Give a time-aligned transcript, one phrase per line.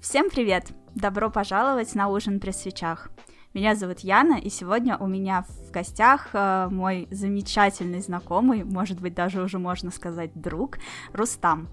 [0.00, 0.72] Всем привет!
[0.94, 3.10] Добро пожаловать на ужин при свечах.
[3.52, 9.12] Меня зовут Яна, и сегодня у меня в гостях э, мой замечательный знакомый, может быть,
[9.12, 10.78] даже уже можно сказать друг,
[11.12, 11.68] Рустам.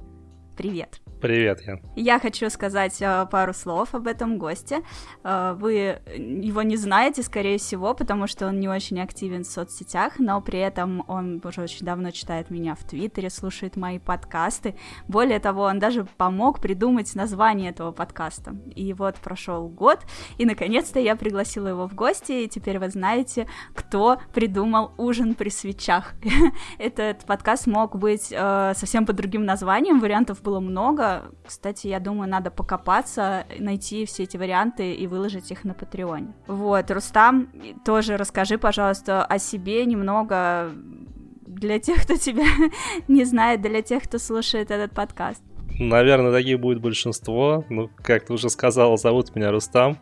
[0.58, 1.00] Привет!
[1.22, 1.82] Привет, Ян.
[1.96, 4.84] Я хочу сказать э, пару слов об этом госте.
[5.24, 10.20] Э, вы его не знаете, скорее всего, потому что он не очень активен в соцсетях,
[10.20, 14.76] но при этом он уже очень давно читает меня в Твиттере, слушает мои подкасты.
[15.08, 18.56] Более того, он даже помог придумать название этого подкаста.
[18.76, 20.02] И вот прошел год,
[20.38, 25.50] и наконец-то я пригласила его в гости, и теперь вы знаете, кто придумал ужин при
[25.50, 26.14] свечах.
[26.78, 32.30] Этот подкаст мог быть э, совсем под другим названием, вариантов было много, кстати, я думаю,
[32.30, 36.34] надо покопаться, найти все эти варианты и выложить их на Патреоне.
[36.48, 37.50] Вот, Рустам,
[37.84, 40.72] тоже расскажи, пожалуйста, о себе немного
[41.46, 42.46] для тех, кто тебя
[43.10, 45.44] не знает, для тех, кто слушает этот подкаст.
[45.80, 47.66] Наверное, таких будет большинство.
[47.70, 49.98] Ну, как ты уже сказал, зовут меня Рустам.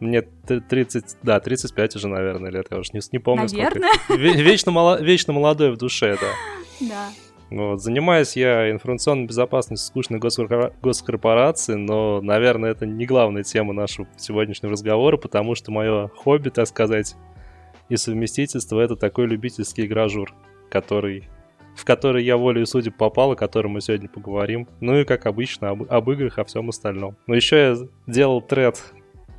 [0.00, 3.90] Мне 30, да, 35 уже, наверное, лет, я уже не, не помню наверное.
[4.04, 4.22] сколько.
[4.22, 6.28] Вечно, мало, вечно молодой в душе, да.
[6.88, 7.08] Да.
[7.50, 7.82] Вот.
[7.82, 15.16] Занимаюсь я информационной безопасностью скучной госкорпорации, но, наверное, это не главная тема нашего сегодняшнего разговора,
[15.16, 17.16] потому что мое хобби, так сказать,
[17.88, 20.32] и совместительство— это такой любительский игражур,
[20.70, 21.28] который
[21.74, 24.68] в который я волею судеб попал, о котором мы сегодня поговорим.
[24.80, 27.16] Ну и, как обычно, об, об играх, о всем остальном.
[27.26, 28.80] Но еще я делал тред,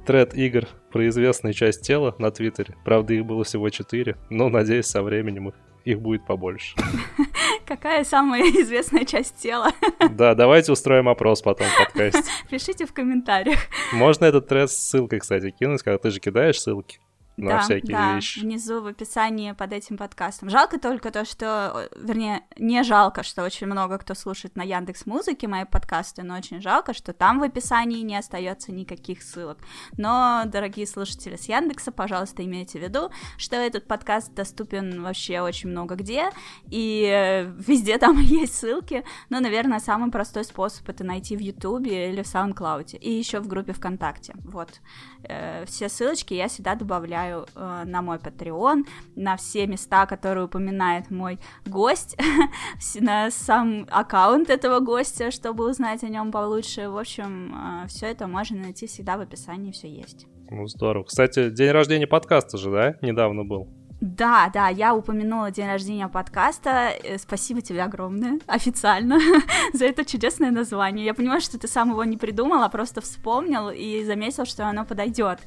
[0.05, 2.75] тред игр про известную часть тела на Твиттере.
[2.83, 5.55] Правда, их было всего четыре, но, надеюсь, со временем их
[5.85, 6.75] их будет побольше.
[7.65, 9.71] Какая самая известная часть тела?
[10.11, 12.23] Да, давайте устроим опрос потом в подкасте.
[12.49, 13.59] Пишите в комментариях.
[13.93, 16.99] Можно этот тред с ссылкой, кстати, кинуть, когда ты же кидаешь ссылки
[17.37, 18.39] на да, всякие да, вещи.
[18.39, 20.49] внизу в описании под этим подкастом.
[20.49, 25.47] Жалко только то, что, вернее, не жалко, что очень много кто слушает на Яндекс Музыке
[25.47, 29.57] мои подкасты, но очень жалко, что там в описании не остается никаких ссылок.
[29.97, 35.69] Но, дорогие слушатели с Яндекса, пожалуйста, имейте в виду, что этот подкаст доступен вообще очень
[35.69, 36.29] много где,
[36.69, 42.21] и везде там есть ссылки, но, наверное, самый простой способ это найти в Ютубе или
[42.21, 44.35] в SoundCloud, и еще в группе ВКонтакте.
[44.43, 44.81] Вот.
[45.27, 51.11] Э, все ссылочки я всегда добавляю э, на мой Patreon, на все места, которые упоминает
[51.11, 52.17] мой гость,
[52.99, 56.89] на сам аккаунт этого гостя, чтобы узнать о нем получше.
[56.89, 57.53] В общем,
[57.83, 60.27] э, все это можно найти всегда в описании, все есть.
[60.49, 61.03] Ну, здорово.
[61.03, 63.67] Кстати, день рождения подкаста же, да, недавно был?
[64.05, 66.91] Да, да, я упомянула день рождения подкаста.
[67.03, 69.17] Э, спасибо тебе огромное, официально,
[69.73, 71.03] за это чудесное название.
[71.03, 74.85] Я понимаю, что ты сам его не придумал, а просто вспомнил и заметил, что оно
[74.85, 75.39] подойдет.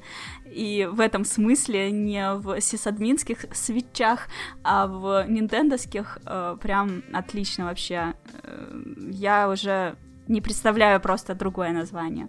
[0.44, 4.26] И в этом смысле не в сисадминских свечах,
[4.64, 8.14] а в нинтендовских э, прям отлично вообще.
[8.42, 9.94] Э, я уже
[10.26, 12.28] не представляю просто другое название.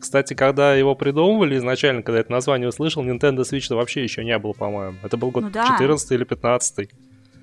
[0.00, 4.52] Кстати, когда его придумывали изначально, когда это название услышал, Nintendo Switch вообще еще не было,
[4.52, 4.96] по-моему.
[5.02, 5.66] Это был год ну, да.
[5.66, 6.90] 14 или 15.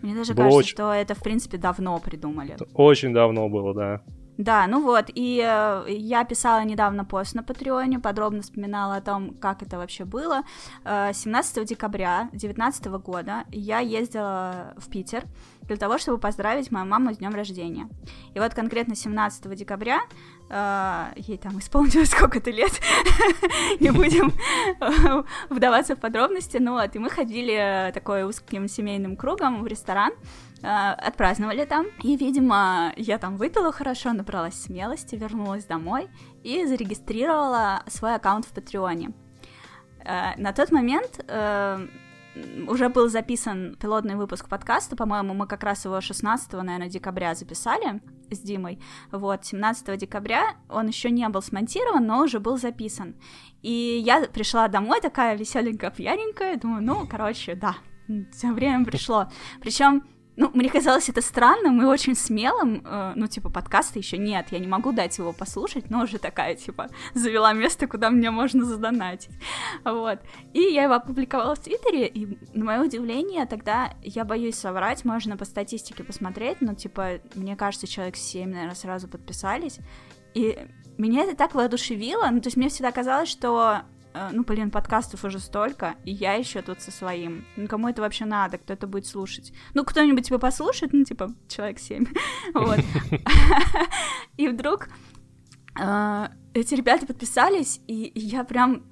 [0.01, 0.69] Мне даже было кажется, очень...
[0.69, 2.57] что это, в принципе, давно придумали.
[2.73, 4.01] Очень давно было, да.
[4.37, 9.35] Да, ну вот, и э, я писала недавно пост на Патреоне, подробно вспоминала о том,
[9.35, 10.41] как это вообще было.
[10.83, 15.25] Э, 17 декабря 2019 года я ездила в Питер
[15.63, 17.87] для того, чтобы поздравить мою маму с днем рождения.
[18.33, 19.99] И вот конкретно 17 декабря
[20.51, 22.71] ей там исполнилось сколько-то лет,
[23.79, 24.33] не будем
[25.49, 30.11] вдаваться в подробности, ну вот, и мы ходили такой узким семейным кругом в ресторан,
[30.61, 36.09] отпраздновали там, и, видимо, я там выпила хорошо, набралась смелости, вернулась домой
[36.43, 39.13] и зарегистрировала свой аккаунт в Патреоне.
[40.03, 41.23] На тот момент
[42.67, 48.01] уже был записан пилотный выпуск подкаста, по-моему, мы как раз его 16, наверное, декабря записали
[48.29, 48.79] с Димой,
[49.11, 53.15] вот, 17 декабря он еще не был смонтирован, но уже был записан,
[53.61, 57.75] и я пришла домой такая веселенькая, пьяненькая, думаю, ну, короче, да,
[58.07, 59.29] время пришло,
[59.61, 60.03] причем
[60.41, 62.81] ну, мне казалось это странным и очень смелым.
[62.83, 66.55] Э, ну, типа, подкаста еще нет, я не могу дать его послушать, но уже такая,
[66.55, 69.29] типа, завела место, куда мне можно задонатить.
[69.85, 70.19] Вот.
[70.53, 75.37] И я его опубликовала в Твиттере, и, на мое удивление, тогда, я боюсь соврать, можно
[75.37, 79.77] по статистике посмотреть, но, типа, мне кажется, человек 7, наверное, сразу подписались.
[80.33, 80.57] И
[80.97, 83.83] меня это так воодушевило, ну, то есть мне всегда казалось, что
[84.31, 87.45] ну, блин, подкастов уже столько, и я еще тут со своим.
[87.55, 89.53] Ну, кому это вообще надо, кто это будет слушать?
[89.73, 92.05] Ну, кто-нибудь, типа, послушает, ну, типа, человек семь,
[92.53, 92.79] вот.
[94.37, 94.89] И вдруг
[95.79, 98.83] э, эти ребята подписались, и я прям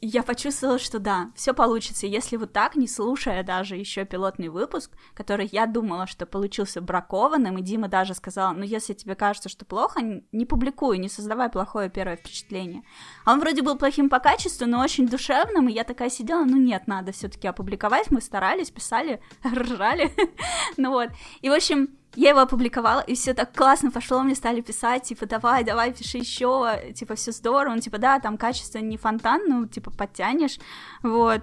[0.00, 2.06] я почувствовала, что да, все получится.
[2.06, 7.58] Если вот так, не слушая даже еще пилотный выпуск, который я думала, что получился бракованным,
[7.58, 10.00] и Дима даже сказал, ну если тебе кажется, что плохо,
[10.32, 12.82] не публикуй, не создавай плохое первое впечатление.
[13.24, 16.56] А он вроде был плохим по качеству, но очень душевным, и я такая сидела, ну
[16.56, 18.10] нет, надо все-таки опубликовать.
[18.10, 20.12] Мы старались, писали, ржали.
[20.76, 21.10] ну вот.
[21.40, 25.26] И, в общем, я его опубликовала, и все так классно пошло, мне стали писать, типа,
[25.26, 29.66] давай, давай, пиши еще, типа, все здорово, он, типа, да, там качество не фонтан, ну,
[29.66, 30.58] типа, подтянешь,
[31.02, 31.42] вот,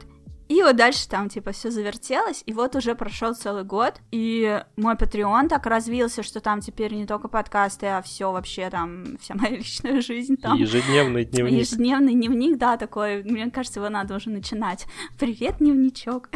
[0.51, 4.95] и вот дальше там, типа, все завертелось, и вот уже прошел целый год, и мой
[4.95, 9.55] Patreon так развился, что там теперь не только подкасты, а все вообще там, вся моя
[9.57, 10.57] личная жизнь там.
[10.57, 11.59] Ежедневный дневник.
[11.59, 14.87] Ежедневный дневник, да, такой, мне кажется, его надо уже начинать.
[15.17, 16.29] Привет, дневничок.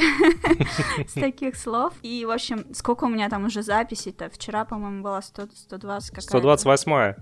[1.07, 1.93] С таких слов.
[2.01, 4.29] И, в общем, сколько у меня там уже записей-то?
[4.29, 6.27] Вчера, по-моему, было 100, 120 какая-то.
[6.29, 7.15] 128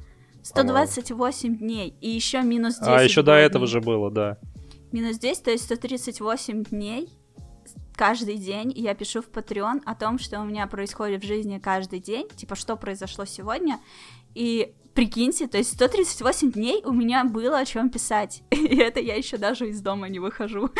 [0.44, 4.38] 128 дней, и еще минус 10 А, еще до этого же было, да
[4.94, 7.10] минус 10, то есть 138 дней
[7.95, 12.00] каждый день я пишу в Patreon о том, что у меня происходит в жизни каждый
[12.00, 13.80] день, типа, что произошло сегодня,
[14.36, 19.16] и прикиньте, то есть 138 дней у меня было о чем писать, и это я
[19.16, 20.69] еще даже из дома не выхожу.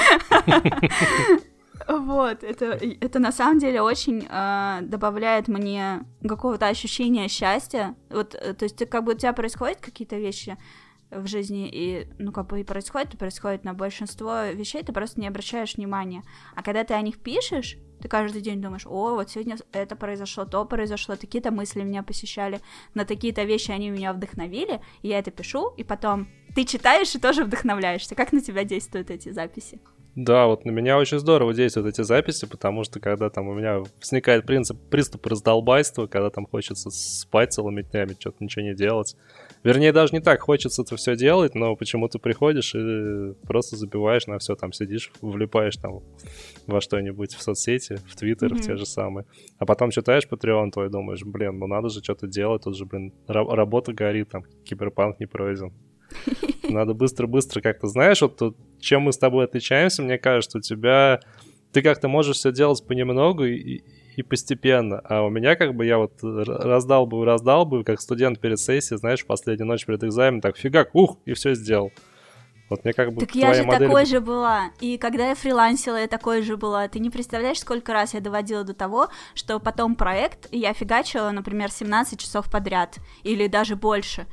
[1.86, 7.96] Вот, это, это на самом деле очень э, добавляет мне какого-то ощущения счастья.
[8.10, 10.58] Вот, э, то есть, как бы у тебя происходят какие-то вещи,
[11.16, 15.20] в жизни и, ну, как бы и происходит, и происходит на большинство вещей, ты просто
[15.20, 16.24] не обращаешь внимания.
[16.56, 20.46] А когда ты о них пишешь, ты каждый день думаешь, о, вот сегодня это произошло,
[20.46, 22.60] то произошло, такие-то мысли меня посещали,
[22.94, 27.20] на такие-то вещи они меня вдохновили, и я это пишу, и потом ты читаешь и
[27.20, 28.16] тоже вдохновляешься.
[28.16, 29.80] Как на тебя действуют эти записи?
[30.16, 33.82] Да, вот на меня очень здорово действуют эти записи, потому что когда там у меня
[34.00, 39.16] возникает принцип, приступ раздолбайства, когда там хочется спать целыми днями, что-то ничего не делать,
[39.64, 44.28] Вернее, даже не так хочется это все делать, но почему ты приходишь и просто забиваешь
[44.28, 46.02] на все, там сидишь, влипаешь там
[46.68, 48.58] во что-нибудь в соцсети, в Твиттер, mm-hmm.
[48.58, 49.26] в те же самые.
[49.58, 53.14] А потом читаешь Patreon твой, думаешь, блин, ну надо же что-то делать, тут же, блин,
[53.28, 55.72] работа горит, там, киберпанк не пройден.
[56.70, 61.20] Надо быстро-быстро как-то, знаешь, вот тут, чем мы с тобой отличаемся, мне кажется, у тебя
[61.72, 63.82] ты как-то можешь все делать понемногу и,
[64.16, 65.00] и постепенно.
[65.04, 68.98] А у меня как бы я вот раздал бы, раздал бы, как студент перед сессией,
[68.98, 71.92] знаешь, в последнюю ночь перед экзаменом, так фигак, ух, и все сделал.
[72.70, 73.88] Вот мне как бы Так я же модель...
[73.88, 74.72] такой же была.
[74.80, 76.88] И когда я фрилансила, я такой же была.
[76.88, 81.70] Ты не представляешь, сколько раз я доводила до того, что потом проект я фигачила, например,
[81.70, 82.98] 17 часов подряд.
[83.24, 84.26] Или даже больше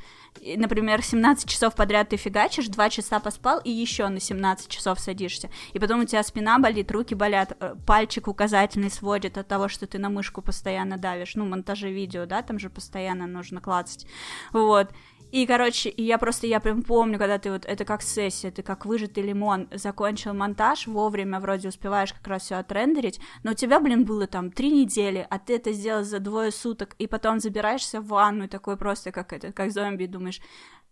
[0.57, 5.49] например, 17 часов подряд ты фигачишь, 2 часа поспал и еще на 17 часов садишься.
[5.73, 9.87] И потом у тебя спина болит, руки болят, э, пальчик указательный сводит от того, что
[9.87, 11.35] ты на мышку постоянно давишь.
[11.35, 14.07] Ну, монтажи видео, да, там же постоянно нужно клацать.
[14.51, 14.89] Вот.
[15.31, 18.85] И, короче, я просто, я прям помню, когда ты вот, это как сессия, ты как
[18.85, 24.03] выжатый лимон, закончил монтаж, вовремя вроде успеваешь как раз все отрендерить, но у тебя, блин,
[24.03, 28.07] было там три недели, а ты это сделал за двое суток, и потом забираешься в
[28.07, 30.41] ванну, такой просто как это, как зомби, думаешь,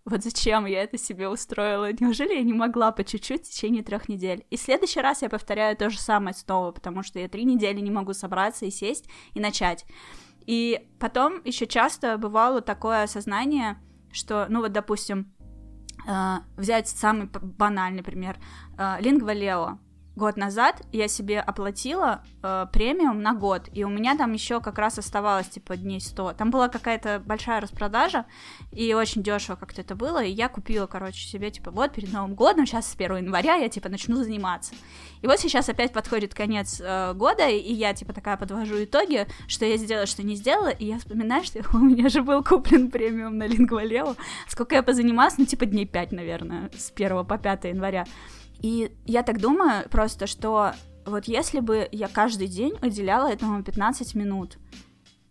[0.06, 1.91] вот зачем я это себе устроила?
[2.00, 4.45] Неужели я не могла по чуть-чуть в течение трех недель?
[4.50, 7.80] И в следующий раз я повторяю то же самое снова, потому что я три недели
[7.81, 9.86] не могу собраться и сесть и начать.
[10.45, 13.77] И потом еще часто бывало такое осознание,
[14.11, 15.31] что, ну вот, допустим,
[16.07, 18.38] э, взять самый банальный пример,
[18.77, 19.77] э, Lingua Leo,
[20.15, 24.77] год назад я себе оплатила э, премиум на год, и у меня там еще как
[24.77, 26.33] раз оставалось, типа, дней 100.
[26.33, 28.25] Там была какая-то большая распродажа,
[28.72, 32.36] и очень дешево как-то это было, и я купила, короче, себе, типа, вот, перед Новым
[32.36, 34.74] годом, сейчас с 1 января я, типа, начну заниматься.
[35.22, 39.65] И вот сейчас опять подходит конец э, года, и я, типа, такая подвожу итоги, что
[39.65, 43.38] я сделала, что не сделала, и я вспоминаю, что у меня же был куплен премиум
[43.38, 44.15] на Лингвалео,
[44.48, 48.05] сколько я позанималась, ну, типа, дней 5, наверное, с 1 по 5 января.
[48.62, 50.74] И я так думаю просто, что
[51.06, 54.58] вот если бы я каждый день уделяла этому 15 минут,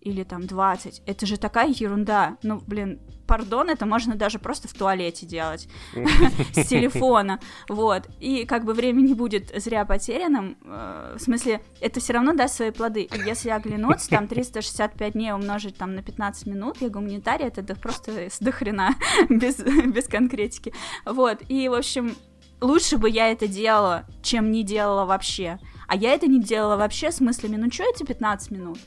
[0.01, 1.03] или там 20.
[1.07, 2.37] Это же такая ерунда.
[2.43, 5.69] Ну, блин, пардон, это можно даже просто в туалете делать
[6.53, 8.09] с телефона, вот.
[8.21, 12.57] И как бы время не будет зря потерянным, э, в смысле, это все равно даст
[12.57, 13.09] свои плоды.
[13.27, 18.39] Если оглянуться, там 365 дней умножить там на 15 минут, я гуманитарий, это просто с
[18.39, 18.95] дохрена,
[19.29, 20.73] без, без конкретики.
[21.05, 22.17] Вот, и, в общем,
[22.61, 25.59] лучше бы я это делала, чем не делала вообще.
[25.87, 28.79] А я это не делала вообще с мыслями, ну что эти 15 минут?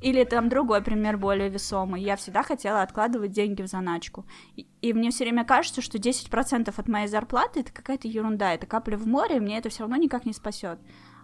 [0.00, 2.02] Или там другой пример более весомый.
[2.02, 4.24] Я всегда хотела откладывать деньги в заначку.
[4.56, 8.66] И, и мне все время кажется, что 10% от моей зарплаты это какая-то ерунда, это
[8.66, 10.78] капля в море, и мне это все равно никак не спасет.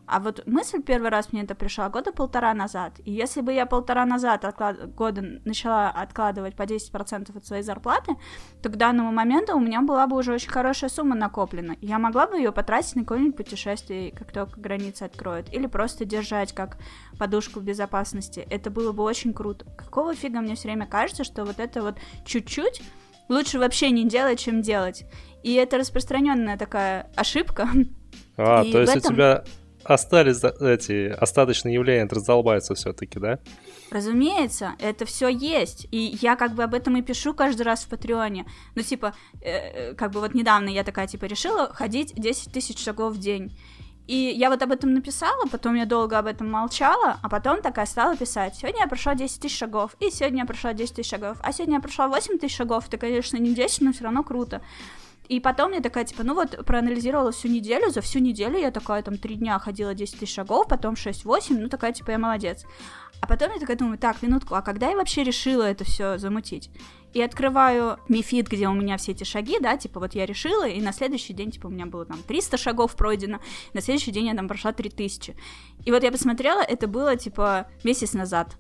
[0.07, 2.93] А вот мысль первый раз мне это пришла года полтора назад.
[3.05, 4.95] И если бы я полтора назад отклад...
[4.95, 8.13] года начала откладывать по 10% от своей зарплаты,
[8.63, 11.75] то к данному моменту у меня была бы уже очень хорошая сумма накоплена.
[11.81, 15.53] И я могла бы ее потратить на какое-нибудь путешествие, как только границы откроют.
[15.53, 16.79] Или просто держать как
[17.19, 18.47] подушку безопасности.
[18.49, 19.65] Это было бы очень круто.
[19.77, 22.83] Какого фига мне все время кажется, что вот это вот чуть-чуть
[23.29, 25.05] лучше вообще не делать, чем делать.
[25.43, 27.69] И это распространенная такая ошибка.
[28.37, 29.13] А, и то есть этом...
[29.13, 29.45] у тебя
[29.87, 33.39] остались эти остаточные явления раздолбаются все-таки, да?
[33.91, 35.87] Разумеется, это все есть.
[35.91, 38.47] И я как бы об этом и пишу каждый раз в Патреоне.
[38.75, 42.83] Ну, типа, э, э, как бы вот недавно я такая, типа, решила ходить 10 тысяч
[42.83, 43.57] шагов в день.
[44.07, 47.87] И я вот об этом написала, потом я долго об этом молчала, а потом такая
[47.87, 48.55] стала писать.
[48.55, 51.77] Сегодня я прошла 10 тысяч шагов, и сегодня я прошла 10 тысяч шагов, а сегодня
[51.77, 52.87] я прошла 8 тысяч шагов.
[52.87, 54.63] Это, конечно, не 10, но все равно круто.
[55.29, 59.03] И потом я такая, типа, ну вот, проанализировала всю неделю, за всю неделю я такая,
[59.03, 62.65] там, три дня ходила 10 тысяч шагов, потом 6-8, ну, такая, типа, я молодец.
[63.21, 66.71] А потом я такая думаю, так, минутку, а когда я вообще решила это все замутить?
[67.13, 70.81] И открываю Мифит, где у меня все эти шаги, да, типа, вот я решила, и
[70.81, 73.41] на следующий день, типа, у меня было там 300 шагов пройдено,
[73.73, 75.35] на следующий день я там прошла 3000.
[75.85, 78.57] И вот я посмотрела, это было, типа, месяц назад,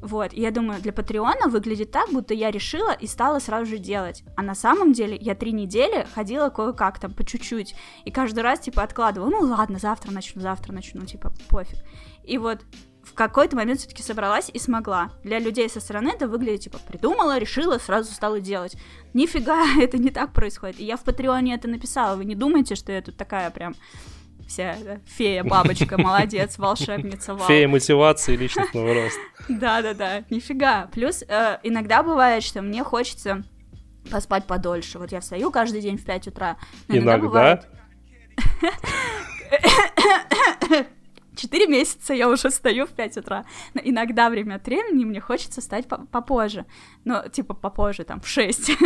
[0.00, 3.78] вот, и я думаю, для Патреона выглядит так, будто я решила и стала сразу же
[3.78, 4.22] делать.
[4.36, 7.74] А на самом деле я три недели ходила кое-как там, по чуть-чуть.
[8.04, 11.78] И каждый раз, типа, откладывала, ну ладно, завтра начну, завтра начну, типа, пофиг.
[12.24, 12.60] И вот
[13.02, 15.10] в какой-то момент все-таки собралась и смогла.
[15.22, 18.76] Для людей со стороны это выглядит, типа, придумала, решила, сразу стала делать.
[19.14, 20.80] Нифига, это не так происходит.
[20.80, 22.16] И я в Патреоне это написала.
[22.16, 23.74] Вы не думайте, что я тут такая прям
[24.46, 24.76] вся
[25.06, 27.46] фея, бабочка, молодец, волшебница, вау.
[27.48, 29.20] Фея мотивации и личностного роста.
[29.48, 30.88] Да-да-да, нифига.
[30.92, 33.42] Плюс э, иногда бывает, что мне хочется
[34.10, 34.98] поспать подольше.
[34.98, 36.56] Вот я встаю каждый день в 5 утра.
[36.88, 37.62] иногда?
[41.46, 43.44] Четыре месяца я уже встаю в 5 утра.
[43.72, 46.66] Но иногда время от времени мне хочется встать попозже.
[47.04, 48.72] Ну, типа попозже, там, в 6.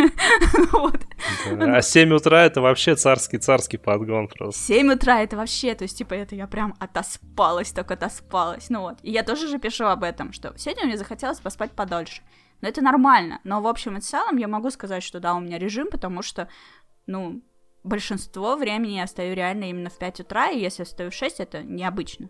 [1.59, 4.61] А 7 утра это вообще царский-царский подгон просто.
[4.61, 8.69] 7 утра это вообще, то есть, типа, это я прям отоспалась, только отоспалась.
[8.69, 8.99] Ну вот.
[9.01, 12.21] И я тоже же пишу об этом, что сегодня мне захотелось поспать подольше.
[12.61, 13.39] Но это нормально.
[13.43, 16.47] Но в общем и целом я могу сказать, что да, у меня режим, потому что,
[17.07, 17.41] ну,
[17.83, 21.39] большинство времени я стою реально именно в 5 утра, и если я стою в 6,
[21.39, 22.29] это необычно.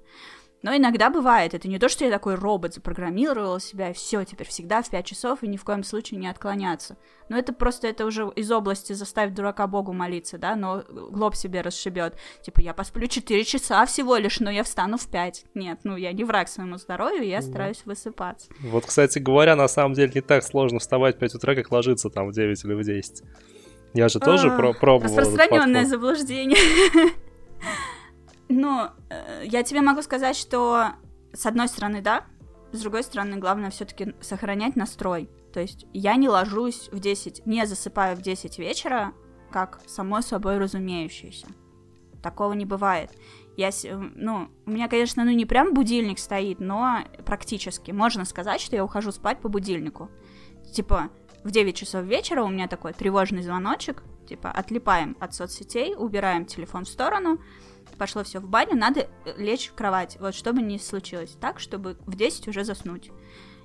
[0.63, 4.48] Но иногда бывает, это не то, что я такой робот, запрограммировал себя, и все, теперь
[4.48, 6.98] всегда в 5 часов, и ни в коем случае не отклоняться.
[7.29, 11.62] Но это просто, это уже из области заставить дурака Богу молиться, да, но глоб себе
[11.62, 12.15] расшибет.
[12.43, 15.46] Типа, я посплю 4 часа всего лишь, но я встану в 5.
[15.55, 18.51] Нет, ну я не враг своему здоровью, я стараюсь высыпаться.
[18.60, 22.10] Вот, кстати говоря, на самом деле не так сложно вставать в 5 утра, как ложиться
[22.10, 23.24] там в 9 или в 10.
[23.93, 25.15] Я же тоже а, про пробовал.
[25.15, 26.57] Распространенное заблуждение.
[28.50, 30.88] Но э, я тебе могу сказать, что
[31.33, 32.25] с одной стороны, да,
[32.71, 35.29] с другой стороны, главное все-таки сохранять настрой.
[35.53, 39.13] То есть я не ложусь в 10, не засыпаю в 10 вечера,
[39.51, 41.48] как само собой разумеющееся.
[42.21, 43.12] Такого не бывает.
[43.57, 43.71] Я,
[44.15, 47.91] ну, у меня, конечно, ну не прям будильник стоит, но практически.
[47.91, 50.10] Можно сказать, что я ухожу спать по будильнику.
[50.74, 51.10] Типа,
[51.43, 56.86] в 9 часов вечера у меня такой тревожный звоночек, типа отлипаем от соцсетей, убираем телефон
[56.86, 57.39] в сторону,
[57.98, 61.98] пошло все в баню, надо э, лечь в кровать, вот чтобы не случилось так, чтобы
[62.05, 63.12] в 10 уже заснуть.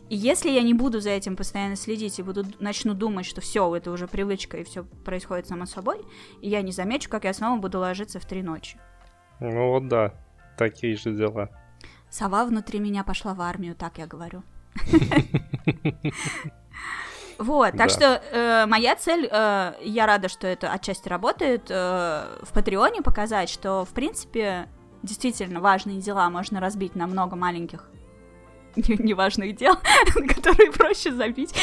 [0.09, 3.75] И если я не буду за этим постоянно следить и буду начну думать, что все,
[3.75, 5.99] это уже привычка и все происходит само собой,
[6.41, 8.79] и я не замечу, как я снова буду ложиться в три ночи.
[9.41, 10.15] Ну вот да,
[10.57, 11.51] такие же дела.
[12.09, 14.45] Сова внутри меня пошла в армию, так я говорю.
[17.39, 17.89] Вот, так да.
[17.89, 23.49] что э, моя цель, э, я рада, что это отчасти работает, э, в Патреоне показать,
[23.51, 24.69] что, в принципе,
[25.03, 27.91] действительно важные дела можно разбить на много маленьких
[28.77, 29.75] неважных дел,
[30.35, 31.55] которые проще забить.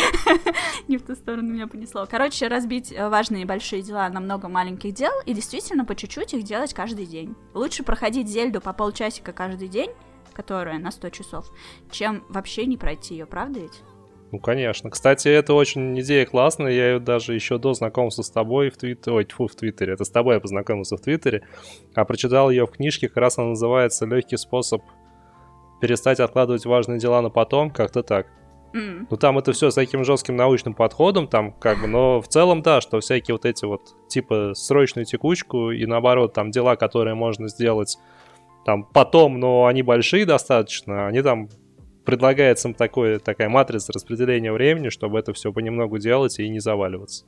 [0.88, 2.08] Не в ту сторону меня понесло.
[2.10, 6.44] Короче, разбить э, важные большие дела на много маленьких дел и действительно по чуть-чуть их
[6.44, 7.36] делать каждый день.
[7.54, 9.92] Лучше проходить Зельду по полчасика каждый день,
[10.34, 11.52] которая на 100 часов,
[11.92, 13.82] чем вообще не пройти ее, правда ведь?
[14.34, 14.90] Ну, конечно.
[14.90, 16.72] Кстати, это очень идея классная.
[16.72, 19.18] Я ее даже еще до знакомства с тобой в Твиттере...
[19.18, 19.94] Ой, тьфу, в Твиттере.
[19.94, 21.44] Это с тобой я познакомился в Твиттере.
[21.94, 23.10] А прочитал ее в книжке.
[23.10, 24.82] Как раз она называется «Легкий способ
[25.82, 27.70] перестать откладывать важные дела на потом».
[27.70, 28.26] Как-то так.
[28.74, 29.06] Mm.
[29.08, 32.64] Ну, там это все с таким жестким научным подходом, там как бы, но в целом,
[32.64, 37.50] да, что всякие вот эти вот, типа, срочную текучку и наоборот, там дела, которые можно
[37.50, 38.00] сделать
[38.66, 41.50] там потом, но они большие достаточно, они там
[42.06, 47.26] предлагается такое, такая матрица распределения времени, чтобы это все понемногу делать и не заваливаться.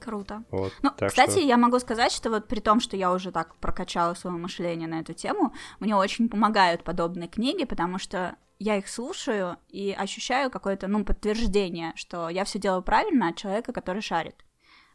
[0.00, 0.44] Круто.
[0.50, 1.40] Вот, ну, кстати, что...
[1.40, 5.00] я могу сказать, что вот при том, что я уже так прокачала свое мышление на
[5.00, 10.86] эту тему, мне очень помогают подобные книги, потому что я их слушаю и ощущаю какое-то,
[10.86, 14.44] ну, подтверждение, что я все делаю правильно от человека, который шарит.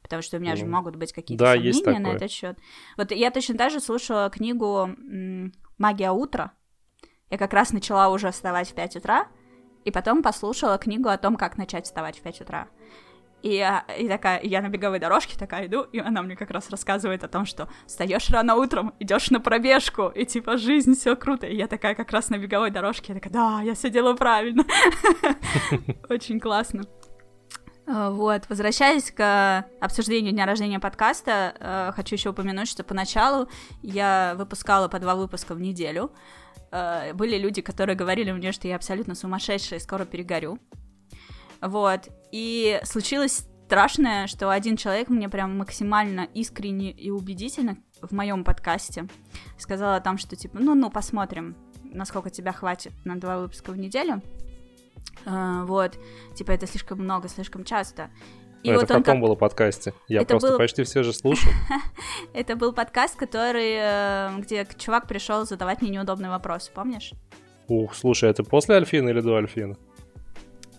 [0.02, 0.58] Потому что у меня mm.
[0.58, 2.58] же могут быть какие-то да, сомнения на этот счет.
[2.98, 4.90] Вот я точно так же слушала книгу
[5.78, 6.54] «Магия утра».
[7.32, 9.28] Я как раз начала уже вставать в 5 утра,
[9.86, 12.68] и потом послушала книгу о том, как начать вставать в 5 утра.
[13.42, 16.70] И, я, и такая, я на беговой дорожке такая иду, и она мне как раз
[16.70, 21.48] рассказывает о том, что встаешь рано утром, идешь на пробежку, и типа жизнь все круто.
[21.48, 24.64] И я такая как раз на беговой дорожке, я такая, да, я все делаю правильно.
[26.10, 26.84] Очень классно.
[27.88, 33.48] Э, вот, возвращаясь к обсуждению дня рождения подкаста, э, хочу еще упомянуть, что поначалу
[33.82, 36.12] я выпускала по два выпуска в неделю.
[36.72, 40.60] Э, были люди, которые говорили мне, что я абсолютно сумасшедшая и скоро перегорю.
[41.62, 42.10] Вот.
[42.32, 49.08] И случилось страшное, что один человек мне прям максимально искренне и убедительно в моем подкасте
[49.58, 54.22] сказал о том, что типа, ну-ну, посмотрим, насколько тебя хватит на два выпуска в неделю.
[55.26, 56.00] Uh, вот,
[56.36, 58.10] типа, это слишком много, слишком часто.
[58.64, 59.20] И это вот в каком как...
[59.20, 59.94] было подкасте?
[60.08, 60.58] Я это просто был...
[60.58, 61.52] почти все же слушал.
[62.34, 67.14] это был подкаст, который, э, где чувак пришел задавать мне неудобные вопросы, помнишь?
[67.68, 69.78] Ух, слушай, это после Альфина или до Альфина?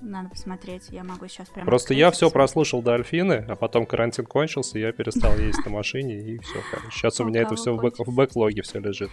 [0.03, 1.65] Надо посмотреть, я могу сейчас прям...
[1.65, 6.19] Просто я все прослушал до Альфины, а потом карантин кончился, я перестал ездить на машине,
[6.19, 6.61] и все.
[6.91, 9.11] Сейчас у меня это все в, бэк, в бэклоге все лежит.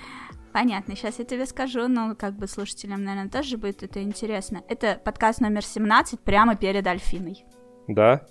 [0.52, 4.64] Понятно, сейчас я тебе скажу, но как бы слушателям, наверное, тоже будет это интересно.
[4.68, 7.46] Это подкаст номер 17 прямо перед Альфиной.
[7.88, 8.26] Да?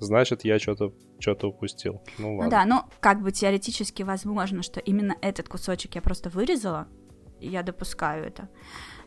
[0.00, 2.02] Значит, я что-то что-то упустил.
[2.18, 2.44] Ну, ладно.
[2.44, 6.88] Ну да, ну как бы теоретически возможно, что именно этот кусочек я просто вырезала,
[7.40, 8.48] я допускаю это.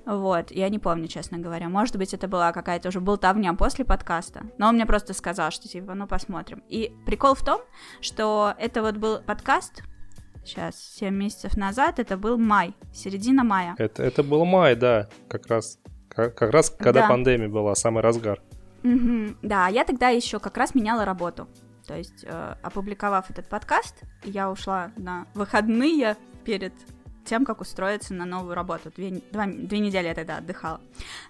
[0.06, 1.70] Вот, я не помню, честно говоря.
[1.70, 4.44] Может быть, это была какая-то уже болтовня после подкаста.
[4.58, 6.62] Но он мне просто сказал, что типа, ну посмотрим.
[6.68, 7.62] И прикол в том,
[8.02, 9.84] что это вот был подкаст,
[10.46, 13.76] сейчас, 7 месяцев назад, это был май, середина мая.
[13.78, 17.08] Это, это был май, да, как раз, как, как раз когда да.
[17.08, 18.42] пандемия была, самый разгар.
[18.84, 21.48] Угу, да, я тогда еще как раз меняла работу.
[21.88, 26.74] То есть, э, опубликовав этот подкаст, я ушла на выходные перед
[27.26, 28.92] тем, как устроиться на новую работу.
[28.96, 30.82] Две, два, две недели я тогда отдыхала.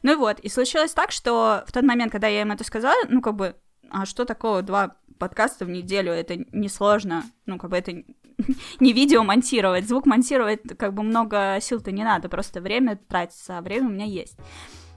[0.02, 2.96] Ну и вот, и случилось так, что в тот момент, когда я им это сказала,
[3.10, 3.56] ну как бы,
[3.90, 7.92] а что такого, два подкаста в неделю, это несложно, ну как бы это
[8.80, 13.62] не видео монтировать, звук монтировать как бы много сил-то не надо, просто время тратится, а
[13.62, 14.38] время у меня есть.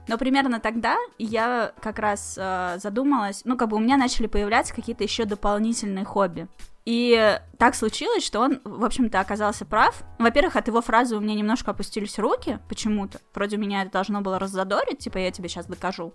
[0.07, 4.73] Но примерно тогда я как раз э, задумалась, ну, как бы у меня начали появляться
[4.73, 6.47] какие-то еще дополнительные хобби.
[6.87, 10.03] И так случилось, что он, в общем-то, оказался прав.
[10.19, 13.19] Во-первых, от его фразы у меня немножко опустились руки почему-то.
[13.33, 16.13] Вроде меня это должно было раззадорить, типа, я тебе сейчас докажу.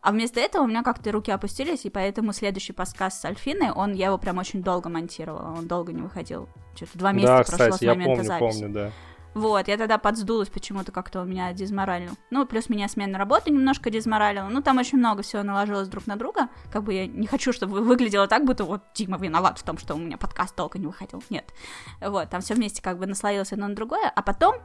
[0.00, 3.92] А вместо этого у меня как-то руки опустились, и поэтому следующий подкаст с Альфиной, он,
[3.92, 6.48] я его прям очень долго монтировала, он долго не выходил.
[6.74, 8.60] Что-то два месяца да, прошло кстати, с момента я помню, записи.
[8.60, 8.92] помню, да.
[9.34, 12.12] Вот, я тогда подсдулась почему-то как-то у меня дизморально.
[12.30, 14.48] Ну, плюс меня смена работы немножко дизморалила.
[14.48, 16.48] Ну, там очень много всего наложилось друг на друга.
[16.72, 19.94] Как бы я не хочу, чтобы выглядело так, будто вот Дима виноват в том, что
[19.94, 21.22] у меня подкаст долго не выходил.
[21.30, 21.52] Нет.
[22.00, 24.10] Вот, там все вместе как бы наслоилось одно на другое.
[24.14, 24.56] А потом,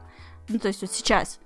[0.48, 1.40] ну, то есть вот сейчас,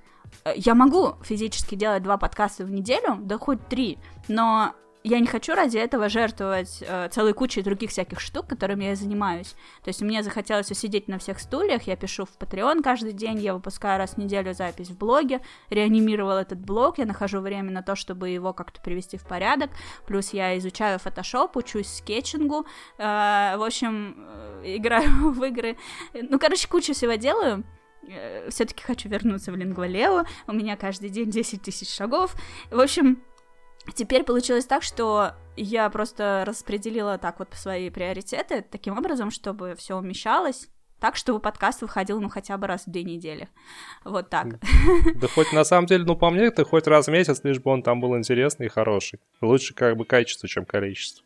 [0.45, 4.75] э, я могу физически делать два подкаста в неделю, да хоть три, но
[5.09, 9.55] я не хочу ради этого жертвовать э, целой кучей других всяких штук, которыми я занимаюсь.
[9.83, 13.55] То есть мне захотелось усидеть на всех стульях, я пишу в Patreon каждый день, я
[13.55, 15.41] выпускаю раз в неделю запись в блоге,
[15.71, 19.71] реанимировал этот блог, я нахожу время на то, чтобы его как-то привести в порядок,
[20.07, 22.67] плюс я изучаю Photoshop, учусь скетчингу,
[22.99, 23.03] э,
[23.57, 24.15] в общем,
[24.63, 25.79] э, играю в игры.
[26.13, 27.65] Ну, короче, кучу всего делаю,
[28.07, 32.35] э, все-таки хочу вернуться в Лингвалео, у меня каждый день 10 тысяч шагов.
[32.71, 33.23] В общем,
[33.95, 39.97] Теперь получилось так, что я просто распределила так вот свои приоритеты таким образом, чтобы все
[39.97, 40.69] умещалось,
[41.01, 43.49] так, чтобы подкаст выходил, ну, хотя бы раз в две недели.
[44.05, 44.59] Вот так.
[45.15, 47.71] Да хоть на самом деле, ну, по мне, это хоть раз в месяц, лишь бы
[47.71, 49.21] он там был интересный и хороший.
[49.41, 51.25] Лучше как бы качество, чем количество.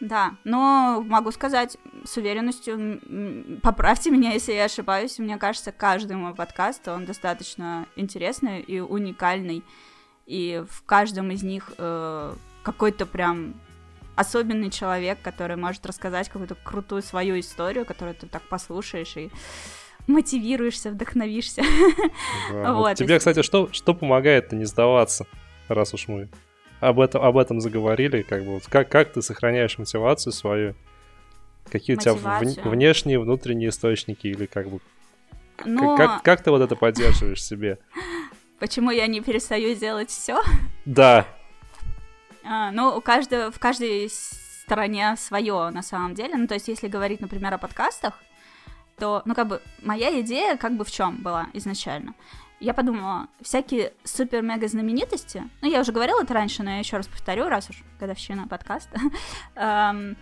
[0.00, 3.00] Да, но могу сказать с уверенностью,
[3.62, 9.64] поправьте меня, если я ошибаюсь, мне кажется, каждый мой подкаст, он достаточно интересный и уникальный
[10.26, 13.54] и в каждом из них э, какой-то прям
[14.16, 19.30] особенный человек, который может рассказать какую-то крутую свою историю, которую ты так послушаешь и
[20.06, 21.62] мотивируешься, вдохновишься.
[22.50, 22.96] Да, вот.
[22.96, 25.26] Тебе, кстати, что, что помогает-то не сдаваться,
[25.68, 26.28] раз уж мы
[26.80, 30.74] об этом, об этом заговорили, как бы, вот, как, как ты сохраняешь мотивацию свою?
[31.70, 32.50] Какие мотивацию.
[32.50, 34.80] у тебя в, внешние, внутренние источники или как бы...
[35.64, 35.96] Но...
[35.96, 37.78] Как, как ты вот это поддерживаешь себе?
[38.58, 40.42] Почему я не перестаю делать все?
[40.84, 41.26] Да.
[42.42, 46.36] А, ну, у каждого, в каждой стороне свое на самом деле.
[46.36, 48.14] Ну, то есть, если говорить, например, о подкастах,
[48.98, 52.14] то, ну, как бы, моя идея как бы в чем была изначально?
[52.58, 57.06] Я подумала, всякие супер-мега знаменитости, ну, я уже говорила это раньше, но я еще раз
[57.06, 58.98] повторю, раз уж годовщина подкаста,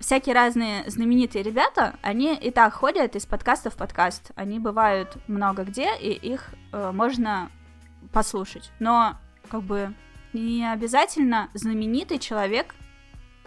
[0.00, 4.32] всякие разные знаменитые ребята, они и так ходят из подкаста в подкаст.
[4.34, 7.50] Они бывают много где, и их э, можно
[8.12, 8.70] послушать.
[8.78, 9.16] Но,
[9.48, 9.94] как бы,
[10.32, 12.74] не обязательно знаменитый человек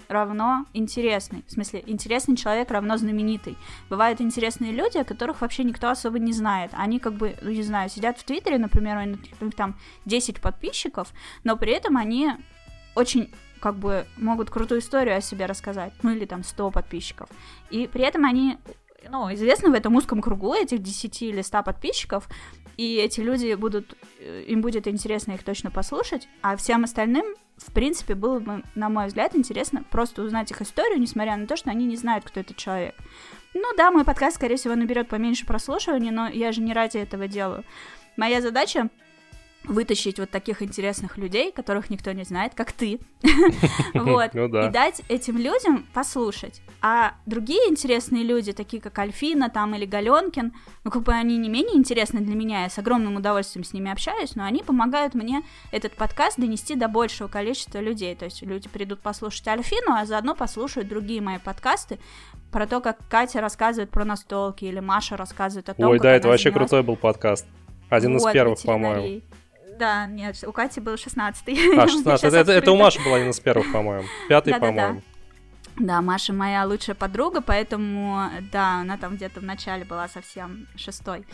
[0.09, 1.43] равно интересный.
[1.47, 3.57] В смысле, интересный человек равно знаменитый.
[3.89, 6.71] Бывают интересные люди, о которых вообще никто особо не знает.
[6.73, 11.13] Они как бы, ну, не знаю, сидят в Твиттере, например, у них там 10 подписчиков,
[11.43, 12.31] но при этом они
[12.95, 17.29] очень как бы могут крутую историю о себе рассказать, ну или там 100 подписчиков.
[17.69, 18.57] И при этом они
[19.09, 22.27] ну, известны в этом узком кругу этих 10 или 100 подписчиков,
[22.77, 27.25] и эти люди будут, э, им будет интересно их точно послушать, а всем остальным,
[27.57, 31.55] в принципе, было бы, на мой взгляд, интересно просто узнать их историю, несмотря на то,
[31.55, 32.95] что они не знают, кто этот человек.
[33.53, 37.27] Ну да, мой подкаст, скорее всего, наберет поменьше прослушиваний, но я же не ради этого
[37.27, 37.63] делаю.
[38.17, 38.89] Моя задача
[39.65, 42.99] вытащить вот таких интересных людей, которых никто не знает, как ты,
[43.93, 46.61] вот, ну, и дать этим людям послушать.
[46.81, 51.49] А другие интересные люди, такие как Альфина там или Галенкин, ну, как бы они не
[51.49, 55.43] менее интересны для меня, я с огромным удовольствием с ними общаюсь, но они помогают мне
[55.71, 60.35] этот подкаст донести до большего количества людей, то есть люди придут послушать Альфину, а заодно
[60.35, 61.99] послушают другие мои подкасты
[62.51, 66.27] про то, как Катя рассказывает про настолки, или Маша рассказывает о том, Ой, да, это
[66.27, 67.45] вообще крутой был подкаст.
[67.89, 69.21] Один вот, из первых, по-моему.
[69.77, 71.77] Да, нет, у Кати был 16-й.
[71.77, 74.07] А, 16 это, это, у Маши был один из первых, по-моему.
[74.29, 75.01] Пятый, по-моему.
[75.77, 81.25] Да, Маша моя лучшая подруга, поэтому, да, она там где-то в начале была совсем шестой.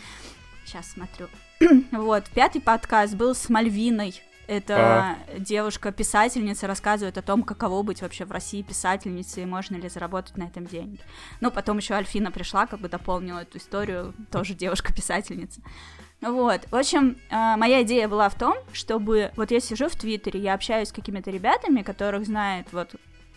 [0.64, 1.28] Сейчас смотрю.
[1.92, 4.22] вот, пятый подкаст был с Мальвиной.
[4.46, 5.16] Это а.
[5.38, 10.44] девушка-писательница рассказывает о том, каково быть вообще в России писательницей и можно ли заработать на
[10.44, 10.98] этом деньги.
[11.40, 15.60] Ну, потом еще Альфина пришла, как бы дополнила эту историю, тоже девушка-писательница.
[16.20, 20.38] Вот, в общем, э, моя идея была в том, чтобы, вот я сижу в Твиттере,
[20.40, 22.90] я общаюсь с какими-то ребятами, которых знает, вот,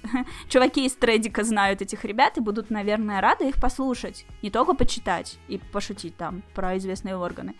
[0.50, 5.38] чуваки из Тредика знают этих ребят и будут, наверное, рады их послушать, не только почитать
[5.48, 7.56] и пошутить там про известные органы,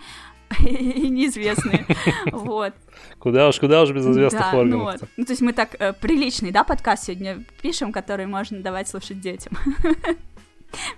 [0.60, 1.86] и неизвестные,
[2.32, 2.74] вот.
[3.20, 4.80] Куда уж, куда уж без известных да, органов.
[4.80, 5.10] Ну, вот.
[5.16, 9.22] ну, то есть мы так э, приличный, да, подкаст сегодня пишем, который можно давать слушать
[9.22, 9.58] детям.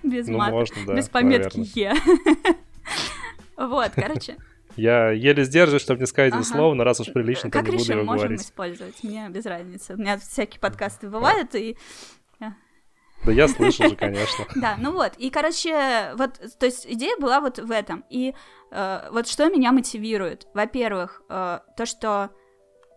[0.02, 1.94] без ну, мата, можно, да, без пометки «е».
[3.56, 4.36] Вот, короче.
[4.76, 6.42] Я еле сдерживаюсь, чтобы не сказать ага.
[6.42, 8.42] это слово, но раз уж прилично, то как не буду его можем говорить.
[8.42, 9.94] использовать, мне без разницы.
[9.94, 11.76] У меня всякие подкасты бывают, и...
[13.24, 14.44] Да я слышу же, конечно.
[14.54, 18.04] Да, ну вот, и, короче, вот, то есть идея была вот в этом.
[18.10, 18.34] И
[18.70, 20.46] э, вот что меня мотивирует?
[20.54, 22.30] Во-первых, э, то, что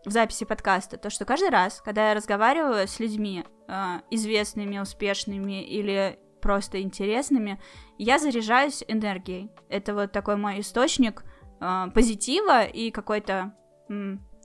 [0.05, 3.73] в записи подкаста, то, что каждый раз, когда я разговариваю с людьми э,
[4.11, 7.59] известными, успешными или просто интересными,
[7.97, 9.51] я заряжаюсь энергией.
[9.69, 11.23] Это вот такой мой источник
[11.59, 13.53] э, позитива и какой-то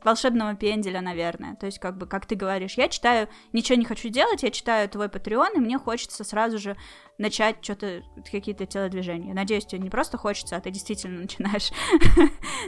[0.04, 1.56] волшебного пенделя, наверное.
[1.56, 4.88] То есть, как бы, как ты говоришь, я читаю, ничего не хочу делать, я читаю
[4.88, 6.76] твой Patreon, и мне хочется сразу же
[7.16, 9.34] начать что-то, какие-то телодвижения.
[9.34, 11.70] Надеюсь, тебе не просто хочется, а ты действительно начинаешь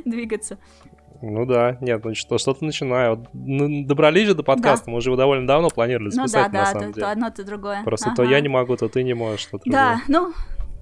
[0.04, 0.58] двигаться.
[1.22, 3.26] Ну да, нет, ну что, что-то начинаю.
[3.32, 4.92] Ну, добрались же до подкаста, да.
[4.92, 7.06] мы уже его довольно давно планировали ну записать, ну, да, на да, самом то, деле.
[7.06, 7.84] то одно, то другое.
[7.84, 8.16] Просто ага.
[8.16, 10.32] то я не могу, то ты не можешь, что то Да, ну...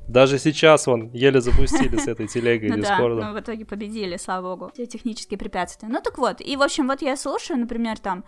[0.07, 3.23] Даже сейчас он еле запустили с этой телегой ну Дискорда.
[3.23, 4.71] Да, мы в итоге победили, слава богу.
[4.75, 5.89] Все технические препятствия.
[5.89, 8.23] Ну так вот, и в общем, вот я слушаю, например, там,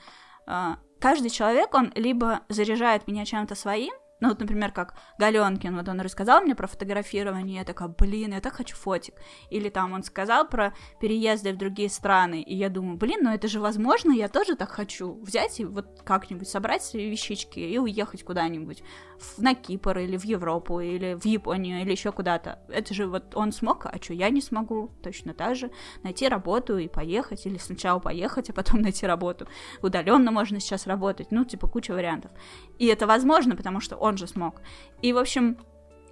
[0.47, 5.89] а, каждый человек, он либо заряжает меня чем-то своим, ну, вот, например, как Галенкин, вот
[5.89, 9.15] он рассказал мне про фотографирование, я такая, блин, я так хочу фотик.
[9.51, 13.49] Или там он сказал про переезды в другие страны, и я думаю, блин, ну это
[13.49, 18.25] же возможно, я тоже так хочу взять и вот как-нибудь собрать свои вещички и уехать
[18.25, 18.83] куда-нибудь
[19.39, 22.61] на Кипр или в Европу, или в Японию, или еще куда-то.
[22.69, 24.93] Это же вот он смог, а что я не смогу?
[25.03, 25.71] Точно так же
[26.03, 29.47] найти работу и поехать, или сначала поехать, а потом найти работу.
[29.83, 32.31] Удаленно можно сейчас работать, ну, типа куча вариантов.
[32.79, 34.61] И это возможно, потому что он же смог.
[35.03, 35.59] И, в общем,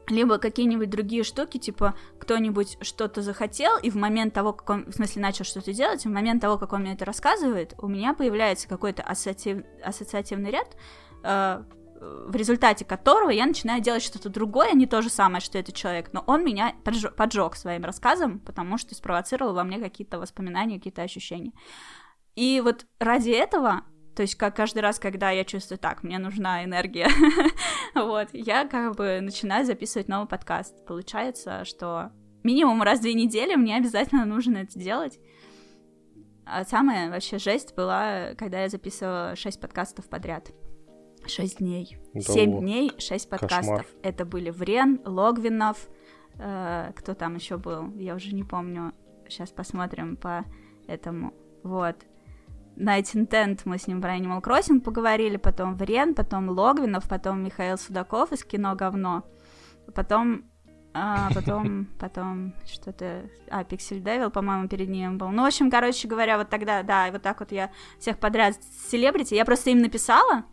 [0.08, 4.92] либо какие-нибудь другие штуки, типа кто-нибудь что-то захотел, и в момент того, как он, в
[4.92, 8.68] смысле, начал что-то делать, в момент того, как он мне это рассказывает, у меня появляется
[8.68, 9.64] какой-то ассоциатив...
[9.82, 10.76] ассоциативный ряд,
[11.22, 11.62] э,
[12.00, 16.10] в результате которого я начинаю делать что-то другое, не то же самое, что этот человек,
[16.12, 21.02] но он меня поджег, поджег своим рассказом, потому что спровоцировал во мне какие-то воспоминания, какие-то
[21.02, 21.52] ощущения.
[22.34, 26.64] И вот ради этого то есть, как каждый раз, когда я чувствую, так, мне нужна
[26.64, 27.08] энергия,
[27.94, 30.84] вот, я как бы начинаю записывать новый подкаст.
[30.86, 32.12] Получается, что
[32.44, 35.18] минимум раз в две недели мне обязательно нужно это делать.
[36.46, 40.52] А самая вообще жесть была, когда я записывала шесть подкастов подряд.
[41.26, 41.96] Шесть дней.
[42.12, 43.78] Да дней, шесть подкастов.
[43.78, 43.86] Кошмар.
[44.02, 45.88] Это были Врен, Логвинов,
[46.38, 48.92] э, кто там еще был, я уже не помню.
[49.28, 50.44] Сейчас посмотрим по
[50.86, 51.32] этому.
[51.62, 51.96] Вот.
[52.76, 57.78] Night Intent мы с ним про Animal Crossing поговорили, потом Врен, потом Логвинов, потом Михаил
[57.78, 59.24] Судаков из кино «Говно»,
[59.94, 60.44] потом
[60.94, 63.28] а, потом, потом что-то...
[63.50, 65.28] А, Пиксель Девил, по-моему, перед ним был.
[65.28, 68.54] Ну, в общем, короче говоря, вот тогда, да, и вот так вот я всех подряд
[68.88, 70.44] селебрити, я просто им написала,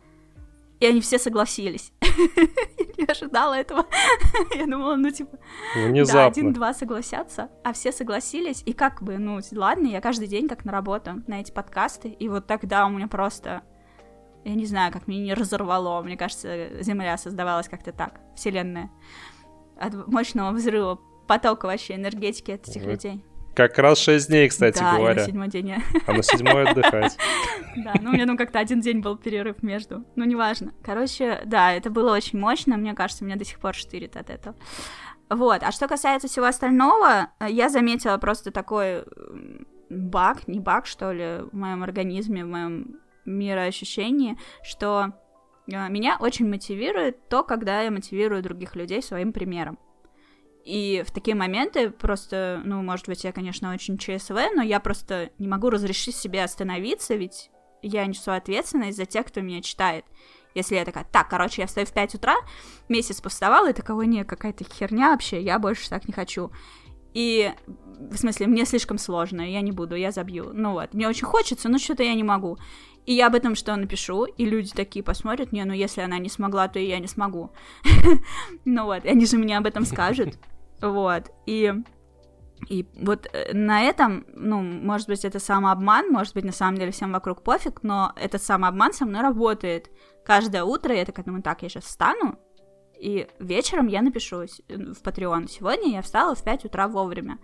[0.82, 1.94] и они все согласились.
[2.02, 3.86] Я не ожидала этого.
[4.56, 5.38] Я думала, ну, типа,
[5.76, 6.26] да, Внезапно.
[6.26, 8.64] один-два согласятся, а все согласились.
[8.66, 12.28] И как бы, ну, ладно, я каждый день как на работу, на эти подкасты, и
[12.28, 13.62] вот тогда у меня просто...
[14.44, 16.02] Я не знаю, как меня не разорвало.
[16.02, 18.90] Мне кажется, Земля создавалась как-то так, Вселенная.
[19.80, 22.92] От мощного взрыва потока вообще энергетики от этих Вот.
[22.92, 23.24] людей.
[23.54, 25.22] Как раз 6 дней, кстати да, говоря.
[25.22, 27.18] на седьмой день я- А на седьмой отдыхать.
[27.76, 30.04] Да, ну у меня ну как-то один день был перерыв между.
[30.18, 30.74] Ну, неважно.
[30.84, 32.76] Короче, да, это было очень мощно.
[32.76, 34.58] Мне кажется, меня до сих пор штырит от этого.
[35.30, 35.64] Вот.
[35.64, 39.06] А что касается всего остального, э, я заметила просто такой
[39.90, 45.14] баг, не баг, что ли, в моем организме, в моем мироощущении, что
[45.72, 49.80] э, меня очень мотивирует то, когда я мотивирую других людей своим примером.
[50.64, 55.32] И в такие моменты просто, ну, может быть, я, конечно, очень ЧСВ, но я просто
[55.40, 57.50] не могу разрешить себе остановиться, ведь
[57.82, 60.06] я несу ответственность за тех, кто меня читает.
[60.54, 62.36] Если я такая, так, короче, я встаю в 5 утра,
[62.90, 66.52] месяц повставала, и такого, не, какая-то херня вообще, я больше так не хочу.
[67.14, 67.52] И,
[67.98, 70.52] в смысле, мне слишком сложно, я не буду, я забью.
[70.54, 72.58] Ну вот, мне очень хочется, но что-то я не могу.
[73.06, 76.30] И я об этом что напишу, и люди такие посмотрят, не, ну если она не
[76.30, 77.52] смогла, то и я не смогу.
[78.66, 80.38] Ну вот, они же мне об этом скажут.
[80.82, 81.74] Вот, и...
[82.70, 86.92] И вот э, на этом, ну, может быть, это самообман, может быть, на самом деле
[86.92, 89.90] всем вокруг пофиг, но этот самообман со мной работает.
[90.24, 92.38] Каждое утро я такая думаю, так, я сейчас встану,
[93.02, 95.48] и вечером я напишу в Patreon.
[95.50, 97.40] Сегодня я встала в 5 утра вовремя,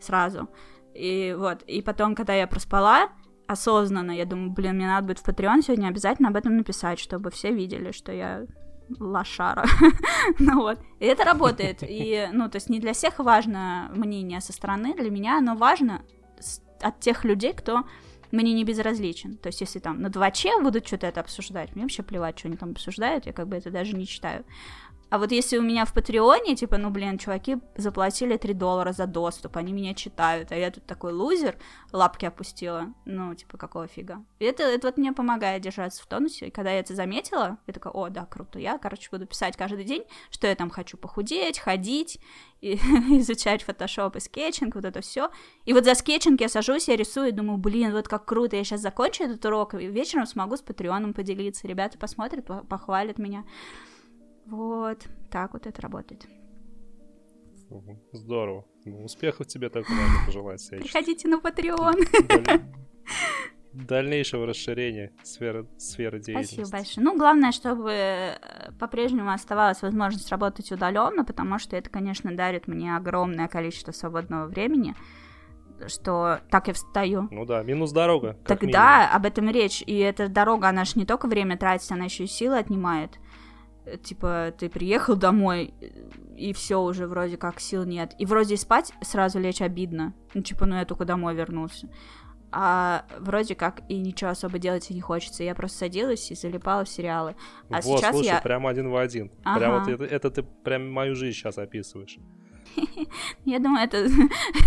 [0.00, 0.48] сразу.
[0.94, 3.08] И вот, и потом, когда я проспала,
[3.50, 7.30] осознанно, я думаю, блин, мне надо будет в Patreon сегодня обязательно об этом написать, чтобы
[7.30, 8.46] все видели, что я
[8.98, 9.66] лошара.
[10.38, 10.78] ну вот.
[10.98, 11.78] И это работает.
[11.82, 16.02] И, ну, то есть не для всех важно мнение со стороны, для меня оно важно
[16.80, 17.84] от тех людей, кто
[18.32, 19.36] мне не безразличен.
[19.36, 22.56] То есть, если там на 2Ч будут что-то это обсуждать, мне вообще плевать, что они
[22.56, 24.44] там обсуждают, я как бы это даже не читаю.
[25.10, 29.06] А вот если у меня в Патреоне, типа, ну, блин, чуваки заплатили 3 доллара за
[29.06, 31.56] доступ, они меня читают, а я тут такой лузер,
[31.92, 34.24] лапки опустила, ну, типа, какого фига.
[34.38, 37.72] И это, это вот мне помогает держаться в тонусе, и когда я это заметила, я
[37.74, 41.58] такая, о, да, круто, я, короче, буду писать каждый день, что я там хочу похудеть,
[41.58, 42.20] ходить,
[42.60, 45.30] и изучать фотошоп и скетчинг, вот это все.
[45.64, 48.62] И вот за скетчинг я сажусь, я рисую, и думаю, блин, вот как круто, я
[48.62, 53.18] сейчас закончу этот урок, и вечером смогу с Patreon ом поделиться, ребята посмотрят, по- похвалят
[53.18, 53.44] меня.
[54.50, 56.26] Вот, так вот это работает.
[58.12, 58.64] Здорово.
[58.84, 60.68] Ну, Успехов тебе только надо пожелать.
[60.70, 61.94] Приходите на Patreon.
[62.28, 62.60] Даль-
[63.72, 66.54] Дальнейшего расширения сферы, сферы деятельности.
[66.56, 67.04] Спасибо большое.
[67.04, 72.96] Ну, главное, чтобы э, по-прежнему оставалась возможность работать удаленно, потому что это, конечно, дарит мне
[72.96, 74.96] огромное количество свободного времени,
[75.86, 77.28] что так я встаю.
[77.30, 78.36] Ну да, минус дорога.
[78.44, 79.82] Тогда об этом речь.
[79.86, 83.20] И эта дорога, она же не только время тратит, она еще и силы отнимает.
[83.84, 85.74] Э, Типа, ты приехал домой,
[86.36, 88.14] и все уже вроде как сил нет.
[88.18, 90.14] И вроде и спать сразу лечь обидно.
[90.34, 91.88] Ну, типа, ну я только домой вернулся.
[92.52, 95.44] А вроде как и ничего особо делать и не хочется.
[95.44, 97.36] Я просто садилась и залипала в сериалы.
[97.68, 97.80] А.
[97.80, 98.40] Вот, сейчас слушай, я...
[98.40, 99.30] прям один в один.
[99.44, 99.58] Ага.
[99.58, 102.18] Прям вот это, это ты прям мою жизнь сейчас описываешь.
[103.44, 104.06] Я думаю, это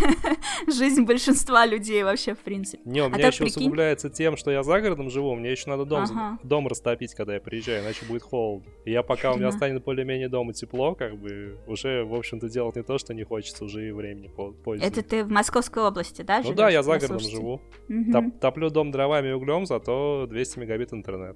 [0.67, 2.81] жизнь большинства людей вообще, в принципе.
[2.85, 5.51] Не, у А меня так еще прикинь- усугубляется тем, что я за городом живу, мне
[5.51, 6.39] еще надо дом, Ага.
[6.43, 8.69] дом растопить, когда я приезжаю, иначе будет холодно.
[8.85, 12.75] И я пока у меня станет более-менее дома тепло, как бы уже, в общем-то, делать
[12.75, 14.91] не то, что не хочется, уже и времени по- пользуюсь.
[14.91, 17.61] Это ты в Московской области, да, Ну да, я за городом живу.
[17.87, 18.11] Мгм.
[18.11, 21.35] Топ- топлю дом дровами и углем, зато 200 мегабит интернет.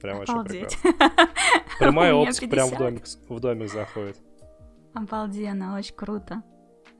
[0.00, 0.78] Прям вообще Обалдеть.
[0.82, 1.28] прекрасно.
[1.78, 2.78] Прямая оптика прям в 50.
[2.78, 4.16] домик, в домик заходит.
[4.94, 6.42] Обалденно, очень круто.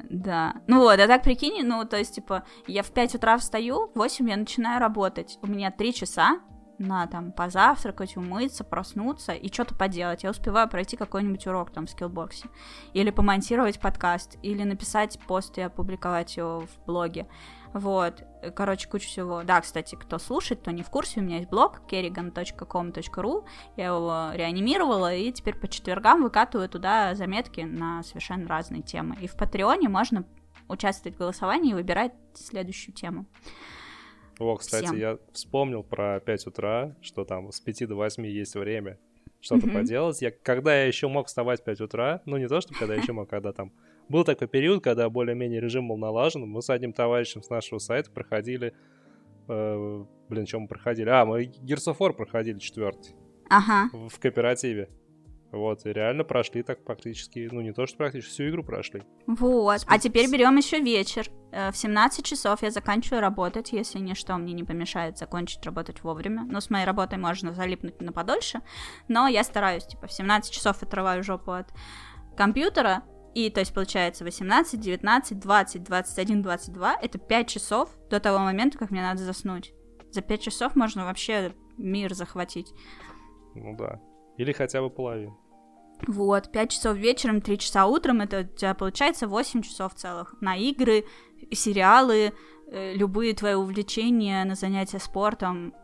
[0.08, 0.54] Да.
[0.66, 3.98] Ну вот, а так прикинь, ну, то есть, типа, я в 5 утра встаю, в
[3.98, 5.38] 8 я начинаю работать.
[5.42, 6.40] У меня 3 часа
[6.78, 10.22] на там позавтракать, умыться, проснуться и что-то поделать.
[10.24, 12.48] Я успеваю пройти какой-нибудь урок там в скиллбоксе.
[12.94, 17.28] Или помонтировать подкаст, или написать пост и опубликовать его в блоге.
[17.72, 18.24] Вот,
[18.56, 19.42] короче, куча всего.
[19.44, 23.44] Да, кстати, кто слушает, кто не в курсе, у меня есть блог kerrigan.com.ru,
[23.76, 29.16] я его реанимировала, и теперь по четвергам выкатываю туда заметки на совершенно разные темы.
[29.20, 30.24] И в Патреоне можно
[30.68, 33.26] участвовать в голосовании и выбирать следующую тему.
[34.38, 34.96] О, кстати, Всем.
[34.96, 38.98] я вспомнил про 5 утра, что там с 5 до 8 есть время
[39.40, 39.74] что-то Мгм.
[39.76, 40.22] поделать.
[40.22, 43.02] Я, когда я еще мог вставать в 5 утра, ну не то, что когда я
[43.02, 43.72] еще мог, когда там...
[44.10, 48.10] Был такой период, когда более-менее режим был налажен, мы с одним товарищем с нашего сайта
[48.10, 48.74] проходили...
[49.46, 51.08] э, блин, что мы проходили?
[51.08, 53.14] А, мы War проходили четвертый
[53.48, 53.88] Ага.
[54.08, 54.90] в кооперативе.
[55.52, 59.02] Вот, и реально прошли так практически, ну не то, что практически, всю игру прошли.
[59.28, 59.84] Вот.
[59.86, 61.28] А теперь берем еще вечер.
[61.52, 66.42] Э, В 17 часов я заканчиваю работать, если ничто мне не помешает закончить работать вовремя.
[66.50, 68.60] Ну, с моей работой можно залипнуть на подольше.
[69.06, 71.68] Но я стараюсь, типа, в 17 часов отрываю жопу от
[72.36, 73.04] компьютера.
[73.34, 78.76] И, то есть, получается, 18, 19, 20, 21, 22— это 5 часов до того момента,
[78.78, 79.72] как мне надо заснуть.
[80.10, 82.72] За 5 часов можно вообще мир захватить.
[83.54, 84.00] Ну да.
[84.36, 85.38] Или хотя бы половину.
[86.06, 90.56] Вот, 5 часов вечером, 3 часа утром, это у тебя получается 8 часов целых на
[90.56, 91.04] игры,
[91.52, 92.32] сериалы,
[92.72, 95.74] э, любые твои увлечения на занятия спортом.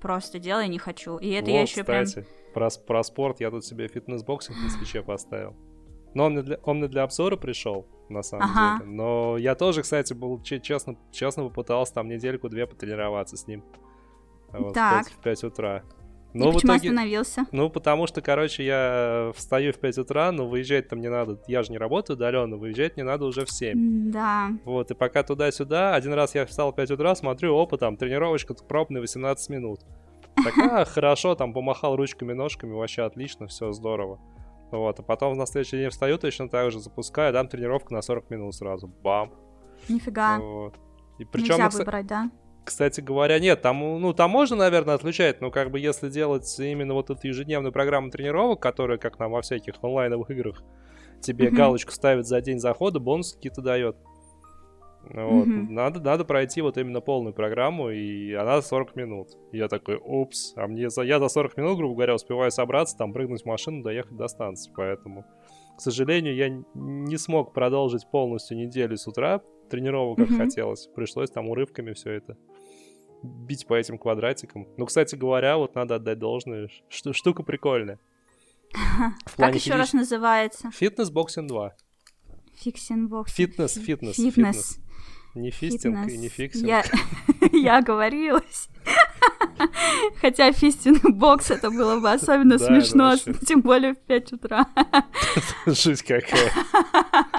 [0.00, 1.16] Просто делай не хочу.
[1.18, 2.04] И это я Вот, еще прям...
[2.04, 5.56] кстати, про, с- про спорт я тут себе Fitness Boxing на Switch е поставил.
[6.14, 8.78] Но он мне для, он мне для обзора пришел, на самом Ага.
[8.84, 8.90] деле.
[8.96, 13.62] Но я тоже, кстати, был че- честно, честно попытался там недельку-две потренироваться с ним.
[14.52, 15.06] Вот, Так.
[15.06, 15.82] В, 5, в 5 утра.
[16.32, 16.88] И Но в почему итоге...
[16.90, 17.46] остановился?
[17.52, 21.40] Ну, потому что, короче, я встаю в 5 утра, но выезжать там не надо.
[21.46, 24.10] Я же не работаю удаленно, выезжать мне надо уже в 7.
[24.10, 24.50] Да.
[24.64, 28.54] Вот, и пока туда-сюда, один раз я встал в 5 утра, смотрю, опа, там, тренировочка
[28.54, 29.80] пробная 18 минут.
[30.42, 34.18] Так, а, хорошо, там, помахал ручками, ножками, вообще отлично, все здорово.
[34.70, 38.30] Вот, а потом на следующий день встаю точно так же, запускаю, дам тренировку на 40
[38.30, 39.32] минут сразу, бам.
[39.88, 40.38] Нифига.
[40.38, 40.74] Вот.
[41.18, 42.30] И причем, Нельзя выбрать, да?
[42.64, 46.94] кстати говоря, нет, там, ну, там можно, наверное, отключать, но как бы если делать именно
[46.94, 50.62] вот эту ежедневную программу тренировок, которая, как нам во всяких онлайновых играх,
[51.20, 51.56] тебе Мгм.
[51.56, 53.96] галочку ставит за день захода, бонусы какие-то дает.
[55.10, 55.46] Вот.
[55.46, 55.74] Мгм.
[55.74, 59.28] Надо, надо пройти вот именно полную программу, и она 40 минут.
[59.52, 62.96] И я такой, упс, а мне за, я за 40 минут, грубо говоря, успеваю собраться,
[62.96, 65.24] там, прыгнуть в машину, доехать до станции, поэтому...
[65.76, 70.38] К сожалению, я не смог продолжить полностью неделю с утра тренировок, как Мгм.
[70.38, 70.86] хотелось.
[70.94, 72.36] Пришлось там урывками все это
[73.24, 74.68] бить по этим квадратикам.
[74.76, 76.68] Ну, кстати говоря, вот надо отдать должное.
[76.88, 77.98] Ш- штука прикольная.
[79.36, 80.70] Как еще раз называется?
[80.70, 81.74] Fitness Boxing 2.
[82.54, 83.32] Фиксин бокс.
[83.34, 84.78] Фитнес, фитнес, Фитнес.
[85.34, 85.42] Фитнес.
[85.42, 86.62] Не фистинг и не Фитнес.
[86.62, 86.68] фиксинг.
[86.68, 86.84] Я,
[87.52, 88.68] я оговорилась.
[90.20, 93.16] Хотя фистинг бокс это было бы особенно смешно,
[93.46, 94.66] тем более в 5 утра.
[95.66, 96.52] Жуть какая.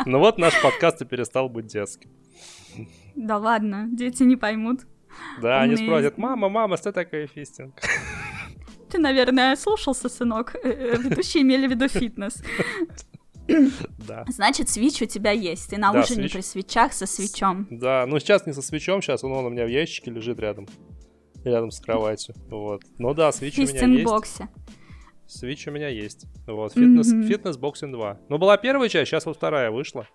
[0.06, 2.10] Ну вот наш подкаст и перестал быть детским.
[3.16, 4.82] Да ладно, дети не поймут.
[5.42, 7.74] Да, они спросят, мама, мама, что такое фистинг?
[8.90, 10.56] Ты, наверное, слушался, сынок.
[10.56, 12.44] Э, э, Ведущие имели в виду фитнес.
[14.08, 14.26] Да.
[14.28, 15.70] Значит, свич у тебя есть.
[15.70, 16.34] Ты на Да, ужине свич.
[16.34, 17.68] при свечах со свечом.
[17.70, 20.68] Да, ну сейчас не со свечом, сейчас он, он у меня в ящике лежит рядом.
[21.44, 22.34] Рядом с кроватью.
[22.50, 22.82] Вот.
[22.98, 24.04] Ну да, свич у меня есть.
[24.06, 24.48] боксе.
[25.28, 26.26] Свич у меня есть.
[26.48, 27.24] Вот, фитнес, Мгм.
[27.28, 28.20] фитнес боксинг 2.
[28.30, 30.08] Ну, была первая часть, сейчас вот вторая вышла.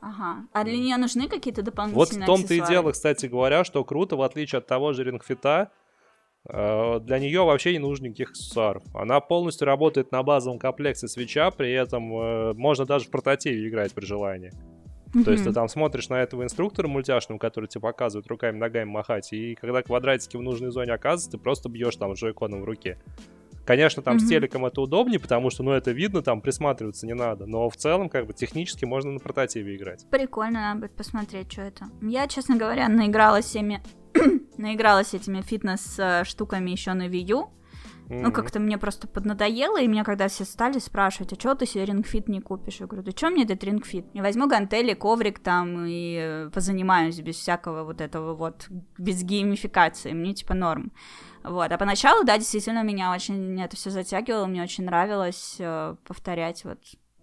[0.00, 0.44] Ага.
[0.52, 4.16] А для нее нужны какие-то дополнительные Вот в том-то и дело, кстати говоря, что круто,
[4.16, 5.70] в отличие от того же рингфита,
[6.48, 8.82] для нее вообще не нужно никаких аксессуаров.
[8.94, 13.92] Она полностью работает на базовом комплекте свеча, при этом э, можно даже в портативе играть
[13.92, 14.52] при желании.
[15.24, 19.32] То есть ты там смотришь на этого инструктора мультяшного, который тебе показывает руками, ногами махать,
[19.32, 22.98] и когда квадратики в нужной зоне оказываются, ты просто бьешь там джойконом в руке.
[23.66, 24.30] Конечно, там с Мгм.
[24.30, 27.46] телеком это удобнее, потому что, ну, это видно, там присматриваться не надо.
[27.46, 30.04] Но в целом, как бы, технически можно на портативе играть.
[30.10, 31.84] Прикольно, надо будет посмотреть, что это.
[32.00, 33.80] Я, честно говоря, наигралась всеми...
[34.58, 37.50] наигралась этими фитнес-штуками еще на Wii U.
[38.08, 41.86] Ну, как-то мне просто поднадоело, и меня когда все стали спрашивать, а чего ты себе
[41.86, 42.80] рингфит не купишь?
[42.80, 44.04] Я говорю, да что мне этот рингфит?
[44.12, 48.66] Я возьму гантели, коврик там и э, позанимаюсь без всякого вот этого вот,
[48.98, 50.92] без геймификации, мне типа норм.
[51.42, 56.64] Вот, а поначалу, да, действительно, меня очень это все затягивало, мне очень нравилось э, повторять
[56.64, 56.78] вот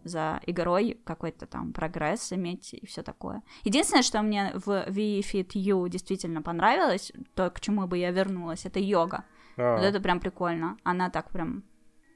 [0.09, 3.41] за игрой какой-то там прогресс иметь и все такое.
[3.63, 8.65] Единственное, что мне в Wii Fit U действительно понравилось, то, к чему бы я вернулась,
[8.65, 9.23] это йога.
[9.57, 10.77] А, Вот это прям прикольно.
[10.83, 11.63] Она так прям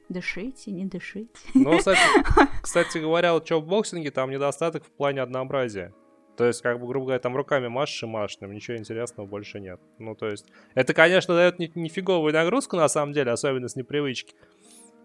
[0.10, 1.30] дышите, не дышите.
[1.54, 2.00] Ну, кстати,
[2.62, 5.94] кстати говоря, вот что в боксинге, там недостаток в плане однообразия.
[6.38, 9.60] То есть, как бы, грубо говоря, там руками машешь и машешь, там ничего интересного больше
[9.60, 9.80] нет.
[10.00, 14.34] Ну, то есть, это, конечно, дает ни- нифиговую нагрузку, на самом деле, особенно с непривычки.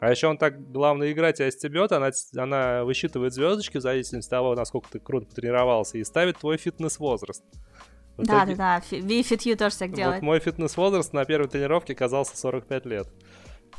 [0.00, 4.30] А еще он так, главное, игра тебя стебет, она, она высчитывает звездочки в зависимости от
[4.30, 7.42] того, насколько ты круто потренировался, и ставит твой фитнес-возраст.
[8.16, 8.78] Да, да, да.
[8.90, 10.22] Fit U тоже так Вот делает.
[10.22, 13.09] мой фитнес-возраст на первой тренировке казался 45 лет.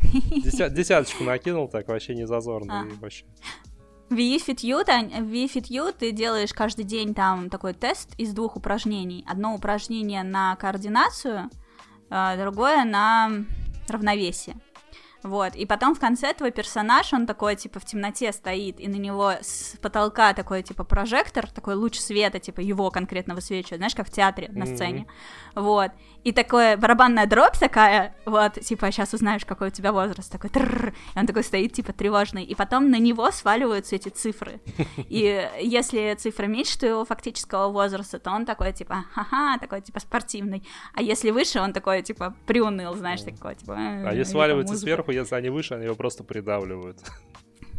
[0.04, 2.82] Деся- Десяточку накинул, так вообще не зазорно.
[2.82, 3.02] А.
[3.02, 3.26] вообще.
[4.10, 9.24] В eFitU, в eFitU ты делаешь каждый день там такой тест из двух упражнений.
[9.28, 11.50] Одно упражнение на координацию,
[12.10, 13.30] а другое на
[13.88, 14.56] равновесие.
[15.24, 18.96] Вот, и потом в конце твой персонаж, он такой, типа, в темноте стоит, и на
[18.96, 24.08] него с потолка такой, типа, прожектор, такой луч света, типа, его конкретно высвечивает, знаешь, как
[24.08, 25.49] в театре на сцене, mm-hmm.
[25.60, 25.92] Вот,
[26.24, 30.94] и такое барабанная дробь такая, вот, типа, сейчас узнаешь, какой у тебя возраст, такой, трррр,
[31.16, 34.60] и он такой стоит, типа, тревожный, и потом на него сваливаются эти цифры,
[34.98, 40.64] и если цифра меньше твоего фактического возраста, то он такой, типа, ха-ха, такой, типа, спортивный,
[40.94, 43.76] а если выше, он такой, типа, приуныл, знаешь, такой, типа...
[43.78, 47.00] А если сваливается сверху, если они выше, они его просто придавливают.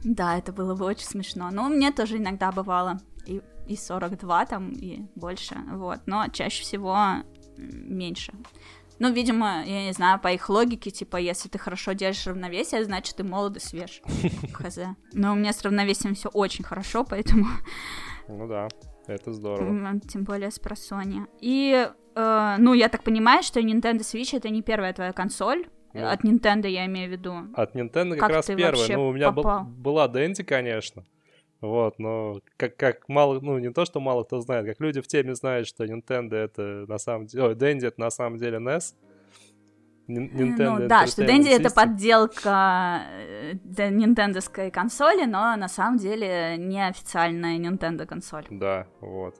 [0.02, 1.50] Да, это было бы очень смешно.
[1.50, 3.00] Но мне тоже иногда бывало.
[3.26, 6.00] И, и 42 там, и больше, вот.
[6.06, 7.22] Но чаще всего
[7.72, 8.32] меньше.
[8.98, 13.16] Ну, видимо, я не знаю, по их логике, типа, если ты хорошо держишь равновесие, значит,
[13.16, 14.02] ты молод и свеж.
[14.52, 14.78] Хз.
[15.14, 17.46] Но у меня с равновесием все очень хорошо, поэтому...
[18.28, 18.68] Ну да,
[19.06, 19.98] это здорово.
[20.08, 21.26] Тем более с просони.
[21.40, 26.06] И, э, ну, я так понимаю, что Nintendo Switch это не первая твоя консоль, ну,
[26.06, 27.34] от Nintendo я имею в виду.
[27.54, 28.96] От Nintendo как, как раз первая.
[28.96, 31.04] Ну, у меня был, была Дэнди, конечно.
[31.60, 35.06] Вот, но как, как мало, ну, не то, что мало кто знает, как люди в
[35.06, 38.94] теме знают, что Nintendo это на самом деле, ой, Dendy это на самом деле NES,
[40.08, 46.86] Nintendo ну да, что Dendy это подделка э, нинтендовской консоли, но на самом деле не
[46.86, 48.46] официальная Nintendo консоль.
[48.50, 49.36] Да, вот.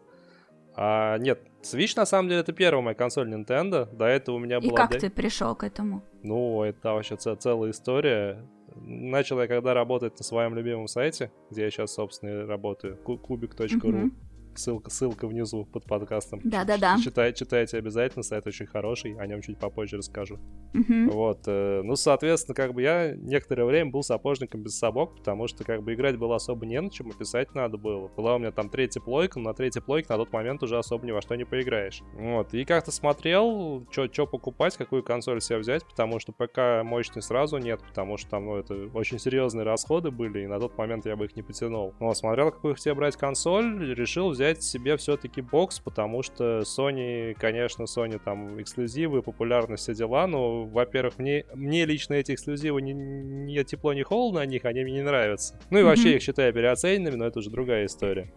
[0.76, 3.88] А, нет, Switch на самом деле это первая моя консоль Nintendo.
[3.94, 4.72] До этого у меня была...
[4.72, 6.02] И как ты пришел к этому?
[6.22, 8.46] Ну, это вообще целая история.
[8.76, 13.68] Начал я когда работать на своем любимом сайте, где я сейчас, собственно, работаю, kubik.ru.
[13.68, 14.10] Uh-huh.
[14.54, 16.40] Ссылка, ссылка внизу под подкастом.
[16.44, 16.98] Да-да-да.
[17.02, 20.38] Читай, читайте обязательно, сайт очень хороший, о нем чуть попозже расскажу.
[20.74, 21.10] Uh-huh.
[21.10, 25.64] Вот, э, ну, соответственно, как бы я некоторое время был сапожником без сапог, потому что
[25.64, 28.08] как бы играть было особо не на чем, а писать надо было.
[28.08, 31.06] Была у меня там третья плойка, но на третьей плойке на тот момент уже особо
[31.06, 32.02] ни во что не поиграешь.
[32.14, 37.58] Вот, и как-то смотрел, что покупать, какую консоль себе взять, потому что ПК мощный сразу
[37.58, 41.16] нет, потому что там, ну, это очень серьезные расходы были, и на тот момент я
[41.16, 41.94] бы их не потянул.
[41.98, 47.34] Вот, смотрел, какую себе брать консоль, решил взять взять себе все-таки бокс, потому что Sony,
[47.34, 52.94] конечно, Sony там эксклюзивы, популярность, все дела, но, во-первых, мне, мне лично эти эксклюзивы не,
[52.94, 55.60] не тепло, не холодно о них, они мне не нравятся.
[55.68, 56.16] Ну и вообще mm-hmm.
[56.16, 58.32] их считаю переоцененными, но это уже другая история.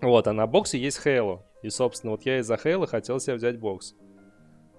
[0.00, 1.40] Вот, а на боксе есть Halo.
[1.62, 3.94] И, собственно, вот я из-за Halo хотел себе взять бокс.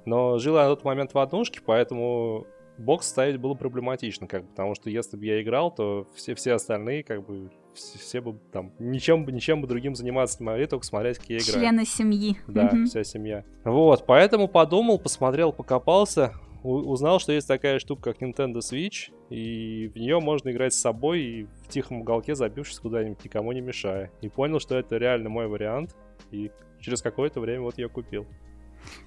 [0.05, 2.47] Но жил я на тот момент в однушке, поэтому
[2.79, 6.53] бокс ставить было проблематично, как бы, потому что если бы я играл, то все, все
[6.53, 10.67] остальные, как бы, все, все бы там ничем бы, ничем бы другим заниматься не могли,
[10.67, 11.59] только смотреть, как я играю.
[11.59, 12.37] Члены семьи.
[12.47, 12.85] Да, угу.
[12.85, 13.43] вся семья.
[13.63, 19.97] Вот, поэтому подумал, посмотрел, покопался, узнал, что есть такая штука, как Nintendo Switch, и в
[19.97, 24.11] нее можно играть с собой и в тихом уголке, забившись куда-нибудь, никому не мешая.
[24.21, 25.95] И понял, что это реально мой вариант,
[26.31, 28.25] и через какое-то время вот я купил.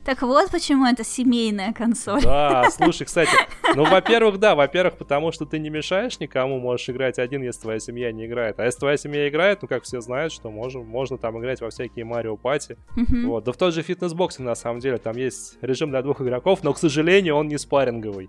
[0.04, 2.22] Так вот почему это семейная консоль.
[2.22, 3.30] Да, слушай, кстати,
[3.76, 7.78] ну, во-первых, да, во-первых, потому что ты не мешаешь никому, можешь играть один, если твоя
[7.78, 8.58] семья не играет.
[8.58, 11.70] А если твоя семья играет, ну, как все знают, что можем, можно там играть во
[11.70, 12.76] всякие Марио Пати.
[12.96, 13.26] Uh-huh.
[13.26, 16.64] Вот, да в тот же фитнес-боксе, на самом деле, там есть режим для двух игроков,
[16.64, 18.28] но, к сожалению, он не спарринговый.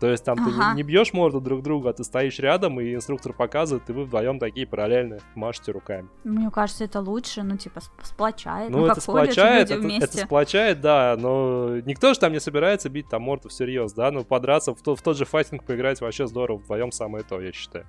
[0.00, 0.70] То есть там ага.
[0.70, 4.04] ты не, бьешь морду друг друга, а ты стоишь рядом, и инструктор показывает, и вы
[4.04, 6.08] вдвоем такие параллельно машете руками.
[6.24, 8.70] Мне кажется, это лучше, ну, типа, сплочает.
[8.70, 13.08] Ну, ну это сплочает, это, это сплочает, да, но никто же там не собирается бить
[13.08, 16.58] там морду всерьез, да, ну, подраться, в, то, в тот же файтинг поиграть вообще здорово,
[16.58, 17.86] вдвоем самое то, я считаю.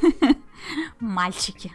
[1.00, 1.72] Мальчики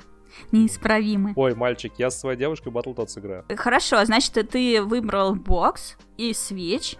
[0.51, 1.33] неисправимы.
[1.35, 3.45] Ой, мальчик, я со своей девушкой Battletoads сыграю.
[3.57, 6.95] Хорошо, значит, ты выбрал бокс и свеч.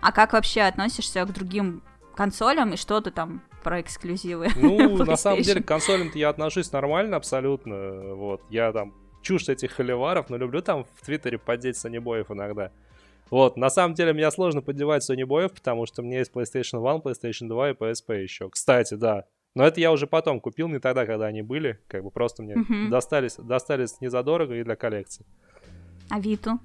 [0.00, 1.82] А как вообще относишься к другим
[2.16, 4.48] консолям и что ты там про эксклюзивы.
[4.56, 8.14] Ну, на самом деле, к консолям-то я отношусь нормально абсолютно.
[8.14, 12.72] Вот, я там чушь этих холиваров, но люблю там в Твиттере поддеть Сонибоев иногда.
[13.30, 17.48] Вот, на самом деле, меня сложно поддевать Сонибоев, потому что меня есть PlayStation 1, PlayStation
[17.48, 18.48] 2 и PSP еще.
[18.48, 19.24] Кстати, да.
[19.56, 21.80] Но это я уже потом купил, не тогда, когда они были.
[21.88, 22.88] Как бы просто мне uh-huh.
[22.88, 25.26] достались, достались не задорого и для коллекции.
[26.08, 26.60] А Виту?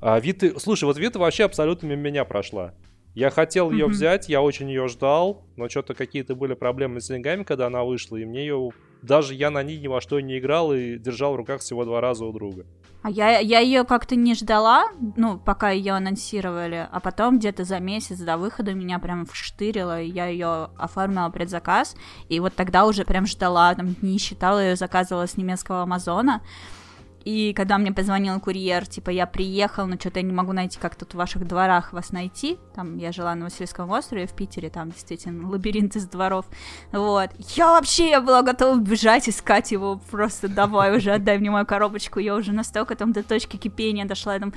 [0.00, 0.58] А Виты...
[0.60, 2.74] Слушай, вот Вита вообще абсолютно мимо меня прошла.
[3.14, 3.90] Я хотел ее mm-hmm.
[3.90, 8.16] взять, я очень ее ждал, но что-то какие-то были проблемы с деньгами, когда она вышла,
[8.16, 8.70] и мне ее...
[9.00, 12.00] Даже я на ней ни во что не играл и держал в руках всего два
[12.00, 12.66] раза у друга.
[13.02, 14.86] А я, я ее как-то не ждала,
[15.16, 20.10] ну, пока ее анонсировали, а потом где-то за месяц до выхода меня прям вштырило, и
[20.10, 21.94] я ее оформила предзаказ,
[22.28, 26.42] и вот тогда уже прям ждала, там, не считала ее, заказывала с немецкого Амазона,
[27.28, 30.94] И когда мне позвонил курьер, типа, я приехал, но что-то я не могу найти, как
[30.94, 32.56] тут в ваших дворах вас найти.
[32.74, 36.46] Там я жила на Васильевском острове в Питере, там действительно лабиринт из дворов.
[36.90, 37.28] Вот.
[37.54, 42.18] Я вообще, я была готова бежать, искать его, просто давай уже, отдай мне мою коробочку.
[42.18, 44.54] Я уже настолько там до точки кипения дошла, я там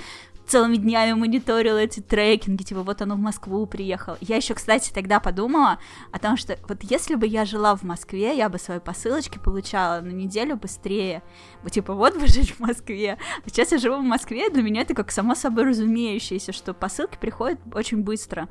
[0.52, 4.18] целыми днями мониторила эти трекинги, типа вот оно в Москву приехал.
[4.20, 5.80] Я еще, кстати, тогда подумала
[6.12, 10.02] о том, что вот если бы я жила в Москве, я бы свои посылочки получала
[10.02, 11.24] на неделю быстрее.
[11.72, 13.18] Типа вот бы жить в Москве.
[13.46, 17.18] А сейчас я живу в Москве, для меня это как само собой разумеющееся, что посылки
[17.18, 18.50] приходят очень быстро.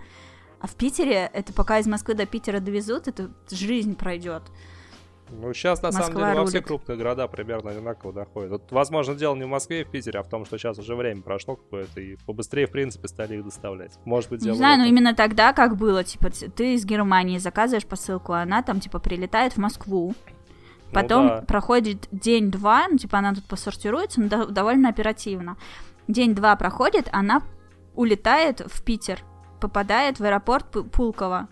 [0.58, 4.44] А в Питере, это пока из Москвы до Питера довезут, это жизнь пройдет.
[5.32, 6.66] Ну, сейчас, на Москва самом деле, во все рулит.
[6.66, 8.50] крупные города примерно одинаково доходит.
[8.50, 10.94] Вот, возможно, дело не в Москве и в Питере, а в том, что сейчас уже
[10.94, 13.92] время прошло какое-то, и побыстрее, в принципе, стали их доставлять.
[14.04, 17.86] Может быть, дело Не знаю, но именно тогда как было, типа, ты из Германии заказываешь
[17.86, 20.14] посылку, а она там, типа, прилетает в Москву,
[20.92, 21.42] потом Ну да.
[21.42, 25.56] проходит день-два, ну, типа, она тут посортируется, но до- довольно оперативно.
[26.08, 27.42] День-два проходит, она
[27.94, 29.20] улетает в Питер,
[29.60, 31.48] попадает в аэропорт Пу- Пулково,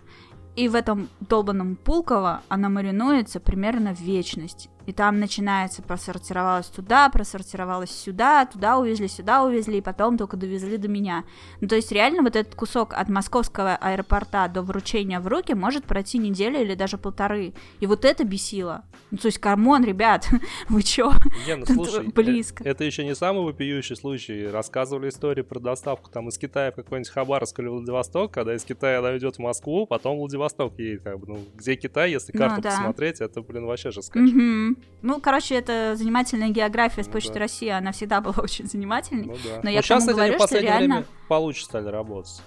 [0.55, 4.69] и в этом долбанном Пулково она маринуется примерно в вечность.
[4.89, 10.77] И там начинается, просортировалась туда, просортировалась сюда, туда увезли, сюда увезли, и потом только довезли
[10.77, 11.25] до меня.
[11.61, 15.83] Ну, то есть реально вот этот кусок от московского аэропорта до вручения в руки может
[15.85, 17.53] пройти неделю или даже полторы.
[17.79, 18.83] И вот это бесило.
[19.11, 20.27] Ну, то есть, come on, ребят,
[20.69, 21.13] вы чё?
[21.45, 22.63] Не, ну слушай, э, близко.
[22.63, 24.47] Это еще не самый вопиющий случай.
[24.47, 28.97] Рассказывали истории про доставку там из Китая в какой-нибудь Хабаровск или Владивосток, когда из Китая
[28.97, 31.03] она идет в Москву, потом Владивосток едет.
[31.03, 32.71] Как бы, ну, где Китай, если Ну карту да.
[32.71, 34.33] посмотреть, это, блин, вообще же скачет.
[34.33, 34.78] Мгм.
[35.01, 37.39] Ну, короче, это занимательная география с Ну Почты да.
[37.39, 39.25] России, она всегда была очень занимательной.
[39.27, 39.61] Ну да.
[39.63, 42.41] Но я к сейчас, кстати, говорю, в что последнее реально- время получше стали работать.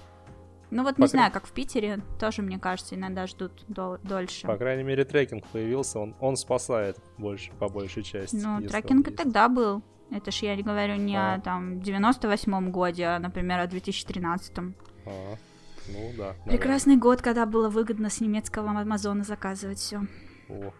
[0.71, 3.97] Ну вот По не крайней- знаю, как в Питере, тоже, мне кажется, иногда ждут дол-
[4.03, 4.47] дольше.
[4.47, 8.35] По крайней мере, трекинг появился, он, он спасает больше, по большей части.
[8.35, 9.83] Ну, трекинг и тогда был.
[10.11, 11.35] Это ж я не говорю не А.
[11.35, 14.75] о там 98-м годе, а, например, о 2013-м.
[15.05, 15.09] А,
[15.89, 16.23] ну да.
[16.27, 16.33] наверное.
[16.45, 20.01] Прекрасный год, когда было выгодно с немецкого Амазона заказывать все.
[20.49, 20.71] О.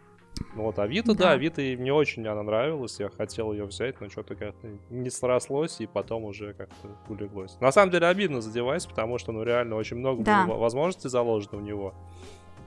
[0.55, 1.25] Ну вот Авито, Да.
[1.25, 5.79] да, Авито мне очень она нравилась, я хотел ее взять, но что-то как-то не срослось,
[5.79, 7.57] и потом уже как-то улеглось.
[7.59, 10.45] На самом деле обидно за девайс, потому что, ну, реально очень много Да.
[10.45, 11.93] было возможностей заложено в него,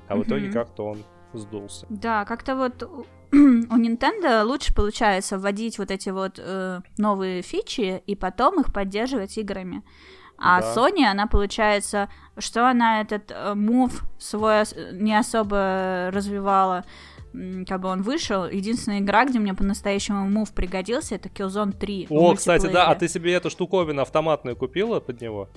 [0.08, 0.98] а в итоге как-то он
[1.32, 1.86] сдулся.
[1.90, 3.36] Да, как-то вот у у
[3.76, 9.82] Nintendo лучше получается вводить вот эти вот э, новые фичи и потом их поддерживать играми.
[10.38, 10.74] А Да.
[10.74, 12.08] Sony, она получается,
[12.38, 14.62] что она этот э, мув свой
[14.92, 16.84] не особо развивала,
[17.66, 18.46] как бы он вышел.
[18.46, 22.06] Единственная игра, где мне по-настоящему мув пригодился, это Killzone 3.
[22.08, 25.48] в О, кстати, да, а ты себе эту штуковину автоматную купила под него?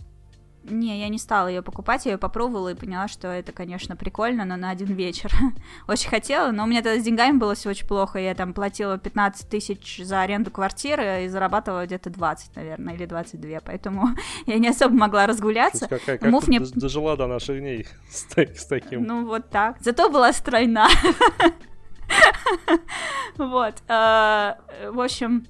[0.64, 4.44] Не, я не стала ее покупать, я ее попробовала и поняла, что это, конечно, прикольно,
[4.46, 5.32] но на один вечер.
[5.88, 8.20] очень хотела, но у меня тогда с деньгами было все очень плохо.
[8.20, 13.60] Я там платила 15 тысяч за аренду квартиры и зарабатывала где-то 20, наверное, или 22,
[13.66, 14.10] поэтому
[14.46, 15.88] я не особо могла разгуляться.
[15.90, 19.04] есть какая, как Мув ты мне- дож- дожила до наших дней с, с таким.
[19.04, 19.78] Ну, вот так.
[19.80, 20.88] Зато была стройна.
[23.38, 23.76] Вот.
[23.88, 24.54] э,
[24.92, 25.48] В общем,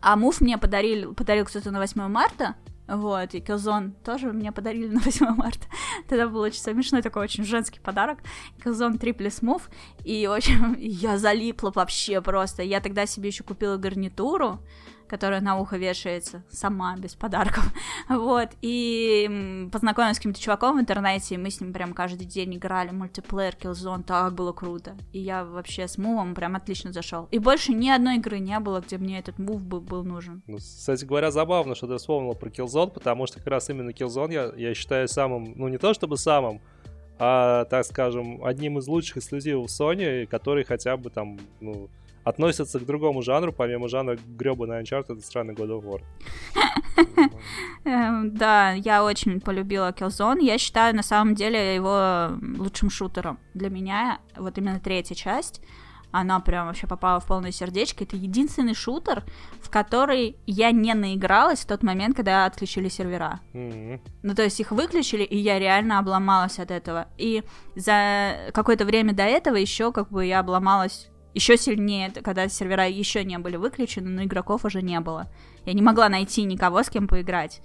[0.00, 2.54] а мув мне подарили, подарил кто-то на 8 марта.
[2.92, 5.66] Вот, и Killzone тоже мне подарили на 8 марта.
[6.08, 8.18] Тогда был очень смешной такой очень женский подарок.
[8.62, 9.70] Killzone 3 плюс мув.
[10.04, 12.62] И, в общем, я залипла вообще просто.
[12.62, 14.60] Я тогда себе еще купила гарнитуру,
[15.12, 17.64] которая на ухо вешается сама, без подарков.
[18.08, 22.56] Вот, и познакомилась с каким-то чуваком в интернете, и мы с ним прям каждый день
[22.56, 24.96] играли мультиплеер Killzone, так было круто.
[25.12, 27.28] И я вообще с мувом прям отлично зашел.
[27.30, 30.42] И больше ни одной игры не было, где мне этот мув бы был нужен.
[30.46, 34.32] Ну, кстати говоря, забавно, что ты вспомнил про Killzone, потому что как раз именно Killzone
[34.32, 36.62] я, я считаю самым, ну не то чтобы самым,
[37.18, 41.90] а, так скажем, одним из лучших эксклюзивов Sony, который хотя бы там, ну,
[42.24, 46.00] относится к другому жанру, помимо жанра гребаный Uncharted и странный God of War.
[47.84, 50.40] Эм, Да, я очень полюбила Killzone.
[50.40, 53.38] Я считаю, на самом деле, его лучшим шутером.
[53.54, 55.60] Для меня вот именно третья часть,
[56.12, 58.04] она прям вообще попала в полное сердечко.
[58.04, 59.24] Это единственный шутер,
[59.62, 63.40] в который я не наигралась в тот момент, когда отключили сервера.
[63.54, 64.00] Мгм.
[64.22, 67.08] Ну, то есть их выключили, и я реально обломалась от этого.
[67.16, 67.42] И
[67.74, 73.24] за какое-то время до этого еще как бы я обломалась еще сильнее, когда сервера еще
[73.24, 75.28] не были выключены, но игроков уже не было.
[75.64, 77.62] Я не могла найти никого, с кем поиграть.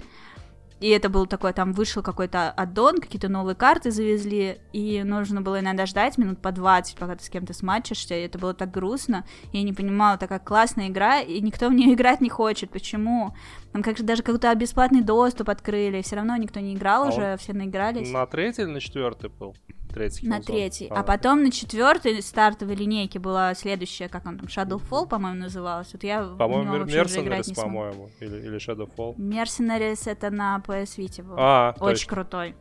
[0.80, 5.60] И это был такой, там вышел какой-то аддон, какие-то новые карты завезли, и нужно было
[5.60, 9.26] иногда ждать минут по 20, пока ты с кем-то сматчишься, и это было так грустно.
[9.54, 12.70] Я не понимала, такая классная игра, и никто в нее играть не хочет.
[12.70, 13.34] Почему?
[13.72, 17.38] Там как же даже какой-то бесплатный доступ открыли, все равно никто не играл А уже,
[17.38, 18.12] все наигрались.
[18.12, 19.56] На третий или на четвертый был?
[19.98, 20.88] Третий На третий.
[20.90, 25.90] А, потом на четвертой стартовой линейке была следующая, как он там, Shadowfall, по-моему, называлась.
[25.94, 29.16] Вот я По-моему, Mercenaries, по-моему, или, или Shadowfall.
[29.16, 31.36] Mercenaries это на PS Vita был.
[31.38, 32.10] А, очень точно.
[32.10, 32.56] крутой.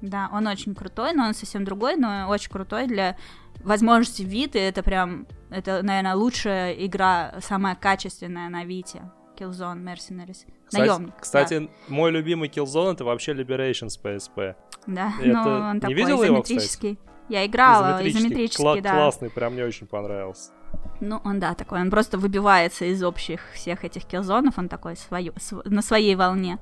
[0.00, 3.16] Да, он очень крутой, но он совсем другой, но очень крутой для
[3.64, 4.60] возможности Виты.
[4.60, 9.02] Это прям, это, наверное, лучшая игра, самая качественная на Вите.
[9.36, 10.46] Killzone Mercenaries.
[10.68, 11.14] Кстати, Наемник.
[11.18, 14.54] кстати, мой любимый Killzone это вообще Liberation с PSP.
[14.86, 16.98] Да, это- но он не такой видела его, кстати?
[17.28, 18.20] Я играла, Изометрический.
[18.20, 18.92] изометрический, Кла- да.
[18.94, 20.50] Классный, прям мне очень понравился.
[21.00, 25.32] Ну, он, да, такой, он просто выбивается из общих всех этих киллзонов, он такой свою,
[25.38, 26.58] св- на своей волне.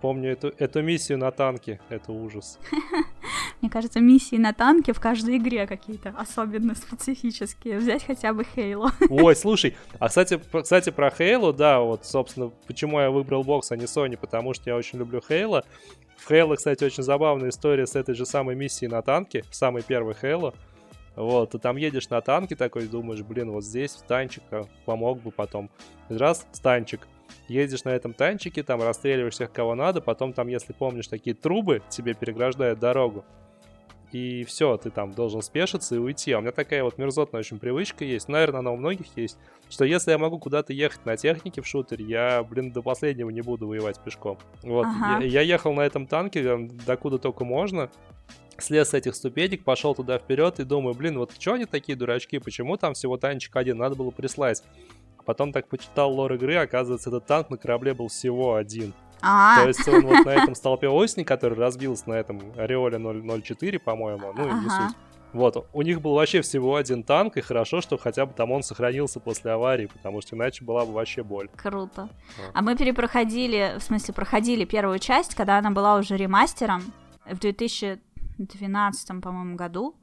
[0.00, 2.58] Помню эту, эту миссию на танке, это ужас.
[3.60, 7.78] Мне кажется, миссии на танке в каждой игре какие-то особенно специфические.
[7.78, 8.92] Взять хотя бы Хейло.
[9.10, 13.76] Ой, слушай, а кстати, кстати, про Halo, да, вот, собственно, почему я выбрал бокс, а
[13.76, 15.64] не Sony, потому что я очень люблю Halo.
[16.16, 20.14] В Halo, кстати, очень забавная история с этой же самой миссией на танке, самый первый
[20.14, 20.54] Halo.
[21.16, 25.30] Вот, ты там едешь на танке такой, думаешь, блин, вот здесь танчик а, помог бы
[25.30, 25.68] потом.
[26.08, 27.06] Раз, танчик.
[27.48, 31.82] Едешь на этом танчике, там расстреливаешь всех, кого надо, потом там, если помнишь, такие трубы
[31.88, 33.24] тебе переграждают дорогу.
[34.12, 36.32] И все, ты там должен спешиться и уйти.
[36.32, 39.84] А у меня такая вот мерзотная очень привычка есть, наверное, она у многих есть, что
[39.84, 43.68] если я могу куда-то ехать на технике в шутере, я, блин, до последнего не буду
[43.68, 44.38] воевать пешком.
[44.62, 45.22] Вот, Ага.
[45.24, 47.88] я, я ехал на этом танке, там, докуда только можно,
[48.58, 52.38] слез с этих ступенек, пошел туда вперед и думаю, блин, вот что они такие дурачки,
[52.38, 54.62] почему там всего танчик один, надо было прислать.
[55.30, 58.92] А потом так почитал лор игры, оказывается, этот танк на корабле был всего один.
[59.22, 63.78] А, То есть он вот на этом столпе осени, который разбился на этом Ореоле 004,
[63.78, 64.96] по-моему, ну и не суть.
[65.32, 68.64] Вот, у них был вообще всего один танк, и хорошо, что хотя бы там он
[68.64, 71.48] сохранился после аварии, потому что иначе была бы вообще боль.
[71.54, 72.08] круто.
[72.36, 72.50] Вот.
[72.52, 76.82] А мы перепроходили, в смысле, проходили первую часть, когда она была уже ремастером
[77.24, 79.94] в 2012, по-моему, году.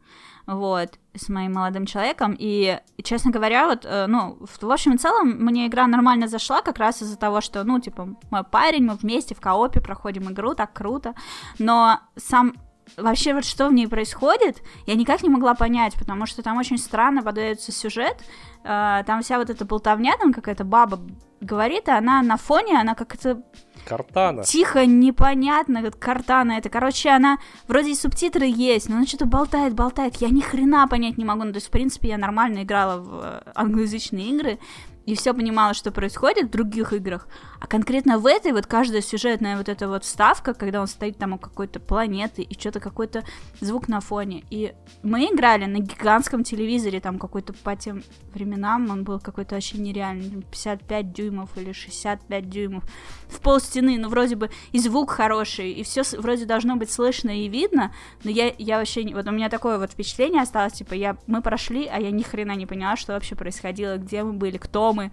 [0.48, 2.34] Вот, с моим молодым человеком.
[2.40, 6.78] И, честно говоря, вот, э, ну, в, общем и целом, мне игра нормально зашла, как
[6.78, 10.72] раз из-за того, что, ну, типа, мой парень, мы вместе в коопе проходим игру, так
[10.72, 11.16] круто.
[11.60, 12.54] Но сам
[12.96, 16.78] вообще вот что в ней происходит, я никак не могла понять, потому что там очень
[16.78, 18.24] странно подается сюжет,
[18.64, 21.00] э, там вся вот эта болтовня, там какая-то баба
[21.42, 23.44] говорит, и она на фоне, она как-то
[23.88, 24.44] Картана.
[24.44, 26.70] тихо, непонятно, картана это.
[26.70, 30.16] Короче, она вроде и субтитры есть, но она что-то болтает, болтает.
[30.18, 31.44] Я ни хрена понять не могу.
[31.44, 34.60] Ну, то есть, в принципе, я нормально играла в э, англоязычные игры
[35.08, 37.30] и все понимала, что происходит в других играх.
[37.62, 41.34] А конкретно в этой вот каждая сюжетная вот эта вот вставка, когда он стоит там
[41.34, 43.24] у какой-то планеты и что-то какой-то
[43.62, 44.44] звук на фоне.
[44.50, 48.04] И мы играли на гигантском телевизоре, там какой-то по тем
[48.34, 52.84] временам он был какой-то вообще нереальный, там 55 дюймов или 65 дюймов
[53.30, 57.30] в пол стены, ну вроде бы и звук хороший, и все вроде должно быть слышно
[57.30, 57.94] и видно,
[58.26, 61.42] но я, я вообще, не- вот у меня такое вот впечатление осталось, типа, я, мы
[61.42, 65.12] прошли, а я ни хрена не поняла, что вообще происходило, где мы были, кто мы,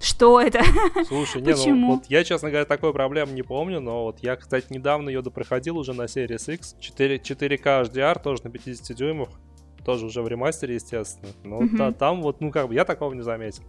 [0.00, 0.60] что это.
[1.08, 1.74] Слушай, не, Почему?
[1.88, 5.22] ну вот я, честно говоря, такой проблемы не помню, но вот я, кстати, недавно ее
[5.22, 6.76] допроходил уже на Series X.
[6.80, 9.28] 4, 4K HDR, тоже на 50 дюймах,
[9.84, 11.32] тоже уже в ремастере, естественно.
[11.44, 11.76] Но Мгм.
[11.78, 13.64] та- там вот, ну как бы, я такого не заметил.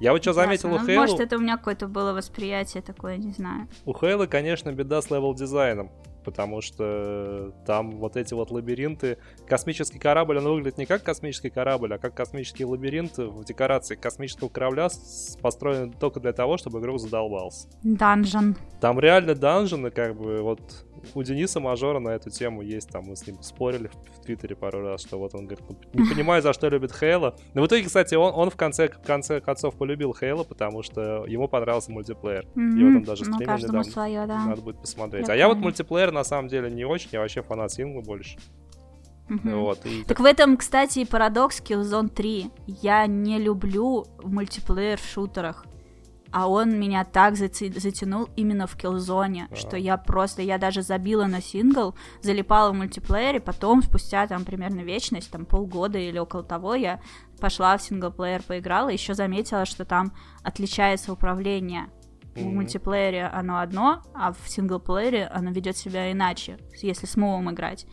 [0.00, 0.78] Я вот что заметил у.
[0.78, 3.68] Ну, Halo, Может, это у меня какое-то было восприятие такое, не знаю.
[3.84, 5.90] у Halo, конечно, беда с левел-дизайном,
[6.24, 9.18] потому что там вот эти вот лабиринты...
[9.46, 14.48] Космический корабль, он выглядит не как космический корабль, а как космический лабиринт в декорации космического
[14.48, 17.68] корабля, с- построен только для того, чтобы игрок задолбался.
[17.82, 18.56] Данжен.
[18.80, 20.60] Там реально данжены, как бы, вот
[21.14, 24.56] у Дениса Мажора на эту тему есть, там мы с ним спорили в, в Твиттере
[24.56, 27.36] пару раз, что вот он говорит, «Ну, не понимаю, за что любит Хейла.
[27.54, 31.24] Но в итоге, кстати, он, он в конце, в конце концов полюбил Хейла, потому что
[31.26, 32.46] ему понравился мультиплеер.
[32.54, 33.92] И вот он даже ну, стримил каждому недавно.
[33.92, 34.44] свое, да.
[34.46, 35.28] Надо будет посмотреть.
[35.28, 35.64] А я вот Прикольно.
[35.64, 38.38] мультиплеер на самом деле не очень, я вообще фанат сингла больше.
[39.28, 39.60] Мгм.
[39.60, 42.50] Вот, и Так в этом, кстати, и парадокс Killzone 3.
[42.66, 45.66] Я не люблю мультиплеер в шутерах.
[46.36, 49.54] А он меня так затянул именно в Killzone, А.
[49.54, 54.80] что я просто, я даже забила на сингл, залипала в мультиплеере, потом спустя там примерно
[54.80, 57.00] вечность, там полгода или около того, я
[57.40, 60.12] пошла в синглплеер, поиграла, еще заметила, что там
[60.42, 61.86] отличается управление.
[62.34, 62.54] В Мгм.
[62.56, 67.86] мультиплеере оно одно, а в синглплеере оно ведет себя иначе, если с мувом играть.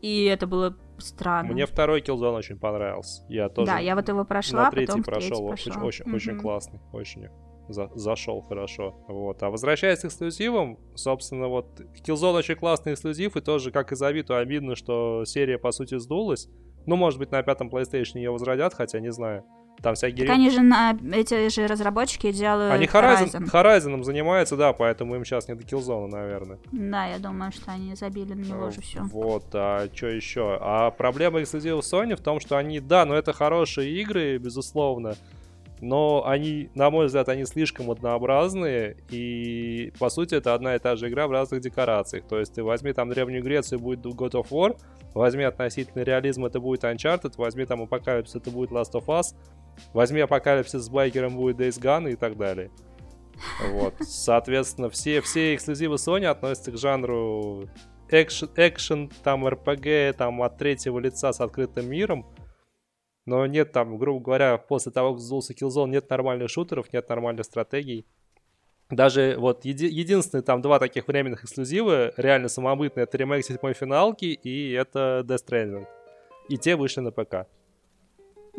[0.00, 1.52] И это было странно.
[1.52, 3.24] мне второй Killzone очень понравился.
[3.28, 5.46] Я тоже Да, я вот его прошла, на третий потом в третий прошел.
[5.46, 6.40] Очень, очень, очень Мгм.
[6.40, 7.26] классный, очень
[7.68, 8.94] за- зашел хорошо.
[9.08, 9.42] Вот.
[9.42, 14.10] А возвращаясь к эксклюзивам, собственно, вот Killzone очень классный эксклюзив, и тоже, как и за
[14.10, 16.48] Vita, обидно, что серия, по сути, сдулась.
[16.86, 19.44] Ну, может быть, на пятом PlayStation ее возродят, хотя не знаю.
[19.82, 20.26] Там всякие...
[20.26, 20.96] Так они же, на...
[21.12, 26.06] эти же разработчики делают Они Horizon, Horizon занимаются, да, поэтому им сейчас не до Killzone,
[26.06, 26.58] наверное.
[26.72, 29.02] Да, я думаю, что они забили на него же все.
[29.02, 30.58] Вот, а что еще?
[30.60, 35.16] А проблема эксклюзивов Sony в том, что они, да, но это хорошие игры, безусловно,
[35.80, 40.96] но они, на мой взгляд, они слишком однообразные, и, по сути, это одна и та
[40.96, 42.26] же игра в разных декорациях.
[42.26, 44.78] То есть ты возьми там Древнюю Грецию, будет God of War,
[45.14, 49.34] возьми относительный реализм, это будет Uncharted, возьми там Апокалипсис, это будет Last of Us,
[49.92, 52.70] возьми Апокалипсис с байкером, будет Days Gone и так далее.
[53.72, 53.94] Вот.
[54.00, 57.68] Соответственно, все, все эксклюзивы Sony относятся к жанру
[58.08, 62.26] экшен, экшен, там RPG, там от третьего лица с открытым миром.
[63.26, 67.46] Но нет там, грубо говоря, после того, как сдулся Killzone, нет нормальных шутеров, нет нормальных
[67.46, 68.06] стратегий.
[68.90, 74.26] Даже вот еди- единственные там два таких временных эксклюзива, реально самобытные, это ремейк седьмой финалки
[74.26, 75.86] и это Death Stranding.
[76.50, 77.46] И те вышли на ПК.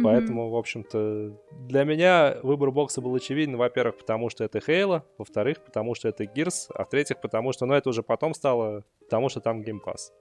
[0.04, 5.64] Поэтому, в общем-то, для меня выбор бокса был очевиден, во-первых, потому что это Хейла, во-вторых,
[5.64, 9.40] потому что это Гирс, а в-третьих, потому что, ну, это уже потом стало, потому что
[9.40, 10.12] там Pass.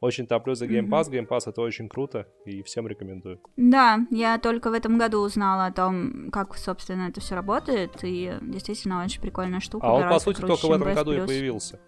[0.00, 1.10] Очень топлю за Game Pass.
[1.10, 3.40] Game Pass это очень круто, и всем рекомендую.
[3.56, 8.36] Да, я только в этом году узнала о том, как, собственно, это все работает, и
[8.42, 9.86] действительно очень прикольная штука.
[9.86, 11.80] А он, по сути, только в этом году и появился.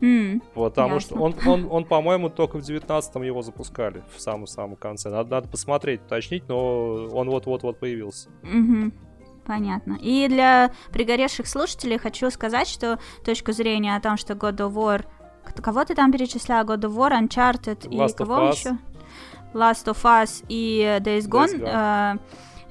[0.00, 1.16] Mm, Потому ясно.
[1.16, 5.10] что он, он, он, по-моему, только в 19-м его запускали, в самом-самом конце.
[5.10, 8.28] Надо, надо посмотреть, уточнить, но он вот-вот-вот появился.
[8.42, 8.92] Угу.
[9.46, 9.98] Понятно.
[10.00, 15.04] И для пригоревших слушателей хочу сказать, что точка зрения о том, что God of War...
[15.62, 16.64] Кого ты там перечислял?
[16.64, 18.78] God of War, Uncharted Last и кого еще?
[19.52, 21.54] Last of Us и Days Gone.
[21.54, 22.18] Days Gone.
[22.18, 22.18] Э,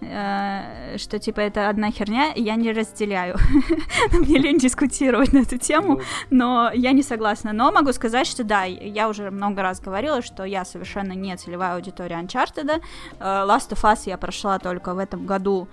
[0.10, 3.38] Э, что типа это одна херня, я не разделяю.
[4.12, 7.54] Мне лень дискутировать на эту тему, но я не согласна.
[7.54, 11.76] Но могу сказать, что да, я уже много раз говорила, что я совершенно не целевая
[11.76, 12.82] аудитория Uncharted.
[13.20, 15.68] Э, Last of Us я прошла только в этом году,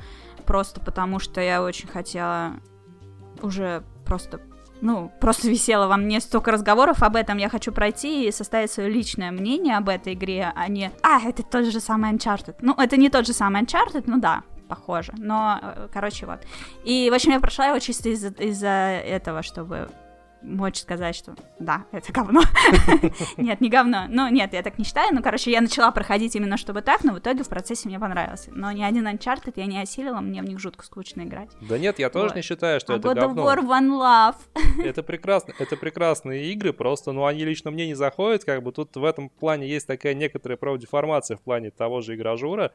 [0.46, 2.54] просто потому что я очень хотела
[3.42, 4.40] уже просто
[4.81, 8.89] ну, просто висело во мне столько разговоров об этом, я хочу пройти и составить свое
[8.89, 12.57] личное мнение об этой игре, а не, а, это тот же самый Uncharted.
[12.61, 16.41] Ну, это не тот же самый Uncharted, ну да, похоже, но, э, короче, вот.
[16.85, 19.89] И, в общем, я прошла его чисто из-за из этого, чтобы
[20.43, 22.43] мочь сказать, что да, это говно.
[23.36, 24.07] нет, не говно.
[24.09, 25.14] Ну, нет, я так не считаю.
[25.14, 28.51] Ну, короче, я начала проходить именно чтобы так, но в итоге в процессе мне понравился.
[28.53, 31.51] Но ни один Uncharted я не осилила, мне в них жутко скучно играть.
[31.61, 33.43] Да нет, я тоже не считаю, что а это God говно.
[33.43, 34.84] of War One Love.
[34.84, 38.97] это прекрасно, это прекрасные игры, просто, ну, они лично мне не заходят, как бы тут
[38.97, 42.72] в этом плане есть такая некоторая правдеформация в плане того же игражура,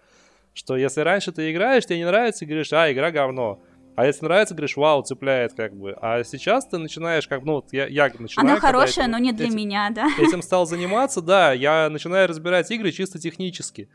[0.53, 3.59] что если раньше ты играешь, тебе не нравится, и говоришь, а, игра говно.
[3.95, 5.95] А если нравится, говоришь, вау, цепляет как бы.
[6.01, 8.49] А сейчас ты начинаешь, как, ну, вот я, я начинаю...
[8.49, 10.07] Она хорошая, но не для этим, меня, да?
[10.19, 13.89] Этим стал заниматься, да, я начинаю разбирать игры чисто технически.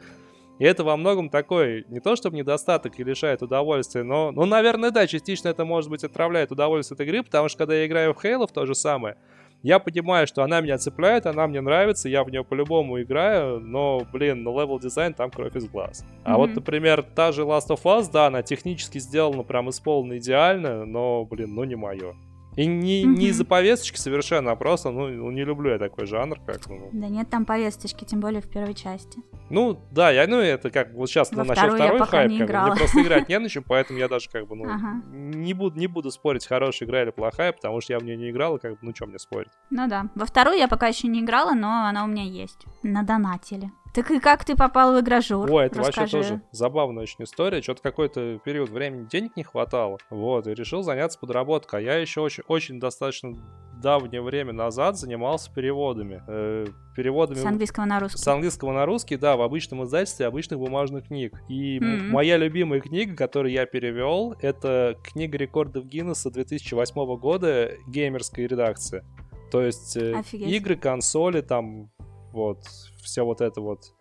[0.59, 4.91] И это во многом такой, не то чтобы недостаток и лишает удовольствия, но, ну, наверное,
[4.91, 8.25] да, частично это, может быть, отравляет удовольствие от игры, потому что когда я играю в
[8.25, 9.17] Halo, в то же самое,
[9.63, 14.07] я понимаю, что она меня цепляет, она мне нравится, я в нее по-любому играю, но,
[14.13, 16.05] блин, на левел дизайн там кровь из глаз.
[16.25, 16.37] А mm-hmm.
[16.37, 21.25] вот, например, та же Last of Us, да, она технически сделана прям исполнена идеально, но,
[21.25, 22.15] блин, ну не мое.
[22.57, 23.07] И не, mm-hmm.
[23.07, 26.67] не из-за повесточки совершенно, а просто, ну, ну, не люблю я такой жанр, как...
[26.69, 26.91] Ну...
[26.93, 29.23] Да нет там повесточки, тем более в первой части.
[29.51, 32.77] Ну, да, я, ну, это как, вот сейчас Во начал второй хайп, как бы, мне
[32.77, 35.03] просто играть не на чем, поэтому я даже, как бы, ну, ага.
[35.13, 38.31] не, буду, не буду спорить, хорошая игра или плохая, потому что я в нее не
[38.31, 39.51] играл, и, как бы, ну, чем мне спорить.
[39.71, 43.03] Ну да, во вторую я пока еще не играла, но она у меня есть, на
[43.03, 43.71] донателе.
[43.93, 45.51] Так и как ты попал в игражур?
[45.51, 46.01] Ой, это Расскажи.
[46.01, 47.61] вообще тоже забавная очень история.
[47.61, 49.99] Что-то какой-то период времени денег не хватало.
[50.11, 51.81] Вот, и решил заняться подработкой.
[51.81, 53.35] А я еще очень, очень достаточно
[53.81, 56.23] давнее время назад занимался переводами.
[56.29, 57.39] Э, переводами...
[57.39, 58.19] С английского на русский.
[58.19, 61.41] С английского на русский, да, в обычном издательстве обычных бумажных книг.
[61.49, 62.09] И mm-hmm.
[62.09, 69.05] моя любимая книга, которую я перевел, это книга рекордов Гиннесса 2008 года, геймерская редакция.
[69.51, 70.49] То есть э, Офигеть.
[70.53, 71.91] игры, консоли, там
[72.33, 72.63] вот,
[73.03, 73.93] все вот это вот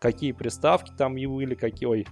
[0.00, 1.88] какие приставки там и были, какие...
[1.88, 2.06] Ой,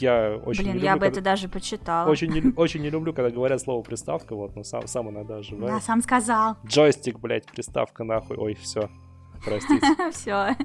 [0.00, 1.12] я очень Блин, не люблю, я бы когда...
[1.12, 2.08] это даже почитала.
[2.08, 5.74] Очень не, очень не люблю, когда говорят слово приставка, вот, но сам, сам иногда оживаю.
[5.74, 6.56] Да, сам сказал.
[6.64, 8.36] Джойстик, блядь, приставка нахуй.
[8.36, 8.88] Ой, все,
[9.44, 9.86] простите.
[10.12, 10.56] Все,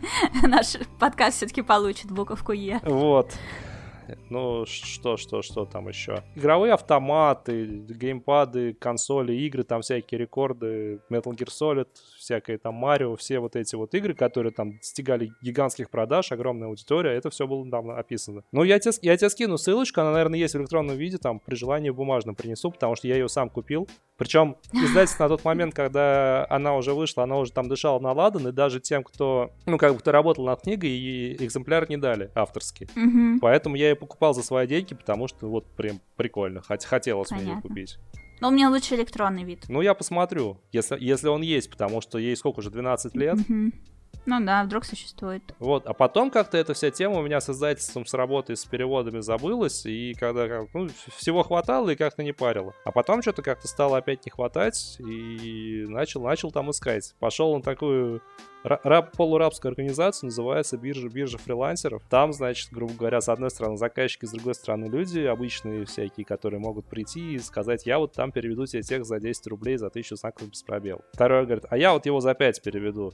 [0.47, 2.79] наш подкаст все-таки получит буковку Е.
[2.83, 3.33] Вот.
[4.29, 6.23] Ну, что, что, что там еще?
[6.35, 11.87] Игровые автоматы, геймпады, консоли, игры, там всякие рекорды, Metal Gear Solid,
[12.27, 17.11] всякое там Марио, все вот эти вот игры, которые там достигали гигантских продаж, огромная аудитория,
[17.11, 18.43] это все было там описано.
[18.51, 21.55] Ну, я тебе, я тебе скину ссылочку, она, наверное, есть в электронном виде, там, при
[21.55, 23.87] желании в бумажном принесу, потому что я ее сам купил.
[24.17, 28.49] Причем издательство на тот момент, когда она уже вышла, она уже там дышала на ладан,
[28.49, 32.29] и даже тем, кто, ну, как бы, кто работал над книгой, и экземпляр не дали
[32.35, 32.89] авторский.
[32.95, 33.39] Мгм.
[33.39, 36.61] Поэтому я ее покупал за свои деньги, потому что вот прям прикольно.
[36.61, 37.69] Хоть хотелось мне ее Понятно.
[37.69, 37.97] купить.
[38.39, 39.65] Но у меня лучше электронный вид.
[39.67, 43.35] Ну, я посмотрю, если, если он есть, потому что ей сколько уже, 12 лет.
[43.47, 43.73] Мгм.
[44.27, 45.41] Ну да, вдруг существует.
[45.57, 49.21] Вот, а потом как-то эта вся тема у меня с издательством, с работой, с переводами
[49.21, 52.73] забылась, и когда ну, всего хватало и как-то не парило.
[52.83, 57.15] А потом что-то как-то стало опять не хватать, и начал, начал там искать.
[57.19, 58.21] Пошел на такую
[58.65, 62.03] ра- раб, полурабскую организацию, называется биржа, биржа фрилансеров.
[62.09, 66.59] Там, значит, грубо говоря, с одной стороны заказчики, с другой стороны люди, обычные всякие, которые
[66.59, 70.17] могут прийти и сказать, я вот там переведу тебе текст за 10 рублей, за 1000
[70.17, 71.01] знаков без пробел.
[71.13, 73.13] Второй говорит, а я вот его за 5 переведу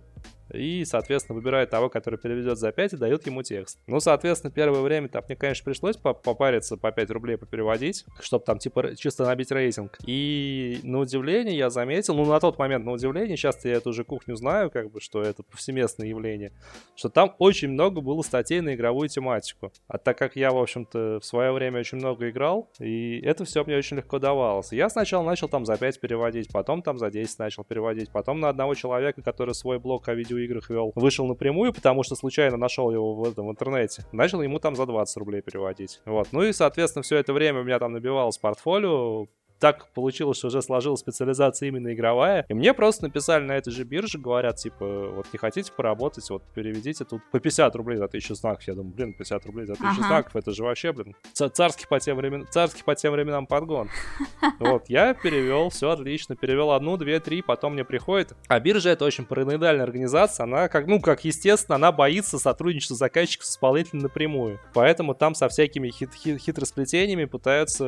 [0.53, 3.79] и, соответственно, выбирает того, который переведет за 5 и дает ему текст.
[3.87, 8.45] Ну, соответственно, первое время там мне, конечно, пришлось по- попариться по 5 рублей попереводить, чтобы
[8.45, 9.97] там, типа, чисто набить рейтинг.
[10.05, 14.03] И, на удивление, я заметил, ну, на тот момент, на удивление, сейчас я эту уже
[14.03, 16.51] кухню знаю, как бы, что это повсеместное явление,
[16.95, 19.71] что там очень много было статей на игровую тематику.
[19.87, 23.63] А так как я, в общем-то, в свое время очень много играл, и это все
[23.63, 24.71] мне очень легко давалось.
[24.71, 28.49] Я сначала начал там за 5 переводить, потом там за 10 начал переводить, потом на
[28.49, 33.15] одного человека, который свой блог о видеоиграх вел, вышел напрямую, потому что случайно нашел его
[33.15, 34.05] в, этом, в интернете.
[34.11, 36.01] Начал ему там за 20 рублей переводить.
[36.05, 36.29] Вот.
[36.31, 39.27] Ну и, соответственно, все это время у меня там набивалось портфолио,
[39.63, 42.45] так получилось, что уже сложилась специализация именно игровая.
[42.49, 44.85] И мне просто написали на этой же бирже, говорят, типа,
[45.15, 48.63] вот не хотите поработать, вот переведите тут по 50 рублей за 1000 знаков.
[48.67, 50.07] Я думаю, блин, 50 рублей за 1000 Ага.
[50.07, 52.45] знаков, это же вообще, блин, ца- царский по тем, времен...
[52.51, 53.89] царский по тем временам подгон.
[54.59, 58.33] Вот, я перевел, все отлично, перевел одну, две, три, потом мне приходит.
[58.49, 63.45] А биржа это очень параноидальная организация, она как, ну, как естественно, она боится сотрудничества заказчиков
[63.45, 64.59] с исполнителем напрямую.
[64.73, 67.85] Поэтому там со всякими хит- хит- хитросплетениями пытаются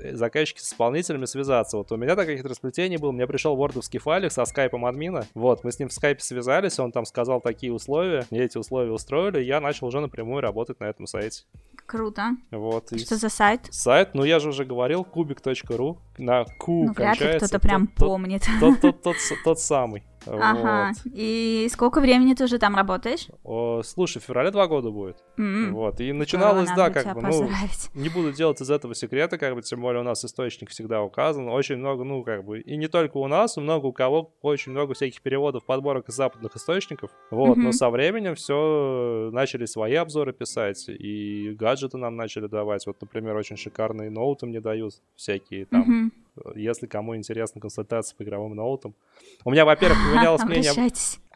[0.00, 0.68] э, заказчики с
[1.00, 1.76] исполнителями связаться.
[1.76, 5.26] Вот у меня такое хитросплетение было, мне пришел вордовский файлик со скайпом админа.
[5.34, 8.92] Вот, мы с ним в скайпе связались, он там сказал такие условия, мне эти условия
[8.92, 11.44] устроили, и я начал уже напрямую работать на этом сайте.
[11.86, 12.30] Круто.
[12.50, 13.62] Вот, и Что за сайт?
[13.70, 17.96] сайт, ну я же уже говорил, kubik.ru, на Q Ну, вряд ли кто-то прям тот,
[17.96, 18.42] тот- помнит.
[18.60, 20.04] тот, тот, тот, с- тот самый.
[20.26, 20.88] Ага.
[20.88, 21.12] Вот.
[21.12, 23.28] И сколько времени ты уже там работаешь?
[23.42, 25.16] О, слушай, в феврале два года будет.
[25.38, 25.72] М.
[25.74, 26.00] Вот.
[26.00, 27.48] И начиналось, Здорово, да, как бы, ну,
[27.94, 31.48] не буду делать из этого секрета, как бы, тем более у нас источник всегда указан.
[31.48, 34.72] Очень много, ну, как бы, и не только у нас, у много у кого, очень
[34.72, 37.10] много всяких переводов, подборок из западных источников.
[37.30, 37.72] Вот, но Мгм.
[37.72, 42.86] со временем все начали свои обзоры писать, и гаджеты нам начали давать.
[42.86, 46.12] Вот, например, очень шикарные ноуты мне дают, всякие там, Мгм.
[46.54, 48.94] Если кому интересна консультация по игровым ноутам.
[49.44, 50.72] У меня, во-первых, поменялось мнение...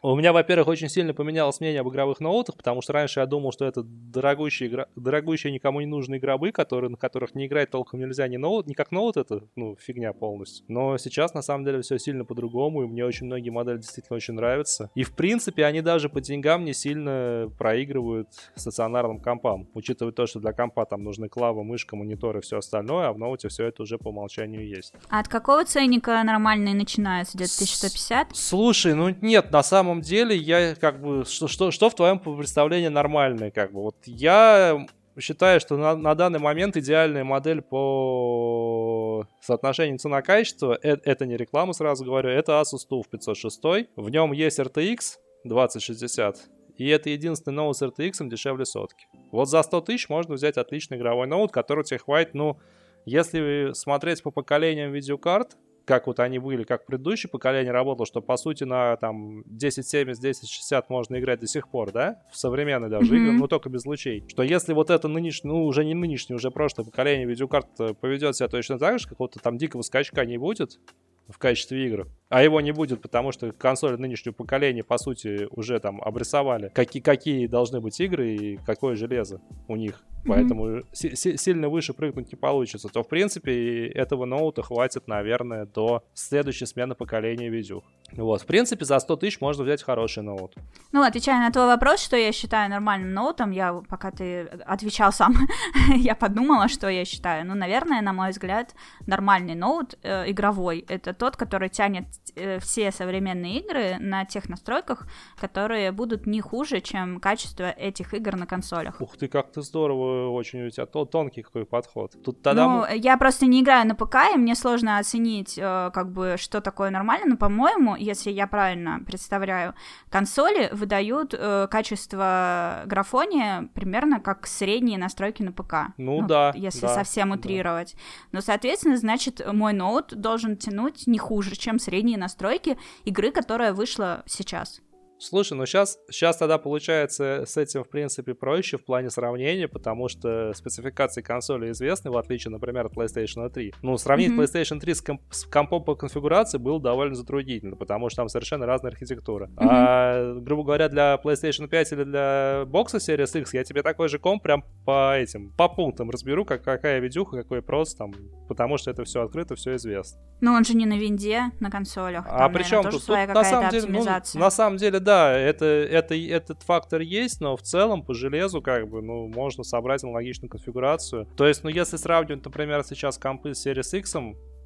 [0.07, 3.51] У меня, во-первых, очень сильно поменялось мнение об игровых ноутах, потому что раньше я думал,
[3.51, 4.85] что это дорогущие, игра...
[4.95, 8.73] дорогущие никому не нужные гробы, которые, на которых не играть толком нельзя, ни, ноут, ни
[8.73, 10.63] как ноут, это, ну, фигня полностью.
[10.67, 14.35] Но сейчас, на самом деле, все сильно по-другому, и мне очень многие модели действительно очень
[14.35, 14.91] нравятся.
[14.93, 20.39] И, в принципе, они даже по деньгам не сильно проигрывают стационарным компам, учитывая то, что
[20.39, 23.81] для компа там нужны клавы, мышка, монитор и все остальное, а в ноуте все это
[23.81, 24.93] уже по умолчанию есть.
[25.09, 27.35] А от какого ценника нормальные начинаются?
[27.35, 28.35] Где-то 1150?
[28.35, 32.87] Слушай, ну нет, на самом деле я как бы что что что в твоем представлении
[32.87, 34.85] нормальное, как бы вот я
[35.19, 41.73] считаю, что на, на данный момент идеальная модель по соотношению цена-качество э- это не реклама,
[41.73, 43.89] сразу говорю, это Asus TUF 506.
[43.95, 46.49] В нем есть RTX 2060.
[46.77, 49.07] И это единственный ноут с RTX дешевле сотки.
[49.31, 52.57] Вот за 100 тысяч можно взять отличный игровой ноут, который тебе хватит, ну,
[53.05, 55.55] если смотреть по поколениям видеокарт,
[55.85, 60.89] как вот они были, как предыдущее поколение работало, что по сути на там 1070, 1060
[60.89, 63.23] можно играть до сих пор, да, в современные даже Мгм.
[63.23, 64.25] игры, но только без лучей.
[64.27, 68.35] Что если вот это нынешнее, ну уже не нынешнее, уже прошлое поколение видеокарт э, поведет
[68.35, 70.79] себя точно так же, какого-то там дикого скачка не будет
[71.27, 75.79] в качестве игр, а его не будет, потому что консоли нынешнего поколения, по сути, уже
[75.79, 80.03] там обрисовали, какие, какие должны быть игры и какое железо у них.
[80.23, 80.33] Мгм.
[80.33, 82.89] Поэтому си- си- сильно выше прыгнуть не получится.
[82.89, 87.83] То, в принципе, этого ноута хватит, наверное, до следующей смены поколения видео.
[88.11, 90.55] Вот, в принципе, за 100 тысяч можно взять хороший ноут.
[90.91, 95.35] Ну, отвечая на твой вопрос, что я считаю нормальным ноутом, я, пока ты отвечал сам,
[95.95, 97.45] я подумала, что я считаю.
[97.45, 98.73] Ну, наверное, на мой взгляд,
[99.05, 102.05] нормальный ноут э, игровой— это тот, который тянет
[102.35, 105.07] э, все современные игры на тех настройках,
[105.39, 109.01] которые будут не хуже, чем качество этих игр на консолях.
[109.01, 112.15] Ух ты, как ты здорово очень у тебя тон- тонкий какой подход.
[112.23, 112.67] Тут тогда...
[112.67, 116.61] Ну, я просто не играю на ПК, и мне сложно оценить, э, как бы, что
[116.61, 119.73] такое нормально, но, по-моему, если я правильно представляю,
[120.09, 125.93] консоли выдают э, качество графония примерно как средние настройки на ПК.
[125.97, 127.35] Ну да, Если да, совсем да.
[127.35, 127.95] утрировать.
[128.31, 134.23] Но, соответственно, значит, мой ноут должен тянуть не хуже, чем средние настройки игры, которая вышла
[134.25, 134.81] сейчас.
[135.17, 140.09] Слушай, ну сейчас, сейчас тогда получается с этим, в принципе, проще в плане сравнения, потому
[140.09, 143.73] что спецификации консоли известны, в отличие, например, от PlayStation 3.
[143.81, 144.43] Ну, сравнить mm-hmm.
[144.43, 148.65] PlayStation 3 с, комп- с компом по конфигурации было довольно затруднительно, потому что там совершенно
[148.65, 149.47] разная архитектура.
[149.47, 149.67] Mm-hmm.
[149.69, 154.19] А, грубо говоря, для PlayStation 5 или для бокса Series X я тебе такой же
[154.19, 158.13] комп прям по этим, по пунктам разберу, как, какая видюха, какой прос там,
[158.49, 160.19] потому что это все открыто, все известно.
[160.41, 162.25] Но он же не на винде, на консолях.
[162.25, 164.05] Там, а при чем тут, тут на самом деле, ну,
[164.39, 168.89] на самом деле, да, это, это, этот фактор есть, но в целом по железу как
[168.89, 171.27] бы, ну, можно собрать аналогичную конфигурацию.
[171.35, 174.15] То есть, ну, если сравнивать, например, сейчас компы с Series X,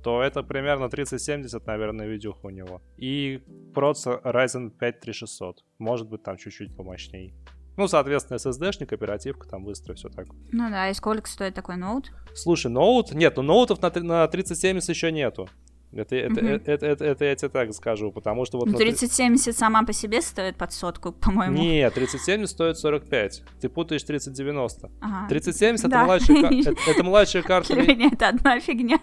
[0.03, 2.81] то это примерно 3070, наверное, видюха у него.
[2.97, 3.41] И
[3.73, 5.63] процессор Ryzen 5 3600.
[5.77, 7.33] Может быть, там чуть-чуть помощнее.
[7.79, 10.27] Ну, соответственно, SSD-шник, оперативка, там быстро все так.
[10.51, 12.11] Ну да, и сколько стоит такой ноут?
[12.33, 13.13] Слушай, ноут...
[13.13, 15.47] Нет, ну ноутов на, на 3070 еще нету.
[15.91, 16.47] Это, это, угу.
[16.47, 18.67] это, это, это, это я тебе так скажу, потому что вот...
[18.67, 21.57] Ну, 3070 сама по себе стоит под сотку, по-моему.
[21.57, 23.43] Нет, 3070 стоит 45.
[23.59, 24.91] Ты путаешь 3090.
[25.01, 25.27] Ага.
[25.29, 25.97] 3070 да.
[25.97, 27.75] это, младшая, это, это младшая карта...
[27.75, 28.99] Нет, это одна фигня.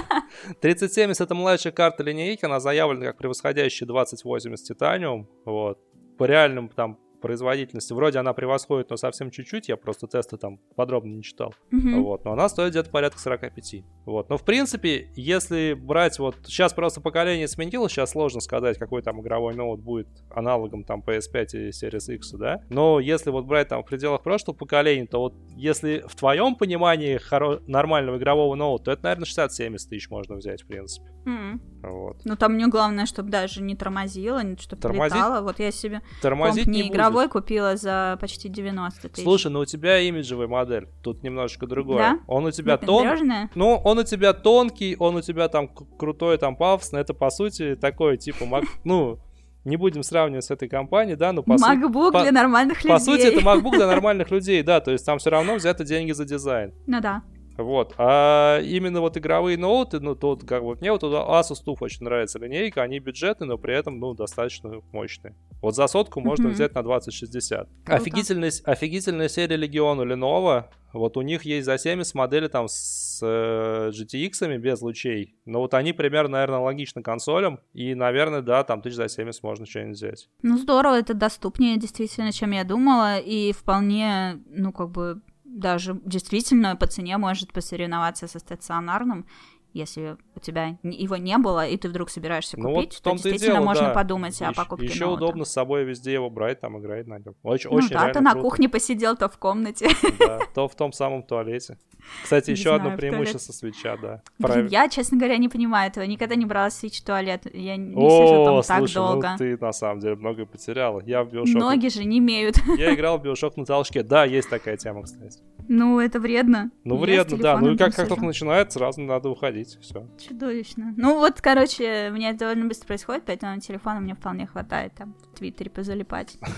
[0.60, 5.26] 3070 это младшая карта линейки, она заявлена как превосходящая 2080 Titanium.
[5.44, 5.78] Вот.
[6.18, 7.94] По реальным там производительности.
[7.94, 11.54] Вроде она превосходит, но совсем чуть-чуть, я просто тесты там подробно не читал.
[11.72, 12.00] Mm-hmm.
[12.02, 13.76] Вот, но она стоит где-то порядка 45.
[14.04, 19.00] Вот, но в принципе, если брать вот, сейчас просто поколение сменилось, сейчас сложно сказать, какой
[19.00, 23.68] там игровой ноут будет аналогом там PS5 и Series X, да, но если вот брать
[23.68, 28.84] там в пределах прошлого поколения, то вот если в твоем понимании хоро- нормального игрового ноута,
[28.84, 31.08] то это, наверное, 60-70 тысяч можно взять, в принципе.
[31.24, 31.60] Mm-hmm.
[31.90, 32.24] Вот.
[32.24, 35.16] Ну там мне главное, чтобы даже не тормозило, чтобы Тормозить...
[35.16, 35.42] летало.
[35.42, 39.22] Вот я себе Тормозить комп не, не игровой купила за почти 90 тысяч.
[39.22, 41.98] Слушай, ну у тебя имиджевая модель, тут немножечко другое.
[41.98, 42.18] Да?
[42.26, 43.06] Он у тебя тон...
[43.54, 47.00] Ну, он у тебя тонкий, он у тебя там крутой, там пафосный.
[47.00, 48.64] Это, по сути, такой, типа, мак...
[48.84, 49.18] ну,
[49.64, 52.22] не будем сравнивать с этой компанией, да, но по MacBook сути...
[52.22, 52.90] для по, нормальных людей.
[52.90, 56.12] По сути, это MacBook для нормальных людей, да, то есть там все равно взяты деньги
[56.12, 56.74] за дизайн.
[56.86, 57.22] Ну да.
[57.56, 57.94] Вот.
[57.98, 62.38] А именно вот игровые ноуты, ну, тут как бы мне вот Asus TUF очень нравится
[62.38, 65.34] линейка, они бюджетные, но при этом, ну, достаточно мощные.
[65.62, 66.52] Вот за сотку можно mm-hmm.
[66.52, 67.68] взять на 2060.
[67.86, 70.64] Офигительная, офигительная серия Legion у Lenovo.
[70.92, 75.34] Вот у них есть за 70 модели там с э, GTX без лучей.
[75.44, 77.58] Но вот они примерно, наверное, логично консолям.
[77.72, 80.28] И, наверное, да, там тысяч за 70 можно что-нибудь взять.
[80.42, 83.18] Ну, здорово, это доступнее действительно, чем я думала.
[83.18, 85.20] И вполне, ну, как бы
[85.54, 89.26] даже действительно по цене может посоревноваться со стационарным,
[89.74, 93.54] если у тебя его не было, и ты вдруг собираешься купить, ну, вот то действительно
[93.54, 93.94] дело, можно да.
[93.94, 95.24] подумать о покупке Еще ноута.
[95.24, 97.34] удобно с собой везде его брать, там играть на нем.
[97.42, 98.44] Очень, ну очень да, то на круто.
[98.44, 99.88] кухне посидел, то в комнате.
[100.18, 101.76] Да, то в том самом туалете.
[102.22, 104.22] Кстати, еще знаю, одно преимущество свеча, да.
[104.38, 106.04] Блин, я, честно говоря, не понимаю этого.
[106.04, 107.46] Никогда не брала свич в туалет.
[107.52, 109.30] Я не сижу там так слушай, ну долго.
[109.32, 111.02] Ну ты на самом деле многое потеряла.
[111.04, 111.58] Я в Bioshock...
[111.58, 112.56] Ноги же не имеют.
[112.78, 114.02] Я играл в Bioshock на толчке.
[114.02, 115.40] Да, есть такая тема, кстати.
[115.68, 116.70] Ну, это вредно.
[116.84, 117.58] Ну, вредно, да.
[117.58, 119.78] Ну и как, как только начинает, сразу надо уходить.
[119.80, 120.06] Все.
[120.18, 120.94] Чудовищно.
[120.96, 125.14] Ну, вот, короче, у меня это довольно быстро происходит, поэтому телефона мне вполне хватает там
[125.14, 126.38] в Твиттере позалипать.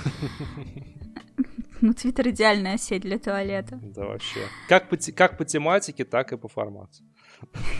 [1.82, 3.78] Ну, Твиттер идеальная сеть для туалета.
[3.82, 4.40] Да, вообще.
[4.66, 7.04] Как по, как по тематике, так и по формату.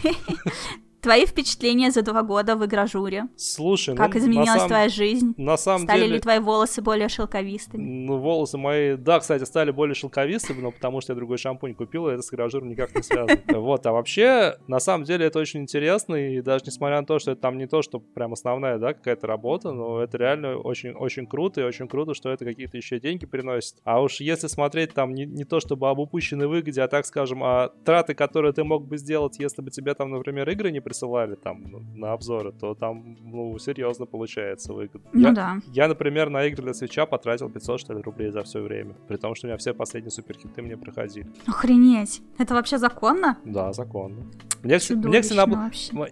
[1.07, 3.29] Твои впечатления за два года в игражуре?
[3.37, 4.67] Слушай, как ну, изменилась сам...
[4.67, 5.35] твоя жизнь?
[5.37, 6.15] На самом стали деле...
[6.15, 7.81] ли твои волосы более шелковистыми?
[7.81, 12.09] Ну, волосы мои, да, кстати, стали более шелковистыми, но потому что я другой шампунь купил,
[12.09, 13.41] и это с игражуром никак не связано.
[13.57, 17.31] Вот, а вообще, на самом деле, это очень интересно, и даже несмотря на то, что
[17.31, 21.61] это там не то, что прям основная, да, какая-то работа, но это реально очень-очень круто,
[21.61, 23.77] и очень круто, что это какие-то еще деньги приносит.
[23.85, 27.45] А уж если смотреть там не, не то, чтобы об упущенной выгоде, а так скажем,
[27.45, 30.96] о траты, которые ты мог бы сделать, если бы тебе там, например, игры не присылали,
[31.37, 35.09] там, на обзоры, то там, ну, серьезно получается выгодно.
[35.13, 35.57] Ну я, да.
[35.73, 38.95] Я, например, на игры для свеча потратил 500, что ли, рублей за все время.
[39.09, 41.27] При том, что у меня все последние суперхиты мне проходили.
[41.47, 42.23] Охренеть.
[42.39, 43.39] Это вообще законно?
[43.45, 44.27] Да, законно.
[44.63, 45.57] Мне, мне ксенобл...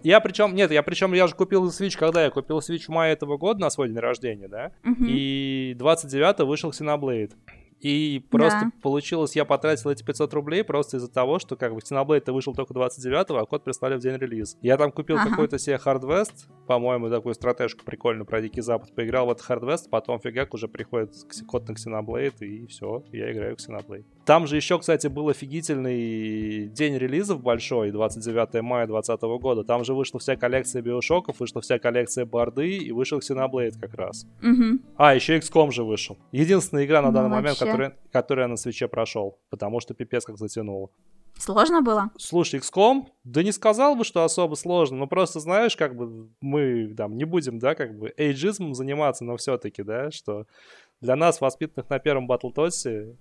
[0.03, 3.13] Я причем, нет, я причем, я же купил Switch, когда я купил Switch в мае
[3.13, 4.71] этого года на свой день рождения, да?
[4.83, 5.05] Угу.
[5.07, 7.33] И 29 вышел Xenoblade.
[7.85, 8.71] И просто да.
[8.81, 12.73] получилось, я потратил эти 500 рублей просто из-за того, что как бы Xenoblade вышел только
[12.73, 14.57] 29-го, а код прислали в день релиза.
[14.63, 15.29] Я там купил ага.
[15.29, 19.61] какой-то себе Hard West, по-моему, такую стратежку прикольную про Дикий Запад, поиграл в этот Hard
[19.65, 21.13] West, потом фигак уже приходит
[21.45, 24.05] код на Xenoblade, и все, я играю в Xenoblade.
[24.25, 29.63] Там же еще, кстати, был офигительный день релизов большой, 29 мая 2020 года.
[29.63, 34.25] Там же вышла вся коллекция биошоков, вышла вся коллекция борды, и вышел Xenoblade как раз.
[34.41, 34.79] Угу.
[34.97, 36.17] А, еще XCOM же вышел.
[36.31, 37.65] Единственная игра на ну, данный вообще.
[37.65, 40.89] момент, которая, я на свече прошел, потому что пипец как затянуло.
[41.37, 42.11] Сложно было?
[42.17, 46.93] Слушай, XCOM, да не сказал бы, что особо сложно, но просто знаешь, как бы мы
[46.95, 50.45] там не будем, да, как бы эйджизмом заниматься, но все-таки, да, что
[51.05, 53.15] для нас, воспитанных на первом Battletoads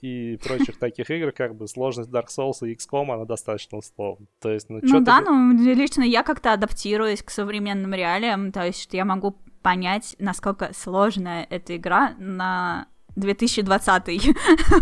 [0.00, 4.26] и прочих таких игр, как бы сложность Dark Souls и XCOM, она достаточно условна.
[4.40, 8.92] То есть, ну, ну да, ну лично я как-то адаптируюсь к современным реалиям, то есть
[8.92, 14.36] я могу понять, насколько сложная эта игра на 2020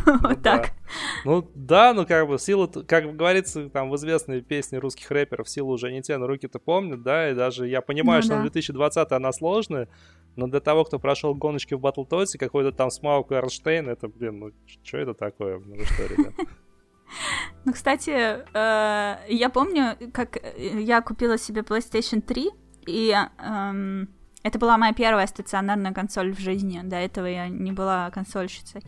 [0.22, 0.72] вот так.
[1.24, 5.70] Ну да, ну как бы сила, как говорится там в известной песне русских рэперов, сила
[5.70, 8.42] уже не те, но руки-то помнят, да, и даже я понимаю, ну, что да.
[8.42, 9.88] 2020 она сложная,
[10.36, 14.50] но для того, кто прошел гоночки в Battletoads, какой-то там Смаук Эрнштейн, это, блин, ну
[14.66, 15.58] что это такое?
[15.58, 16.34] Ну что, ребят?
[17.64, 22.50] Ну, кстати, э, я помню, как я купила себе PlayStation 3,
[22.86, 24.08] и эм,
[24.42, 26.80] это была моя первая стационарная консоль в жизни.
[26.82, 28.82] До этого я не была консольщицей.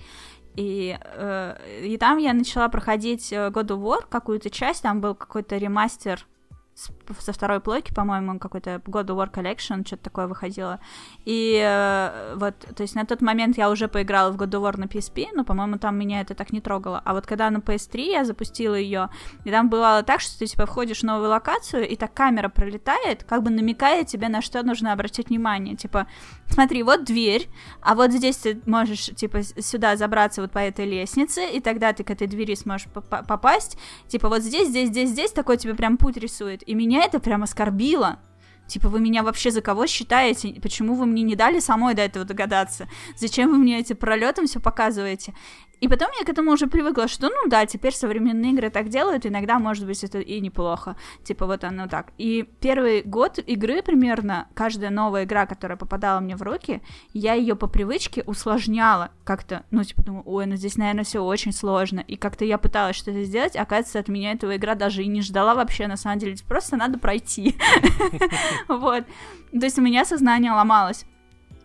[0.54, 5.14] И, э, и там я начала проходить э, God of War, какую-то часть, там был
[5.14, 6.26] какой-то ремастер
[6.74, 10.80] со второй плойки, по-моему, какой-то God of War Collection, что-то такое выходило.
[11.24, 14.78] И э, вот, то есть на тот момент я уже поиграла в God of War
[14.78, 17.00] на PSP, но, по-моему, там меня это так не трогало.
[17.04, 19.10] А вот когда на PS3 я запустила ее,
[19.44, 23.24] и там бывало так, что ты, типа, входишь в новую локацию, и так камера пролетает,
[23.24, 25.76] как бы намекая тебе, на что нужно обратить внимание.
[25.76, 26.06] Типа,
[26.48, 27.48] смотри, вот дверь,
[27.82, 32.02] а вот здесь ты можешь, типа, сюда забраться вот по этой лестнице, и тогда ты
[32.02, 33.76] к этой двери сможешь попасть.
[34.08, 36.61] Типа, вот здесь, здесь, здесь, здесь, такой тебе прям путь рисует.
[36.66, 38.18] И меня это прям оскорбило.
[38.66, 40.58] Типа, вы меня вообще за кого считаете?
[40.62, 42.88] Почему вы мне не дали самой до этого догадаться?
[43.16, 45.34] Зачем вы мне эти пролетом все показываете?
[45.82, 49.26] И потом я к этому уже привыкла, что, ну да, теперь современные игры так делают,
[49.26, 50.94] иногда, может быть, это и неплохо.
[51.24, 52.12] Типа вот оно так.
[52.18, 57.56] И первый год игры примерно, каждая новая игра, которая попадала мне в руки, я ее
[57.56, 61.98] по привычке усложняла как-то, ну, типа, думаю, ой, ну здесь, наверное, все очень сложно.
[61.98, 65.56] И как-то я пыталась что-то сделать, оказывается, от меня этого игра даже и не ждала
[65.56, 67.56] вообще, на самом деле, просто надо пройти.
[68.68, 69.04] Вот.
[69.50, 71.04] То есть у меня сознание ломалось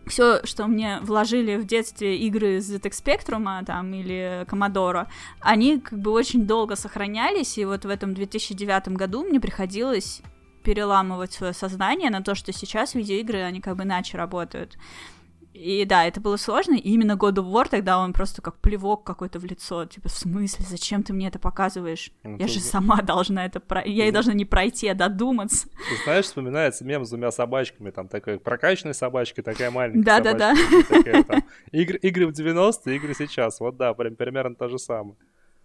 [0.09, 5.07] все, что мне вложили в детстве игры ZX Spectrum там или Commodore,
[5.39, 10.21] они как бы очень долго сохранялись, и вот в этом 2009 году мне приходилось
[10.63, 14.77] переламывать свое сознание на то, что сейчас видеоигры, они как бы иначе работают.
[15.57, 19.03] И да, это было сложно, и именно God of War тогда он просто как плевок
[19.03, 22.11] какой-то в лицо, типа, в смысле, зачем ты мне это показываешь?
[22.23, 23.83] Ну, я же сама должна это, про...
[23.83, 25.67] я и должна не пройти, а додуматься.
[25.67, 30.53] Ты знаешь, вспоминается мем с двумя собачками, там такая прокачанная собачка, такая маленькая Да-да-да.
[31.71, 35.15] Игры, игры в 90-е, игры сейчас, вот да, прям примерно то же самое.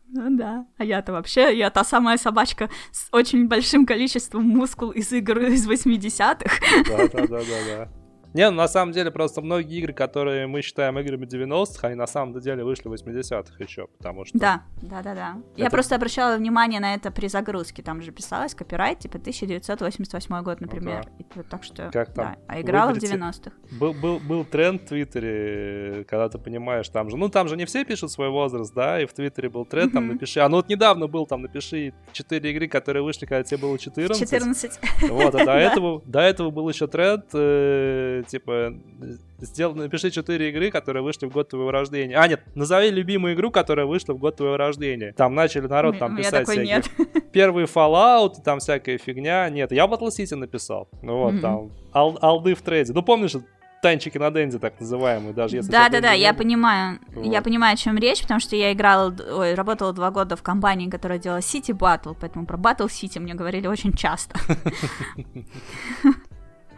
[0.08, 0.66] Ну да.
[0.76, 5.68] А я-то вообще, я та самая собачка с очень большим количеством мускул из игр из
[5.68, 6.60] 80-х.
[6.88, 8.01] Да-да-да-да.
[8.34, 12.06] Не, ну, на самом деле просто многие игры, которые мы считаем играми 90-х, они на
[12.06, 14.38] самом деле вышли в 80-х еще, потому что...
[14.38, 15.36] Да, да, да, да.
[15.54, 15.62] Это...
[15.62, 20.60] Я просто обращала внимание на это при загрузке, там же писалось копирайт, типа 1988 год,
[20.60, 21.04] например.
[21.06, 21.40] Ну, да.
[21.40, 22.32] И, так что, как там?
[22.32, 22.38] Да.
[22.48, 23.16] А играла Выберите...
[23.16, 23.52] в 90-х.
[23.78, 27.66] Был, был, был тренд в Твиттере, когда ты понимаешь, там же, ну там же не
[27.66, 29.94] все пишут свой возраст, да, и в Твиттере был тренд, mm-hmm.
[29.94, 33.58] там напиши, а ну вот недавно был, там напиши 4 игры, которые вышли, когда тебе
[33.58, 34.30] было 14.
[34.30, 34.80] 14.
[35.10, 37.26] Вот, а до этого, до этого был еще тренд,
[38.22, 38.74] типа,
[39.38, 42.16] сделал, напиши 4 игры, которые вышли в год твоего рождения.
[42.16, 45.12] А, нет, назови любимую игру, которая вышла в год твоего рождения.
[45.12, 46.66] Там начали народ там писать всякие...
[46.66, 46.90] Нет.
[47.32, 49.48] Первый Fallout, там всякая фигня.
[49.50, 50.88] Нет, я Battle City написал.
[51.02, 51.40] Ну вот, mm-hmm.
[51.40, 52.92] там, ал- алды в трейде.
[52.92, 53.34] Ну, помнишь,
[53.82, 55.70] танчики на Денде, так называемые, даже если...
[55.70, 57.26] Да-да-да, я понимаю, вот.
[57.26, 60.88] я понимаю, о чем речь, потому что я играла, ой, работала два года в компании,
[60.88, 64.38] которая делала City Battle, поэтому про Battle City мне говорили очень часто.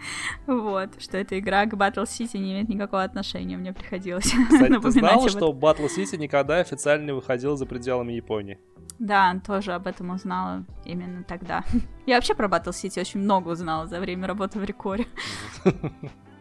[0.47, 4.91] Вот, что эта игра к Battle City не имеет никакого отношения, мне приходилось Кстати, ты
[4.91, 8.59] знала, что Battle City никогда официально не выходил за пределами Японии?
[8.99, 11.65] Да, тоже об этом узнала именно тогда.
[12.07, 15.07] Я вообще про Battle City очень много узнала за время работы в Рекоре.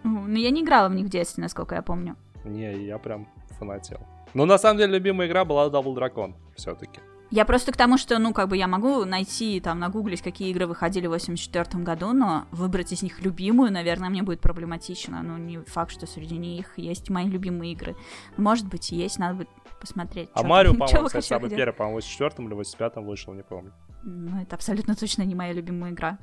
[0.04, 2.18] Но я не играла в них в детстве, насколько я помню.
[2.44, 3.26] Не, я прям
[3.58, 4.02] фанател.
[4.34, 7.00] Но на самом деле любимая игра была Double Dragon все-таки.
[7.34, 10.68] Я просто к тому, что, ну, как бы я могу найти, там, нагуглить, какие игры
[10.68, 15.24] выходили в 84 году, но выбрать из них любимую, наверное, мне будет проблематично.
[15.24, 17.96] Ну, не факт, что среди них есть мои любимые игры.
[18.38, 19.50] Может быть, есть, надо будет
[19.82, 20.30] посмотреть.
[20.36, 23.74] А Марио, по-моему, кстати, самый первый, по-моему, в 84 или 85 вышел, не помню.
[24.04, 26.20] Ну, это абсолютно точно не моя любимая игра.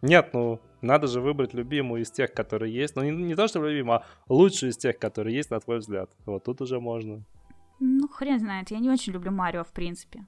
[0.00, 2.96] Нет, ну, надо же выбрать любимую из тех, которые есть.
[2.96, 6.10] Ну, не, не то, что любимую, а лучшую из тех, которые есть, на твой взгляд.
[6.24, 7.24] Вот тут уже можно.
[7.80, 10.26] Ну, хрен знает, я не очень люблю Марио, в принципе.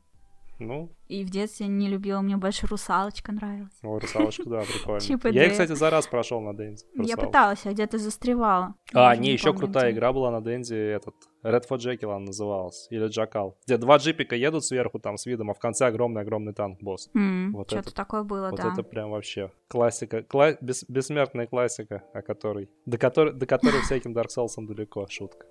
[0.58, 3.72] Ну, И в детстве не любила, мне больше русалочка нравилась.
[3.82, 5.00] о, русалочка, да, прикольно.
[5.00, 6.84] Чип и Я, кстати, за раз прошел на Денди.
[6.94, 8.74] Я пыталась, а где-то застревала.
[8.94, 13.08] А, не, еще крутая игра была на Денди, этот, Red for Jekyll она называлась, или
[13.08, 17.10] Джакал, где два джипика едут сверху там с видом, а в конце огромный-огромный танк-босс.
[17.14, 18.72] М, Вот Что-то такое было, Вот да.
[18.72, 24.12] это прям вообще классика, кла- бес- бессмертная классика, о которой, до которой, до которой всяким
[24.16, 25.46] Dark Souls далеко, шутка.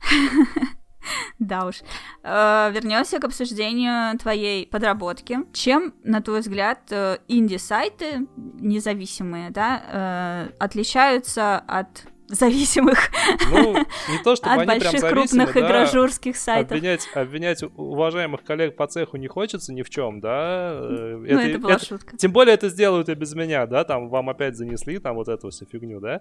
[1.38, 1.76] Да уж.
[2.22, 5.38] Вернемся к обсуждению твоей подработки.
[5.52, 13.10] Чем, на твой взгляд, э, инди-сайты независимые, да, э, отличаются от зависимых
[13.50, 16.70] Ну, не то, чтобы от они прям больших зависимы, крупных да, игражурских сайтов.
[16.70, 20.70] Обвинять, обвинять уважаемых коллег по цеху не хочется ни в чем, да.
[20.72, 22.16] э, Ну, это была шутка.
[22.16, 25.50] Тем более это сделают и без меня, да, там вам опять занесли там вот эту
[25.50, 26.20] всю фигню, да.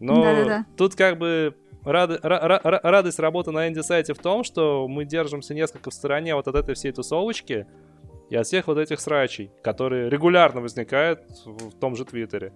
[0.00, 0.66] Но Да-да-да.
[0.76, 5.04] тут как бы рады- ра- ра- ра- радость работы на инди-сайте в том, что мы
[5.04, 7.66] держимся несколько в стороне вот от этой всей тусовочки
[8.30, 12.52] и от всех вот этих срачей, которые регулярно возникают в в том же Твиттере.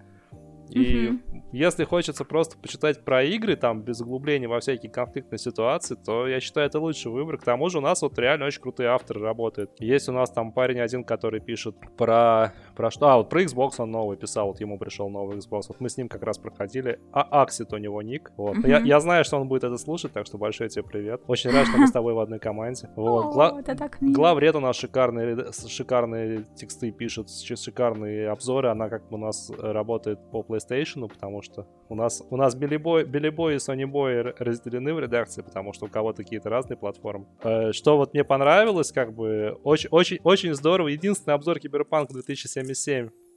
[0.69, 1.43] И Мгм.
[1.51, 6.39] если хочется просто почитать про игры, там, без углубления во всякие конфликтные ситуации, то я
[6.39, 7.37] считаю, это лучший выбор.
[7.37, 9.71] К тому же у нас вот реально очень крутые авторы работают.
[9.79, 12.53] Есть у нас там парень один, который пишет про...
[12.75, 13.07] Про что?
[13.07, 15.63] А, вот про Xbox он новый писал, вот ему пришел новый Xbox.
[15.67, 16.99] Вот мы с ним как раз проходили.
[17.11, 18.31] А Аксит у него ник.
[18.37, 18.55] Вот.
[18.57, 18.67] Мгм.
[18.67, 21.21] Я, я знаю, что он будет это слушать, так что большой тебе привет.
[21.27, 22.89] Очень рад, что мы с тобой в одной команде.
[22.95, 23.33] Вот.
[23.33, 23.61] Гла-.
[24.01, 28.69] Главред у нас шикарные, шикарные тексты пишет, шикарные обзоры.
[28.69, 32.77] Она как бы у нас работает по PlayStation, потому что у нас, у нас Билли
[32.77, 36.77] Бой, Билли Бой и Boy р- разделены в редакции, потому что у кого-то какие-то разные
[36.77, 37.25] платформы.
[37.43, 40.87] Э, Что вот мне понравилось, как бы очень, очень, очень здорово.
[40.87, 42.62] Единственный обзор Киберпанк 2077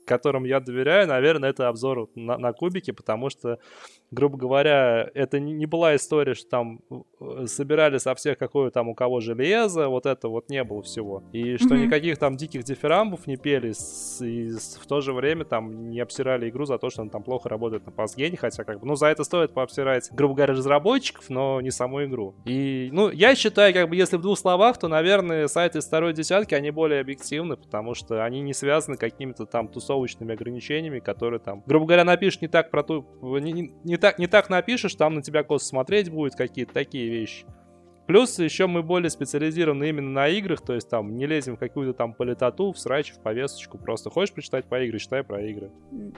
[0.07, 3.59] которым я доверяю, наверное, это обзор на, на кубики, потому что,
[4.11, 6.81] грубо говоря, это не, была история, что там
[7.20, 11.23] э, собирали со всех какое там у кого железо, вот это вот не было всего.
[11.33, 11.85] И что Мгм.
[11.85, 13.73] никаких там диких дифирамбов не пели,
[14.24, 17.49] и в то же время там не обсирали игру за то, что она там плохо
[17.49, 21.61] работает на пасгене, хотя как бы, ну, за это стоит пообсирать, грубо говоря, разработчиков, но
[21.61, 22.35] не саму игру.
[22.45, 26.12] И, ну, я считаю, как бы, если в двух словах, то, наверное, сайты из второй
[26.12, 31.62] десятки, они более объективны, потому что они не связаны какими-то там тусовочными ограничениями, которые там,
[31.66, 33.05] грубо говоря, напишешь не так про ту...
[33.23, 37.09] Не, не- не так, не так напишешь, там на тебя косо смотреть будет, какие-то такие
[37.09, 37.47] вещи.
[38.07, 41.93] Плюс еще мы более специализированы именно на играх, то есть там не лезем в какую-то
[41.93, 43.78] там политоту, в срач, в повесточку.
[43.78, 45.70] Просто хочешь почитать по игре, читай про игры.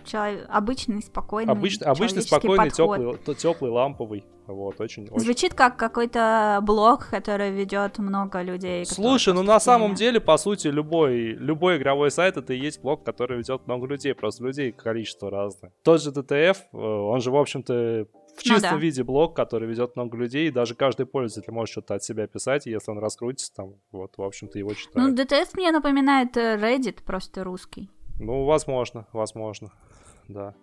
[0.04, 4.24] Человек- Обычный, спокойный, Обычный, обычный спокойный, теплый, теплый, ламповый.
[4.46, 5.20] Вот, очень, очень.
[5.20, 8.86] Звучит как какой-то блог, который ведет много людей.
[8.86, 13.04] Слушай, ну на самом деле, по сути, любой, любой игровой сайт это и есть блог,
[13.04, 14.14] который ведет много людей.
[14.14, 15.72] Просто людей количество разное.
[15.84, 18.06] Тот же DTF, э, он же, в общем-то,
[18.40, 18.76] в Ну чистом да.
[18.78, 22.66] виде блог, который ведет много людей, и даже каждый пользователь может что-то от себя писать,
[22.66, 25.18] и если он раскрутится, там, вот, в общем-то, его Ну, читают.
[25.18, 27.90] DTF мне напоминает э, Reddit, просто русский.
[28.18, 29.72] Ну, возможно, возможно,
[30.28, 30.54] да.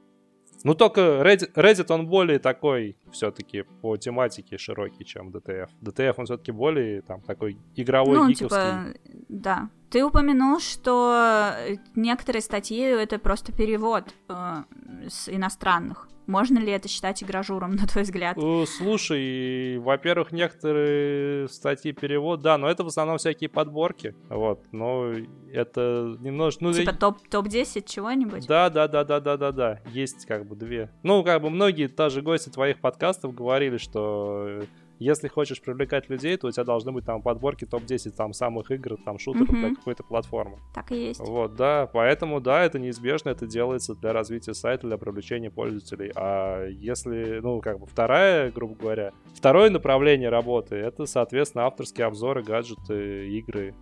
[0.63, 5.69] Ну, только Reddit, Reddit он более такой, все-таки, по тематике широкий, чем DTF.
[5.81, 8.47] DTF, он все-таки более, там, такой игровой, ну, гиковский.
[8.47, 8.85] типа,
[9.29, 9.69] да.
[9.89, 14.63] Ты упомянул, что э, некоторые статьи это просто перевод э,
[15.07, 16.09] с иностранных.
[16.27, 18.35] Можно ли это считать игражуром, на твой взгляд?
[18.37, 25.11] Э, Слушай, во-первых, некоторые статьи перевод, да, но это в основном всякие подборки, вот, но
[25.53, 28.47] это немножко, ну, Типа топ- топ-10 чего-нибудь?
[28.47, 30.89] да, да, да, да, да, да, да, есть как бы две.
[31.03, 34.61] Ну, как бы многие даже гости твоих подкастов говорили, что
[34.99, 38.97] если хочешь привлекать людей, то у тебя должны быть там подборки топ-10 там самых игр,
[39.03, 39.59] там шутеров Мгм.
[39.59, 40.59] для какой-то платформы.
[40.73, 41.19] Так и есть.
[41.19, 46.11] Вот, да, поэтому, да, это неизбежно, это делается для развития сайта, для привлечения пользователей.
[46.15, 52.43] А если, ну, как бы вторая, грубо говоря, второе направление работы, это, соответственно, авторские обзоры,
[52.43, 53.73] гаджеты, игры.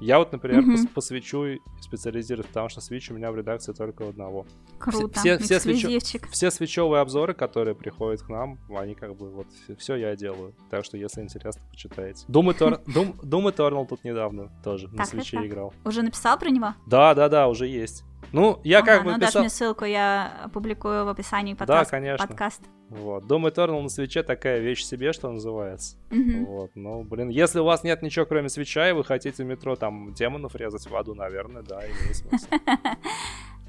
[0.00, 0.74] Я вот, например, Мгм.
[0.74, 4.46] пос- посвящу и специализируюсь, потому что свич у меня в редакции только одного.
[4.78, 5.18] Круто.
[5.18, 5.88] все- все свечу-.
[6.30, 9.46] Все свечевые обзоры, которые приходят к нам, они как бы вот
[9.78, 10.54] все я делаю.
[10.70, 12.24] Так что, если интересно, почитайте.
[12.28, 15.74] Doom Eternal тут недавно тоже на свече играл.
[15.84, 16.74] Уже написал про него?
[16.86, 18.04] Да, да, да, уже есть.
[18.32, 19.42] Ну, я Ага, как бы ну писал...
[19.42, 21.90] мне ссылку, я опубликую в описании Да, подкаст.
[21.90, 22.26] конечно.
[22.26, 22.62] подкаст.
[22.90, 23.24] Вот.
[23.24, 25.96] Doom Eternal на свече такая вещь себе, что называется.
[26.10, 26.44] Мгм.
[26.46, 26.70] Вот.
[26.74, 30.12] Ну, блин, если у вас нет ничего, кроме свеча, и вы хотите в метро там
[30.14, 32.46] демонов резать в аду, наверное, да, имеет смысл.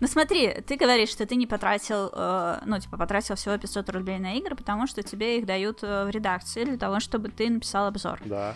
[0.01, 4.17] Ну смотри, ты говоришь, что ты не потратил, э, ну, типа, потратил всего 500 рублей
[4.17, 7.88] на игры, потому что тебе их дают э, в редакции для того, чтобы ты написал
[7.88, 8.21] обзор.
[8.23, 8.55] Да.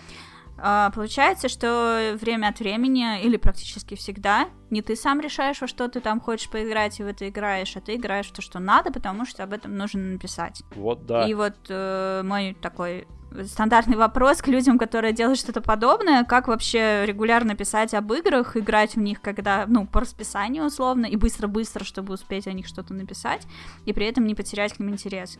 [0.65, 5.89] А, получается, что время от времени, или практически всегда, не ты сам решаешь, во что
[5.89, 8.89] ты там хочешь поиграть и в это играешь, а ты играешь в то, что надо,
[8.89, 10.63] потому что об этом нужно написать.
[10.73, 11.27] Вот, да.
[11.27, 13.05] И вот э, мой такой
[13.45, 18.95] стандартный вопрос к людям, которые делают что-то подобное, как вообще регулярно писать об играх, играть
[18.95, 23.45] в них, когда, ну, по расписанию условно, и быстро-быстро, чтобы успеть о них что-то написать,
[23.83, 25.37] и при этом не потерять к ним интерес.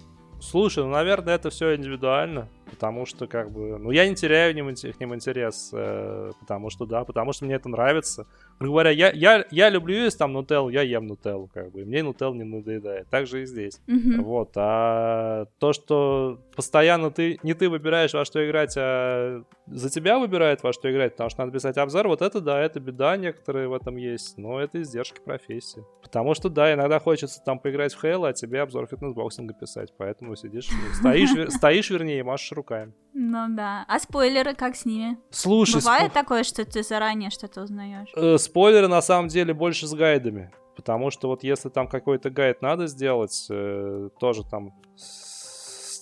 [0.49, 4.57] Слушай, ну, наверное, это все индивидуально, потому что, как бы, ну, я не теряю к
[4.57, 8.27] ним интерес, э, потому что, да, потому что мне это нравится.
[8.59, 12.03] Говоря, я, я, я люблю есть там нутеллу, я ем нутеллу, как бы, и мне
[12.03, 13.07] нутелла не надоедает.
[13.09, 13.79] Так же и здесь.
[13.87, 14.23] Мгм.
[14.23, 20.19] Вот, а то, что постоянно ты, не ты выбираешь, во что играть, а за тебя
[20.19, 23.67] выбирает, во что играть, потому что надо писать обзор, вот это, да, это беда некоторые
[23.67, 25.83] в этом есть, но это издержки профессии.
[26.01, 30.35] Потому что, да, иногда хочется там поиграть в Halo, а тебе обзор фитнес-боксинга писать, поэтому
[30.35, 32.93] сидишь, стоишь, стоишь, вернее, и машешь руками.
[33.13, 33.85] Ну да.
[33.87, 35.17] А спойлеры как с ними?
[35.29, 38.09] Слушай, Бывает такое, что ты заранее что-то узнаешь?
[38.43, 40.51] Спойлеры на самом деле больше с гайдами.
[40.75, 44.73] Потому что вот если там какой-то гайд надо сделать, э, тоже там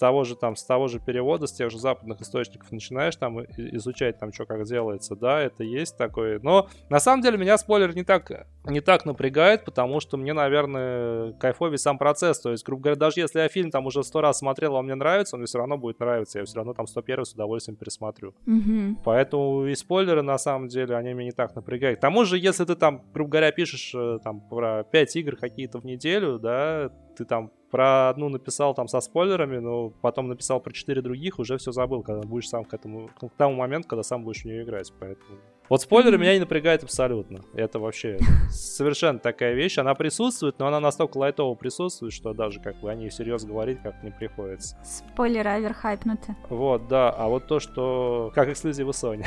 [0.01, 4.17] того же там, с того же перевода, с тех же западных источников начинаешь там изучать
[4.17, 6.39] там, что как делается, да, это есть такое.
[6.41, 11.33] Но на самом деле меня спойлер не так, не так напрягает, потому что мне, наверное,
[11.33, 12.39] кайфовый сам процесс.
[12.39, 14.95] То есть, грубо говоря, даже если я фильм там уже сто раз смотрел, он мне
[14.95, 16.39] нравится, он мне все равно будет нравиться.
[16.39, 18.33] Я все равно там 101 с удовольствием пересмотрю.
[18.47, 18.97] Мгм.
[19.05, 21.99] Поэтому и спойлеры, на самом деле, они меня не так напрягают.
[21.99, 25.79] К тому же, если ты там, грубо говоря, пишешь э, там про 5 игр какие-то
[25.79, 26.91] в неделю, да,
[27.21, 31.57] ты там про одну написал там со спойлерами, но потом написал про 4 других, уже
[31.57, 34.63] все забыл, когда будешь сам к этому, к тому моменту, когда сам будешь в нее
[34.63, 35.37] играть, поэтому...
[35.71, 37.45] Вот спойлеры меня не напрягают абсолютно.
[37.53, 38.19] Это вообще
[38.49, 39.77] совершенно такая вещь.
[39.77, 43.81] Она присутствует, но она настолько лайтово присутствует, что даже как бы о ней всерьез говорить
[43.81, 44.75] как не приходится.
[44.83, 46.35] Спойлеры оверхайпнуты.
[46.49, 47.09] Вот, да.
[47.11, 48.33] А вот то, что...
[48.35, 49.25] Как эксклюзивы Sony.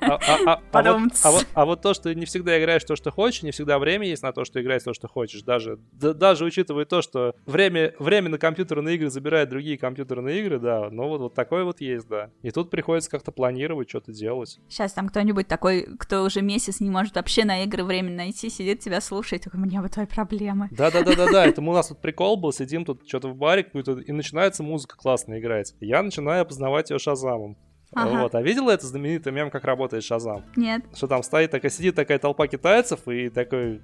[0.00, 0.14] А-
[0.46, 4.06] а- а- а вот- то, что не всегда играешь то, что хочешь, не всегда время
[4.06, 5.42] есть на то, что играть то, что хочешь.
[5.42, 10.58] Даже, да- даже учитывая то, что время, время на компьютерные игры забирает другие компьютерные игры,
[10.58, 10.88] да.
[10.90, 12.30] Но вот, вот такое вот есть, да.
[12.40, 14.58] И тут приходится как-то планировать, что-то делать.
[14.70, 18.78] Сейчас там кто-нибудь такой, кто уже месяц не может вообще на игры время найти, сидит
[18.78, 20.68] тебя слушает, такой, у меня вот твои проблемы.
[20.70, 24.62] Да-да-да-да-да, это у нас тут прикол был, сидим тут что-то в баре какую-то, и начинается
[24.62, 25.74] музыка классно играть.
[25.80, 27.56] Я начинаю познавать ее шазамом.
[27.92, 28.22] Ага.
[28.22, 28.34] Вот.
[28.36, 30.44] А видела это знаменитый мем, как работает Шазам?
[30.54, 30.84] Нет.
[30.94, 33.80] Что там стоит такая, сидит такая толпа китайцев, и такой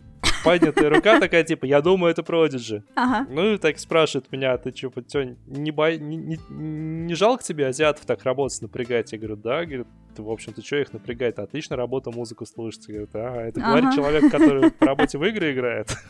[0.46, 2.82] поднятая рука такая, типа, я думаю, это Продиджи.
[2.94, 3.26] Ага.
[3.30, 4.90] Ну и так спрашивает меня, «А ты что,
[5.24, 9.12] не, не, не, не жалко тебе азиатов так работать, напрягать?
[9.12, 11.38] Я говорю, да, говорит, ты, в общем-то, что их напрягает?
[11.38, 12.86] Отлично работа, музыку слушать.
[12.88, 13.96] Говорит, ага, это говорит Ага.
[13.96, 15.94] человек, который по работе в игры играет.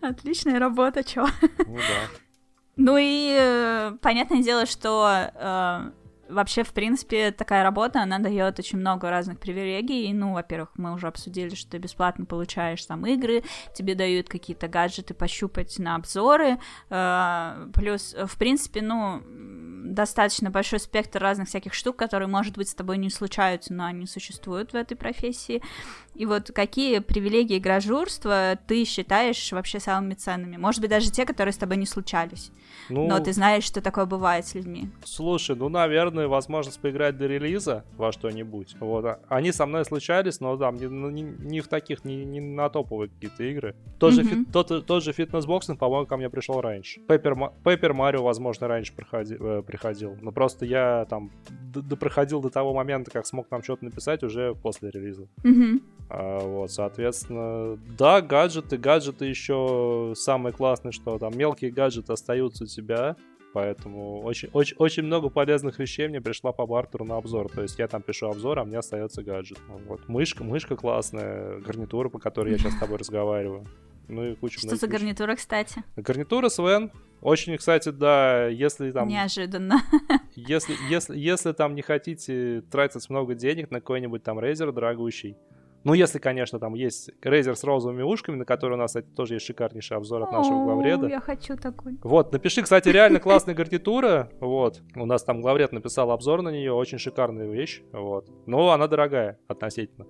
[0.00, 1.26] Отличная работа, чё.
[1.66, 2.18] Ну да.
[2.76, 5.90] Ну и э, понятное дело, что э,
[6.28, 10.12] вообще, в принципе, такая работа, она дает очень много разных привилегий.
[10.12, 13.42] Ну, во-первых, мы уже обсудили, что ты бесплатно получаешь там игры,
[13.74, 16.58] тебе дают какие-то гаджеты пощупать на обзоры.
[16.90, 19.22] э, плюс, в принципе, ну,
[19.92, 24.06] достаточно большой спектр разных всяких штук, которые, может быть, с тобой не случаются, но они
[24.06, 25.62] существуют в этой профессии.
[26.18, 30.56] И вот какие привилегии игрожурства ты считаешь вообще самыми ценными?
[30.56, 32.50] Может быть, даже те, которые с тобой не случались.
[32.88, 34.88] Ну, Но ты знаешь, что такое бывает с людьми.
[35.04, 38.76] Слушай, ну, наверное, возможность поиграть до релиза во что-нибудь.
[38.80, 39.04] Вот.
[39.04, 42.40] а- Они со мной случались, но да, не, ну, не- не в таких, не, не
[42.40, 43.74] на топовые какие-то игры.
[43.98, 44.30] Тот же, Мгм.
[44.44, 47.00] фит- тот, тот же Fitness Boxing, по-моему, ко мне пришел раньше.
[47.08, 50.16] Paper Mario, возможно, раньше проходи- э, приходил.
[50.20, 54.54] Но просто я там д- допроходил до того момента, как смог там что-то написать уже
[54.54, 55.26] после релиза.
[55.44, 55.82] Мгм.
[56.08, 62.66] А, вот, соответственно, да, гаджеты, гаджеты еще самое классное, что там мелкие гаджеты остаются у
[62.66, 63.16] тебя,
[63.52, 67.50] поэтому очень, очень, очень много полезных вещей мне пришла по бартеру на обзор.
[67.50, 69.58] То есть я там пишу обзор, а мне остается гаджет.
[69.68, 70.08] Ну, Вот.
[70.08, 73.64] Мышка, мышка классная, гарнитура, по которой я сейчас с тобой разговариваю.
[74.08, 75.82] Ну и куча Что за гарнитура, кстати?
[75.96, 76.92] Гарнитура Свен.
[77.22, 79.08] Очень, кстати, да, если там...
[79.08, 79.80] Неожиданно.
[80.36, 85.34] Если, если, если там не хотите тратить много денег на какой-нибудь там Razer дорогущий,
[85.86, 89.34] ну, если, конечно, там есть Razer с розовыми ушками, на который у нас, кстати, тоже
[89.34, 91.06] есть шикарнейший обзор от нашего главреда.
[91.06, 91.96] Я хочу такой.
[92.02, 94.82] Вот, напиши, кстати, реально классная гарнитура, вот.
[94.96, 98.28] У нас там главред написал обзор на нее, очень шикарная вещь, вот.
[98.46, 100.06] Но она дорогая относительно.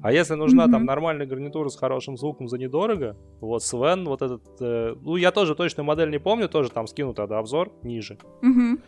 [0.00, 0.86] А если нужна там Мгм.
[0.86, 5.56] нормальная гарнитура с хорошим звуком за недорого, вот Свен, вот этот, э, ну, я тоже
[5.56, 8.16] точную модель не помню, тоже там скину тогда обзор ниже.
[8.42, 8.78] Мгм.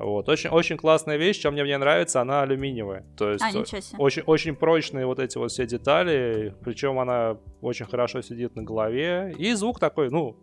[0.00, 0.28] Вот.
[0.28, 3.04] Очень, очень классная вещь, чем мне, мне нравится, она алюминиевая.
[3.16, 3.50] То есть а,
[3.98, 9.34] очень, очень прочные вот эти вот все детали, причем она очень хорошо сидит на голове.
[9.38, 10.36] И звук такой, ну,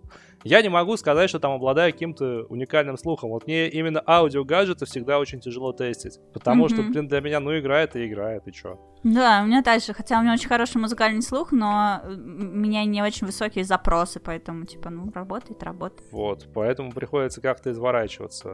[0.48, 3.30] я не могу сказать, что там обладаю каким-то уникальным слухом.
[3.30, 6.20] Вот мне именно аудио-гаджеты всегда очень тяжело тестить.
[6.34, 6.74] Потому mm-hmm.
[6.74, 8.80] что, блин, для меня, ну, играет и играет, и чё.
[9.04, 13.02] Да, у меня также, хотя у меня очень хороший музыкальный слух, но у меня не
[13.02, 16.12] очень высокие запросы, поэтому, типа, ну, работает, работает.
[16.12, 18.50] Вот, поэтому приходится как-то изворачиваться.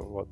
[0.00, 0.28] Вот.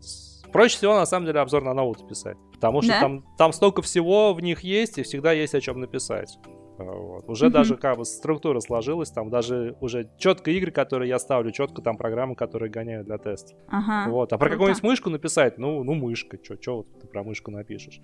[0.53, 2.37] Проще всего, на самом деле, обзор на ноут писать.
[2.53, 3.01] Потому что да?
[3.01, 6.39] там, там столько всего в них есть, и всегда есть о чем написать.
[6.85, 7.29] Вот.
[7.29, 7.51] Уже mm-hmm.
[7.51, 11.97] даже как бы структура сложилась, там даже уже четко игры, которые я ставлю, четко там
[11.97, 13.55] программы, которые гоняю для теста.
[13.69, 14.11] Ага.
[14.11, 14.33] Вот.
[14.33, 18.01] А про какую-нибудь мышку написать, ну, ну мышка, что чё вот ты про мышку напишешь.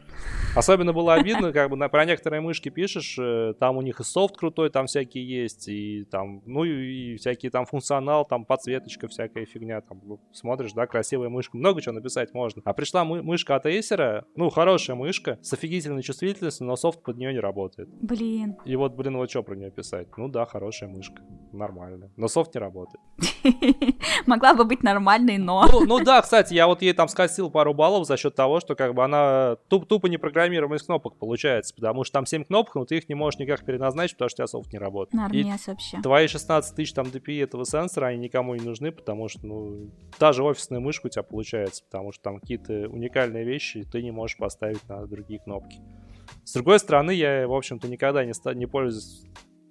[0.55, 4.05] Особенно было обидно, как бы на, про некоторые мышки пишешь, э, там у них и
[4.05, 9.47] софт крутой, там всякие есть, и там, ну и, всякие там функционал, там подсветочка, всякая
[9.47, 12.63] фигня, там ну, смотришь, да, красивая мышка, много чего написать можно.
[12.65, 17.17] А пришла мы, мышка от Acer, ну, хорошая мышка, с офигительной чувствительностью, но софт под
[17.17, 17.89] нее не работает.
[18.01, 18.57] Блин.
[18.67, 20.09] И вот, блин, вот что про нее писать?
[20.17, 21.23] Ну да, хорошая мышка,
[21.53, 22.11] нормально.
[22.17, 23.01] Но софт не работает.
[24.27, 25.65] Могла бы быть нормальной, но...
[25.71, 28.75] Ну, ну да, кстати, я вот ей там скосил пару баллов за счет того, что
[28.75, 32.75] как бы она туп тупо не программируемая из кнопок получается, потому что там 7 кнопок,
[32.75, 35.15] но ты их не можешь никак переназначить, потому что у тебя софт не работает.
[35.15, 36.01] Нормес вообще.
[36.03, 40.43] Твои 16 тысяч там DPI этого сенсора, они никому не нужны, потому что, ну, даже
[40.43, 44.87] офисная мышка у тебя получается, потому что там какие-то уникальные вещи ты не можешь поставить
[44.89, 45.81] на другие кнопки.
[46.45, 49.25] С другой стороны, я, в общем-то, никогда не, ста- не пользуюсь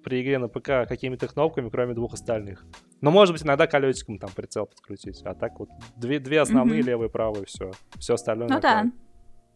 [0.04, 2.64] при игре на ПК какими-то кнопками, кроме двух остальных.
[3.00, 5.20] Но, может быть, иногда колесиком там прицел подкрутить.
[5.24, 6.86] А так вот две, две основные, mm-hmm.
[6.86, 7.72] левые правые, все.
[7.98, 8.48] Все остальное.
[8.48, 8.84] Ну да.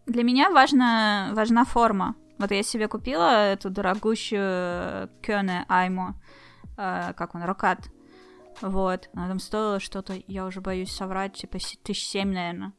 [0.07, 2.17] Для меня важна, важна форма.
[2.39, 6.15] Вот я себе купила эту дорогущую Кёне Аймо,
[6.77, 7.89] э, как он, Рокат.
[8.61, 9.09] Вот.
[9.15, 12.73] Она там стоила что-то, я уже боюсь соврать, типа тысяч семь, наверное.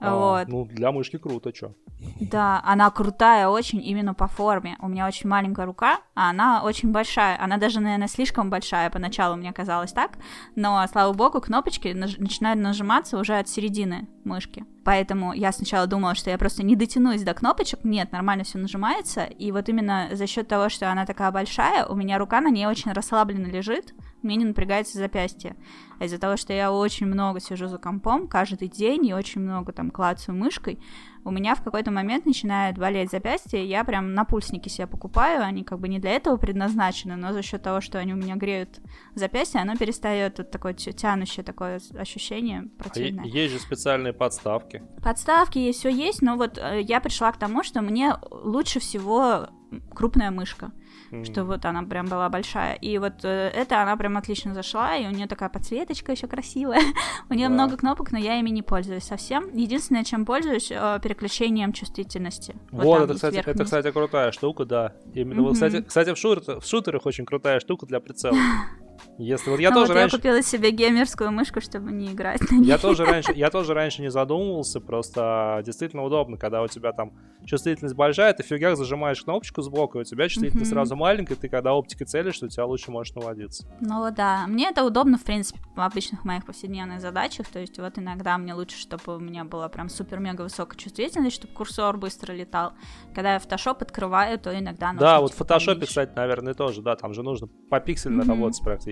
[0.00, 0.48] А, вот.
[0.48, 1.74] Ну, для мышки круто, чё.
[2.20, 4.76] Да, она крутая очень именно по форме.
[4.80, 7.36] У меня очень маленькая рука, а она очень большая.
[7.42, 8.90] Она даже, наверное, слишком большая.
[8.90, 10.12] Поначалу мне казалось так.
[10.54, 14.64] Но, слава богу, кнопочки наж- начинают нажиматься уже от середины мышки.
[14.84, 17.80] Поэтому я сначала думала, что я просто не дотянусь до кнопочек.
[17.82, 19.24] Нет, нормально все нажимается.
[19.24, 22.66] И вот именно за счет того, что она такая большая, у меня рука на ней
[22.66, 23.92] очень расслабленно лежит.
[24.22, 25.56] Мне не напрягается запястье.
[25.98, 29.72] А из-за того, что я очень много сижу за компом каждый день и очень много
[29.72, 30.78] там клацаю мышкой,
[31.24, 35.64] у меня в какой-то момент начинает болеть запястье, я прям на пульсники себе покупаю, они
[35.64, 38.80] как бы не для этого предназначены, но за счет того, что они у меня греют
[39.14, 43.24] запястье, оно перестает вот такое тянущее такое ощущение противное.
[43.24, 44.82] А есть же специальные подставки.
[45.02, 49.48] Подставки есть, все есть, но вот э, я пришла к тому, что мне лучше всего
[49.94, 50.72] крупная мышка
[51.10, 51.24] mm.
[51.24, 52.74] что вот она прям была большая.
[52.74, 56.80] И вот э, это она прям отлично зашла, и у нее такая подсветочка еще красивая.
[57.30, 57.54] у нее да.
[57.54, 59.54] много кнопок, но я ими не пользуюсь совсем.
[59.54, 62.56] Единственное, чем пользуюсь, э, переключением чувствительности.
[62.70, 64.92] Вот, вот это, кстати, это, кстати, крутая штука, да.
[65.14, 65.44] Именно, mm-hmm.
[65.44, 68.36] вот, кстати, кстати в, шутер, в шутерах очень крутая штука для прицела.
[69.18, 70.16] Если вот я ну, тоже вот раньше...
[70.16, 72.66] я купила себе геймерскую мышку, чтобы не играть на ней.
[72.66, 77.12] Я тоже раньше, я тоже раньше не задумывался, просто действительно удобно, когда у тебя там
[77.44, 80.74] чувствительность большая, ты в фигах зажимаешь кнопочку сбоку, и у тебя чувствительность mm-hmm.
[80.74, 83.66] сразу маленькая, ты когда оптикой целишь, у тебя лучше можешь наводиться.
[83.80, 87.98] Ну да, мне это удобно, в принципе, в обычных моих повседневных задачах, то есть вот
[87.98, 92.72] иногда мне лучше, чтобы у меня была прям супер-мега высокая чувствительность, чтобы курсор быстро летал.
[93.14, 94.92] Когда я Photoshop открываю, то иногда...
[94.92, 98.28] Да, вот в Photoshop, кстати, наверное, тоже, да, там же нужно по пиксельно mm-hmm.
[98.28, 98.87] работать практически.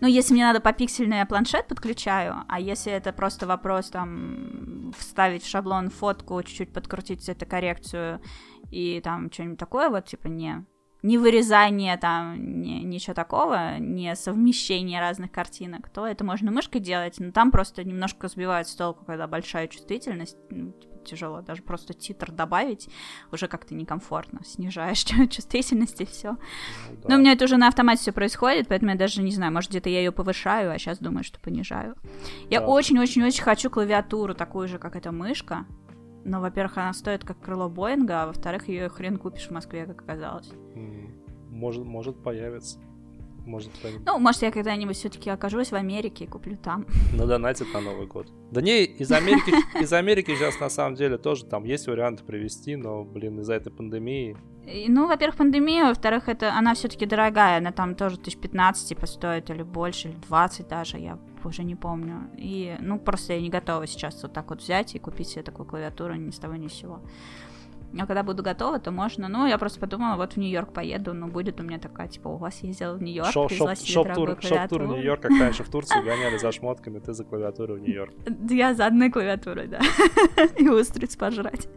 [0.00, 4.92] Ну, если мне надо по пиксельно, я планшет подключаю, а если это просто вопрос там
[4.98, 8.20] вставить в шаблон фотку, чуть-чуть подкрутить цветокоррекцию
[8.70, 10.64] и там что-нибудь такое, вот типа не
[11.04, 17.16] не вырезание там, не, ничего такого, не совмещение разных картинок, то это можно мышкой делать,
[17.18, 21.94] но там просто немножко сбивает с толку, когда большая чувствительность, ну, типа, тяжело даже просто
[21.94, 22.88] титр добавить,
[23.32, 26.32] уже как-то некомфортно, снижаешь чувствительность и все.
[26.32, 26.38] Ну,
[27.02, 27.08] да.
[27.08, 29.70] Но у меня это уже на автомате все происходит, поэтому я даже не знаю, может
[29.70, 31.96] где-то я ее повышаю, а сейчас думаю, что понижаю.
[32.50, 35.66] Я очень-очень-очень хочу клавиатуру такую же, как эта мышка,
[36.24, 40.02] но, во-первых, она стоит как крыло Боинга, а во-вторых, ее хрен купишь в Москве, как
[40.02, 40.50] оказалось.
[41.50, 42.80] Может, может появится.
[43.46, 43.70] Может,
[44.06, 46.86] ну, может, я когда-нибудь все-таки окажусь в Америке и куплю там.
[47.12, 48.28] На донате на Новый год.
[48.50, 52.76] Да не, из Америки, из Америки сейчас на самом деле тоже там есть варианты привезти,
[52.76, 54.36] но, блин, из-за этой пандемии.
[54.88, 59.50] Ну, во-первых, пандемия, во-вторых, это она все-таки дорогая, она там тоже тысяч 15 типа стоит,
[59.50, 62.30] или больше, или 20 даже, я уже не помню.
[62.38, 65.66] И, ну, просто я не готова сейчас вот так вот взять и купить себе такую
[65.66, 67.02] клавиатуру ни с того ни с сего.
[67.98, 69.28] А когда буду готова, то можно.
[69.28, 72.36] Ну, я просто подумала, вот в Нью-Йорк поеду, ну, будет у меня такая, типа, у
[72.36, 74.86] вас ездила в Нью-Йорк, Шоп, привезла шоп, себе шоп, тур, шоп тур клавиатуру.
[74.86, 78.12] Нью-Йорк, как раньше в Турции гоняли за шмотками, ты за клавиатурой в Нью-Йорк.
[78.50, 79.80] Я за одной клавиатурой, да.
[80.58, 81.68] И устриц пожрать.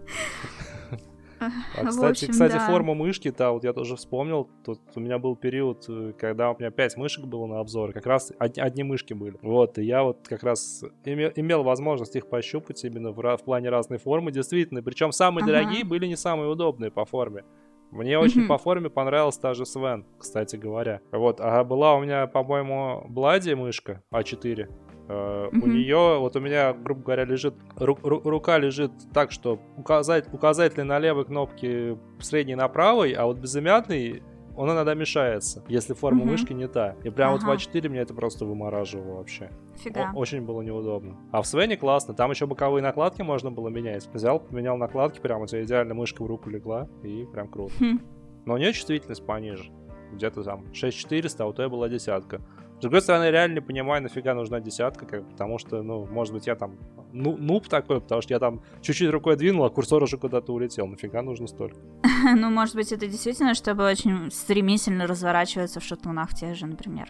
[1.40, 2.60] А, В кстати, общем, кстати, да.
[2.68, 6.58] форма мышки, да, вот я тоже вспомнил, тут у меня был период, э, когда у
[6.58, 9.36] меня 5 мышек было на обзор, как раз од- одни мышки были.
[9.42, 14.00] Вот, и я вот как раз име- имел возможность их пощупать именно в, плане разной
[14.00, 14.82] формы, действительно.
[14.82, 15.52] Причем самые Ага.
[15.54, 17.44] дорогие были не самые удобные по форме.
[17.92, 18.50] Мне очень Мгм.
[18.50, 21.00] по форме понравилась та же Свен, кстати говоря.
[21.12, 24.68] Вот, а была у меня, по-моему, Блади мышка А4.
[25.10, 29.60] Э, У нее, вот у меня, грубо говоря, лежит, ру- ру- рука лежит так, что
[29.78, 34.22] указать, указательный на левой кнопке, средний на правой, а вот безымянный,
[34.58, 36.32] он иногда мешается, если форма Мгм.
[36.32, 36.96] мышки не та.
[37.04, 37.54] И прям вот в Ага.
[37.56, 39.50] А4 меня это просто вымораживало вообще.
[39.76, 40.10] Фига.
[40.14, 41.16] О- очень было неудобно.
[41.32, 44.10] А в Свене классно, там еще боковые накладки можно было менять.
[44.14, 47.72] Взял, поменял накладки, прям у тебя идеально мышка в руку легла, и прям круто.
[47.80, 48.00] Хм.
[48.46, 49.72] Но у нее чувствительность пониже.
[50.12, 52.42] Где-то там 6400, а у тебя была десятка.
[52.78, 56.46] С другой стороны, реально не понимаю, нафига нужна десятка, как, потому что, ну, может быть,
[56.46, 56.78] я там
[57.12, 60.86] ну, нуб такой, потому что я там чуть-чуть рукой двинул, а курсор уже куда-то улетел.
[60.88, 61.78] Нафига нужно столько?
[62.36, 67.08] Ну, может быть, это действительно, чтобы очень стремительно разворачиваться в шатунах тех же, например.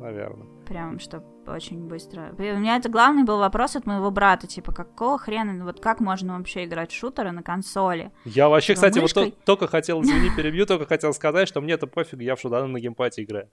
[0.00, 0.46] Наверное.
[0.66, 2.34] Прям, чтобы очень быстро.
[2.38, 6.00] И У меня это главный был вопрос от моего брата, типа, какого хрена, вот как
[6.00, 8.12] можно вообще играть в шутеры на консоли?
[8.24, 9.38] Я вообще, Типа, кстати, вот то- мышкой?
[9.44, 12.80] только хотел, извини, перебью, только хотел сказать, что мне это пофиг, я в шутаны на
[12.80, 13.50] геймпаде играю.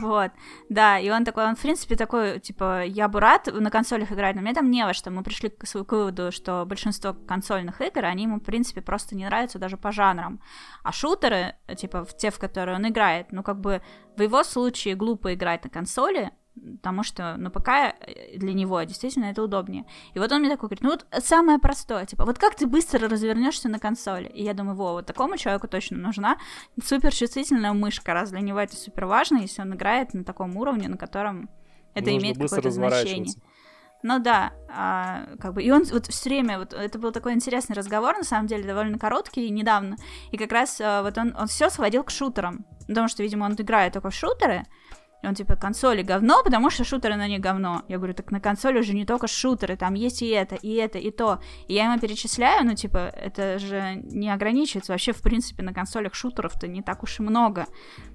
[0.00, 0.30] Вот,
[0.68, 4.34] да, и он такой, он, в принципе, такой, типа, я бы рад на консолях играть,
[4.36, 5.10] но мне там не во что.
[5.10, 9.26] Мы пришли к, к выводу, что большинство консольных игр, они ему, в принципе, просто не
[9.26, 10.40] нравятся даже по жанрам.
[10.82, 13.82] А шутеры, типа, в те, в которые он играет, ну, как бы,
[14.16, 19.26] в его случае глупо играть на консоли, потому что на ПК э, для него действительно
[19.26, 19.84] это удобнее.
[20.14, 23.08] И вот он мне такой говорит, ну вот самое простое, типа, вот как ты быстро
[23.08, 24.28] развернешься на консоли?
[24.28, 26.38] И я думаю, во, вот такому человеку точно нужна
[26.82, 30.88] супер чувствительная мышка, раз для него это супер важно, если он играет на таком уровне,
[30.88, 31.48] на котором
[31.94, 33.34] это Нужно имеет какое-то значение.
[34.02, 37.74] Ну да, а, как бы, и он вот все время, вот это был такой интересный
[37.74, 39.96] разговор, на самом деле, довольно короткий, недавно,
[40.30, 43.54] и как раз а, вот он, он все сводил к шутерам, потому что, видимо, он
[43.54, 44.64] играет только в шутеры,
[45.24, 47.82] и он типа, консоли говно, потому что шутеры на них говно.
[47.88, 50.98] Я говорю, так на консоли уже не только шутеры, там есть и это, и это,
[50.98, 51.40] и то.
[51.66, 54.92] И я ему перечисляю, ну, типа, это же не ограничивается.
[54.92, 57.66] Вообще, в принципе, на консолях шутеров-то не так уж и много.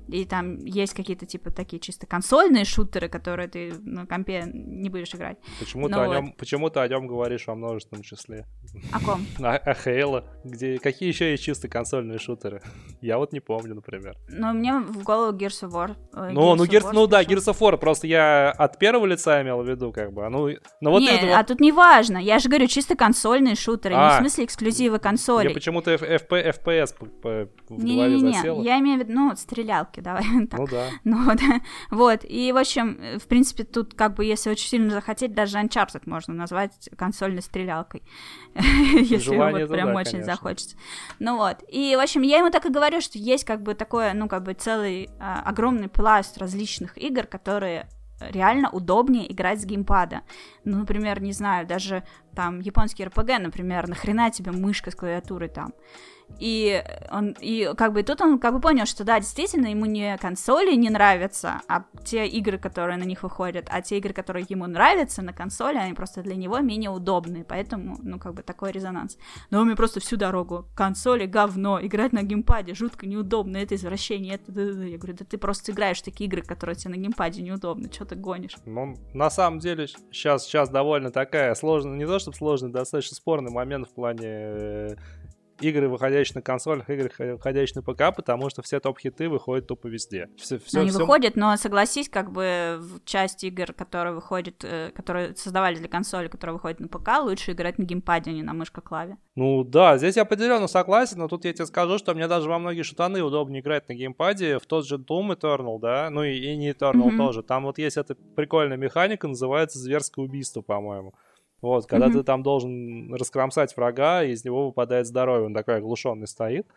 [0.08, 5.14] И там есть какие-то, типа, такие чисто консольные шутеры, которые ты на компе не будешь
[5.14, 5.38] играть.
[5.60, 6.14] Почему-то Ну о вот.
[6.14, 8.46] нем, почему-то о нем говоришь во множественном числе.
[8.92, 9.26] О ком?
[9.40, 10.26] А, а Halo?
[10.44, 12.62] Где, какие еще есть чисто консольные шутеры?
[13.02, 14.16] Я вот не помню, например.
[14.28, 15.96] Ну, мне в голову Gears of War.
[16.14, 17.24] э, Ну, ну, Gears, War ну да.
[17.24, 20.26] Gears of War, просто я от первого лица имел в виду, как бы.
[20.26, 20.50] а Ну,
[20.82, 22.18] ну вот не, это а тут не важно.
[22.18, 24.16] Я же говорю, чисто консольные шутеры, не А.
[24.16, 25.46] в смысле эксклюзивы консоли.
[25.46, 28.62] Мне почему-то FP FPS в голове Не-не-не, засело.
[28.62, 30.60] я имею в виду, ну, стрелялки, давай так.
[30.60, 30.86] Ну да.
[31.04, 31.40] Ну вот,
[31.92, 36.04] вот, и, в общем, в принципе, тут, как бы, если очень сильно захотеть, даже Uncharted
[36.06, 38.04] можно назвать консольной стрелялкой,
[38.56, 40.76] если вот прям очень захочется.
[41.20, 44.14] Ну вот, и, в общем, я ему так и говорю, что есть, как бы, такое,
[44.14, 47.88] ну, как бы, целый а, огромный пласт различных игр, которые
[48.20, 50.22] реально удобнее играть с геймпада.
[50.66, 52.04] Ну, например, не знаю, даже
[52.36, 55.74] там японский РПГ, например, нахрена тебе мышка с клавиатурой там?
[56.38, 60.18] И он, и как бы тут он как бы понял, что да, действительно, ему не
[60.18, 64.68] консоли не нравятся, а те игры, которые на них выходят, а те игры, которые ему
[64.68, 69.18] нравятся на консоли, они просто для него менее удобные, поэтому, ну, как бы такой резонанс.
[69.50, 74.36] Но он мне просто всю дорогу, консоли говно, играть на геймпаде жутко неудобно, это извращение,
[74.36, 74.52] это...
[74.52, 74.86] да-да-да».
[74.86, 78.16] Я говорю, да ты просто играешь такие игры, которые тебе на геймпаде неудобно, что ты
[78.16, 78.56] гонишь?
[78.66, 83.52] Ну, на самом деле, сейчас, сейчас довольно такая сложная, не то чтобы сложный, достаточно спорный
[83.52, 84.96] момент в плане э,
[85.62, 90.30] игры, выходящие на консолях, игры, выходящие на ПК, потому что все топ-хиты выходят тупо везде.
[90.38, 95.76] Все, все, они выходят, но согласись, как бы часть игр, которые выходят, э, которые создавали
[95.76, 99.18] для консоли, которые выходят на ПК, лучше играть на геймпаде, а не на мышка-клаве.
[99.36, 102.60] Ну да, здесь я определенно согласен, но тут я тебе скажу, что мне даже во
[102.60, 106.56] многие шутаны удобнее играть на геймпаде, в тот же Doom Eternal, да, ну и, и
[106.56, 107.18] не Eternal Мгм.
[107.18, 107.44] тоже.
[107.44, 111.14] Там вот есть эта прикольная механика, называется зверское убийство, по-моему.
[111.62, 112.12] Вот, когда Мгм.
[112.12, 116.68] ты там должен раскромсать врага, из него выпадает здоровье, он такой оглушенный стоит.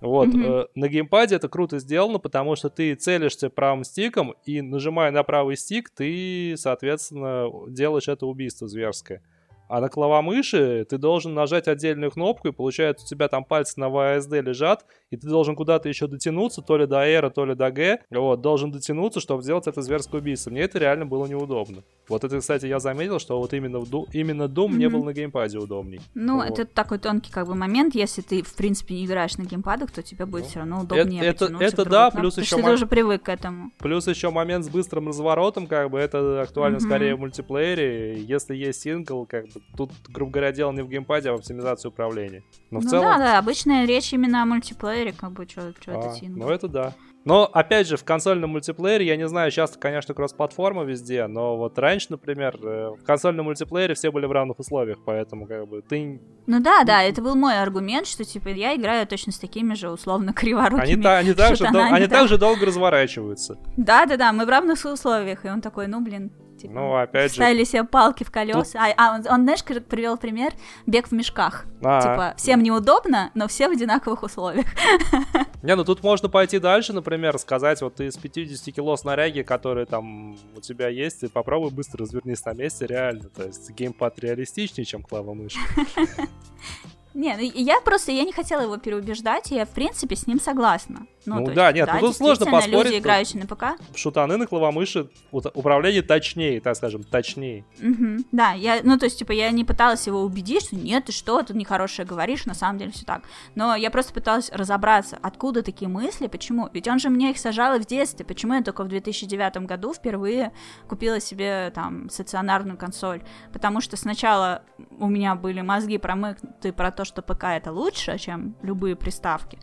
[0.00, 0.42] Вот, Мгм.
[0.42, 5.22] э, на геймпаде это круто сделано, потому что ты целишься правым стиком, и нажимая на
[5.24, 9.22] правый стик, ты, соответственно, делаешь это убийство зверское.
[9.68, 13.86] А на клавомыши ты должен нажать отдельную кнопку, и получается у тебя там пальцы на
[13.86, 17.70] VSD лежат, и ты должен куда-то еще дотянуться, то ли до R, то ли до
[17.70, 18.00] G.
[18.10, 20.50] Вот, должен дотянуться, чтобы сделать это зверское убийство.
[20.50, 21.82] Мне это реально было неудобно.
[22.08, 24.68] Вот это, кстати, я заметил, что вот именно, в Doom, именно Doom mm-hmm.
[24.68, 26.00] мне был на геймпаде удобней.
[26.14, 26.58] Ну, вот.
[26.58, 27.94] это такой тонкий как бы момент.
[27.94, 31.24] Если ты, в принципе, не играешь на геймпадах, то тебе будет ну, все равно удобнее
[31.24, 32.56] Это, это, это да, плюс еще...
[32.56, 33.72] Ты уже привык к этому.
[33.78, 36.80] Плюс еще момент с быстрым разворотом, как бы, это актуально mm-hmm.
[36.80, 38.22] скорее в мультиплеере.
[38.22, 41.88] Если есть сингл, как бы, тут, грубо говоря, дело не в геймпаде, а в оптимизации
[41.88, 42.42] управления.
[42.70, 43.04] Но ну в целом...
[43.04, 46.14] да, да, обычная речь именно о мультиплеере, как бы, что а, это.
[46.28, 46.94] Ну это да.
[47.26, 51.76] Но, опять же, в консольном мультиплеере, я не знаю, часто, конечно, кросс-платформа везде, но вот
[51.76, 56.20] раньше, например, э, в консольном мультиплеере все были в равных условиях, поэтому как бы ты...
[56.46, 59.90] Ну да, да, это был мой аргумент, что, типа, я играю точно с такими же,
[59.90, 63.58] условно, криворукими Они, та, они, так, же, дол- они так же долго разворачиваются.
[63.76, 67.70] Да-да-да, мы в равных условиях, и он такой, ну, блин, Типа, ну, опять ставили же...
[67.70, 68.62] себе палки в колеса.
[68.62, 68.74] Тут...
[68.76, 70.52] А, а он, он, знаешь, привел пример
[70.86, 71.66] бег в мешках.
[71.82, 72.00] А-а.
[72.00, 74.66] Типа, всем неудобно, но все в одинаковых условиях.
[75.62, 79.86] Не, ну тут можно пойти дальше, например, сказать, вот ты из 50 кило снаряги, которые
[79.86, 83.28] там у тебя есть, и попробуй быстро развернись на месте, реально.
[83.28, 85.56] То есть геймпад реалистичнее, чем клава мышь.
[87.14, 90.38] Не, ну я просто, я не хотела его переубеждать, и я, в принципе, с ним
[90.38, 91.06] согласна.
[91.26, 92.86] Ну, ну да, есть, нет, да, ну тут сложно поспорить.
[92.86, 93.80] люди, играющие на ПК.
[93.94, 97.64] Шутаны на клавомыши управление точнее, так скажем, точнее.
[97.80, 101.12] Угу, да, я, ну то есть, типа, я не пыталась его убедить, что нет, ты
[101.12, 103.22] что, ты нехорошее говоришь, на самом деле все так.
[103.54, 106.68] Но я просто пыталась разобраться, откуда такие мысли, почему.
[106.72, 109.92] Ведь он же мне их сажал и в детстве, почему я только в 2009 году
[109.92, 110.52] впервые
[110.88, 113.22] купила себе, там, стационарную консоль.
[113.52, 114.62] Потому что сначала
[114.98, 119.58] у меня были мозги промыкнуты про то, что ПК это лучше, чем любые приставки.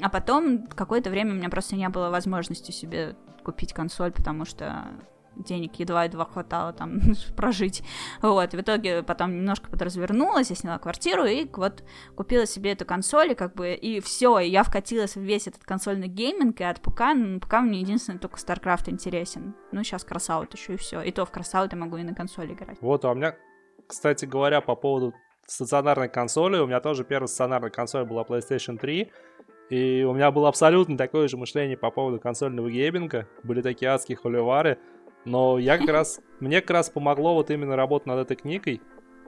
[0.00, 4.84] А потом какое-то время у меня просто не было возможности себе купить консоль, потому что
[5.36, 7.00] денег едва-едва хватало там
[7.36, 7.82] прожить.
[8.22, 13.32] Вот, в итоге потом немножко подразвернулась, я сняла квартиру и вот купила себе эту консоль,
[13.32, 16.80] и как бы, и все, и я вкатилась в весь этот консольный гейминг, и от
[16.80, 19.54] ПК, ну, ПК мне единственное только StarCraft интересен.
[19.72, 21.00] Ну, сейчас Crossout еще и все.
[21.02, 22.78] И то в Crossout я могу и на консоли играть.
[22.80, 23.36] Вот, а у меня,
[23.86, 25.14] кстати говоря, по поводу
[25.46, 29.12] стационарной консоли, у меня тоже первая стационарная консоль была PlayStation 3,
[29.68, 33.26] и у меня было абсолютно такое же мышление по поводу консольного гейминга.
[33.42, 34.78] Были такие адские холивары.
[35.24, 36.20] Но я как раз...
[36.40, 38.80] Мне как раз помогло вот именно работать над этой книгой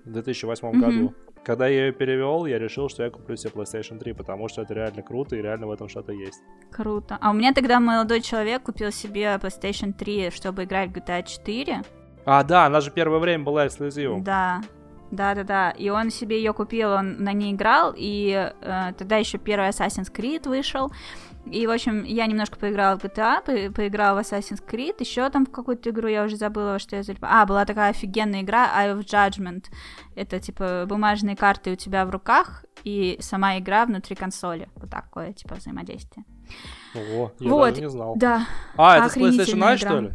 [0.05, 1.15] в 2008 году.
[1.45, 4.75] Когда я ее перевел, я решил, что я куплю себе PlayStation 3, потому что это
[4.75, 6.41] реально круто и реально в этом что-то есть.
[6.71, 7.17] Круто.
[7.21, 11.83] А у меня тогда молодой человек купил себе PlayStation 3, чтобы играть в GTA 4.
[12.27, 14.23] А, да, она же первое время была эксклюзивом.
[14.23, 14.61] Да,
[15.11, 19.69] да-да-да, и он себе ее купил, он на ней играл, и э, тогда еще первый
[19.69, 20.93] Assassin's Creed вышел,
[21.51, 25.47] и, в общем, я немножко поиграла в GTA, по поиграла в Assassin's Creed, еще там
[25.47, 27.43] в какую-то игру, я уже забыла, что я залипала.
[27.43, 29.67] А, была такая офигенная игра Eye of Judgment.
[30.15, 34.69] Это, типа, бумажные карты у тебя в руках, и сама игра внутри консоли.
[34.77, 36.25] Вот такое, типа, взаимодействие.
[36.95, 38.15] Ого, я вот, даже не знал.
[38.17, 38.47] Да.
[38.77, 40.13] А, это с PlayStation Eye, что ли?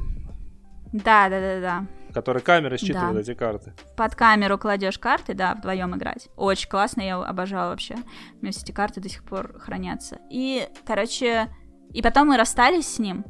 [0.92, 3.22] Да, да, да, да который камера считывает да.
[3.22, 3.74] эти карты.
[3.98, 6.30] Под камеру кладешь карты, да, вдвоем играть.
[6.36, 7.96] Очень классно, я обожала вообще.
[7.96, 10.20] У меня все эти карты до сих пор хранятся.
[10.30, 11.50] И, короче,
[11.92, 13.26] и потом мы расстались с ним,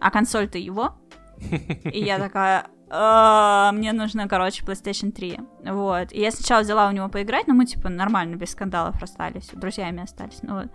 [0.00, 0.94] а консоль-то его.
[1.84, 5.38] И я такая, «А, мне нужно, короче, PlayStation 3.
[5.66, 6.12] Вот.
[6.12, 10.02] И я сначала взяла у него поиграть, но мы, типа, нормально, без скандалов расстались, друзьями
[10.02, 10.42] остались.
[10.42, 10.70] Ну вот.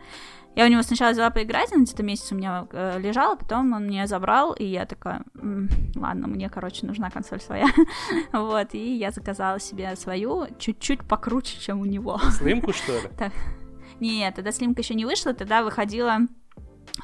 [0.56, 3.86] Я у него сначала взяла поиграть, он где-то месяц у меня э, лежал, потом он
[3.86, 7.68] мне забрал, и я такая, М, ладно, мне, короче, нужна консоль своя.
[8.32, 12.18] вот, и я заказала себе свою, чуть-чуть покруче, чем у него.
[12.32, 13.10] Слимку, что ли?
[13.18, 13.34] Так.
[14.00, 16.20] Нет, тогда слимка еще не вышла, тогда выходила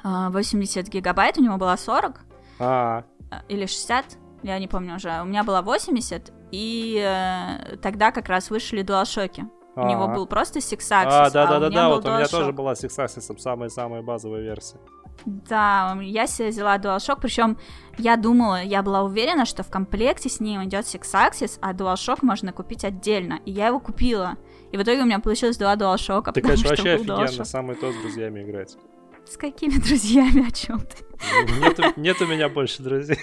[0.04, 2.22] э, 80 гигабайт, у него была 40.
[2.60, 3.04] А.
[3.50, 5.22] Или 60, я не помню уже.
[5.22, 9.46] У меня была 80, и э, тогда как раз вышли DualShock.
[9.76, 12.74] У него был просто Axis, а, да, да, да, да, вот у меня тоже была
[12.74, 14.78] Axis, самая-самая базовая версия.
[15.26, 17.58] Да, я себе взяла DualShock, причем
[17.98, 22.52] я думала, я была уверена, что в комплекте с ним идет Axis, а DualShock можно
[22.52, 24.38] купить отдельно, и я его купила.
[24.72, 26.32] И в итоге у меня получилось два DualShock.
[26.34, 28.78] Ты, конечно, вообще офигенно, самый то с друзьями играть.
[29.26, 30.98] С какими друзьями, о чем ты?
[31.60, 33.20] Нет, нет у меня больше друзей.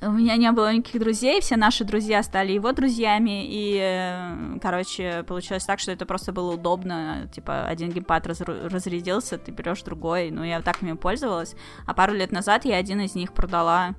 [0.00, 5.24] У меня не было никаких друзей, все наши друзья стали его друзьями, и, э, короче,
[5.24, 10.30] получилось так, что это просто было удобно, типа, один геймпад раз, разрядился, ты берешь другой,
[10.30, 11.54] ну, я так ими пользовалась,
[11.86, 13.94] а пару лет назад я один из них продала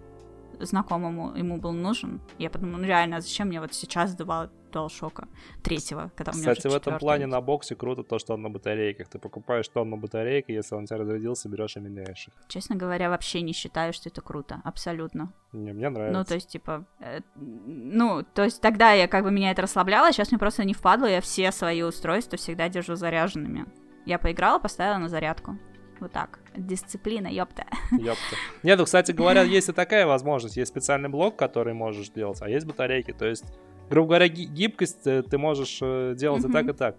[0.60, 2.22] знакомому ему был нужен.
[2.38, 5.28] Я подумала, ну реально, зачем мне вот сейчас два DualShock
[5.62, 8.50] третьего, когда у меня Кстати, в этом плане на боксе круто то, что он на
[8.50, 9.08] батарейках.
[9.08, 12.34] Ты покупаешь тонну батарейки, если он у тебя разрядился, берешь и меняешь их.
[12.48, 14.62] Честно говоря, вообще не считаю, что это круто.
[14.64, 15.32] Абсолютно.
[15.52, 16.18] Не, мне нравится.
[16.18, 20.12] Ну, то есть, типа, э, ну, то есть тогда я как бы меня это расслабляло,
[20.12, 23.66] сейчас мне просто не впадло, я все свои устройства всегда держу заряженными.
[24.06, 25.58] Я поиграла, поставила на зарядку.
[26.04, 26.40] Вот так.
[26.54, 27.64] Дисциплина, ёпта.
[27.92, 28.36] Ёпта.
[28.62, 30.58] Нет, ну, кстати говоря, есть и такая возможность.
[30.58, 33.14] Есть специальный блок, который можешь делать, а есть батарейки.
[33.14, 33.46] То есть,
[33.90, 36.98] грубо говоря, гибкость э, ты можешь э, делать и так, и так.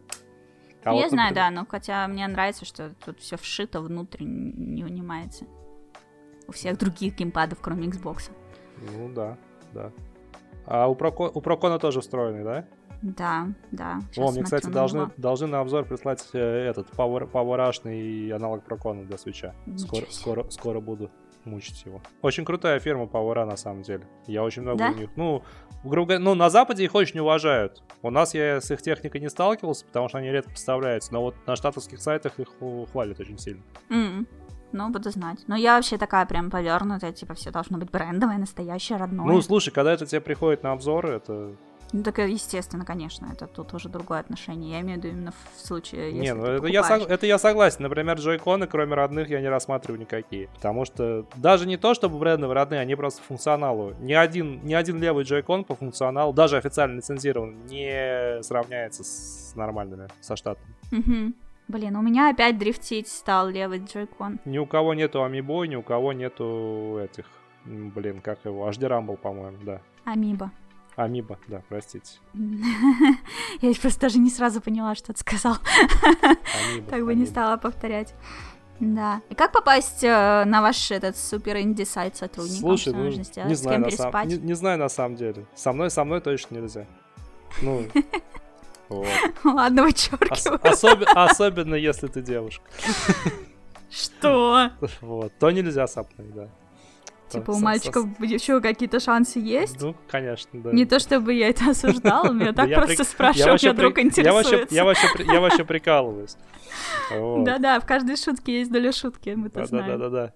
[0.85, 1.35] А я вот, знаю, например...
[1.35, 5.45] да, но хотя мне нравится, что тут все вшито внутрь, не унимается.
[6.49, 8.31] У всех других геймпадов, кроме Xbox.
[8.97, 9.37] Ну да,
[9.75, 9.93] да.
[10.65, 11.25] А у, Проко...
[11.25, 12.67] у Прокона тоже встроенный, да?
[13.05, 14.01] Да, да.
[14.17, 19.19] О, мне, кстати, должны, должны на обзор прислать э, этот Power, Power аналог Прокона для
[19.19, 19.55] свеча.
[19.77, 21.11] Скоро, скоро, скоро буду
[21.45, 22.01] мучить его.
[22.23, 24.07] Очень крутая фирма Power на самом деле.
[24.27, 24.91] Я очень много да?
[24.91, 25.11] у них.
[25.17, 25.43] Ну,
[25.85, 27.83] грубо говоря, ну, на Западе их очень уважают.
[28.01, 31.13] У нас я с их техникой не сталкивался, потому что они редко поставляются.
[31.13, 32.49] Но вот на штатовских сайтах их
[32.91, 33.63] хвалят очень сильно.
[33.91, 34.27] Mm.
[34.73, 35.45] Ну, буду знать.
[35.47, 39.27] Но я вообще такая прям повернутая, типа, все должно быть брендовое, настоящее, родное.
[39.27, 41.55] Ну, слушай, когда это тебе приходит на обзоры, это
[41.95, 44.73] ну, так, естественно, конечно, это тут уже другое отношение.
[44.73, 47.09] Я имею в виду именно в случае, если Не, ну это я, сог...
[47.09, 47.85] это я согласен.
[47.85, 50.49] Например, джойконы, кроме родных, я не рассматриваю никакие.
[50.49, 53.95] Потому что даже не то, чтобы брендовые родные, они просто функционалу.
[54.01, 60.09] Ни один, ни один левый джойкон по функционалу, даже официально лицензирован, не сравняется с нормальными,
[60.21, 60.65] со штатом.
[60.91, 61.33] Угу.
[61.69, 64.41] Блин, у меня опять дрифтить стал левый джойкон.
[64.45, 67.27] Ни у кого нету амибой, ни у кого нету этих...
[67.65, 68.69] Блин, как его?
[68.69, 69.81] HD Rumble, по-моему, да.
[70.05, 70.51] Амиба.
[70.97, 72.19] Амиба, да, простите.
[73.61, 75.57] Я просто даже не сразу поняла, что ты сказал.
[76.89, 78.15] Так бы не стала повторять.
[78.81, 79.23] Да.
[79.29, 82.61] И как попасть э, на ваш этот супер инди сайт сотрудникам?
[82.61, 84.29] Слушай, ну, не знаю, на сам...
[84.29, 85.47] не, не знаю на самом деле.
[85.55, 86.87] Со мной, со мной точно нельзя.
[87.62, 87.85] Ну,
[88.89, 89.07] вот.
[89.45, 90.61] Ладно, вычеркиваю.
[90.61, 91.05] Ос- особ...
[91.15, 92.65] Особенно, если ты девушка.
[93.91, 94.71] Что?
[95.01, 96.49] Вот, то нельзя со мной, да.
[97.29, 99.81] Типа у мальчиков еще какие-то шансы есть?
[99.81, 100.73] Ну, конечно, да.
[100.73, 104.71] Не то чтобы я это осуждала, меня так просто спрашиваю, меня вдруг интересует.
[104.71, 104.85] Я
[105.41, 106.37] вообще прикалываюсь.
[107.11, 109.99] Да-да, в каждой шутке есть доля шутки, мы это знаем.
[109.99, 110.33] Да-да-да.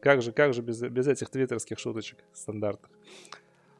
[0.00, 2.90] Как же, как же без, без этих твиттерских шуточек стандартных.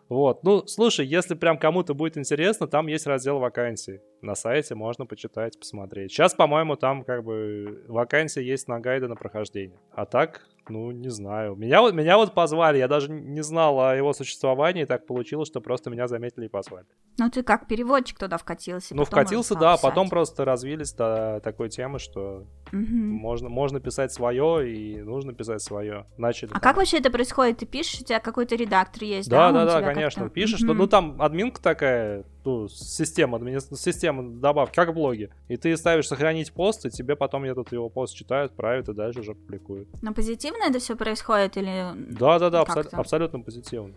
[0.08, 4.00] Вот, ну, слушай, если прям кому-то будет интересно, там есть раздел вакансий.
[4.22, 6.10] На сайте можно почитать, посмотреть.
[6.10, 9.78] Сейчас, по-моему, там как бы вакансия есть на гайды на прохождение.
[9.92, 11.56] А так, ну, не знаю.
[11.56, 15.48] Меня, вот меня вот позвали, я даже не знал о его существовании, и так получилось,
[15.48, 16.86] что просто меня заметили и позвали.
[17.18, 18.94] Ну, ты как переводчик туда вкатился?
[18.94, 19.82] Ну, вкатился, да, писать.
[19.82, 22.78] потом просто развились до такой темы, что угу.
[22.80, 26.06] можно, можно писать свое, и нужно писать свое.
[26.16, 26.50] Начали.
[26.50, 26.60] А там...
[26.60, 27.58] как вообще это происходит?
[27.58, 29.50] Ты пишешь, у тебя какой-то редактор есть, да?
[29.50, 30.28] Да, да, да, конечно.
[30.28, 30.74] Пишешь, угу.
[30.74, 35.30] ну, там админка такая, ну, система, система добавки, как в блоге.
[35.48, 39.20] И ты ставишь сохранить пост, и тебе потом этот его пост читают, правят и дальше
[39.20, 39.88] уже публикуют.
[40.02, 41.92] Но позитивно это все происходит или...
[41.94, 43.94] Да, да, да, абсо- абсолютно позитивно.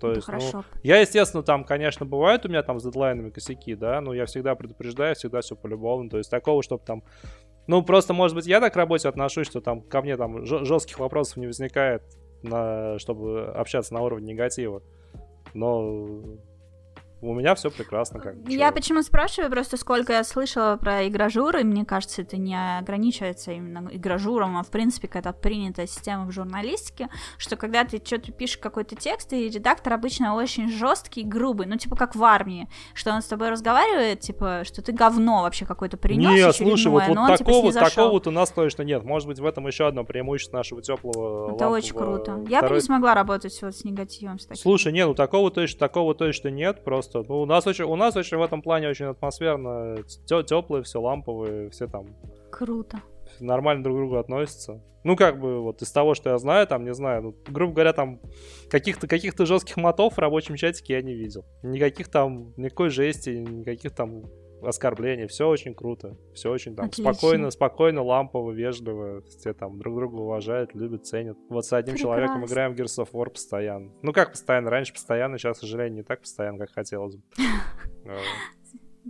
[0.00, 3.74] То есть, ну, ну, я, естественно, там, конечно, бывают у меня там с дедлайнами косяки,
[3.74, 6.08] да, но я всегда предупреждаю, всегда все полюбовно.
[6.08, 7.02] То есть такого, чтобы там
[7.68, 10.98] ну, просто, может быть, я так к работе отношусь, что там ко мне там жестких
[10.98, 12.02] вопросов не возникает,
[12.42, 14.82] на, чтобы общаться на уровне негатива.
[15.52, 16.22] Но
[17.20, 18.20] у меня все прекрасно.
[18.20, 23.52] Как, я почему спрашиваю, просто сколько я слышала про игражуры, мне кажется, это не ограничивается
[23.52, 28.58] именно игражуром, а в принципе какая-то принятая система в журналистике, что когда ты что-то пишешь
[28.58, 33.22] какой-то текст, и редактор обычно очень жесткий грубый, ну типа как в армии, что он
[33.22, 37.36] с тобой разговаривает, типа, что ты говно вообще какое-то принес Нет, слушай, вот, вот но
[37.36, 39.04] такого, типа, такого вот у нас точно нет.
[39.04, 42.44] Может быть, в этом еще одно преимущество нашего теплого Это очень круто.
[42.48, 42.68] Я Второй...
[42.68, 44.38] бы не смогла работать вот с негативом.
[44.38, 44.62] С таким.
[44.62, 47.32] Слушай, нет, ну такого точно, такого точно нет, просто просто.
[47.32, 51.70] Ну, у нас очень, у нас очень в этом плане очень атмосферно, теплые, все ламповые,
[51.70, 52.06] все там.
[52.50, 52.98] Круто.
[53.40, 54.82] Нормально друг к другу относятся.
[55.04, 57.92] Ну, как бы, вот из того, что я знаю, там, не знаю, ну, грубо говоря,
[57.92, 58.20] там
[58.68, 61.44] каких-то каких жестких мотов в рабочем чатике я не видел.
[61.62, 64.24] Никаких там, никакой жести, никаких там
[64.62, 67.12] оскорблений, все очень круто, все очень там Отлично.
[67.12, 71.36] спокойно, спокойно, лампово, вежливо, все там друг друга уважают, любят, ценят.
[71.48, 72.16] Вот с одним Прекрасно.
[72.16, 73.92] человеком играем в Gears of War постоянно.
[74.02, 77.22] Ну как постоянно, раньше постоянно, сейчас, к сожалению, не так постоянно, как хотелось бы.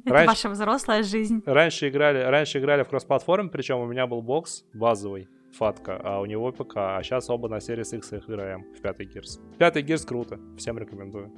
[0.05, 1.43] Это раньше, ваша взрослая жизнь.
[1.45, 6.27] Раньше играли, раньше играли в кросс-платформе, причем у меня был бокс базовый, фатка, а у
[6.27, 9.41] него ПК, а сейчас оба на Series X их играем в пятый Gears.
[9.59, 11.33] Пятый Gears круто, всем рекомендую.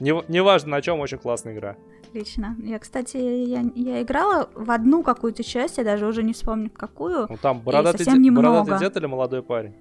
[0.00, 1.76] Неважно не, важно на чем, очень классная игра.
[2.14, 2.56] Отлично.
[2.62, 7.26] Я, кстати, я, я играла в одну какую-то часть, я даже уже не вспомню какую.
[7.28, 9.72] Ну там бородатый, де- бородатый дед или молодой парень?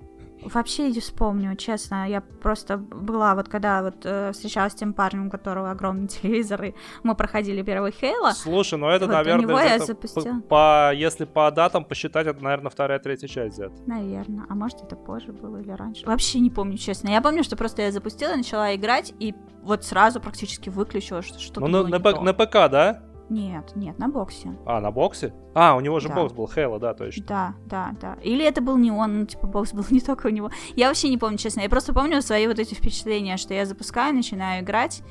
[0.53, 2.07] Вообще не вспомню, честно.
[2.09, 6.63] Я просто была вот когда вот э, встречалась с тем парнем, у которого огромный телевизор,
[6.63, 8.31] и мы проходили первый Хейла.
[8.31, 12.99] Слушай, ну это, Вот, наверное, это по, по- если по датам посчитать, это, наверное, вторая,
[12.99, 13.73] третья часть где-то.
[13.85, 14.45] Наверное.
[14.49, 16.05] А может, это позже было или раньше?
[16.05, 17.09] Вообще не помню, честно.
[17.09, 21.61] Я помню, что просто я запустила, начала играть, и вот сразу практически выключила, что что-то
[21.61, 23.03] Ну, на, на, на ПК, да?
[23.33, 24.55] Нет, нет, на боксе.
[24.65, 25.33] А, на боксе?
[25.55, 26.15] А, у него же Да.
[26.15, 27.25] бокс был, Хейла, да, точно.
[27.27, 28.17] Да, да, да.
[28.21, 30.51] Или это был не он, ну, типа, бокс был не только у него.
[30.75, 31.61] Я вообще не помню, честно.
[31.61, 35.01] Я просто помню свои вот эти впечатления, что я запускаю, начинаю играть,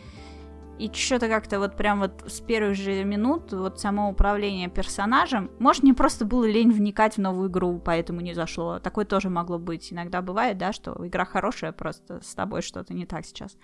[0.79, 5.51] и что-то как-то вот прям вот с первых же минут вот само управление персонажем.
[5.59, 8.79] Может, мне просто было лень вникать в новую игру, поэтому не зашло.
[8.79, 9.93] Такое тоже могло быть.
[9.93, 13.57] Иногда бывает, да, что игра хорошая, просто с тобой что-то не так сейчас.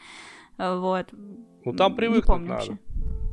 [0.58, 1.06] Вот.
[1.64, 2.54] Ну, там Не привыкнуть помню надо.
[2.66, 2.78] вообще.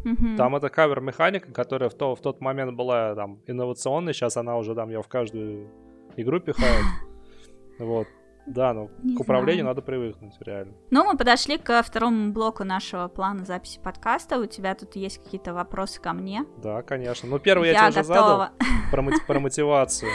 [0.05, 0.37] Мгм.
[0.37, 4.73] Там это кавер-механика, которая в, то, в тот момент была там инновационной, сейчас она уже
[4.75, 5.69] там ее в каждую
[6.15, 6.85] игру пихает.
[7.79, 8.07] Вот.
[8.47, 9.75] Да, ну Не к управлению знаю.
[9.75, 10.73] надо привыкнуть, реально.
[10.91, 14.39] Ну, мы подошли ко второму блоку нашего плана записи подкаста.
[14.39, 16.45] У тебя тут есть какие-то вопросы ко мне?
[16.61, 17.27] Да, конечно.
[17.27, 18.51] Ну, первый я, Я тебе уже задал готова.
[18.91, 20.11] про, про мотивацию.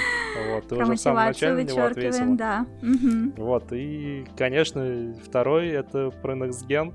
[0.55, 2.37] Вот, ты Про уже в самом начале на него ответила.
[2.37, 2.67] да.
[2.83, 3.35] Мгм.
[3.37, 6.95] Вот, и, конечно, второй это про Next Gen.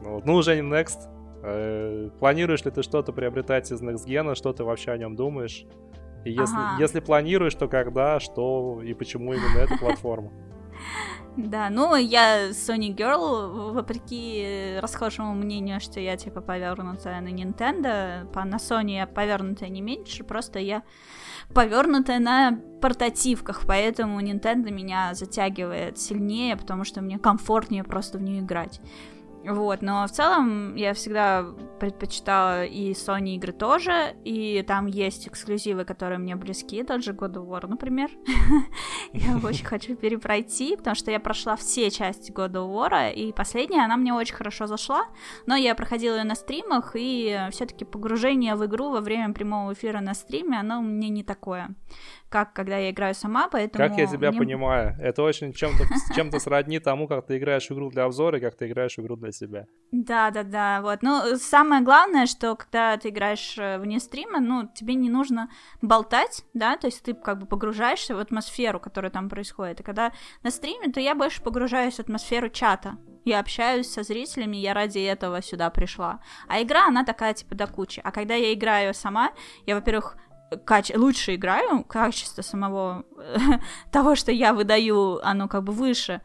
[0.00, 0.96] Вот, Ну, уже не Next.
[1.42, 5.64] Э, Планируешь ли ты что-то приобретать из Next Gen, что ты вообще о нем думаешь?
[6.24, 6.76] И если, Ага.
[6.78, 10.30] если планируешь, то когда, что и почему именно эта платформа?
[11.36, 18.44] Да, ну я Sony Girl, вопреки расхожему мнению, что я типа повернутая на Nintendo, по,
[18.44, 20.82] на Sony я повернутая не меньше, просто я
[21.54, 28.40] повернутая на портативках, поэтому Nintendo меня затягивает сильнее, потому что мне комфортнее просто в нее
[28.40, 28.80] играть.
[29.44, 31.46] Вот, но в целом я всегда
[31.78, 37.34] предпочитала и Sony игры тоже, и там есть эксклюзивы, которые мне близки, тот же God
[37.34, 38.10] of War, например.
[39.12, 43.84] Я очень хочу перепройти, потому что я прошла все части God of War, и последняя,
[43.84, 45.06] она мне очень хорошо зашла,
[45.46, 50.00] но я проходила ее на стримах, и все-таки погружение в игру во время прямого эфира
[50.00, 51.70] на стриме, оно мне не такое,
[52.28, 53.88] как когда я играю сама, поэтому...
[53.88, 55.84] Как я тебя мне- понимаю, это очень чем-то
[56.14, 59.00] чем-то сродни тому, как ты играешь в игру для обзора и как ты играешь в
[59.00, 59.66] игру для себя.
[59.92, 61.02] Да, да, да, вот.
[61.02, 65.50] Ну, самое главное, что когда ты играешь э, вне стрима, ну, тебе не нужно
[65.82, 69.80] болтать, да, то есть ты как бы погружаешься в атмосферу, которая там происходит.
[69.80, 70.12] И когда
[70.44, 72.98] на стриме, то я больше погружаюсь в атмосферу чата.
[73.24, 76.20] Я общаюсь со зрителями, я ради этого сюда пришла.
[76.46, 78.00] А игра, она такая, типа, до кучи.
[78.04, 79.32] А когда я играю сама,
[79.66, 80.16] я, во-первых,
[80.64, 80.96] каче...
[80.96, 83.04] лучше играю, качество самого
[83.92, 86.22] того, что я выдаю, оно как бы выше.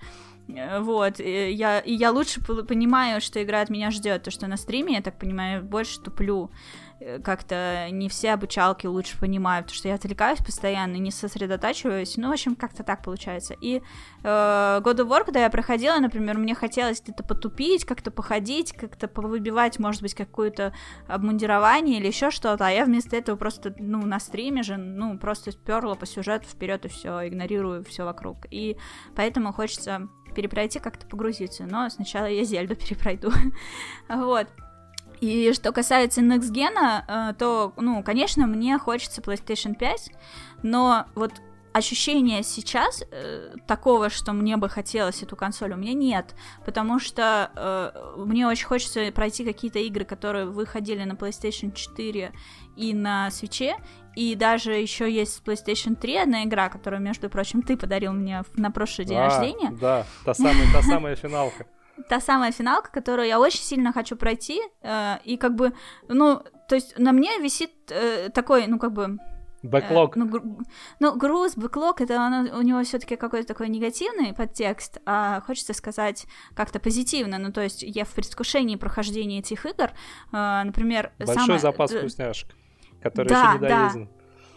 [0.48, 4.24] Э, Вот, и я, и я лучше понимаю, что игра от меня ждет.
[4.24, 6.52] То, что на стриме, я так понимаю, больше туплю.
[7.00, 12.18] Э, Как-то не все обучалки лучше понимают, потому что я отвлекаюсь постоянно, не сосредотачиваюсь.
[12.18, 13.56] Ну, в общем, как-то так получается.
[13.60, 13.82] И
[14.24, 19.08] э, God of War, когда я проходила, например, мне хотелось где-то потупить, как-то походить, как-то
[19.08, 20.74] повыбивать, может быть, какое-то
[21.08, 25.52] обмундирование или еще что-то, а я вместо этого просто, ну, на стриме же, ну, просто
[25.52, 28.46] сперла по сюжету вперед и все, игнорирую все вокруг.
[28.52, 28.78] И
[29.16, 31.66] поэтому хочется перепройти, как-то погрузиться.
[31.66, 33.32] Но сначала я Зельду перепройду.
[34.10, 34.48] вот.
[35.22, 40.12] И что касается Next Gen, э, то, ну, конечно, мне хочется PlayStation 5,
[40.62, 41.32] но вот
[41.76, 46.34] ощущения сейчас э, такого, что мне бы хотелось эту консоль, у меня нет,
[46.66, 52.32] потому что э, мне очень хочется пройти какие-то игры, которые выходили на PlayStation 4
[52.78, 53.76] и на свече,
[54.16, 58.72] и даже еще есть PlayStation 3 одна игра, которую, между прочим, ты подарил мне на
[58.72, 59.72] прошлый день А, рождения.
[59.80, 61.66] Да, та самая, та самая финалка.
[62.10, 65.72] Та самая финалка, которую я очень сильно хочу пройти, э, и как бы,
[66.10, 69.18] ну, то есть на мне висит э, такой, ну, как бы,
[69.64, 70.16] Бэклог.
[70.18, 70.60] Э, ну, гру-
[71.00, 76.28] ну, груз, бэклог, это оно- у него все-таки какой-то такой негативный подтекст, а хочется сказать
[76.54, 77.38] как-то позитивно.
[77.40, 79.92] Ну, то есть я в предвкушении прохождения этих игр,
[80.34, 82.50] э, например, Большой самое- запас э, вкусняшек,
[83.06, 83.90] который да, еще не да.
[83.90, 84.10] доеден.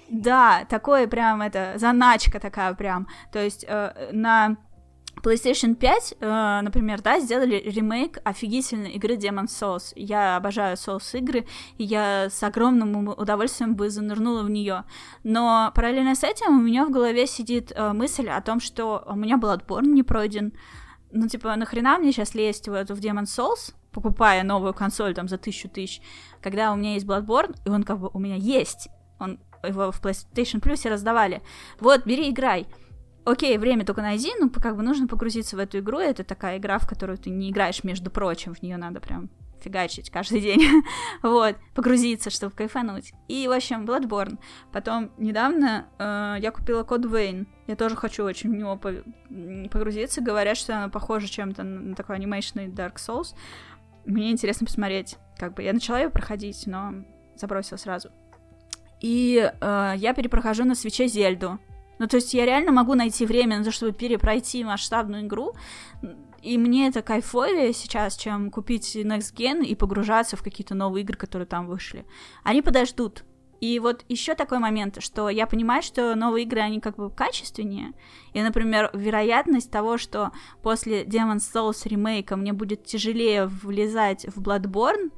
[0.09, 3.07] Да, такое прям это заначка такая прям.
[3.31, 4.57] То есть э, на
[5.23, 9.93] PlayStation 5, э, например, да, сделали ремейк офигительной игры Demon's Souls.
[9.97, 11.47] Я обожаю Souls игры,
[11.77, 14.85] и я с огромным удовольствием бы занырнула в нее.
[15.25, 19.15] Но параллельно с этим у меня в голове сидит э, мысль о том, что у
[19.15, 20.55] меня Bloodborne не пройден.
[21.11, 25.27] Ну, типа, нахрена мне сейчас лезть в эту в Demon's Souls, покупая новую консоль там
[25.27, 26.01] за тысячу тысяч,
[26.41, 28.89] когда у меня есть Bloodborne, и он как бы у меня есть.
[29.19, 31.43] Он его в PlayStation Plus раздавали.
[31.81, 32.69] Вот, бери, играй.
[33.25, 35.99] Окей, время только найди, ну, как бы нужно погрузиться в эту игру.
[35.99, 39.31] Это такая игра, в которую ты не играешь, между прочим, в нее надо прям
[39.61, 40.63] фигачить каждый день,
[41.23, 43.13] вот, погрузиться, чтобы кайфануть.
[43.27, 44.39] И, в общем, Bloodborne.
[44.73, 47.49] Потом недавно э, я купила код Вейн.
[47.67, 50.23] Я тоже хочу очень в него погрузиться.
[50.23, 53.35] Говорят, что она похожа чем-то на такой анимейшный Dark Souls.
[54.09, 55.19] Мне интересно посмотреть.
[55.37, 56.95] Как бы я начала ее проходить, но
[57.37, 58.11] забросила сразу.
[59.01, 61.59] И э, я перепрохожу на свече Зельду.
[61.99, 65.53] Ну, то есть я реально могу найти время на то, чтобы перепройти масштабную игру,
[66.43, 71.17] и мне это кайфовее сейчас, чем купить Next Gen и погружаться в какие-то новые игры,
[71.17, 72.07] которые там вышли.
[72.45, 73.25] Они подождут.
[73.61, 77.93] И вот еще такой момент, что я понимаю, что новые игры, они как бы качественнее.
[78.33, 80.33] И, например, вероятность того, что
[80.63, 85.11] после Demon's Souls ремейка мне будет тяжелее влезать в Bloodborne,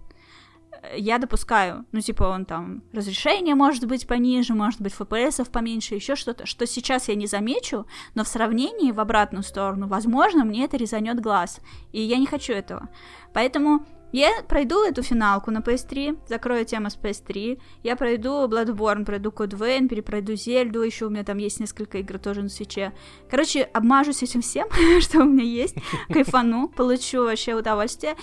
[0.96, 6.16] я допускаю, ну, типа, он там, разрешение может быть пониже, может быть, FPS поменьше, еще
[6.16, 10.76] что-то, что сейчас я не замечу, но в сравнении в обратную сторону, возможно, мне это
[10.76, 11.60] резанет глаз,
[11.92, 12.88] и я не хочу этого.
[13.34, 19.30] Поэтому я пройду эту финалку на PS3, закрою тему с PS3, я пройду Bloodborne, пройду
[19.30, 22.92] Code Vein, перепройду Зельду, еще у меня там есть несколько игр тоже на свече.
[23.30, 24.68] Короче, обмажусь этим всем,
[25.00, 25.76] что у меня есть,
[26.08, 28.16] кайфану, получу вообще удовольствие,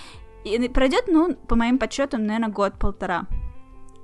[0.44, 3.26] и пройдет, ну, по моим подсчетам, наверное, год-полтора.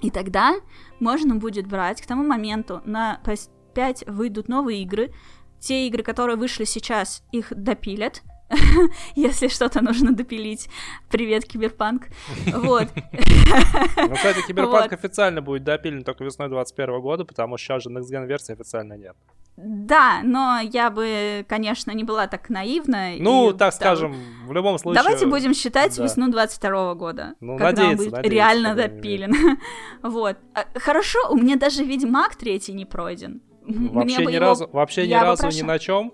[0.02, 0.54] И тогда
[1.00, 5.12] можно будет брать к тому моменту на PS5 выйдут новые игры.
[5.60, 8.22] Те игры, которые вышли сейчас, их допилят.
[9.14, 10.68] Если что-то нужно допилить.
[11.10, 12.08] Привет, Киберпанк.
[12.54, 12.88] Вот.
[12.94, 18.10] Ну, кстати, Киберпанк официально будет допилен только весной 2021 года, потому что сейчас же Next
[18.10, 19.16] Gen версии официально нет.
[19.56, 23.12] Да, но я бы, конечно, не была так наивна.
[23.18, 24.16] Ну, и, так скажем,
[24.46, 25.02] в любом случае...
[25.02, 26.02] Давайте будем считать да.
[26.02, 29.58] весну 22 года, ну, когда надеяться, он будет надеяться, реально допилен.
[30.02, 30.38] вот.
[30.54, 33.42] А, хорошо, у меня даже Ведьмак третий не пройден.
[33.66, 34.44] Вообще ни его...
[34.44, 36.12] разу, вообще ни разу ни на чем?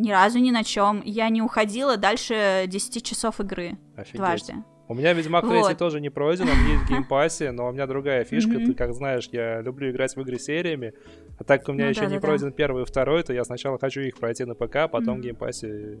[0.00, 1.02] Ни разу ни на чем.
[1.04, 4.16] Я не уходила дальше 10 часов игры Офигеть.
[4.16, 4.54] дважды.
[4.88, 5.78] У меня Ведьмак 3 вот.
[5.78, 8.56] тоже не пройден, он есть в Game Pass 'е, но у меня другая фишка.
[8.56, 10.94] Ты, как знаешь, я люблю играть в игры сериями,
[11.38, 12.54] а так как у меня ну, еще да, не да, пройден да.
[12.54, 15.20] первый и второй, то я сначала хочу их пройти на ПК, а потом mm-hmm.
[15.20, 15.98] в Game Pass 'е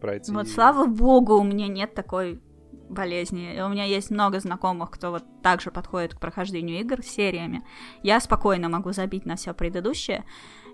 [0.00, 0.30] пройти.
[0.32, 2.40] Вот слава богу, у меня нет такой
[2.90, 3.56] болезни.
[3.56, 7.62] И у меня есть много знакомых, кто вот также подходит к прохождению игр сериями.
[8.02, 10.24] Я спокойно могу забить на все предыдущее.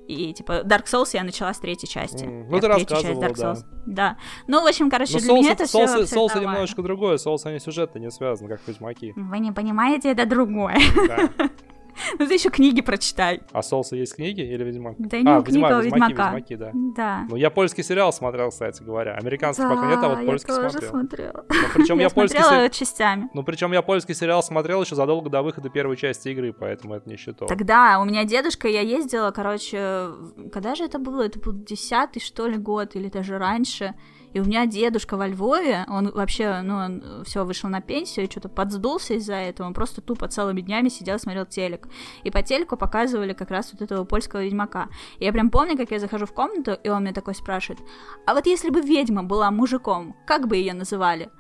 [0.09, 2.25] И, типа, Dark Souls я начала с третьей части.
[2.25, 3.65] М, ну, ты рассказывала, Dark Souls.
[3.87, 4.11] Да.
[4.11, 4.17] да.
[4.47, 7.17] Ну, в общем, короче, Но для Souls, меня это Souls, все Souls немножечко другое.
[7.17, 9.13] Souls, они сюжетно не связаны, как Ведьмаки.
[9.17, 10.79] Вы не понимаете, это другое.
[11.09, 11.49] Да.
[12.19, 13.43] Ну ты еще книги прочитай.
[13.53, 14.95] А Солса есть книги или Ведьмак?
[14.99, 16.37] Да не а, книга, Ведьмак, Ведьмака.
[16.37, 16.71] Ведьмаки, Ведьмаки, да.
[16.97, 17.27] Да.
[17.29, 19.15] Ну я польский сериал смотрел, кстати говоря.
[19.15, 20.91] Американский да, пока нет, а вот польский тоже смотрел.
[20.91, 21.45] смотрела.
[21.49, 22.79] Ну, причем я, я польский смотрела се...
[22.79, 23.29] частями.
[23.35, 27.09] Ну причем я польский сериал смотрел еще задолго до выхода первой части игры, поэтому это
[27.09, 27.49] не считал.
[27.49, 30.09] Тогда у меня дедушка, я ездила, короче,
[30.53, 31.23] когда же это было?
[31.23, 33.95] Это был десятый, что ли, год, или даже раньше.
[34.37, 38.31] И у меня дедушка во Львове, он вообще, ну, он все вышел на пенсию и
[38.31, 41.89] что-то подсдулся из-за этого, он просто тупо целыми днями сидел, смотрел телек.
[42.23, 44.89] И по телеку показывали как раз вот этого польского ведьмака.
[45.21, 47.81] И я прям помню, как я захожу в комнату, и он мне такой спрашивает,
[48.27, 51.31] а вот если бы ведьма была мужиком, как бы ее называли?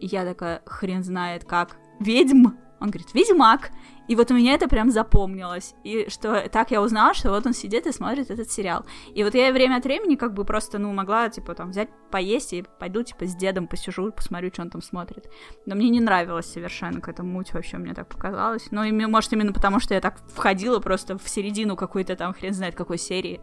[0.00, 1.76] И я такая, хрен знает как.
[2.00, 2.46] Ведьм?
[2.80, 3.70] Он говорит, ведьмак.
[4.06, 5.74] И вот у меня это прям запомнилось.
[5.82, 8.84] И что так я узнала, что вот он сидит и смотрит этот сериал.
[9.14, 12.52] И вот я время от времени как бы просто, ну, могла, типа, там, взять, поесть
[12.52, 15.28] и пойду, типа, с дедом посижу, посмотрю, что он там смотрит.
[15.64, 18.68] Но мне не нравилось совершенно какая-то муть вообще, мне так показалось.
[18.70, 22.52] Ну, и, может, именно потому, что я так входила просто в середину какой-то там, хрен
[22.52, 23.40] знает какой серии.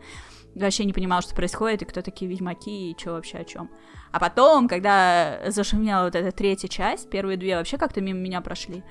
[0.56, 3.72] Вообще не понимала, что происходит, и кто такие ведьмаки, и что вообще о чем.
[4.12, 8.84] А потом, когда зашумела вот эта третья часть, первые две вообще как-то мимо меня прошли,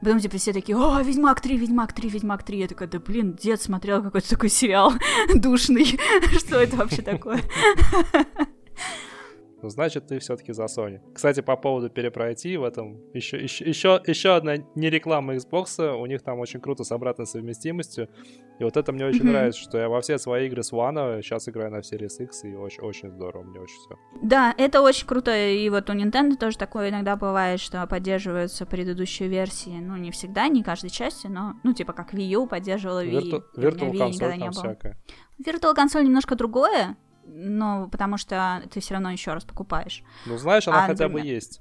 [0.00, 2.58] Потом, типа, все такие, о, Ведьмак 3, Ведьмак 3, Ведьмак 3.
[2.58, 4.92] Я такая, да блин, дед смотрел какой-то такой сериал
[5.34, 5.98] душный.
[6.38, 7.40] Что это вообще такое?
[9.66, 11.00] Ну, значит, ты все-таки за Sony.
[11.12, 16.06] Кстати, по поводу перепройти в этом еще, еще, еще, еще одна не реклама Xbox, у
[16.06, 18.08] них там очень круто с обратной совместимостью.
[18.60, 19.26] И вот это мне очень mm-hmm.
[19.26, 22.54] нравится, что я во все свои игры с One сейчас играю на Series X, и
[22.54, 23.98] очень, очень здорово, мне очень все.
[24.22, 29.28] Да, это очень круто, и вот у Nintendo тоже такое иногда бывает, что поддерживаются предыдущие
[29.28, 33.20] версии, ну, не всегда, не каждой части, но, ну, типа как Wii U поддерживала Wii,
[33.20, 34.52] Virtu- Virtual Wii не было.
[34.52, 34.96] Всякое.
[35.44, 36.96] Virtual консоль немножко другое,
[37.26, 40.02] но потому что ты все равно еще раз покупаешь.
[40.26, 41.60] Ну, знаешь, она а, хотя например, бы есть.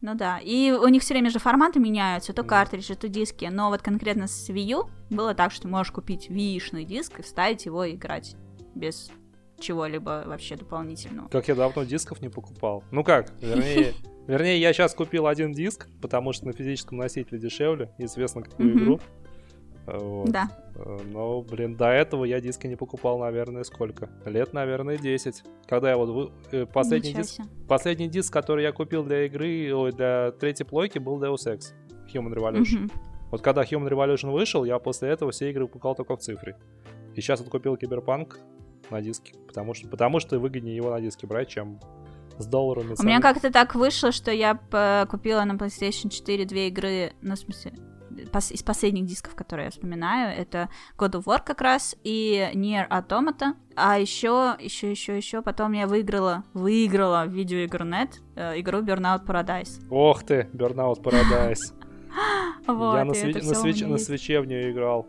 [0.00, 3.68] Ну да, и у них все время же форматы меняются, то картриджи, то диски, но
[3.68, 7.84] вот конкретно с Wii U было так, что можешь купить Wii-шный диск и вставить его
[7.84, 8.36] и играть
[8.76, 9.10] без
[9.58, 11.28] чего-либо вообще дополнительного.
[11.28, 12.84] Как я давно дисков не покупал.
[12.92, 13.94] Ну как, вернее,
[14.28, 19.00] вернее я сейчас купил один диск, потому что на физическом носителе дешевле, известно какую игру.
[19.92, 20.30] Вот.
[20.30, 20.48] Да.
[20.74, 24.10] Э, Но, блин, до этого я диски не покупал, наверное, сколько?
[24.24, 25.42] Лет, наверное, 10.
[25.66, 26.08] Когда я вот...
[26.10, 27.46] вы- э, Последний Ничего диск, себе.
[27.68, 31.72] последний диск, который я купил для игры, ой, для третьей плойки, был Deus Ex.
[32.12, 32.80] Human Revolution.
[32.80, 32.90] Мгм.
[33.30, 36.56] Вот когда Human Revolution вышел, я после этого все игры покупал только в цифре.
[37.14, 38.38] И сейчас вот купил Киберпанк
[38.90, 41.78] на диске, потому что, потому что выгоднее его на диске брать, чем
[42.38, 42.94] с долларами.
[42.98, 44.54] У меня как-то так вышло, что я
[45.10, 47.72] купила на PlayStation 4 две игры, ну, в смысле,
[48.50, 53.54] из последних дисков, которые я вспоминаю, это God of War как раз и Nier Automata.
[53.76, 59.80] А еще, еще, еще, еще потом я выиграла, выиграла в видеоигру.нет э, игру Burnout Paradise.
[59.90, 61.74] Ох ты, Burnout Paradise.
[62.66, 63.14] Вот, я на,
[63.98, 65.06] свече в нее играл.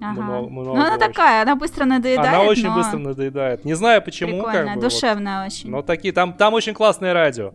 [0.00, 0.22] Ага.
[0.22, 1.06] много- много ну, она очень.
[1.06, 3.64] такая, она быстро надоедает, Она очень но быстро надоедает.
[3.64, 4.80] Не знаю почему, прикольная, как бы.
[4.80, 4.90] вот.
[4.90, 5.70] душевная очень.
[5.70, 7.52] Но такие, там, там очень классное радио.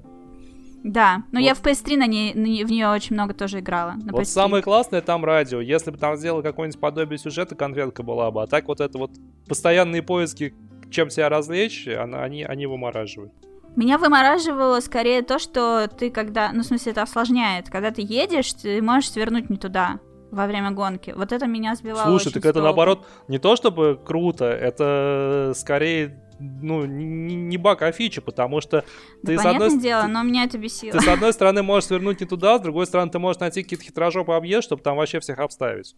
[0.83, 1.57] Да, но я Вот.
[1.57, 3.95] в PS3 на ней, на в нее очень много тоже играла.
[4.01, 4.25] На Вот PS3.
[4.25, 5.59] самое классное там радио.
[5.59, 8.43] Если бы там сделал какое-нибудь подобие сюжета, конфетка была бы.
[8.43, 9.11] А так вот это вот
[9.47, 10.53] постоянные поиски,
[10.89, 13.33] чем себя развлечь, она- они, они вымораживают.
[13.75, 16.51] Меня вымораживало скорее то, что ты когда...
[16.53, 17.69] Ну, в смысле, это осложняет.
[17.69, 19.99] Когда ты едешь, ты можешь свернуть не туда
[20.31, 21.13] во время гонки.
[21.15, 26.85] Вот это меня сбивало Слушай, так это наоборот не то чтобы круто, это скорее ну,
[26.85, 28.83] не, не баг, а фича, потому что
[29.23, 30.91] Да, ты, с одной, дело, ты- но меня это бесило.
[30.91, 33.85] ты с одной стороны можешь свернуть не туда, с другой стороны ты можешь найти какие-то
[33.85, 35.95] хитрожопые объезд, чтобы там вообще всех обставить.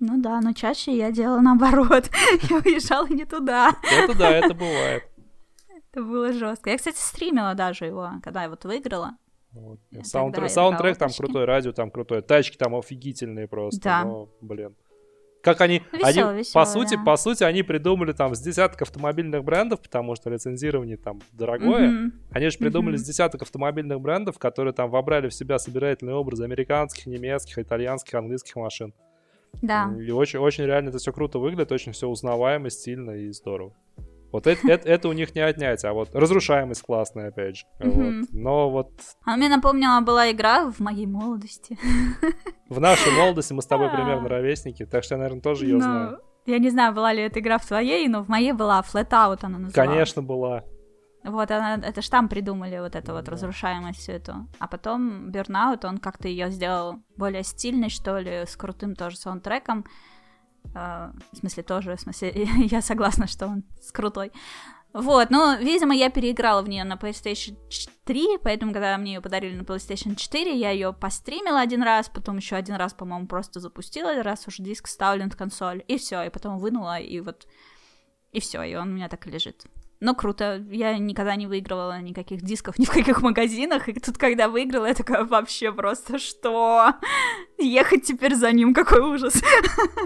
[0.00, 2.10] Ну да, но чаще я делала наоборот.
[2.50, 3.72] я уезжала не туда.
[3.90, 5.04] Это да, это бывает.
[5.92, 6.70] Это было жестко.
[6.70, 9.16] Я, кстати, стримила даже его, когда я вот выиграла.
[9.52, 9.78] Вот.
[10.02, 13.80] Саундтрек играла там крутой, радио там крутое, тачки там офигительные просто.
[13.80, 14.04] Да.
[14.04, 14.74] но, блин.
[15.42, 17.02] Как они, Весело, они весело, по сути, да.
[17.04, 21.88] по сути, они придумали там с десяток автомобильных брендов, потому что лицензирование там дорогое.
[21.90, 22.12] Мгм.
[22.30, 22.98] Они же придумали Мгм.
[22.98, 28.54] с десяток автомобильных брендов, которые там вобрали в себя собирательные образы американских, немецких, итальянских, английских
[28.54, 28.94] машин.
[29.60, 29.92] Да.
[29.98, 33.74] И очень, очень реально это все круто выглядит, очень все узнаваемо, стильно и здорово.
[34.32, 37.64] Вот это, это, это у них не отнять, а вот разрушаемость классная, опять же.
[37.78, 38.28] Вот.
[38.32, 38.90] Но вот
[39.24, 41.78] А мне напомнила была игра в моей молодости.
[42.68, 45.80] в нашей молодости мы с тобой примерно ровесники, так что я, наверное, тоже ее Ну,
[45.80, 46.18] знаю.
[46.46, 49.58] Я не знаю, была ли эта игра в твоей, но в моей была Flatout она
[49.58, 49.74] называлась.
[49.74, 50.64] Конечно, была.
[51.24, 54.48] Вот она, это ж там придумали вот эту вот разрушаемость всю эту.
[54.58, 59.84] А потом Burnout, он как-то ее сделал более стильной, что ли, с крутым тоже саундтреком.
[60.74, 62.32] Э, в смысле, тоже, в смысле,
[62.70, 64.32] я согласна, что он с крутой.
[64.92, 67.56] Вот, ну, видимо, я переиграла в нее на PlayStation
[68.04, 72.36] 3, поэтому, когда мне ее подарили на PlayStation 4, я ее постримила один раз, потом
[72.36, 76.30] еще один раз, по-моему, просто запустила, раз уж диск вставлен в консоль, и все, и
[76.30, 77.46] потом вынула, и вот,
[78.32, 79.64] и все, и он у меня так и лежит.
[80.02, 84.48] Но круто, я никогда не выигрывала никаких дисков ни в каких магазинах, и тут, когда
[84.48, 86.94] выиграла, я такая, вообще просто, что?
[87.56, 89.40] Ехать теперь за ним, какой ужас.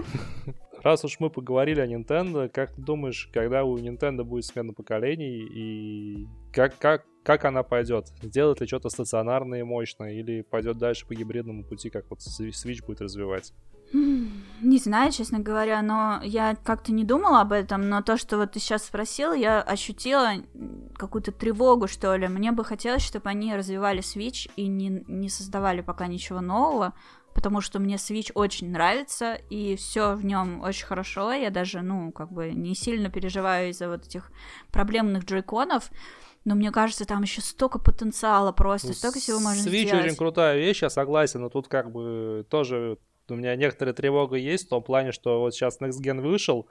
[0.83, 5.39] Раз уж мы поговорили о Nintendo, как ты думаешь, когда у Nintendo будет смена поколений
[5.39, 8.05] и как, как, как она пойдет?
[8.21, 12.51] Сделает ли что-то стационарное и мощное или пойдет дальше по гибридному пути, как вот Swi-
[12.51, 13.51] Switch будет развивать?
[13.93, 18.53] Не знаю, честно говоря, но я как-то не думала об этом, но то, что вот
[18.53, 20.31] ты сейчас спросил, я ощутила
[20.95, 22.27] какую-то тревогу, что ли.
[22.27, 26.93] Мне бы хотелось, чтобы они развивали Switch и не, не создавали пока ничего нового,
[27.35, 31.31] потому что мне Switch очень нравится, и все в нем очень хорошо.
[31.31, 34.31] Я даже, ну, как бы не сильно переживаю из-за вот этих
[34.71, 35.91] проблемных джойконов.
[36.45, 40.05] Но мне кажется, там еще столько потенциала просто, Ну, столько всего можно Switch сделать.
[40.05, 42.97] очень крутая вещь, я согласен, но тут как бы тоже
[43.31, 46.67] у меня некоторая тревога есть в том плане, что вот сейчас Next Gen вышел,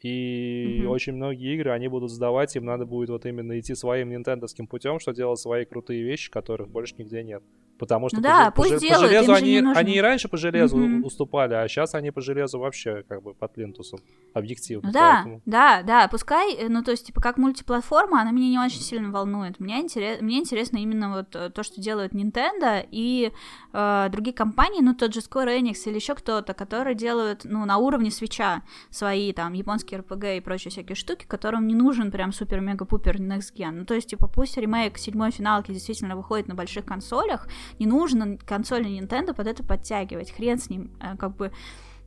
[0.00, 0.90] и Мгм.
[0.90, 5.00] очень многие игры они будут сдавать, им надо будет вот именно идти своим нинтендовским путем,
[5.00, 7.42] что делать свои крутые вещи, которых больше нигде нет.
[7.78, 10.00] Потому что Ну по, да, по пусть по делают, железу им же они, они и
[10.00, 11.04] раньше по железу Мгм.
[11.04, 14.00] уступали, а сейчас они по железу вообще как бы под плинтусом
[14.34, 14.88] объективно.
[14.88, 18.58] Ну да, да, да, пускай, э, ну то есть, типа, как мультиплатформа, она меня не
[18.58, 19.60] очень сильно волнует.
[19.60, 23.32] Мне, интерес, мне интересно именно вот э, то, что делают Nintendo и
[23.72, 27.78] э, другие компании, ну тот же Square Enix или еще кто-то, которые делают, ну, на
[27.78, 33.16] уровне свеча свои там японские RPG и прочие всякие штуки, которым не нужен прям супер-мега-пупер
[33.20, 33.70] Next Gen.
[33.70, 37.46] Ну то есть, типа, пусть ремейк седьмой финалки действительно выходит на больших консолях,
[37.78, 41.52] не нужно консоли Nintendo под это подтягивать, хрен с ним, э, как бы...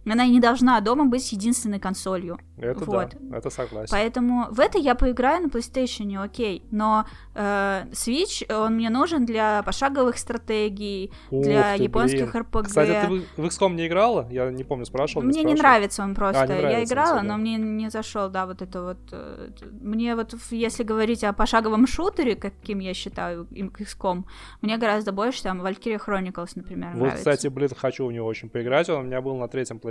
[0.06, 2.40] Она не должна дома быть единственной консолью.
[2.58, 3.16] Это Вот.
[3.20, 3.90] да, это согласен.
[3.92, 6.64] Поэтому в это я поиграю на PlayStation, окей.
[6.72, 7.06] Но
[7.36, 12.44] э, Switch, он мне нужен для пошаговых стратегий, Ух для ты, японских блин.
[12.52, 12.64] RPG.
[12.64, 14.28] Кстати, ты в, XCOM не играла?
[14.32, 15.24] Я не помню, спрашивал.
[15.24, 15.60] Мне не спрашивал.
[15.62, 16.42] нравится он просто.
[16.42, 17.24] А, не я нравится играла, да.
[17.24, 18.98] но мне не зашел, да, вот это вот.
[19.12, 19.50] э,
[19.82, 24.24] Мне вот, если говорить о пошаговом шутере, каким я считаю им XCOM,
[24.62, 27.18] мне гораздо больше там Valkyria Chronicles, например, Вот, нравится.
[27.18, 28.90] кстати, блин, хочу в него очень поиграть.
[28.90, 29.91] Он у меня был на третьем PlayStation.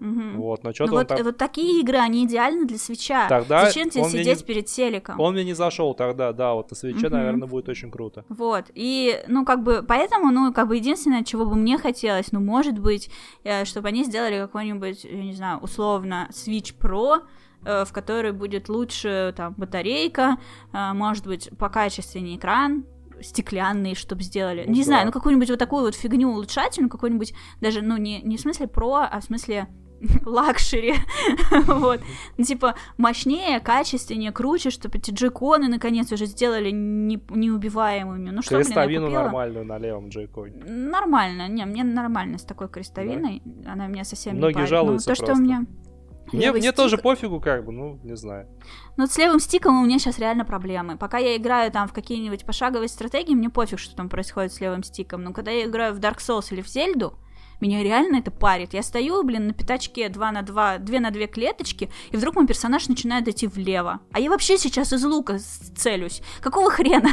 [0.00, 0.38] Мгм.
[0.40, 1.22] Вот, но Ну что-то он вот, так...
[1.22, 3.28] вот такие игры, они идеальны для свеча.
[3.28, 5.20] Тогда Зачем тебе сидеть не- перед телеком?
[5.20, 7.16] Он мне не зашел тогда, да, вот на свече, Мгм.
[7.18, 8.24] наверное, будет очень круто.
[8.30, 12.40] Вот, и, ну, как бы, поэтому, ну, как бы, единственное, чего бы мне хотелось, ну,
[12.40, 13.10] может быть,
[13.44, 17.20] э, чтобы они сделали какой-нибудь, я не знаю, условно, Switch Pro,
[17.66, 20.38] э, в который будет лучше, там, батарейка,
[20.72, 22.86] э, может быть, покачественнее экран,
[23.22, 24.64] стеклянный, чтобы сделали.
[24.66, 24.84] Ну не да.
[24.86, 28.66] знаю, ну какую-нибудь вот такую вот фигню улучшательную, какую-нибудь даже, ну, не, не в смысле
[28.68, 29.68] про, а в смысле
[30.24, 30.94] luxury,
[31.66, 32.00] вот,
[32.38, 38.30] Ну, типа мощнее, качественнее, круче, чтобы эти джойконы наконец уже сделали не- неубиваемыми.
[38.30, 39.22] Ну что, блин, Крестовину купила?
[39.24, 40.64] нормальную на левом джойконе.
[40.64, 44.68] Нормально, не, мне нормально с такой крестовиной, она меня совсем Многие не парит.
[44.70, 45.42] жалуются Ну, то, что у просто.
[45.44, 45.66] меня
[46.32, 48.46] Мне, мне стик- тоже пофигу, как бы, ну, не знаю.
[48.96, 50.96] Ну, вот с левым стиком у меня сейчас реально проблемы.
[50.96, 54.82] Пока я играю там в какие-нибудь пошаговые стратегии, мне пофиг, что там происходит с левым
[54.82, 55.22] стиком.
[55.22, 57.18] Но когда я играю в Dark Souls или в Зельду,
[57.60, 58.72] меня реально это парит.
[58.72, 62.46] Я стою, блин, на пятачке 2 на 2, 2 на 2 клеточки, и вдруг мой
[62.46, 64.00] персонаж начинает идти влево.
[64.12, 65.38] А я вообще сейчас из лука
[65.76, 66.22] целюсь.
[66.40, 67.10] Какого хрена?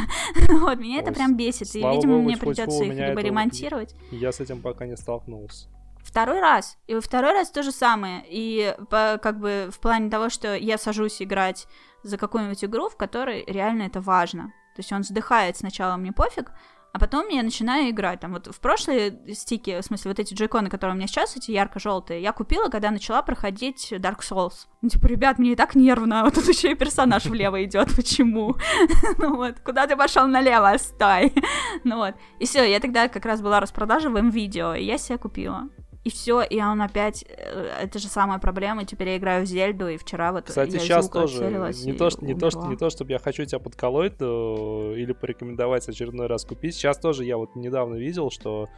[0.48, 1.74] Вот, меня это Ой, прям бесит.
[1.74, 3.94] И, видимо, богу, мне придется их либо это- ремонтировать.
[4.10, 5.68] Я с этим пока не столкнулся.
[6.08, 6.78] Второй раз.
[6.86, 8.24] И во второй раз то же самое.
[8.26, 11.66] И по- как бы в плане того, что я сажусь играть
[12.02, 14.44] за какую-нибудь игру, в которой реально это важно.
[14.74, 16.50] То есть он вздыхает сначала, мне пофиг,
[16.94, 18.20] а потом я начинаю играть.
[18.20, 21.50] Там вот в прошлые стики, в смысле вот эти джойконы, которые у меня сейчас, эти
[21.50, 24.66] ярко-желтые, я купила, когда начала проходить Dark Souls.
[24.80, 27.94] Ну, типа, ребят, мне и так нервно, а вот тут еще и персонаж влево идет,
[27.94, 28.56] почему?
[29.18, 31.34] Ну вот, куда ты пошел налево, стой.
[31.84, 35.18] Ну вот, и все, я тогда как раз была распродажа в М-видео, и я себе
[35.18, 35.68] купила.
[36.04, 39.88] И все, и он опять, э, это же самая проблема, теперь я играю в Зельду,
[39.88, 41.44] и вчера вот Кстати, я сейчас тоже
[41.84, 44.94] не и то, что, не, то, что, не то, чтобы я хочу тебя подколоть но-
[44.94, 46.74] или порекомендовать очередной раз купить.
[46.74, 48.68] Сейчас тоже я вот недавно видел, что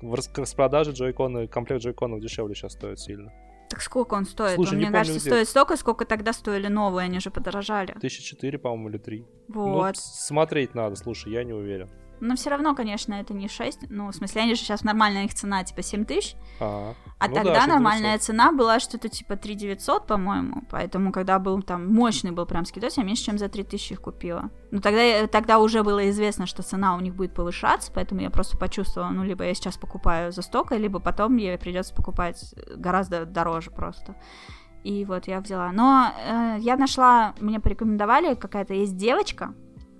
[0.00, 3.32] в рас- распродаже джойконы, комплект джойконов дешевле сейчас стоит сильно.
[3.68, 4.54] Так сколько он стоит?
[4.54, 5.30] Слушай, он, не мне помню, кажется, где.
[5.30, 7.92] стоит столько, сколько тогда стоили новые, они же подорожали.
[8.00, 9.26] Тысяча четыре, по-моему, или три.
[9.48, 9.96] Ну, Вот.
[9.96, 11.90] смотреть надо, слушай, я не уверен.
[12.20, 13.90] Но все равно, конечно, это не 6.
[13.90, 16.36] Ну, в смысле, они же сейчас нормальная их цена, типа 7 тысяч.
[16.60, 17.68] А, А ну да, тогда 6900.
[17.68, 20.62] нормальная цена была что-то типа 3 900, по-моему.
[20.70, 24.00] Поэтому, когда был там мощный был прям скидос, я меньше, чем за 3 тысячи их
[24.00, 24.50] купила.
[24.70, 28.30] Но тогда, я- тогда уже было известно, что цена у них будет повышаться, поэтому я
[28.30, 33.26] просто почувствовала, ну, либо я сейчас покупаю за столько, либо потом мне придется покупать гораздо
[33.26, 34.16] дороже просто.
[34.84, 35.72] И вот я взяла.
[35.72, 39.54] Но э, я нашла, мне порекомендовали, какая-то есть девочка,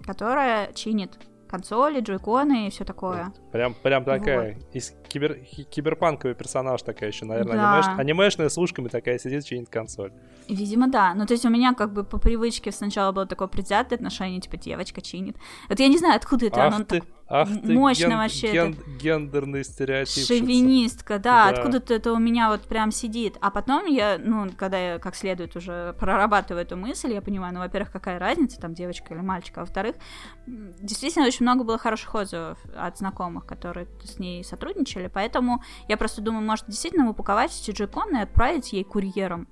[0.05, 1.19] которая чинит
[1.55, 3.32] консоли, джойконы и все такое.
[3.52, 5.36] Прям, прям такая, из кибер,
[5.70, 7.81] киберпанковый персонаж такая еще, наверное, Да.
[7.81, 10.12] анимеш- анимешная с ушками такая сидит, чинит консоль.
[10.48, 11.14] Видимо, да.
[11.14, 14.56] Ну, то есть у меня как бы по привычке сначала было такое предвзятое отношение, типа,
[14.56, 15.36] девочка чинит.
[15.68, 17.09] Вот я не знаю, откуда это ах оно ты, так...
[17.29, 20.27] ах ты, мощно ген- вообще ген- гендерный стереотип.
[20.27, 21.57] Шовинистка, да, Да.
[21.59, 23.37] откуда-то это у меня вот прям сидит.
[23.41, 27.61] А потом я, ну, когда я как следует уже прорабатываю эту мысль, я понимаю, ну,
[27.61, 29.97] во-первых, какая разница, там, девочка или мальчик, а во-вторых,
[30.47, 36.21] действительно очень много было хороших отзывов от знакомых, которые с ней сотрудничали, поэтому я просто
[36.23, 39.49] думаю, может, действительно упаковать джеконы и отправить ей курьером.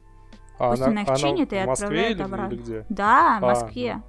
[0.59, 2.55] А Пусть она их чинит и в Москве отправляет или, обратно.
[2.55, 2.87] или где?
[2.89, 4.03] Да, в А, Москве.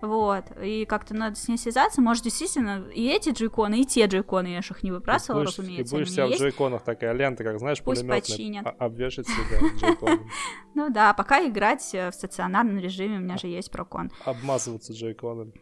[0.00, 4.46] Вот, и как-то надо с ней связаться, может, действительно, и эти джойконы, и те джойконы,
[4.46, 6.40] я ж их не выбрасывала, и будешь, разумеется, и будешь вся в есть.
[6.40, 8.66] джойконах такая лента, как знаешь, Пусть починят.
[8.66, 9.60] а- Обвешать себя.
[10.74, 14.10] Ну да, пока играть э, в стационарном режиме, у меня же есть прокон.
[14.24, 15.52] Обмазываться джойконом.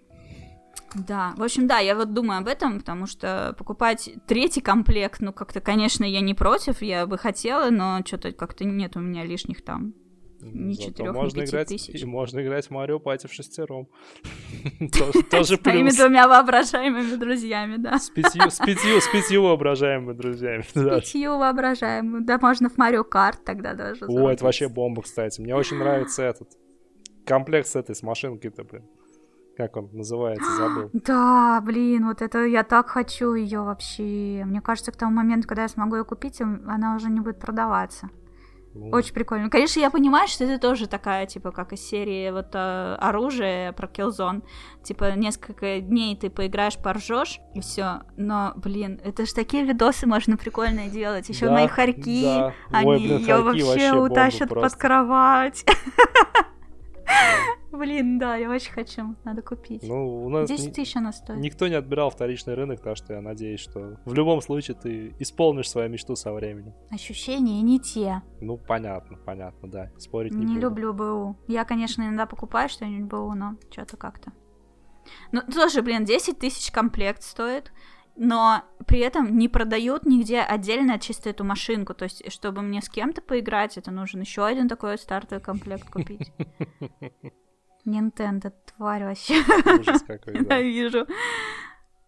[0.95, 5.33] Да, в общем, да, я вот думаю об этом, потому что покупать третий комплект, ну,
[5.33, 9.65] как-то, конечно, я не против, я бы хотела, но что-то как-то нет у меня лишних
[9.65, 9.93] там.
[10.53, 12.03] Ни Зато четырёх, ни можно пяти играть, тысяч.
[12.03, 13.89] И можно играть в Марио Пати в шестером.
[14.99, 15.97] Тоже- Тоже С плюс.
[15.97, 17.99] двумя воображаемыми друзьями, да.
[17.99, 20.65] С пятью, с пятью, с пятью воображаемыми друзьями.
[20.75, 20.97] да.
[21.01, 22.25] Пятью воображаемыми.
[22.25, 24.07] Да, можно в Марио Карт тогда даже.
[24.07, 25.41] О, это вообще бомба, кстати.
[25.41, 26.49] Мне очень нравится этот
[27.25, 28.85] комплект с этой, с машинкой-то, блин.
[29.57, 30.91] Как он называется, забыл.
[31.05, 34.45] Да, блин, вот это я так хочу ее вообще.
[34.47, 38.09] Мне кажется, к тому моменту, когда я смогу ее купить, она уже не будет продаваться.
[38.75, 39.51] Ну, Очень прикольно.
[39.51, 43.89] Конечно, я понимаю, что это тоже такая, типа, как из серии вот э, оружие про
[43.89, 44.43] Killzone.
[44.83, 48.03] Типа, несколько дней ты поиграешь, поржешь, и все.
[48.17, 51.29] Но, блин, это ж такие видосы можно прикольные делать.
[51.29, 52.55] Еще Да, мои хорьки, да.
[52.71, 55.65] они Ой, блин, ее вообще, вообще утащат под кровать.
[57.71, 59.15] Блин, да, я очень хочу.
[59.25, 59.83] Надо купить.
[59.83, 61.39] Ну, у нас 10 ни- тысяч она стоит.
[61.39, 65.69] никто не отбирал вторичный рынок, так что я надеюсь, что в любом случае ты исполнишь
[65.71, 66.73] свою мечту со временем.
[66.91, 68.23] Ощущения не те.
[68.41, 69.91] Ну, понятно, понятно, да.
[69.99, 70.61] Спорить не, Не буду.
[70.61, 71.37] люблю БУ.
[71.47, 74.33] Я, конечно, иногда покупаю что-нибудь БУ, но что-то как-то.
[75.33, 77.73] Ну, тоже, блин, 10 тысяч комплект стоит.
[78.21, 81.95] но при этом не продают нигде отдельно чисто эту машинку.
[81.95, 86.33] То есть, чтобы мне с кем-то поиграть, это нужен еще один такой стартовый комплект купить.
[87.89, 89.43] Nintendo, тварь вообще.
[89.81, 90.41] Ужас какой, да.
[90.41, 91.07] Ненавижу.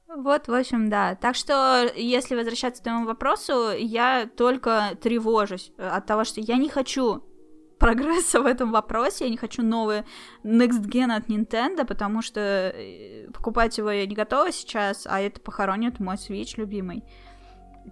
[0.09, 1.15] Вот, в общем, да.
[1.15, 6.69] Так что, если возвращаться к твоему вопросу, я только тревожусь от того, что я не
[6.69, 7.23] хочу
[7.81, 9.25] прогресса в этом вопросе.
[9.25, 10.05] Я не хочу новый
[10.45, 15.41] Next Gen от Nintendo, потому что э, покупать его я не готова сейчас, а это
[15.41, 17.03] похоронит мой Switch любимый.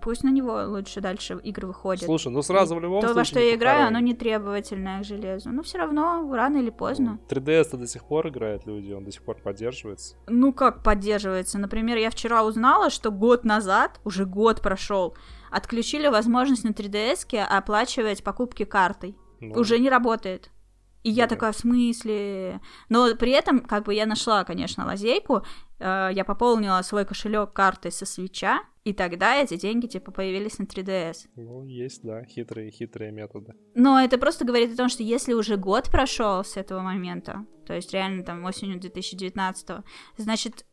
[0.03, 2.05] Пусть на него лучше дальше игры выходят.
[2.05, 3.15] Слушай, ну сразу в любом то, случае.
[3.15, 5.51] То, во что я играю, оно не требовательное к железу.
[5.51, 7.19] Но все равно, рано или поздно.
[7.29, 10.17] 3DS-то до сих пор играют люди, он до сих пор поддерживается.
[10.27, 11.59] Ну как поддерживается?
[11.59, 15.17] Например, я вчера узнала, что год назад, уже год прошел,
[15.51, 19.17] отключили возможность на 3DS оплачивать покупки картой.
[19.41, 19.61] Ну.
[19.61, 20.51] Уже не работает.
[21.05, 22.61] И я такая, в смысле?
[22.89, 25.43] Но при этом, как бы, я нашла, конечно, лазейку,
[25.79, 30.65] э, я пополнила свой кошелек картой со свеча, и тогда эти деньги, типа, появились на
[30.65, 31.29] 3DS.
[31.37, 33.55] Ну, есть, да, хитрые, хитрые методы.
[33.75, 37.75] Но это просто говорит о том, что если уже год прошел с этого момента, то
[37.75, 39.85] есть реально там осенью 2019,
[40.17, 40.65] значит,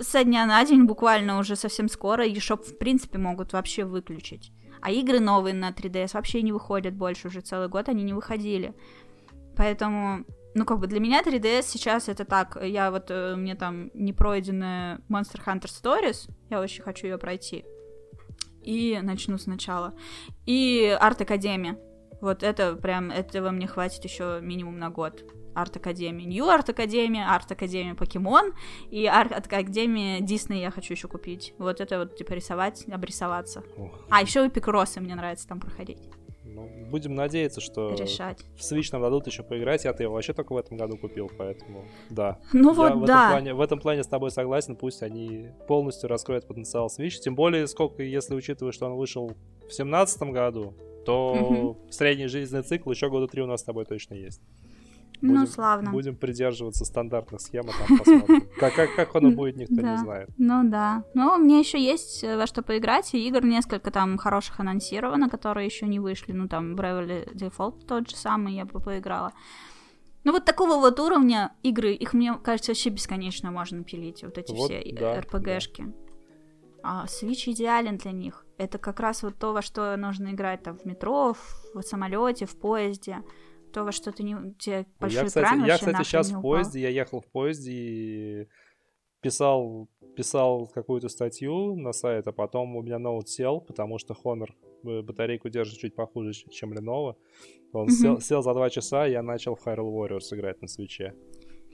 [0.00, 4.52] со дня на день буквально уже совсем скоро eShop в принципе могут вообще выключить.
[4.82, 8.74] А игры новые на 3DS вообще не выходят больше, уже целый год они не выходили.
[9.56, 13.90] Поэтому, ну, как бы для меня 3DS сейчас это так, я вот, э, мне там
[13.92, 17.64] не пройденная Monster Hunter Stories, я очень хочу ее пройти.
[18.62, 19.94] И начну сначала.
[20.46, 21.78] И Арт Академия.
[22.20, 25.24] Вот это прям, этого мне хватит еще минимум на год.
[25.54, 28.54] Арт Академия, Нью Арт Академия, Арт Академия Покемон
[28.90, 31.54] и Арт Академия Дисней я хочу еще купить.
[31.58, 33.62] Вот это вот типа рисовать, обрисоваться.
[33.76, 33.92] Ох.
[34.10, 36.00] А еще и Пикросы мне нравится там проходить.
[36.90, 38.44] Будем надеяться, что Решать.
[38.56, 39.84] в Switch нам дадут еще поиграть.
[39.84, 42.38] Я-то его вообще только в этом году купил, поэтому да.
[42.52, 43.14] Ну я вот, в да.
[43.14, 44.76] Этом плане, в этом плане с тобой согласен.
[44.76, 47.20] Пусть они полностью раскроют потенциал Switch.
[47.20, 49.32] Тем более, сколько, если учитывать, что он вышел
[49.68, 50.74] в семнадцатом году,
[51.04, 51.78] то угу.
[51.90, 54.40] средний жизненный цикл еще года три у нас с тобой точно есть.
[55.24, 55.90] Ну, будем, ну, славно.
[55.90, 58.46] Будем придерживаться стандартных схем, а там посмотрим.
[58.60, 59.92] Как, как, как оно будет, никто да.
[59.92, 60.28] не знает.
[60.36, 61.04] Ну да.
[61.14, 65.64] Ну, мне еще есть э, во что поиграть, и игр несколько там хороших анонсировано, которые
[65.64, 66.32] еще не вышли.
[66.32, 69.32] Ну, там Bravely Default тот же самый, я бы поиграла.
[70.24, 74.52] Ну, вот такого вот уровня игры, их, мне кажется, вообще бесконечно можно пилить, вот эти
[74.52, 75.86] вот, все да, RPG-шки.
[75.86, 75.92] Да.
[76.82, 78.44] А Switch идеален для них.
[78.58, 82.44] Это как раз вот то, во что нужно играть там в метро, в, в самолете,
[82.44, 83.22] в поезде
[83.74, 84.54] то, во что ты не...
[84.54, 88.48] Тебе большой я, кстати, я, кстати, сейчас в поезде, я ехал в поезде и
[89.20, 94.50] писал, писал какую-то статью на сайт, а потом у меня ноут сел, потому что Honor
[94.84, 97.16] э, батарейку держит чуть похуже, чем Lenovo.
[97.72, 97.90] Он mm-hmm.
[97.90, 101.14] сел, сел за два часа, и я начал в Hyrule Warriors играть на свече.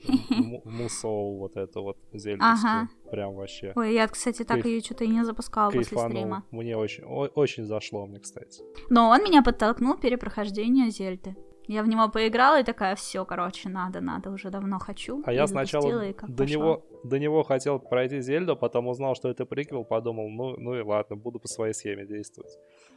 [0.65, 2.73] Мусоу вот это вот зельдовскую.
[2.73, 2.89] Ага.
[3.11, 3.73] Прям вообще.
[3.77, 6.45] Ой, я, кстати, так ее что-то и не запускала после стрима.
[6.51, 8.63] Мне очень, очень зашло, мне, кстати.
[8.89, 11.37] Но он меня подтолкнул перепрохождение Зельды.
[11.71, 15.23] Я в него поиграла и такая, все, короче, надо, надо, уже давно хочу.
[15.25, 19.85] А я сначала до него, до него хотел пройти Зельду, потом узнал, что это приквел,
[19.85, 22.51] подумал, ну, ну и ладно, буду по своей схеме действовать.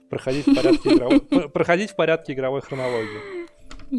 [0.09, 1.21] Проходить в порядке игровой,
[1.53, 3.47] проходить в порядке игровой хронологии.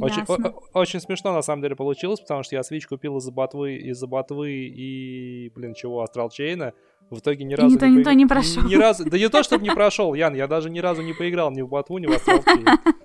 [0.02, 3.76] Очень, о, очень смешно на самом деле получилось, потому что я Switch купил из-за ботвы,
[3.76, 6.72] из-за ботвы и, блин, чего, Астрал Чейна.
[7.10, 8.64] В итоге ни разу и не, не, то, не прошел.
[8.64, 11.52] Ни разу, да не то, чтобы не прошел, Ян, я даже ни разу не поиграл
[11.52, 12.66] ни в ботву, ни в Astral Chain.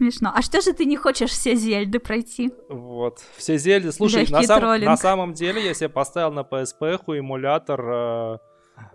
[0.00, 0.32] Смешно.
[0.34, 2.50] А что же ты не хочешь все Зельды пройти?
[2.70, 3.92] Вот, все Зельды.
[3.92, 7.80] Слушай, на, сам, на самом деле я себе поставил на PSP эмулятор...
[7.86, 8.38] Э,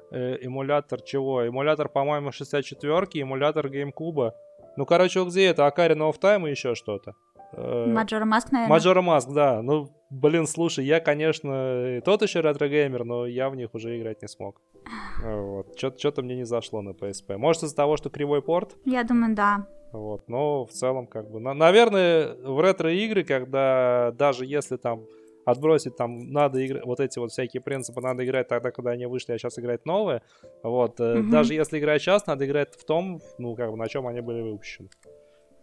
[0.10, 1.44] э, эмулятор чего?
[1.44, 4.32] Эмулятор, по-моему, 64-ки, эмулятор GameCube.
[4.78, 5.68] Ну, короче, где это?
[5.68, 7.14] Ocarina of Time и еще что-то.
[7.56, 8.74] Majora's Mask, наверное.
[8.74, 9.62] Majora's Mask, да.
[9.62, 14.28] Ну, блин, слушай, я, конечно, тот еще ретро-геймер, но я в них уже играть не
[14.28, 14.60] смог.
[15.24, 15.78] Вот.
[15.78, 17.38] Что-то мне не зашло на PSP.
[17.38, 18.76] Может, из-за того, что кривой порт?
[18.86, 19.68] Я думаю, да.
[19.96, 25.06] Вот, но в целом, как бы, на, наверное, в ретро-игры, когда даже если там
[25.46, 29.34] отбросить там надо играть, вот эти вот всякие принципы надо играть тогда, когда они вышли,
[29.34, 30.22] а сейчас играть новые,
[30.64, 31.30] вот, mm-hmm.
[31.30, 34.42] даже если играть сейчас, надо играть в том, ну, как бы, на чем они были
[34.42, 34.90] выпущены.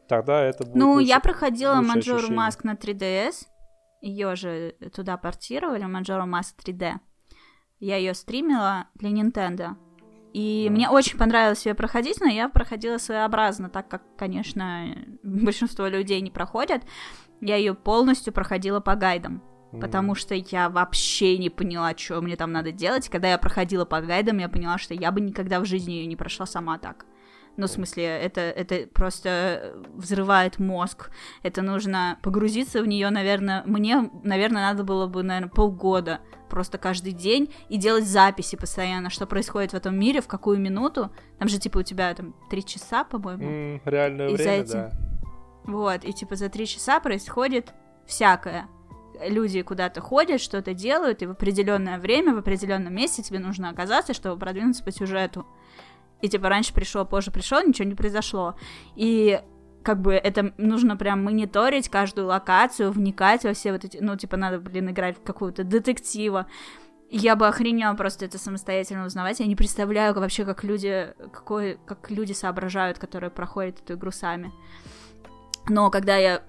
[0.09, 3.47] Тогда это будет Ну, лучше, я проходила Majora's Mask на 3DS,
[4.01, 6.95] ее же туда портировали, Majora's Mask 3D.
[7.81, 9.71] Я ее стримила для Nintendo.
[10.33, 14.87] И мне очень понравилось ее проходить, но я проходила своеобразно, так как, конечно,
[15.23, 16.83] большинство людей не проходят.
[17.41, 19.43] Я ее полностью проходила по гайдам.
[19.73, 19.81] Mm-hmm.
[19.81, 23.09] Потому что я вообще не поняла, что мне там надо делать.
[23.09, 26.17] Когда я проходила по гайдам, я поняла, что я бы никогда в жизни ее не
[26.17, 27.07] прошла сама так.
[27.57, 31.11] Ну, в смысле, это, это просто взрывает мозг.
[31.43, 37.13] Это нужно погрузиться в нее, наверное, мне, наверное, надо было бы, наверное, полгода просто каждый
[37.13, 41.11] день и делать записи постоянно, что происходит в этом мире, в какую минуту.
[41.39, 43.43] Там же, типа, у тебя там три часа, по-моему.
[43.43, 44.73] Mm, реальное и время, этим...
[44.73, 44.93] да.
[45.65, 47.73] Вот, и типа за три часа происходит
[48.07, 48.67] всякое.
[49.27, 54.15] Люди куда-то ходят, что-то делают, и в определенное время, в определенном месте тебе нужно оказаться,
[54.15, 55.47] чтобы продвинуться по сюжету.
[56.23, 58.57] И типа раньше пришел, позже пришел, ничего не произошло.
[58.97, 59.41] И
[59.83, 64.37] как бы это нужно прям мониторить каждую локацию, вникать во все вот эти, ну, типа,
[64.37, 66.47] надо, блин, играть в какого-то детектива.
[67.11, 69.41] Я бы охренела просто это самостоятельно узнавать.
[69.41, 74.51] Я не представляю вообще, как люди, какой, как люди соображают, которые проходят эту игру сами.
[75.69, 76.43] Но когда я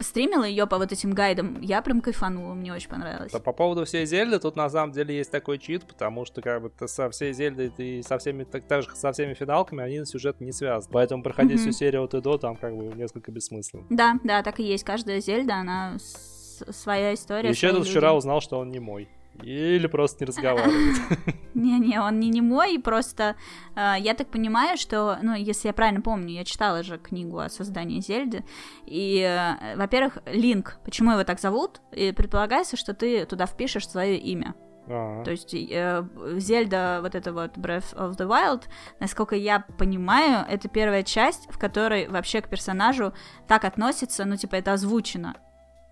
[0.00, 3.32] стримила ее по вот этим гайдам, я прям кайфанула, мне очень понравилось.
[3.32, 6.62] Да, по поводу всей Зельды, тут на самом деле есть такой чит, потому что как
[6.62, 10.06] бы со всей Зельдой и со всеми, так, так же со всеми финалками, они на
[10.06, 10.92] сюжет не связаны.
[10.92, 11.62] Поэтому проходить mm-hmm.
[11.62, 13.84] всю серию от и до там как бы несколько бессмысленно.
[13.90, 14.84] Да, да, так и есть.
[14.84, 17.50] Каждая Зельда, она своя история.
[17.50, 19.08] Еще тут вчера узнал, что он не мой.
[19.42, 20.96] Или просто не разговаривает.
[21.54, 23.36] Не-не, он не немой, просто
[23.74, 27.48] э, я так понимаю, что, ну, если я правильно помню, я читала же книгу о
[27.48, 28.44] создании Зельды,
[28.86, 34.16] и, э, во-первых, Линк, почему его так зовут, и предполагается, что ты туда впишешь свое
[34.16, 34.54] имя.
[34.90, 35.24] А-а.
[35.24, 36.04] То есть э,
[36.36, 38.64] Зельда, вот это вот Breath of the Wild,
[38.98, 43.12] насколько я понимаю, это первая часть, в которой вообще к персонажу
[43.46, 45.36] так относится, ну, типа, это озвучено.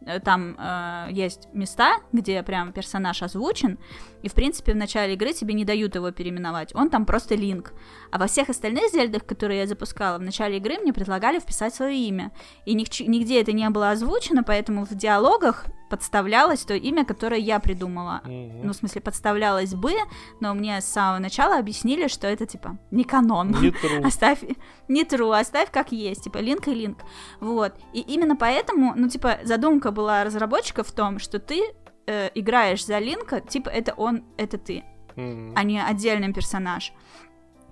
[0.06, 3.78] Э, там э, есть места, где прям персонаж озвучен,
[4.22, 7.72] и, в принципе, в начале игры тебе не дают его переименовать, он там просто линк.
[8.10, 11.96] А во всех остальных зельдах, которые я запускала, в начале игры мне предлагали вписать свое
[11.96, 12.32] имя.
[12.64, 18.20] И нигде это не было озвучено, поэтому в диалогах подставлялось то имя, которое я придумала.
[18.24, 18.60] Mm-hmm.
[18.62, 19.92] Ну, в смысле, подставлялось бы,
[20.40, 23.50] но мне с самого начала объяснили, что это, типа, не канон.
[23.60, 24.02] Не true.
[24.04, 24.40] оставь,
[24.88, 26.98] не true, оставь как есть, типа, линк и линк.
[27.40, 27.74] Вот.
[27.92, 31.74] И именно поэтому, ну, типа, задумка была разработчиков в том, что ты
[32.08, 35.52] э, играешь за линка, типа, это он, это ты, mm-hmm.
[35.54, 36.92] а не отдельный персонаж.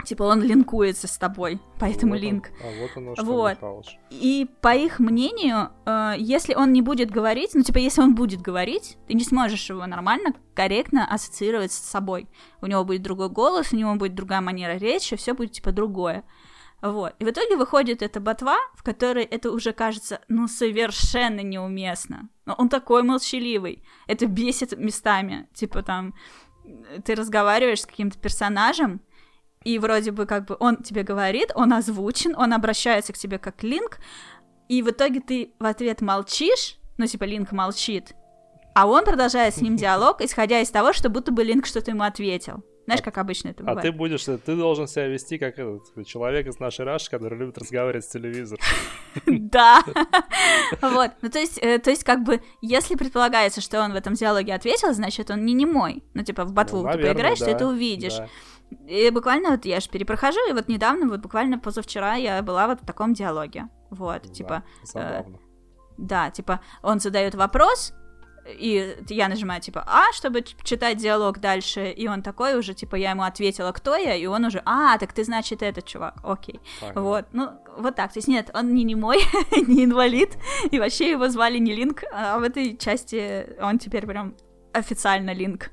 [0.05, 2.51] Типа он линкуется с тобой, поэтому вот линк.
[2.63, 3.53] Он, а вот оно что, вот.
[3.55, 3.99] Михалыч.
[4.11, 8.41] И по их мнению, э, если он не будет говорить, ну типа если он будет
[8.41, 12.29] говорить, ты не сможешь его нормально, корректно ассоциировать с собой.
[12.61, 16.23] У него будет другой голос, у него будет другая манера речи, все будет типа другое.
[16.82, 17.15] Вот.
[17.19, 22.28] И в итоге выходит эта ботва, в которой это уже кажется, ну, совершенно неуместно.
[22.44, 23.82] Но он такой молчаливый.
[24.07, 25.48] Это бесит местами.
[25.55, 26.15] Типа там,
[27.05, 29.01] ты разговариваешь с каким-то персонажем,
[29.65, 33.62] и вроде бы как бы он тебе говорит, он озвучен, он обращается к тебе как
[33.62, 33.98] Линк,
[34.69, 38.15] и в итоге ты в ответ молчишь, ну типа Линк молчит,
[38.74, 42.05] а он продолжает с ним диалог, исходя из того, что будто бы Линк что-то ему
[42.05, 42.62] ответил.
[42.87, 43.79] Знаешь, как обычно это бывает.
[43.79, 47.59] А ты будешь, ты должен себя вести как этот человек из нашей Раши, который любит
[47.59, 48.63] разговаривать с телевизором.
[49.27, 49.83] Да.
[50.83, 51.13] Вот.
[51.23, 54.55] Ну, то есть, э, то есть, как бы, если предполагается, что он в этом диалоге
[54.55, 56.05] ответил, значит, он не немой.
[56.15, 58.19] Ну, типа, в ботву ну, ты поиграешь, ты это увидишь.
[58.89, 62.83] И буквально вот я же перепрохожу, и вот недавно, вот буквально позавчера я была вот
[62.83, 63.69] в таком диалоге.
[63.91, 64.65] Вот, типа...
[64.95, 65.23] Э,
[65.99, 67.95] да, типа, он задает вопрос,
[68.48, 73.10] и я нажимаю, типа, А, чтобы читать диалог дальше, и он такой уже, типа, я
[73.10, 76.60] ему ответила, кто я, и он уже, а, так ты, значит, этот чувак, окей.
[76.82, 77.01] Ага.
[77.01, 79.18] Вот, ну, вот так, то есть нет, он не немой,
[79.66, 80.36] не инвалид,
[80.70, 84.35] и вообще его звали не Линк, а в этой части он теперь прям
[84.73, 85.70] официально Линк.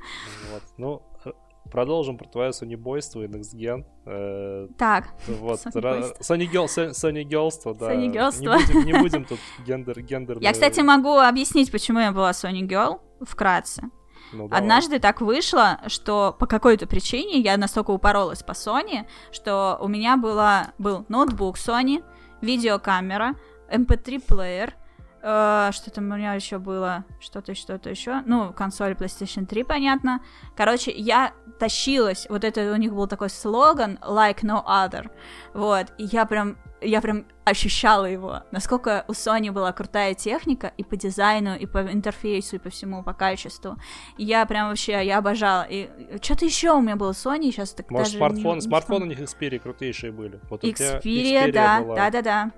[0.51, 1.01] Вот, ну,
[1.73, 3.83] Продолжим про твое сонибойство и Next Gen.
[4.05, 5.05] Э, так.
[5.27, 5.59] Вот,
[7.23, 7.95] Girlство, да.
[7.95, 8.57] Girlство.
[8.57, 10.37] Не будем, не будем тут гендер, гендер.
[10.39, 13.89] Я, кстати, могу объяснить, почему я была Sony Girl вкратце.
[14.33, 19.87] Ну, Однажды так вышло, что по какой-то причине я настолько упоролась по Sony, что у
[19.87, 22.03] меня была, был ноутбук Sony,
[22.41, 23.33] видеокамера,
[23.71, 24.75] MP3-плеер,
[25.23, 27.05] Uh, что там у меня еще было?
[27.21, 28.21] Что-то, что-то еще.
[28.25, 30.21] Ну, консоль PlayStation 3, понятно.
[30.53, 32.27] Короче, я тащилась.
[32.29, 35.09] Вот это у них был такой слоган like no other.
[35.53, 35.93] Вот.
[35.97, 40.95] И я прям я прям ощущала его, насколько у Sony была крутая техника и по
[40.95, 43.77] дизайну, и по интерфейсу, и по всему, по качеству.
[44.17, 45.65] И я прям вообще, я обожала.
[45.69, 45.89] И
[46.21, 49.19] что-то еще у меня было Sony, сейчас так Может, даже смартфон, не, смартфон у них
[49.19, 50.39] Xperia крутейшие были.
[50.49, 52.51] Вот Xperia, Xperia да, да, да, да.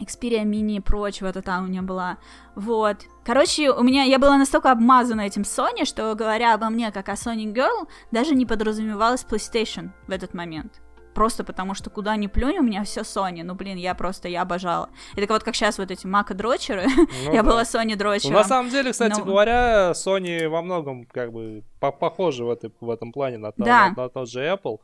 [0.00, 2.18] Xperia Mini и прочего, то там у меня была.
[2.54, 2.98] Вот.
[3.24, 7.12] Короче, у меня, я была настолько обмазана этим Sony, что, говоря обо мне как о
[7.12, 10.80] Sony Girl, даже не подразумевалась PlayStation в этот момент.
[11.14, 13.44] Просто потому, что куда ни плюнь, у меня все Sony.
[13.44, 14.90] Ну, блин, я просто, я обожала.
[15.14, 16.86] Это вот как сейчас вот эти Мака-дрочеры.
[17.24, 17.48] Ну, я да.
[17.48, 18.32] была Sony дрочером.
[18.32, 19.24] Ну, на самом деле, кстати Но...
[19.24, 23.92] говоря, Sony во многом как бы по похожи в, этой, в этом плане на, да.
[23.96, 24.80] на, на тот же Apple.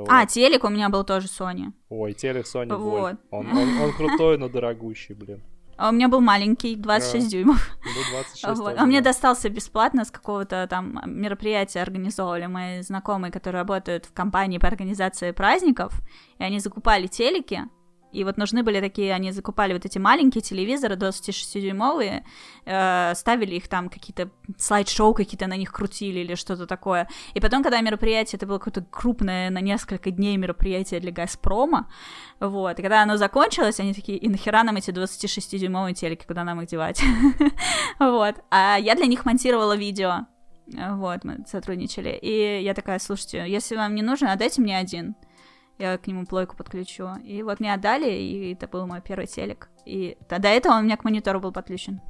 [0.00, 0.08] Вот.
[0.10, 1.72] А, телек у меня был тоже Sony.
[1.88, 3.16] Ой, телек Sony вот.
[3.30, 5.42] Он, он, он крутой, но дорогущий, блин.
[5.78, 7.70] А у меня был маленький, 26 а, дюймов.
[7.84, 8.74] Ну, 26 вот.
[8.78, 14.58] А мне достался бесплатно с какого-то там мероприятия организовывали мои знакомые, которые работают в компании
[14.58, 16.00] по организации праздников,
[16.38, 17.64] и они закупали телеки,
[18.16, 22.22] и вот нужны были такие, они закупали вот эти маленькие телевизоры 26-дюймовые,
[22.64, 27.08] э, ставили их там, какие-то слайд-шоу какие-то на них крутили или что-то такое.
[27.34, 31.90] И потом, когда мероприятие, это было какое-то крупное на несколько дней мероприятие для Газпрома,
[32.40, 36.60] вот, и когда оно закончилось, они такие, и нахера нам эти 26-дюймовые телеки, куда нам
[36.62, 37.02] их девать?
[37.98, 40.26] Вот, а я для них монтировала видео,
[40.66, 42.18] вот, мы сотрудничали.
[42.20, 45.14] И я такая, слушайте, если вам не нужен, отдайте мне один
[45.78, 47.08] я к нему плойку подключу.
[47.24, 49.68] И вот мне отдали, и это был мой первый телек.
[49.84, 52.00] И до этого он у меня к монитору был подключен.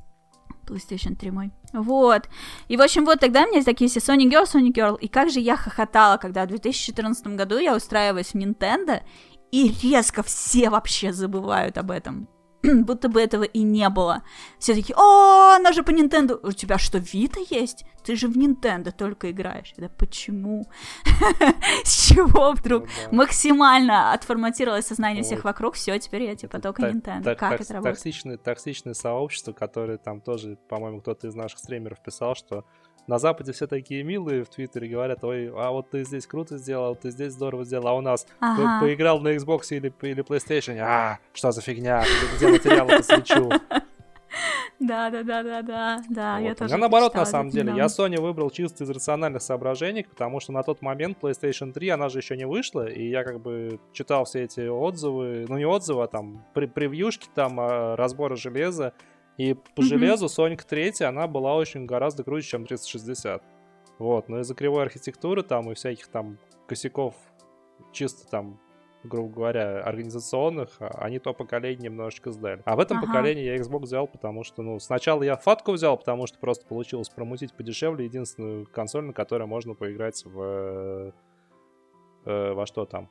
[0.67, 1.53] PlayStation 3 мой.
[1.73, 2.29] Вот.
[2.69, 4.99] И, в общем, вот тогда у меня такие все Sony Girl, Sony Girl.
[4.99, 9.01] И как же я хохотала, когда в 2014 году я устраиваюсь в Nintendo,
[9.53, 12.29] и резко все вообще забывают об этом.
[12.85, 14.23] будто бы этого и не было.
[14.59, 16.39] Все такие, о, она же по Nintendo.
[16.43, 17.85] У тебя что, Вита есть?
[18.05, 19.75] Ты же в Nintendo только играешь.
[19.77, 20.67] Да почему?
[21.85, 25.75] С чего вдруг максимально отформатировалось сознание всех вокруг?
[25.75, 27.35] Все, теперь я типа только Nintendo.
[27.35, 28.43] Как это работает?
[28.43, 32.65] Токсичное сообщество, которое там тоже, по-моему, кто-то из наших стримеров писал, что
[33.07, 36.97] на Западе все такие милые в Твиттере говорят, ой, а вот ты здесь круто сделал,
[36.97, 38.81] ты здесь здорово сделал, а у нас ага.
[38.81, 42.05] по поиграл на Xbox или, или PlayStation, а, что за фигня,
[42.37, 43.51] где материалы посвящу.
[44.79, 46.39] Да, да, да, да, да, да.
[46.39, 46.75] Я тоже.
[46.75, 47.73] Я наоборот, на самом деле.
[47.75, 52.09] Я Sony выбрал чисто из рациональных соображений, потому что на тот момент PlayStation 3, она
[52.09, 56.03] же еще не вышла, и я как бы читал все эти отзывы, ну не отзывы,
[56.05, 58.93] а там превьюшки, там а, разборы железа,
[59.37, 59.83] и по mm-hmm.
[59.83, 63.43] железу Sonic 3, она была очень гораздо круче, чем 360.
[63.99, 67.15] Вот, но из-за кривой архитектуры там и всяких там косяков
[67.93, 68.59] чисто там
[69.07, 72.63] грубо говоря, организационных, а, они то поколение немножечко сдали.
[72.65, 73.07] А в этом ага.
[73.07, 77.09] поколении я Xbox взял, потому что, ну, сначала я фатку взял, потому что просто получилось
[77.09, 81.13] промутить подешевле единственную консоль, на которой можно поиграть в...
[82.25, 83.09] Э, во что там?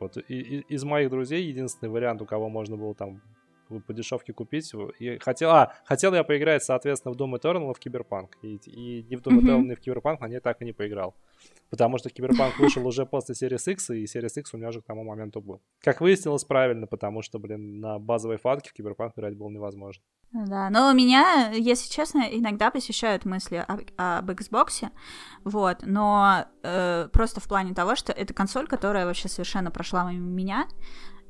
[0.00, 3.22] Вот и, и, из моих друзей единственный вариант, у кого можно было там
[3.86, 4.72] по дешевке купить.
[4.98, 8.36] И хотел, а, хотел я поиграть, соответственно, в Doom Eternal и в Киберпанк.
[8.42, 11.14] И, и ни в Doom Eternal, ни в Киберпанк на ней так и не поиграл.
[11.70, 14.84] Потому что Киберпанк вышел уже после Series X, и Series X у меня уже к
[14.84, 15.60] тому моменту был.
[15.80, 20.02] Как выяснилось, правильно, потому что, блин, на базовой фатке в Киберпанк играть было невозможно.
[20.32, 24.88] Да, но меня, если честно, иногда посещают мысли об, об Xbox,
[25.44, 30.28] вот, но э, просто в плане того, что это консоль, которая вообще совершенно прошла мимо
[30.28, 30.68] меня,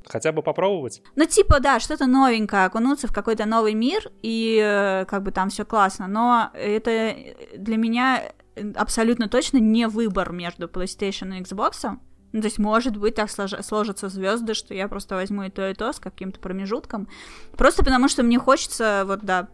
[0.06, 1.02] Хотя бы попробовать?
[1.16, 5.50] Ну, типа, да, что-то новенькое, окунуться в какой-то новый мир, и э, как бы там
[5.50, 6.08] все классно.
[6.08, 7.14] Но это
[7.56, 8.32] для меня
[8.74, 11.98] абсолютно точно не выбор между PlayStation и Xbox.
[12.32, 13.52] Ну, то есть, может быть, так слож...
[13.62, 17.08] сложатся звезды, что я просто возьму и то, и то с каким-то промежутком.
[17.56, 19.48] Просто потому, что мне хочется, вот, да,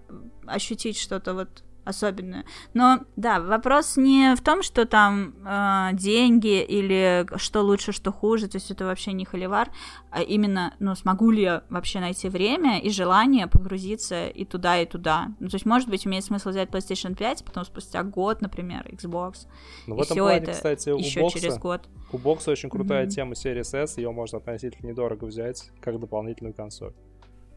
[0.47, 2.44] ощутить что-то вот особенную.
[2.74, 8.48] Но да, вопрос не в том, что там э, деньги или что лучше, что хуже,
[8.48, 9.70] то есть это вообще не холивар,
[10.10, 14.86] а именно, ну, смогу ли я вообще найти время и желание погрузиться и туда, и
[14.86, 15.28] туда.
[15.38, 19.46] Ну, то есть, может быть, имеет смысл взять PlayStation 5, потом спустя год, например, Xbox.
[19.86, 21.88] Ну, в этом плане, это кстати, еще бокса, через год.
[22.12, 23.10] У бокса очень крутая mm-hmm.
[23.10, 26.92] тема Series S, ее можно относительно недорого взять как дополнительную консоль.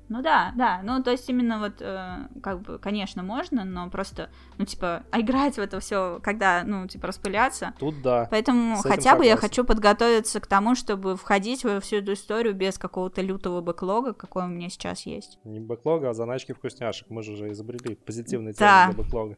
[0.09, 4.29] Ну да, да, ну то есть именно вот, э, как бы, конечно, можно, но просто,
[4.57, 7.73] ну типа, а играть в это все, когда, ну, типа, распыляться.
[7.79, 8.27] Тут да.
[8.31, 12.77] Поэтому хотя бы я хочу подготовиться к тому, чтобы входить во всю эту историю без
[12.77, 15.39] какого-то лютого бэклога, какой у меня сейчас есть.
[15.43, 17.09] Не бэклога, а заначки вкусняшек.
[17.09, 19.37] Мы же уже изобрели позитивный термин для бэклога.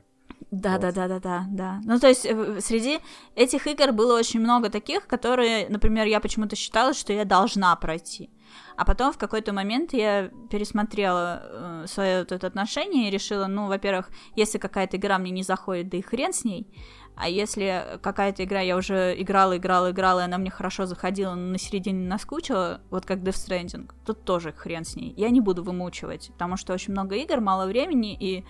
[0.52, 0.82] Да, вот.
[0.82, 1.82] да, да, да, да, да.
[1.86, 3.00] Ну, то есть э, среди
[3.36, 8.30] этих игр было очень много таких, которые, например, я почему-то считала, что я должна пройти.
[8.76, 13.68] А потом в какой-то момент я пересмотрела э, свое вот это отношение и решила, ну,
[13.68, 16.68] во-первых, если какая-то игра мне не заходит, да и хрен с ней.
[17.16, 21.52] А если какая-то игра я уже играла, играла, играла, и она мне хорошо заходила, но
[21.52, 25.14] на середине наскучила, вот как Death Stranding, тут тоже хрен с ней.
[25.18, 28.46] Я не буду вымучивать, потому что очень много игр, мало времени, и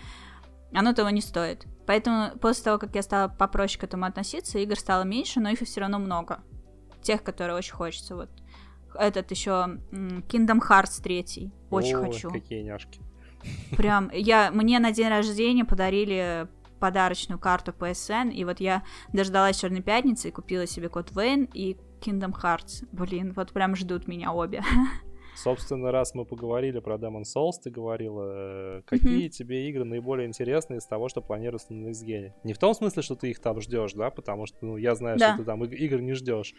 [0.74, 1.66] оно того не стоит.
[1.86, 5.60] Поэтому после того, как я стала попроще к этому относиться, игр стало меньше, но их
[5.60, 6.40] все равно много.
[7.02, 8.16] Тех, которые очень хочется.
[8.16, 8.30] Вот
[8.94, 11.52] этот еще Kingdom Hearts 3.
[11.70, 12.30] Очень О, хочу.
[12.30, 13.00] Какие няшки.
[13.76, 18.82] Прям, я, мне на день рождения подарили подарочную карту PSN, и вот я
[19.12, 22.86] дождалась Черной Пятницы и купила себе код Вейн и Kingdom Hearts.
[22.92, 24.62] Блин, вот прям ждут меня обе.
[25.34, 29.30] Собственно, раз мы поговорили про Demon Souls, ты говорила, э, какие mm-hmm.
[29.30, 32.32] тебе игры наиболее интересны из того, что планируется на Next Gen?
[32.44, 35.18] Не в том смысле, что ты их там ждешь, да, потому что, ну, я знаю,
[35.18, 35.30] да.
[35.30, 36.54] что ты там игр не ждешь.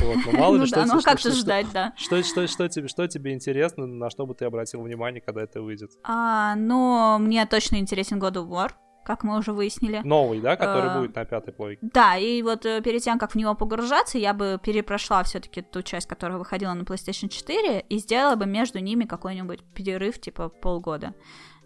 [0.00, 1.92] Вот, но мало ли, ну, что, да, ну, что, как что, ждать, да.
[1.96, 5.60] Что, что, что, тебе, что тебе интересно, на что бы ты обратил внимание, когда это
[5.60, 5.90] выйдет?
[6.04, 8.70] А, ну, мне точно интересен God of War
[9.04, 10.00] как мы уже выяснили.
[10.04, 11.78] Новый, да, который uh, будет на пятой плойке.
[11.82, 15.82] Да, и вот э, перед тем, как в него погружаться, я бы перепрошла все-таки ту
[15.82, 21.14] часть, которая выходила на PlayStation 4, и сделала бы между ними какой-нибудь перерыв, типа полгода.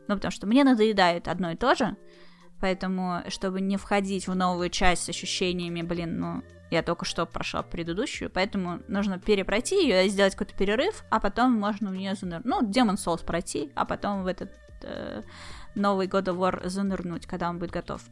[0.08, 1.96] Ну, потому что мне надоедает одно и то же,
[2.60, 7.62] поэтому, чтобы не входить в новую часть с ощущениями, блин, ну, я только что прошла
[7.62, 12.46] предыдущую, поэтому нужно перепройти ее, сделать какой-то перерыв, а потом можно в нее занырнуть.
[12.46, 14.52] Ну, Demon Souls пройти, а потом в этот
[14.82, 15.22] э,
[15.78, 18.02] новый God of War занырнуть, когда он будет готов.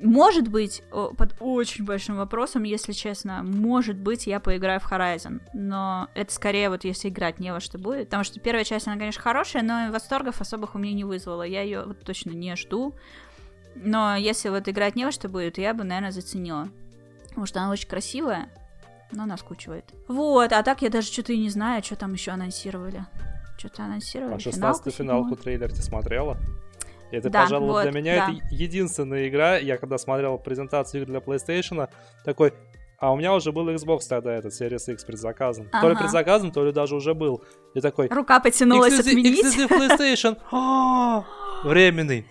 [0.00, 6.08] Может быть, под очень большим вопросом, если честно, может быть, я поиграю в Horizon, но
[6.14, 9.22] это скорее вот если играть не во что будет, потому что первая часть, она, конечно,
[9.22, 12.96] хорошая, но восторгов особых у меня не вызвала, я ее вот точно не жду,
[13.76, 16.68] но если вот играть не во что будет, я бы, наверное, заценила,
[17.28, 18.48] потому что она очень красивая,
[19.12, 19.84] но наскучивает.
[20.08, 23.06] Вот, а так я даже что-то и не знаю, что там еще анонсировали.
[23.56, 24.34] Что-то анонсировали.
[24.34, 26.36] А 16 финалку трейлер ты смотрела?
[27.12, 28.32] Это, да, пожалуй, вот, для меня да.
[28.32, 29.58] это единственная игра.
[29.58, 31.88] Я когда смотрел презентацию игр для PlayStation,
[32.24, 32.52] такой,
[32.98, 35.68] а у меня уже был Xbox тогда, этот Series X предзаказан.
[35.72, 35.82] Ага.
[35.82, 37.42] То ли предзаказан, то ли даже уже был.
[37.74, 38.08] И такой...
[38.08, 39.44] Рука потянулась отменить.
[39.44, 40.36] Exclusive PlayStation.
[40.52, 41.24] А,
[41.64, 42.26] временный.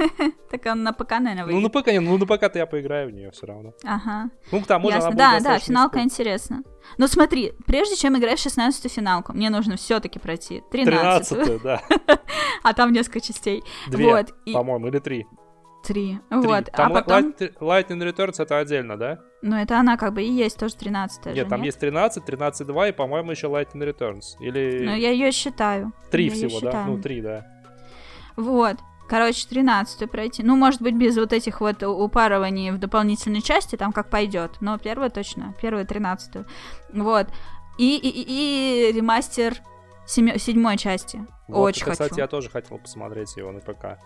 [0.50, 1.60] Так он на ПК, наверное, выйдет.
[1.60, 3.72] Ну, на ПК, ну, на ПК-то я поиграю в нее все равно.
[3.84, 4.30] Ага.
[4.50, 6.62] Ну, к тому же она Да, да, финалка интересна.
[6.98, 11.82] Но смотри, прежде чем играть в 16-ю финалку, мне нужно все-таки пройти 13 да.
[12.62, 13.62] а там несколько частей.
[13.88, 15.26] Две, по-моему, или три.
[15.82, 16.18] Три.
[16.30, 16.70] Вот.
[16.72, 17.30] Там а потом...
[17.60, 19.18] Lightning Returns это отдельно, да?
[19.42, 21.66] Ну, это она как бы и есть тоже 13 Нет, же, там нет?
[21.66, 24.36] есть 13, 13.2 и, по-моему, еще Lightning Returns.
[24.40, 24.84] Или...
[24.84, 25.92] Ну, я ее считаю.
[26.10, 26.84] Три всего, да?
[26.84, 27.46] Ну, три, да.
[28.36, 28.76] Вот.
[29.10, 30.44] Короче, 13 пройти.
[30.44, 34.58] Ну, может быть, без вот этих вот упарываний в дополнительной части, там как пойдет.
[34.60, 36.46] Но первая точно, первая 13
[36.92, 37.26] Вот.
[37.76, 39.56] И, и, и, и ремастер
[40.06, 41.26] семи, седьмой части.
[41.48, 42.02] Вот, Очень это, хочу.
[42.04, 43.98] Кстати, я тоже хотел посмотреть его на ПК.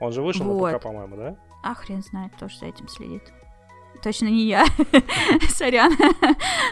[0.00, 0.72] Он же вышел вот.
[0.72, 1.36] на ПК, по-моему, да?
[1.62, 3.22] А хрен знает, кто же за этим следит.
[4.02, 4.66] Точно не я.
[5.50, 5.92] Сорян.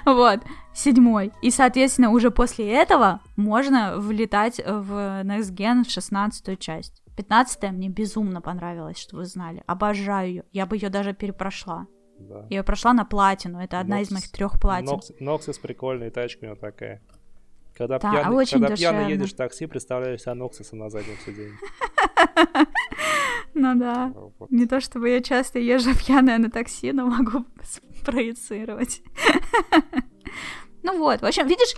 [0.05, 0.41] вот.
[0.75, 1.31] Седьмой.
[1.41, 7.01] И, соответственно, уже после этого можно влетать в Next Gen в шестнадцатую часть.
[7.21, 9.63] 15 мне безумно понравилось, что вы знали.
[9.67, 10.45] Обожаю ее.
[10.53, 11.87] Я бы ее даже перепрошла.
[12.19, 12.47] Да.
[12.49, 13.59] Я ее прошла на платину.
[13.61, 14.99] Это одна Нокс, из моих трех платин.
[15.21, 17.03] Ноксис прикольная тачка у него такая.
[17.75, 21.57] Когда, да, пьяный, очень когда пьяный едешь в такси, представляешь себя Ноксиса на заднем сиденье.
[23.53, 24.15] Ну да.
[24.49, 27.45] Не то чтобы я часто езжу пьяная на такси, но могу
[28.05, 29.03] проецировать.
[30.83, 31.75] Ну вот, в общем, видишь,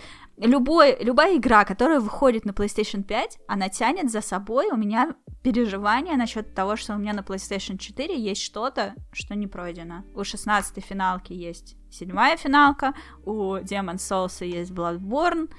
[0.46, 6.16] любой, любая игра, которая выходит на PlayStation 5, она тянет за собой у меня переживания
[6.16, 10.04] насчет того, что у меня на PlayStation 4 есть что-то, что не пройдено.
[10.14, 12.94] У 16 финалки есть седьмая финалка,
[13.24, 15.50] у Demon Souls есть Bloodborne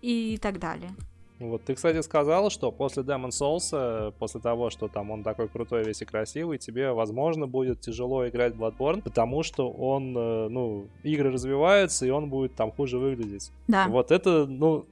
[0.00, 0.94] и так далее.
[1.38, 5.48] Вот ты, кстати, сказал, что после Demon Souls, э, после того, что там он такой
[5.48, 10.86] крутой, весь и красивый, тебе, возможно, будет тяжело играть Bloodborne, потому что он, э, ну,
[11.02, 13.52] игры развиваются, и он будет там хуже выглядеть.
[13.68, 13.86] Да.
[13.88, 14.86] Вот это, ну,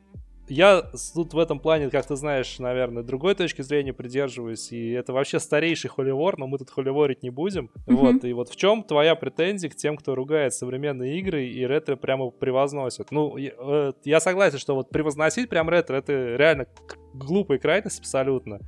[0.49, 0.83] я
[1.15, 5.41] тут в этом плане, как ты знаешь, наверное, другой точки зрения придерживаюсь, и это вообще
[5.41, 7.71] старейший холивор, но мы тут холиворить не будем.
[7.87, 7.95] Mm-hmm.
[7.95, 11.97] Вот, и вот в чем твоя претензия к тем, кто ругает современные игры и ретро
[11.97, 13.11] прямо превозносит?
[13.11, 16.66] Ну, я, э, я согласен, что вот превозносить прям ретро, это реально
[17.15, 18.61] глупая крайность абсолютно.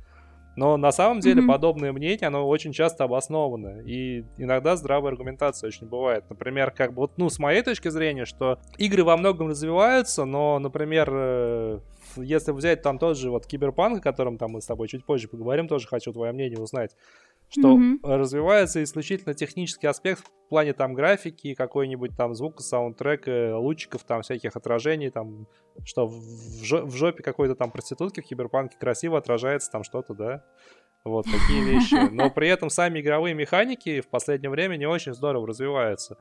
[0.57, 1.47] Но на самом деле mm-hmm.
[1.47, 3.81] подобное мнение, оно очень часто обосновано.
[3.85, 6.25] И иногда здравая аргументация очень бывает.
[6.29, 10.57] Например, как бы вот, ну, с моей точки зрения, что игры во многом развиваются, но,
[10.57, 11.79] например, э,
[12.15, 15.27] если взять там тот же вот Киберпанк, о котором там мы с тобой чуть позже
[15.27, 16.95] поговорим, тоже хочу твое мнение узнать
[17.49, 17.99] что mm-hmm.
[18.03, 24.55] развивается исключительно технический аспект в плане там графики, какой-нибудь там звука, саундтрека, лучиков, там всяких
[24.55, 25.47] отражений, там,
[25.85, 30.43] что в, жопе какой-то там проститутки в киберпанке красиво отражается там что-то, да,
[31.05, 31.95] вот такие вещи.
[32.11, 36.17] Но при этом сами игровые механики в последнее время не очень здорово развиваются.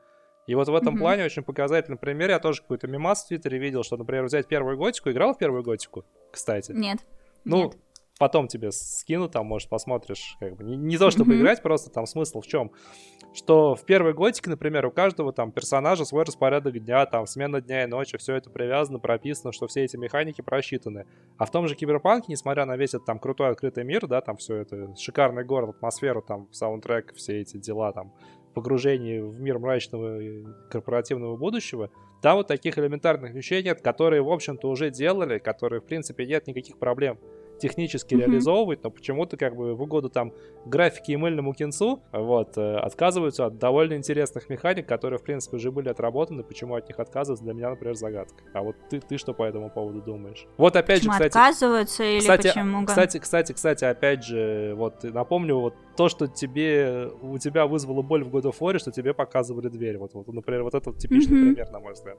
[0.47, 0.99] И вот в этом mm-hmm.
[1.01, 2.31] плане очень показательный пример.
[2.31, 5.11] Я тоже какой-то мемас в Твиттере видел, что, например, взять первую готику.
[5.11, 6.71] Играл в первую готику, кстати?
[6.71, 7.05] Нет.
[7.45, 7.77] Ну, Нет
[8.19, 11.41] потом тебе скину, там, может, посмотришь, как бы, не, не то, чтобы mm-hmm.
[11.41, 12.73] играть, просто там смысл в чем?
[13.35, 17.85] Что в первой готике, например, у каждого там персонажа свой распорядок дня, там, смена дня
[17.85, 21.07] и ночи, все это привязано, прописано, что все эти механики просчитаны.
[21.37, 24.39] А в том же Киберпанке, несмотря на весь этот там крутой открытый мир, да, там
[24.39, 28.13] все это, шикарный город, атмосферу, там, саундтрек, все эти дела, там,
[28.55, 30.19] погружении в мир мрачного
[30.71, 31.91] корпоративного будущего,
[32.23, 36.47] там вот таких элементарных вещей нет, которые, в общем-то, уже делали, которые, в принципе, нет
[36.47, 37.19] никаких проблем
[37.59, 38.19] технически mm-hmm.
[38.19, 40.33] реализовывать, но почему-то как бы в угоду там
[40.65, 45.71] графики и мыльному кинцу вот, э, отказываются от довольно интересных механик, которые, в принципе, уже
[45.71, 46.43] были отработаны.
[46.43, 48.43] Почему от них отказываются, для меня, например, загадка.
[48.53, 50.47] А вот ты, ты что по этому поводу думаешь?
[50.57, 51.33] Вот опять почему же, кстати...
[51.33, 52.87] отказываются или кстати, почему?
[52.87, 58.25] Кстати, кстати, кстати, опять же, вот напомню, вот то, что тебе, у тебя вызвало боль
[58.25, 59.99] в God of War, что тебе показывали дверь.
[59.99, 61.55] Вот, вот например, вот это типичный mm-hmm.
[61.55, 62.19] пример, на мой взгляд.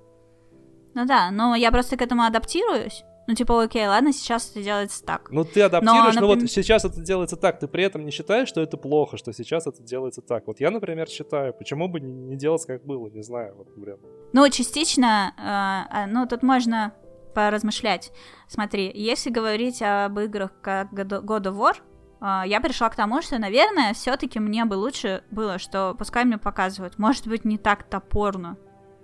[0.97, 3.03] Ну да, но я просто к этому адаптируюсь.
[3.27, 5.29] Ну, типа, окей, ладно, сейчас это делается так.
[5.29, 6.37] Ну, ты адаптируешь, но, например...
[6.37, 7.59] но вот сейчас это делается так.
[7.59, 10.47] Ты при этом не считаешь, что это плохо, что сейчас это делается так.
[10.47, 13.97] Вот я, например, считаю, почему бы не делать, как было, не знаю, вот, блин.
[14.33, 16.95] Ну, частично, э, ну, тут можно
[17.35, 18.11] поразмышлять.
[18.47, 21.75] Смотри, если говорить об играх как God of War,
[22.21, 26.39] э, я пришла к тому, что, наверное, все-таки мне бы лучше было, что пускай мне
[26.39, 28.57] показывают, может быть, не так топорно,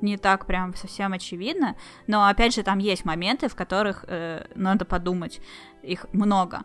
[0.03, 1.75] не так прям совсем очевидно,
[2.07, 5.41] но опять же там есть моменты, в которых э, надо подумать,
[5.81, 6.63] их много.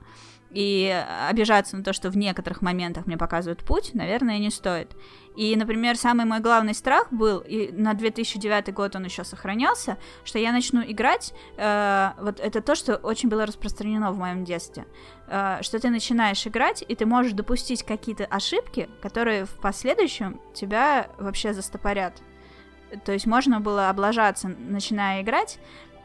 [0.50, 4.96] И обижаться на то, что в некоторых моментах мне показывают путь, наверное, не стоит.
[5.36, 10.38] И, например, самый мой главный страх был, и на 2009 год он еще сохранялся, что
[10.38, 14.86] я начну играть, э, вот это то, что очень было распространено в моем детстве,
[15.28, 21.10] э, что ты начинаешь играть, и ты можешь допустить какие-то ошибки, которые в последующем тебя
[21.18, 22.14] вообще застопорят.
[23.04, 25.58] То есть можно было облажаться, начиная играть,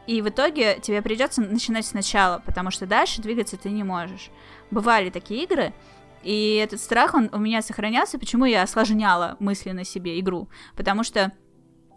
[0.06, 4.30] и в итоге тебе придется начинать сначала, потому что дальше двигаться ты не можешь.
[4.70, 5.72] Бывали такие игры,
[6.22, 10.48] и этот страх, он у меня сохранялся, почему я осложняла мысленно себе игру.
[10.74, 11.32] Потому что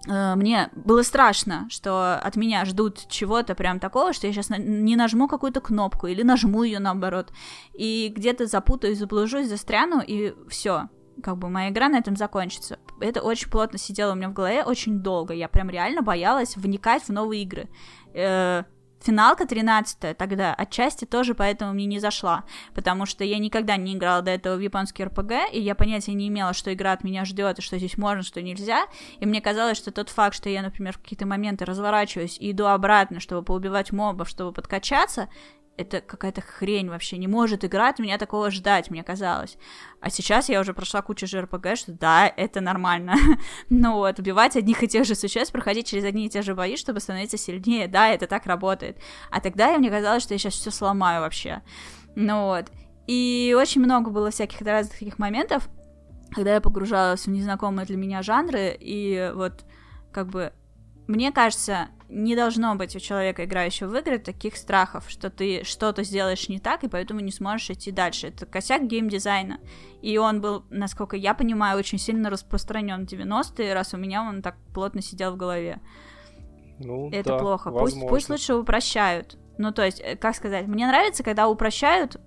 [0.07, 4.57] э, мне было страшно, что от меня ждут чего-то прям такого, что я сейчас на-
[4.57, 7.31] не нажму какую-то кнопку или нажму ее наоборот,
[7.73, 10.89] и где-то запутаюсь, заблужусь, застряну, и все
[11.23, 12.79] как бы моя игра на этом закончится.
[12.99, 15.33] Это очень плотно сидело у меня в голове очень долго.
[15.33, 17.69] Я прям реально боялась вникать в новые игры.
[18.13, 18.63] Э,
[19.01, 22.43] финалка 13 тогда отчасти тоже поэтому мне не зашла,
[22.73, 26.27] потому что я никогда не играла до этого в японский РПГ, и я понятия не
[26.27, 28.85] имела, что игра от меня ждет, и что здесь можно, что нельзя,
[29.19, 32.65] и мне казалось, что тот факт, что я, например, в какие-то моменты разворачиваюсь и иду
[32.65, 35.29] обратно, чтобы поубивать мобов, чтобы подкачаться,
[35.77, 39.57] это какая-то хрень вообще, не может игра от меня такого ждать, мне казалось.
[40.01, 43.15] А сейчас я уже прошла кучу же РПГ, что да, это нормально.
[43.69, 46.75] ну вот, убивать одних и тех же существ, проходить через одни и те же бои,
[46.77, 48.97] чтобы становиться сильнее, да, это так работает.
[49.29, 51.61] А тогда мне казалось, что я сейчас все сломаю вообще.
[52.15, 52.65] Ну вот.
[53.05, 55.69] И очень много было всяких разных таких моментов,
[56.31, 59.63] когда я погружалась в незнакомые для меня жанры, и вот
[60.11, 60.51] как бы
[61.07, 66.03] мне кажется, не должно быть у человека, играющего в игры, таких страхов, что ты что-то
[66.03, 68.27] сделаешь не так, и поэтому не сможешь идти дальше.
[68.27, 69.59] Это косяк геймдизайна.
[70.01, 74.41] И он был, насколько я понимаю, очень сильно распространен в 90-е, раз у меня он
[74.41, 75.81] так плотно сидел в голове.
[76.79, 77.71] Ну, Это да, плохо.
[77.71, 78.01] Возможно.
[78.01, 79.37] Пусть, пусть лучше упрощают.
[79.57, 82.17] Ну, то есть, э, как сказать, мне нравится, когда упрощают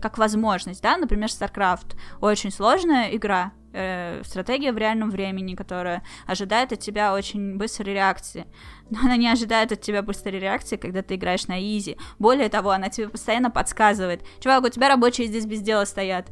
[0.00, 1.96] как возможность, да, например, StarCraft.
[2.20, 8.46] Очень сложная игра, э, стратегия в реальном времени, которая ожидает от тебя очень быстрой реакции.
[8.90, 11.96] Но она не ожидает от тебя быстрой реакции, когда ты играешь на изи.
[12.18, 14.22] Более того, она тебе постоянно подсказывает.
[14.40, 16.30] Чувак, у тебя рабочие здесь без дела стоят.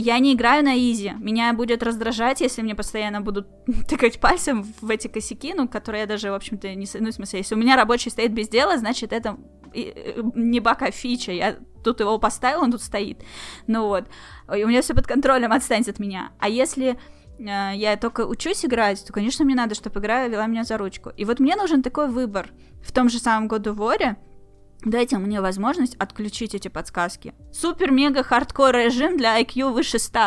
[0.00, 1.12] Я не играю на easy.
[1.18, 3.48] Меня будет раздражать, если мне постоянно будут
[3.88, 6.86] тыкать пальцем в эти косяки, ну, которые я даже, в общем-то, не...
[7.00, 9.36] Ну, в смысле, если у меня рабочий стоит без дела, значит, это
[9.74, 11.32] э, не баг, а фича.
[11.32, 13.24] Я тут его поставил, он тут стоит.
[13.66, 14.04] Ну вот.
[14.56, 16.30] И у меня все под контролем, отстаньте от меня.
[16.38, 16.96] А если
[17.40, 21.10] э, я только учусь играть, то, конечно, мне надо, чтобы игра вела меня за ручку.
[21.16, 22.50] И вот мне нужен такой выбор.
[22.84, 24.16] В том же самом God of War е
[24.84, 27.34] Дайте мне возможность отключить эти подсказки.
[27.52, 30.20] Супер-мега-хардкор режим для IQ выше 100.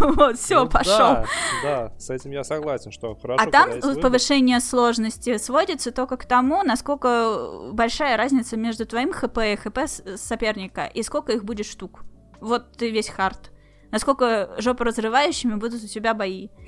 [0.00, 0.96] вот, все, ну, пошел.
[0.96, 1.26] Да,
[1.62, 3.44] да, с этим я согласен, что хорошо.
[3.46, 9.56] А там повышение сложности сводится только к тому, насколько большая разница между твоим ХП и
[9.56, 9.80] ХП
[10.16, 12.04] соперника, и сколько их будет штук.
[12.40, 13.52] Вот ты весь хард.
[13.90, 16.48] Насколько жопоразрывающими будут у тебя бои.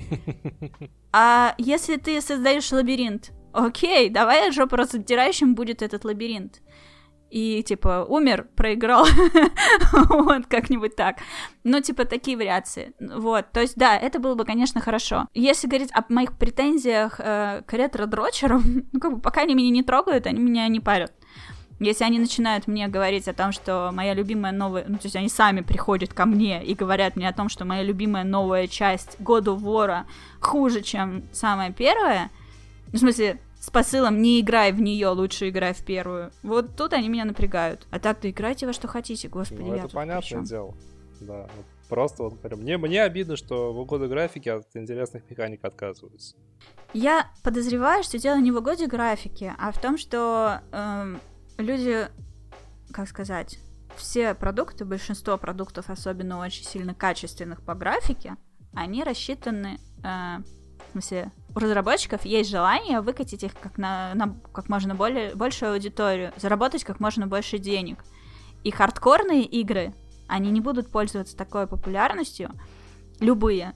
[1.13, 6.61] А если ты создаешь лабиринт, окей, давай жопораздирающим будет этот лабиринт
[7.31, 9.07] и, типа, умер, проиграл,
[10.09, 11.17] вот, как-нибудь так.
[11.63, 12.93] Ну, типа, такие вариации.
[12.99, 15.27] Вот, то есть, да, это было бы, конечно, хорошо.
[15.33, 19.81] Если говорить о моих претензиях э, к ретро-дрочерам, ну, как бы, пока они меня не
[19.81, 21.13] трогают, они меня не парят.
[21.79, 24.85] Если они начинают мне говорить о том, что моя любимая новая...
[24.87, 27.81] Ну, то есть они сами приходят ко мне и говорят мне о том, что моя
[27.81, 30.05] любимая новая часть года вора
[30.39, 32.29] хуже, чем самая первая,
[32.91, 36.31] ну, в смысле, с посылом «не играй в нее, лучше играй в первую».
[36.41, 37.87] Вот тут они меня напрягают.
[37.91, 39.61] А так-то играйте во что хотите, господи.
[39.61, 40.75] Ну, это понятное дело.
[41.21, 41.47] Да.
[41.87, 46.35] Просто вот говорю, мне, мне обидно, что в угоду графики от интересных механик отказываются.
[46.93, 51.15] Я подозреваю, что дело не в угоде графики, а в том, что э,
[51.59, 52.07] люди,
[52.91, 53.59] как сказать,
[53.95, 58.37] все продукты, большинство продуктов, особенно очень сильно качественных по графике,
[58.73, 60.37] они рассчитаны, э,
[60.87, 65.73] в смысле, у разработчиков есть желание выкатить их как на, на как можно более, большую
[65.73, 68.03] аудиторию, заработать как можно больше денег.
[68.63, 69.93] И хардкорные игры,
[70.27, 72.51] они не будут пользоваться такой популярностью,
[73.19, 73.73] любые,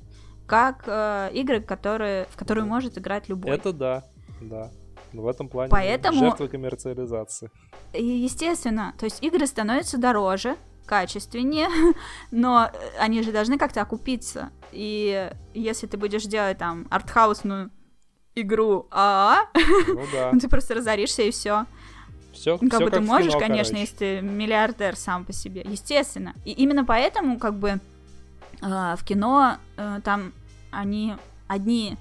[0.47, 3.51] как э, игры, которые, в которые может играть любой.
[3.51, 4.03] Это да,
[4.41, 4.71] да.
[5.11, 6.19] В этом плане Поэтому...
[6.19, 7.49] жертвы коммерциализации.
[7.93, 11.67] Естественно, то есть игры становятся дороже, качественнее,
[12.31, 14.51] но они же должны как-то окупиться.
[14.72, 17.72] И если ты будешь делать там артхаусную
[18.35, 19.47] игру АА,
[19.88, 20.31] ну, да.
[20.31, 21.65] ты просто разоришься и все.
[22.33, 23.81] Все, ну, как все бы как ты можешь, кино, конечно, короче.
[23.81, 26.33] если ты миллиардер сам по себе, естественно.
[26.43, 27.80] И именно поэтому, как бы,
[28.61, 30.33] э, в кино э, там
[30.72, 31.15] они
[31.47, 31.97] одни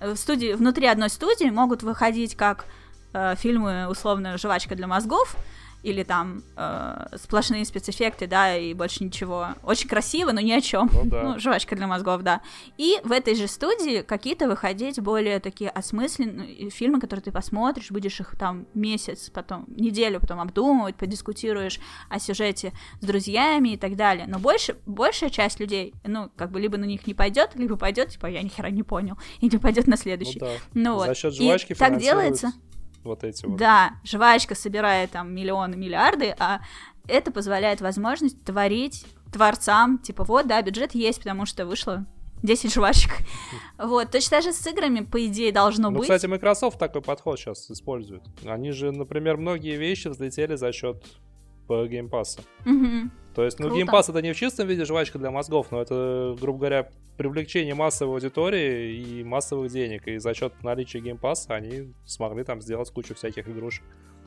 [0.00, 2.64] в студии, внутри одной студии могут выходить как
[3.12, 5.36] э, фильмы, условно, «Жвачка для мозгов»,
[5.82, 9.48] или там э, сплошные спецэффекты, да, и больше ничего.
[9.62, 10.90] Очень красиво, но ни о чем.
[10.92, 11.22] Ну, да.
[11.22, 12.40] ну, жвачка для мозгов, да.
[12.78, 18.20] И в этой же студии какие-то выходить более такие осмысленные фильмы, которые ты посмотришь, будешь
[18.20, 24.26] их там месяц, потом неделю потом обдумывать, подискутируешь о сюжете с друзьями и так далее.
[24.28, 28.10] Но больше, большая часть людей, ну, как бы либо на них не пойдет, либо пойдет,
[28.10, 30.38] типа, я ни хера не понял, и не пойдет на следующий.
[30.40, 30.52] Ну, да.
[30.74, 31.16] Ну, За вот.
[31.16, 32.52] счет И жвачки так финансируют делается.
[33.04, 33.56] Вот эти вот.
[33.56, 36.60] Да, жвачка собирает там миллионы, миллиарды, а
[37.08, 42.04] это позволяет возможность творить творцам, типа, вот, да, бюджет есть, потому что вышло
[42.42, 43.12] 10 жвачек.
[43.78, 46.02] Вот, точно так же с играми, по идее, должно Ну, быть.
[46.04, 48.22] кстати, Microsoft такой подход сейчас использует.
[48.44, 51.02] Они же, например, многие вещи взлетели за счет
[51.68, 52.40] Game Pass.
[52.64, 53.10] Мгм.
[53.34, 53.92] То есть, ну, Круто.
[53.92, 58.14] Pass это не в чистом виде жвачка для мозгов, но это, грубо говоря, привлечение массовой
[58.14, 60.06] аудитории и массовых денег.
[60.06, 63.84] И за счет наличия Pass они смогли там сделать кучу всяких игрушек.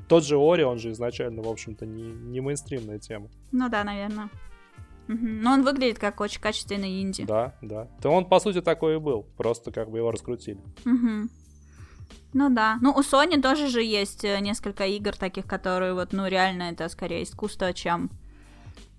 [0.07, 3.29] Тот же Ори, он же изначально, в общем-то, не, не мейнстримная тема.
[3.51, 4.29] Ну да, наверное.
[5.07, 5.41] Мгм.
[5.41, 7.25] Но он выглядит как очень качественный инди.
[7.25, 7.87] Да, да.
[8.01, 9.23] То он, по сути, такой и был.
[9.37, 10.59] Просто как бы его раскрутили.
[10.83, 11.29] Мгм.
[12.33, 12.77] Ну да.
[12.81, 16.89] Ну, у Sony тоже же есть э, несколько игр таких, которые вот, ну, реально это
[16.89, 18.09] скорее искусство, чем...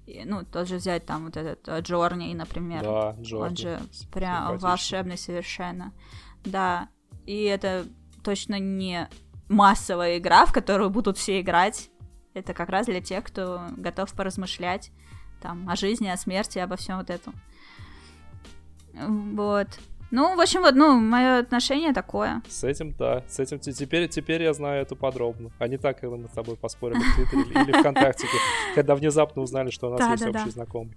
[0.06, 2.82] и, Ну, тоже взять там вот этот э, Джорни, например.
[2.82, 3.56] Да, Он Джорни.
[3.56, 3.80] же
[4.12, 5.92] прям волшебный совершенно.
[6.44, 6.88] Да.
[7.26, 7.86] И это
[8.22, 9.08] точно не
[9.48, 11.90] массовая игра, в которую будут все играть.
[12.34, 14.92] Это как раз для тех, кто готов поразмышлять
[15.40, 17.34] там о жизни, о смерти, обо всем вот этом.
[18.94, 19.68] Вот.
[20.10, 22.42] Ну, в общем, вот, ну, мое отношение такое.
[22.48, 23.22] С этим, да.
[23.28, 25.50] С этим те- теперь, теперь я знаю это подробно.
[25.58, 28.26] А не так, когда мы с тобой поспорили в Твиттере или- ВКонтакте,
[28.74, 30.92] когда внезапно узнали, что у нас есть общий знакомый.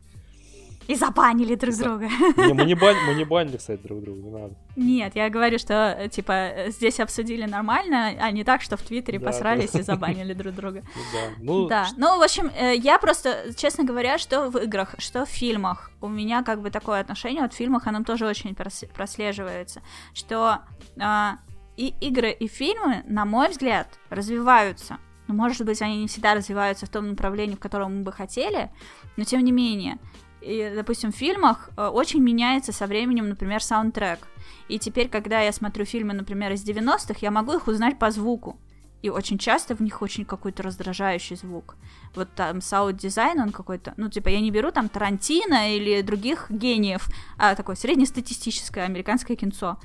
[0.90, 2.10] И забанили друг За- друга.
[2.38, 4.56] Не, мы не бан- мы не банили, кстати, друг друга, не надо.
[4.76, 9.20] Нет, я говорю, что, э, типа, здесь обсудили нормально, а не так, что в Твиттере
[9.20, 9.80] Да, посрались да.
[9.80, 10.82] и забанили друг друга.
[10.96, 11.30] Ну Да.
[11.44, 15.30] Ну, Да, ну, в общем, э, я просто, честно говоря, что в играх, что в
[15.30, 19.82] фильмах, у меня как бы такое отношение, вот в фильмах оно тоже очень прос- прослеживается,
[20.16, 20.58] что
[21.00, 21.38] а,
[21.78, 24.98] и игры, и фильмы, на мой взгляд, развиваются.
[25.28, 28.72] Ну, может быть, они не всегда развиваются в том направлении, в котором мы бы хотели,
[29.18, 30.00] но тем не менее.
[30.42, 34.20] И, допустим, в фильмах э, очень меняется со временем, например, саундтрек.
[34.68, 38.58] И теперь, когда я смотрю фильмы, например, из 90-х, я могу их узнать по звуку.
[39.02, 41.76] И очень часто в них очень какой-то раздражающий звук.
[42.16, 43.94] Вот там саунд-дизайн, он какой-то...
[43.98, 49.78] Ну, типа, я не беру там Тарантино или других гениев, а такое среднестатистическое американское кинцо.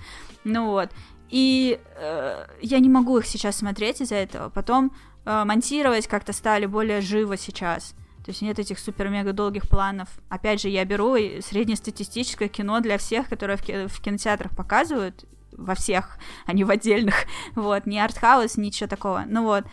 [0.42, 0.91] Ну вот.
[1.31, 4.50] И э, я не могу их сейчас смотреть из-за этого.
[4.50, 4.92] Потом
[5.24, 7.94] э, монтировать как-то стали более живо сейчас.
[8.25, 10.09] То есть нет этих супер-мега долгих планов.
[10.31, 15.75] Опять же, я беру среднестатистическое кино для всех, которое в, ки- в кинотеатрах показывают, во
[15.75, 17.15] всех, а не в отдельных.
[17.55, 19.25] Вот, не артхаус, ничего такого.
[19.27, 19.65] Ну вот.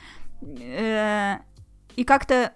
[0.59, 1.37] Э,
[1.95, 2.51] И как-то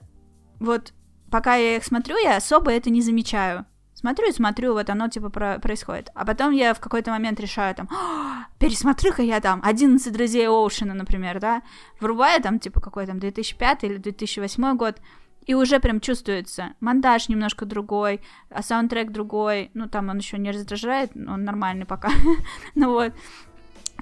[0.60, 0.94] вот
[1.32, 3.66] пока я их смотрю, я особо это не замечаю.
[3.94, 6.10] Смотрю и смотрю, вот оно типа про- происходит.
[6.14, 10.94] А потом я в какой-то момент решаю там, «А, пересмотрю-ка я там 11 друзей Оушена,
[10.94, 11.62] например, да,
[12.00, 14.98] врубаю там типа какой там 2005 или 2008 год,
[15.46, 16.74] и уже прям чувствуется.
[16.80, 22.10] Монтаж немножко другой, а саундтрек другой, ну там он еще не раздражает, он нормальный пока,
[22.76, 23.14] ну вот.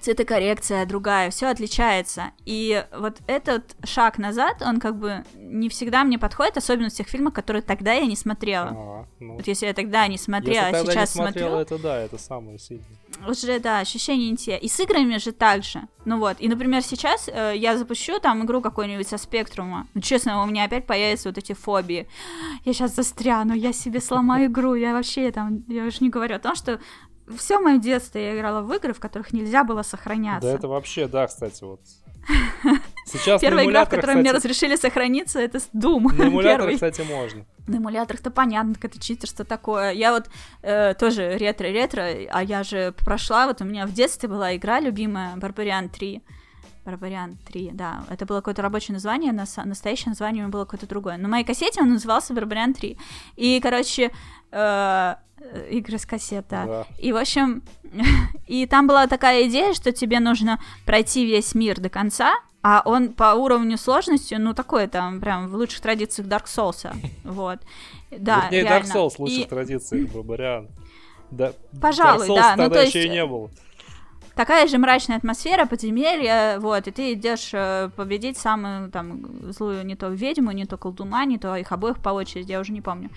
[0.01, 2.31] Цветокоррекция другая, все отличается.
[2.45, 7.07] И вот этот шаг назад, он как бы не всегда мне подходит, особенно в тех
[7.07, 8.69] фильмах, которые тогда я не смотрела.
[8.69, 11.75] А, ну, вот если я тогда не смотрела, а сейчас не смотрела, смотрю...
[11.75, 12.85] это да, это самое сильное.
[13.27, 14.57] Уже, да, ощущения не те.
[14.57, 15.81] И с играми же так же.
[16.05, 19.87] Ну вот, и, например, сейчас э, я запущу там игру какую-нибудь со спектрума.
[19.93, 22.07] Ну, честно, у меня опять появятся вот эти фобии.
[22.65, 26.39] Я сейчас застряну, я себе сломаю игру, я вообще там, я уже не говорю о
[26.39, 26.79] том, что
[27.37, 30.49] все мое детство я играла в игры, в которых нельзя было сохраняться.
[30.49, 31.81] Да, это вообще, да, кстати, вот.
[33.05, 34.17] Сейчас Первая игра, в которой кстати...
[34.19, 36.13] мне разрешили сохраниться, это Doom.
[36.15, 37.45] На эмуляторе, кстати, можно.
[37.67, 39.91] На эмуляторах-то понятно, как это читерство такое.
[39.91, 40.29] Я вот
[40.61, 45.35] э, тоже ретро-ретро, а я же прошла, вот у меня в детстве была игра любимая,
[45.35, 46.21] Barbarian 3.
[46.85, 48.03] Барбариан 3, да.
[48.09, 51.17] Это было какое-то рабочее название, на настоящее название было какое-то другое.
[51.17, 52.97] На моей кассете он назывался Барбариан 3.
[53.37, 54.11] И, короче,
[54.53, 55.15] э,
[55.69, 56.85] игры с кассет, да.
[56.97, 57.63] И, в общем,
[58.47, 63.13] и там была такая идея, что тебе нужно пройти весь мир до конца, а он
[63.13, 67.59] по уровню сложности, ну, такой там, прям в лучших традициях Dark Souls, вот.
[68.11, 68.85] Да, Вернее, реально.
[68.85, 69.45] Dark Souls в лучших и...
[69.45, 70.69] традициях Барбариан.
[71.31, 72.49] Да, Пожалуй, Dark Souls да.
[72.51, 73.11] тогда ну, то еще есть...
[73.11, 73.49] и не было
[74.35, 79.95] такая же мрачная атмосфера, подземелья, вот, и ты идешь э, победить самую там злую не
[79.95, 83.09] то ведьму, не то колдуна, не то их обоих по очереди, я уже не помню.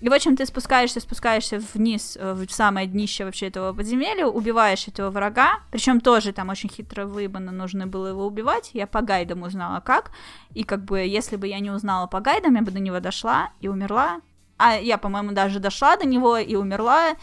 [0.00, 4.88] И, в общем, ты спускаешься, спускаешься вниз, э, в самое днище вообще этого подземелья, убиваешь
[4.88, 9.42] этого врага, причем тоже там очень хитро выебано, нужно было его убивать, я по гайдам
[9.42, 10.10] узнала как,
[10.54, 13.50] и как бы, если бы я не узнала по гайдам, я бы до него дошла
[13.60, 14.20] и умерла,
[14.56, 17.16] а я, по-моему, даже дошла до него и умерла,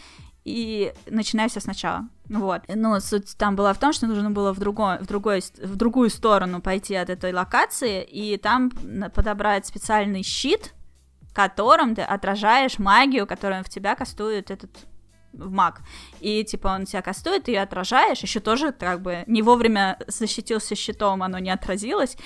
[0.44, 2.08] и начинаю все сначала.
[2.28, 2.62] Вот.
[2.68, 6.10] Ну, суть там была в том, что нужно было в, другой, в, другой, в другую
[6.10, 8.70] сторону пойти от этой локации, и там
[9.14, 10.74] подобрать специальный щит,
[11.32, 14.70] которым ты отражаешь магию, которую в тебя кастует этот
[15.32, 15.80] маг.
[16.20, 20.74] И типа он тебя кастует, ты ее отражаешь, еще тоже как бы не вовремя защитился
[20.74, 22.16] щитом, оно не отразилось,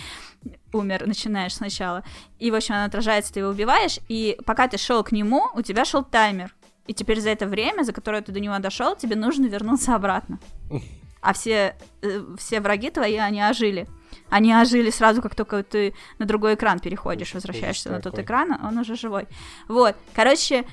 [0.73, 2.05] умер, начинаешь сначала.
[2.39, 5.63] И, в общем, оно отражается, ты его убиваешь, и пока ты шел к нему, у
[5.63, 6.55] тебя шел таймер.
[6.87, 10.39] И теперь за это время, за которое ты до него дошел, тебе нужно вернуться обратно.
[11.23, 13.87] А все, э, все враги твои, они ожили.
[14.29, 18.77] Они ожили сразу, как только ты на другой экран переходишь, возвращаешься на тот экран, он
[18.79, 19.27] уже живой.
[19.69, 20.65] Вот, короче,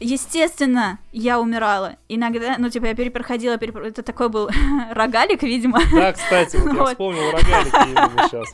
[0.00, 1.96] естественно, я умирала.
[2.08, 3.84] Иногда, ну, типа, я перепроходила, перепро...
[3.84, 4.48] это такой был
[4.90, 5.80] рогалик, видимо.
[5.92, 6.78] Да, кстати, вот, вот.
[6.78, 8.48] я вспомнил рогалики именно сейчас,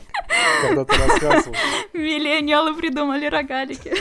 [0.61, 1.55] когда ты рассказывал.
[1.93, 3.93] Миллениалы придумали рогалики.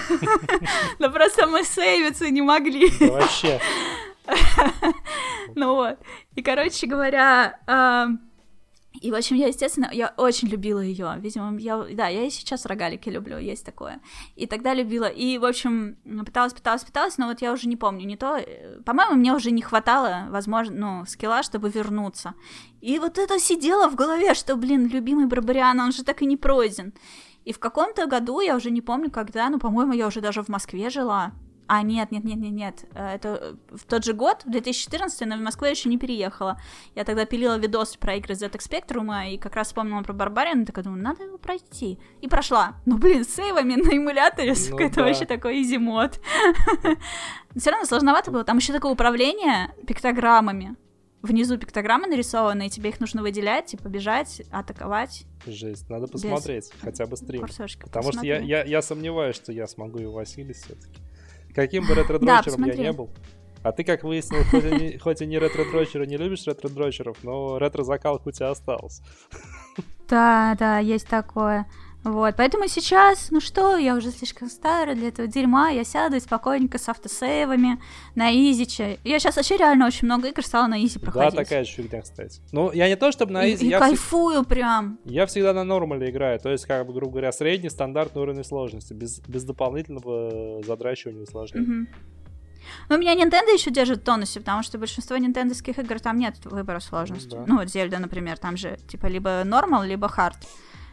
[0.99, 2.91] Но просто мы сейвиться не могли.
[3.01, 3.61] Вообще.
[5.55, 5.99] Ну вот.
[6.35, 7.59] И, короче говоря,
[9.01, 11.15] и, в общем, я, естественно, я очень любила ее.
[11.19, 14.01] Видимо, я, да, я и сейчас рогалики люблю, есть такое.
[14.37, 15.07] И тогда любила.
[15.07, 18.37] И, в общем, пыталась, пыталась, пыталась, но вот я уже не помню, не то...
[18.37, 22.35] Э, по-моему, мне уже не хватало, возможно, ну, скилла, чтобы вернуться.
[22.81, 26.37] И вот это сидело в голове, что, блин, любимый Барбариан, он же так и не
[26.37, 26.95] пройден.
[27.45, 30.49] И в каком-то году, я уже не помню когда, ну, по-моему, я уже даже в
[30.49, 31.33] Москве жила,
[31.69, 32.85] а, нет, нет, нет, нет, нет.
[32.95, 35.99] Э, это э, в тот же год, в 2014, но в Москву я еще не
[35.99, 36.61] переехала.
[36.95, 40.65] Я тогда пилила видос про игры ZX Spectrum, и как раз вспомнила про Барбариан, и
[40.65, 41.99] такая думаю, надо его пройти.
[42.21, 42.77] И прошла.
[42.87, 46.21] Ну, блин, с сейвами на эмуляторе, ну, сука, это вообще такой изи мод.
[47.57, 48.45] Все равно сложновато было.
[48.45, 50.77] Там еще такое управление пиктограммами.
[51.23, 55.25] Внизу пиктограммы нарисованы, и тебе их нужно выделять, типа бежать, атаковать.
[55.47, 56.81] Жесть, надо посмотреть, Без...
[56.81, 57.41] хотя бы стрим.
[57.41, 58.13] Потому посмотри.
[58.13, 61.01] что я, я, я сомневаюсь, что я смогу и Василий все-таки.
[61.57, 63.09] Каким бы ретро-дрочером я не был.
[63.63, 67.59] А ты, как выяснил, хоть и не, хоть и не ретро-дрочера, не любишь ретро-дрочеров, но
[67.59, 69.01] ретро-закалка у тебя осталась.
[70.07, 71.67] Да, да, есть такое.
[72.07, 76.79] Вот, поэтому сейчас, ну что, я уже слишком старая для этого дерьма, я сяду спокойненько
[76.79, 77.83] с автосейвами
[78.15, 79.01] на изиче.
[79.03, 81.35] Я сейчас вообще реально очень много игр стала на easy проходить.
[81.35, 82.41] Да, такая фигня, кстати.
[82.53, 83.79] Ну, я не то, чтобы на easy, и, я...
[83.79, 84.47] И кайфую вс...
[84.47, 85.01] прям.
[85.05, 88.93] Я всегда на нормале играю, то есть, как бы, грубо говоря, средний стандартный уровень сложности,
[88.93, 91.67] без, без дополнительного задрачивания усложнений.
[91.67, 91.87] Угу.
[92.89, 96.37] Ну, у меня Nintendo еще держит в тонусе, потому что большинство нинтендовских игр там нет
[96.45, 97.31] выбора сложности.
[97.31, 97.45] Да.
[97.49, 100.37] Ну, вот Zelda, например, там же, типа, либо normal, либо hard.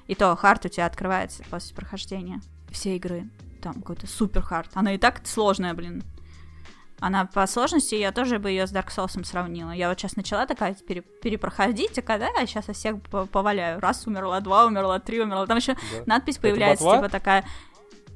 [0.08, 2.42] И то hard у тебя открывается после прохождения
[2.72, 3.30] все игры.
[3.62, 4.72] Там какой-то супер хард.
[4.74, 6.04] Она и так сложная, блин.
[7.00, 9.72] Она по сложности, я тоже бы ее с Dark Souls сравнила.
[9.72, 13.80] Я вот сейчас начала такая пере, перепроходить, а когда я сейчас всех поваляю.
[13.80, 15.46] Раз умерла, два умерла, три умерла.
[15.46, 15.80] Там еще да.
[16.06, 17.46] надпись появляется, типа такая.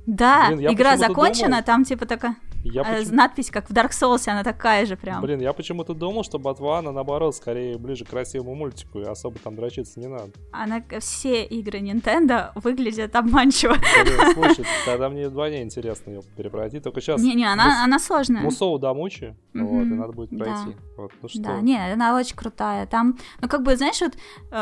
[0.05, 1.63] Да, Блин, игра закончена, думал...
[1.63, 2.37] там типа такая.
[2.63, 3.15] Я а, почему...
[3.15, 5.21] Надпись, как в Dark Souls, она такая же прям.
[5.21, 9.55] Блин, я почему-то думал, что Ботвана, наоборот, скорее ближе к красивому мультику, и особо там
[9.55, 10.31] дрочиться не надо.
[10.51, 13.75] Она, все игры Nintendo выглядят обманчиво.
[14.03, 17.21] Блин, слушай, тогда мне вдвойне интересно ее перепройти, только сейчас...
[17.21, 17.75] Не-не, она, мус...
[17.83, 18.41] она сложная.
[18.41, 19.63] Мусоу Дамучи, mm-hmm.
[19.63, 20.71] вот, и надо будет пройти.
[20.71, 20.83] Да.
[20.97, 21.41] Вот, ну что?
[21.41, 22.85] Да, не, она очень крутая.
[22.87, 24.55] Там, ну как бы, знаешь, вот э,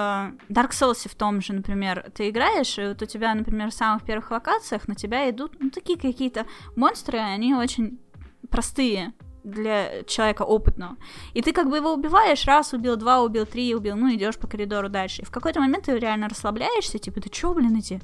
[0.49, 4.03] Dark Souls в том же, например, ты играешь, и вот у тебя, например, в самых
[4.03, 7.94] первых локациях на тебя идут, ну, такие какие-то монстры, они очень
[8.49, 10.97] простые для человека опытного.
[11.33, 14.47] И ты как бы его убиваешь, раз убил, два убил, три убил, ну идешь по
[14.47, 15.21] коридору дальше.
[15.21, 18.01] И в какой-то момент ты реально расслабляешься, типа, ты чё, блин, эти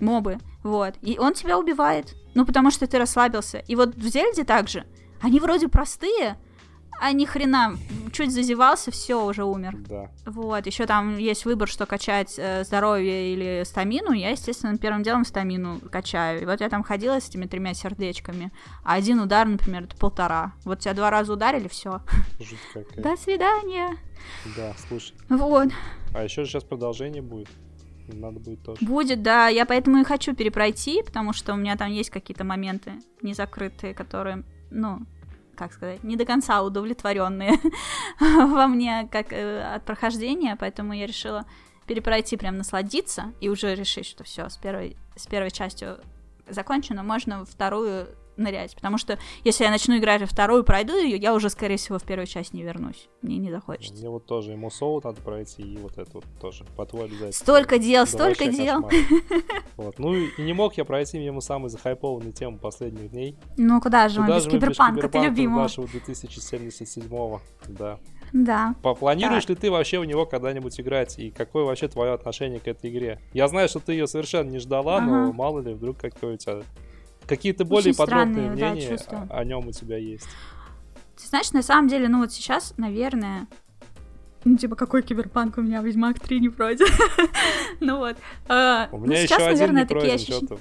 [0.00, 0.38] мобы?
[0.62, 0.94] Вот.
[1.02, 2.14] И он тебя убивает.
[2.34, 3.58] Ну, потому что ты расслабился.
[3.58, 4.84] И вот в Зельде также.
[5.20, 6.36] Они вроде простые,
[7.00, 7.76] а ни хрена,
[8.12, 9.76] чуть зазевался, все, уже умер.
[9.88, 10.10] Да.
[10.24, 14.12] Вот, еще там есть выбор, что качать э, здоровье или стамину.
[14.12, 16.42] Я, естественно, первым делом стамину качаю.
[16.42, 18.50] И вот я там ходила с этими тремя сердечками.
[18.84, 20.52] А один удар, например, это полтора.
[20.64, 22.00] Вот тебя два раза ударили, все.
[22.96, 23.96] До свидания.
[24.56, 25.14] Да, слушай.
[25.28, 25.68] Вот.
[26.14, 27.48] А еще сейчас продолжение будет.
[28.08, 28.84] Надо будет тоже.
[28.84, 29.48] Будет, да.
[29.48, 34.44] Я поэтому и хочу перепройти, потому что у меня там есть какие-то моменты незакрытые, которые,
[34.70, 35.00] ну,
[35.56, 37.54] как сказать, не до конца удовлетворенные
[38.20, 41.44] во мне как э, от прохождения, поэтому я решила
[41.86, 45.98] перепройти, прям насладиться и уже решить, что все, с первой, с первой частью
[46.48, 48.74] закончено, можно вторую нырять.
[48.74, 52.04] Потому что если я начну играть во вторую, пройду ее, я уже, скорее всего, в
[52.04, 53.08] первую часть не вернусь.
[53.22, 53.94] Мне не захочется.
[53.94, 56.64] Мне вот тоже ему соу надо пройти, и вот это вот тоже.
[56.76, 57.32] По твой обязательно.
[57.32, 58.88] Столько дел, да столько дел.
[59.76, 59.98] Вот.
[59.98, 63.36] Ну и не мог я пройти мимо самой захайпованной темы последних дней.
[63.56, 65.62] Ну куда же мы без киберпанка, ты любимого.
[65.62, 67.06] нашего 2077
[67.68, 67.98] да.
[68.32, 68.74] Да.
[68.82, 69.50] Попланируешь так.
[69.50, 71.18] ли ты вообще в него когда-нибудь играть?
[71.18, 73.20] И какое вообще твое отношение к этой игре?
[73.32, 75.06] Я знаю, что ты ее совершенно не ждала, ага.
[75.06, 76.62] но мало ли, вдруг какой у тебя
[77.26, 80.28] Какие-то более Очень подробные мнения да, о, о нем у тебя есть?
[81.16, 83.48] Ты знаешь, на самом деле, ну вот сейчас, наверное,
[84.46, 86.86] ну, типа, какой киберпанк у меня Ведьмак 3 не пройден.
[87.80, 88.16] ну вот.
[88.46, 90.58] Uh, у меня ну, сейчас, еще наверное, один такие ощущения.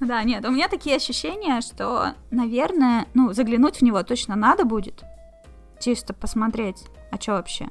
[0.00, 5.04] да, нет, у меня такие ощущения, что, наверное, ну, заглянуть в него точно надо будет.
[5.78, 7.68] Чисто посмотреть, а что вообще?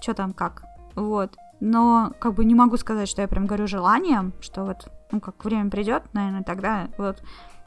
[0.00, 0.62] Что там как?
[0.94, 1.34] Вот.
[1.58, 5.44] Но, как бы, не могу сказать, что я прям горю желанием, что вот ну, как
[5.44, 7.22] время придет, наверное, тогда вот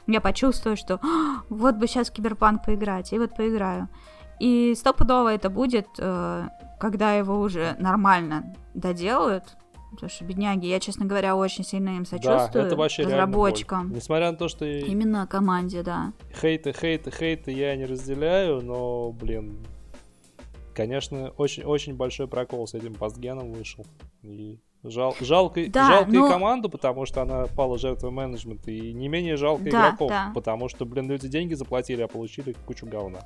[0.06, 3.88] я почувствую, что «А, вот бы сейчас в киберпанк поиграть, и вот поиграю.
[4.40, 6.48] И стопудово это будет, э,
[6.78, 9.56] когда его уже нормально доделают,
[9.94, 12.50] Потому что, бедняги, я, честно говоря, очень сильно им сочувствую.
[12.52, 13.92] Да, это вообще разработчикам.
[13.92, 14.64] Несмотря на то, что...
[14.64, 16.12] Именно команде, да.
[16.40, 19.64] Хейты, хейты, хейты я не разделяю, но, блин,
[20.74, 23.86] конечно, очень, очень большой прокол с этим постгеном вышел.
[24.22, 26.26] И Жал, жалко, да, жалко но...
[26.26, 30.30] и команду, потому что она пала жертвой менеджмента, и не менее жалко да, игроков, да.
[30.34, 33.20] потому что, блин, люди деньги заплатили, а получили кучу говна.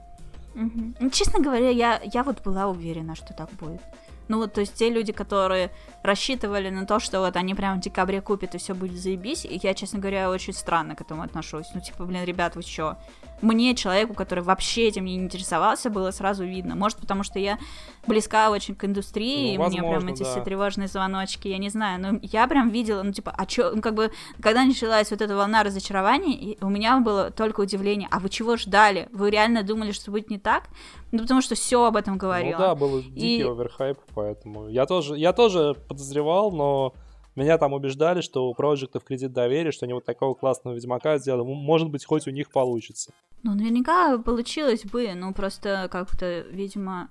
[0.55, 1.11] Угу.
[1.11, 3.81] Честно говоря, я, я вот была уверена, что так будет.
[4.29, 5.71] Ну вот, то есть те люди, которые
[6.03, 9.59] рассчитывали на то, что вот они прям в декабре купят и все будет заебись, и
[9.63, 11.67] я, честно говоря, очень странно к этому отношусь.
[11.75, 12.97] Ну, типа, блин, ребят, вы чё?
[13.41, 16.75] Мне, человеку, который вообще этим не интересовался, было сразу видно.
[16.75, 17.59] Может, потому что я
[18.07, 20.31] близка очень к индустрии, ну, возможно, и мне прям эти да.
[20.31, 23.83] все тревожные звоночки, я не знаю, но я прям видела, ну, типа, а чё, ну,
[23.83, 24.11] как бы,
[24.41, 29.09] когда началась вот эта волна разочарований, у меня было только удивление, а вы чего ждали?
[29.13, 30.65] Вы реально думали, что будет не так?
[31.13, 32.59] Ну, потому что все об этом говорило.
[32.59, 33.43] Ну да, был дикий и...
[33.43, 36.95] оверхайп, поэтому я тоже, я тоже подозревал, но
[37.39, 41.43] меня там убеждали, что у проектов кредит доверия, что они вот такого классного Ведьмака сделали.
[41.43, 43.13] Может быть, хоть у них получится.
[43.43, 47.09] Ну, наверняка получилось бы, но просто как-то, видимо,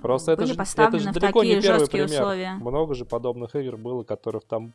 [0.00, 2.06] Просто были это же, поставлены это же далеко не первый пример.
[2.06, 2.52] Условия.
[2.54, 4.72] Много же подобных игр было, которых там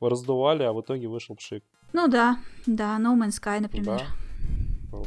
[0.00, 1.62] раздували, а в итоге вышел пшик.
[1.92, 4.02] Ну да, да, No Man's Sky, например.
[4.92, 5.02] Да.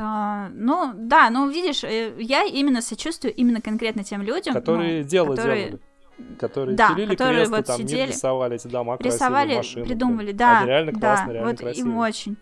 [0.00, 5.08] А, ну, да, ну, видишь, э, я именно сочувствую именно конкретно тем людям, которые ну,
[5.08, 5.64] дело которые...
[5.66, 5.82] делали.
[6.38, 10.36] Которые да, пилили которые кресты, вот там сидели, рисовали эти дома, рисовали, машины, придумывали, блин.
[10.36, 11.86] да, Они реально классно, да, реально вот красиво.
[11.86, 12.36] им очень.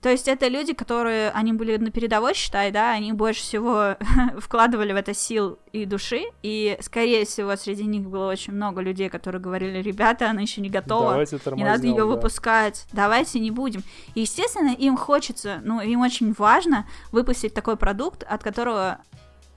[0.00, 3.96] То есть это люди, которые, они были на передовой, считай, да, они больше всего
[4.38, 9.10] вкладывали в это сил и души, и, скорее всего, среди них было очень много людей,
[9.10, 11.22] которые говорили, ребята, она еще не готова,
[11.54, 12.04] не надо ее да.
[12.06, 13.82] выпускать, давайте не будем.
[14.14, 19.00] И, естественно, им хочется, ну, им очень важно выпустить такой продукт, от которого,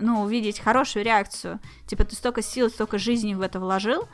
[0.03, 1.59] ну, увидеть хорошую реакцию.
[1.88, 4.07] Типа, ты столько сил, столько жизни в это вложил,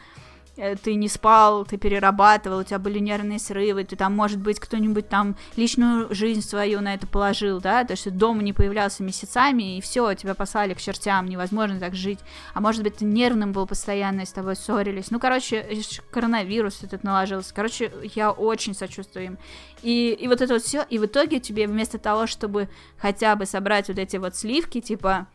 [0.56, 4.60] э, ты не спал, ты перерабатывал, у тебя были нервные срывы, ты там, может быть,
[4.60, 9.78] кто-нибудь там личную жизнь свою на это положил, да, то, что дома не появлялся месяцами,
[9.78, 12.20] и все, тебя послали к чертям, невозможно так жить,
[12.54, 15.66] а может быть, ты нервным был постоянно, и с тобой ссорились, ну, короче,
[16.12, 19.38] коронавирус этот наложился, короче, я очень сочувствую им,
[19.82, 23.46] и, и вот это вот все, и в итоге тебе вместо того, чтобы хотя бы
[23.46, 25.28] собрать вот эти вот сливки, типа,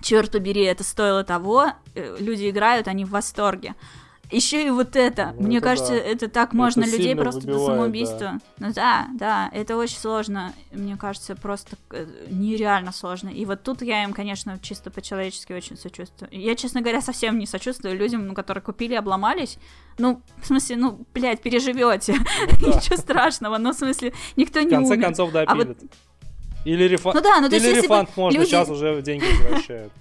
[0.00, 3.74] черт убери, это стоило того, э, люди играют, они в восторге.
[4.30, 5.34] Еще и вот это.
[5.38, 5.98] Ну, Мне это кажется, да.
[5.98, 8.18] это так это можно людей просто выбивает, до самоубийства.
[8.18, 8.40] Да.
[8.58, 10.52] Ну да, да, это очень сложно.
[10.72, 13.28] Мне кажется, просто э, нереально сложно.
[13.28, 16.28] И вот тут я им, конечно, чисто по-человечески очень сочувствую.
[16.32, 19.58] Я, честно говоря, совсем не сочувствую людям, ну, которые купили, обломались.
[19.98, 22.14] Ну, в смысле, ну, блядь, переживете.
[22.60, 22.76] Ну, да.
[22.76, 23.58] Ничего страшного.
[23.58, 24.78] Ну, в смысле, никто не умер.
[24.78, 25.04] В конце умер.
[25.04, 25.50] концов, допилят.
[25.50, 25.76] А вот
[26.66, 27.12] или, рефа...
[27.14, 28.48] ну, да, ну, Или рефанд можно, люди...
[28.48, 29.92] сейчас уже деньги возвращают.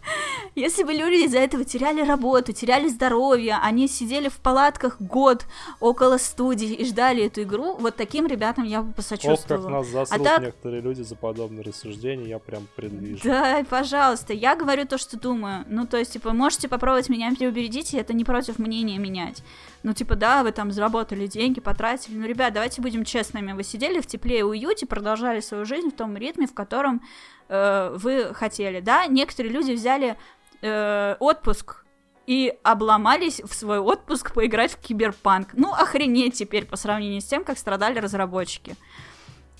[0.56, 5.45] Если бы люди из-за этого теряли работу, теряли здоровье, они сидели в палатках год
[5.80, 9.61] около студии и ждали эту игру, вот таким ребятам я бы посочувствовала.
[9.61, 10.42] Ох, как нас засрут а так...
[10.42, 13.22] некоторые люди за подобные рассуждения, я прям предвижу.
[13.24, 15.66] Да, пожалуйста, я говорю то, что думаю.
[15.69, 19.44] Ну, то есть, типа, можете попробовать меня переубедить, и это не против мнения менять.
[19.85, 22.15] Ну, типа, да, вы там заработали деньги, потратили.
[22.15, 23.51] Ну, ребят, давайте будем честными.
[23.51, 27.03] Вы сидели в тепле и уюте, продолжали свою жизнь в том ритме, в котором
[27.49, 28.80] э, вы хотели.
[28.80, 30.17] Да, некоторые люди взяли
[30.64, 31.85] э, отпуск
[32.25, 35.49] и обломались в свой отпуск поиграть в киберпанк.
[35.53, 38.75] Ну, охренеть теперь по сравнению с тем, как страдали разработчики.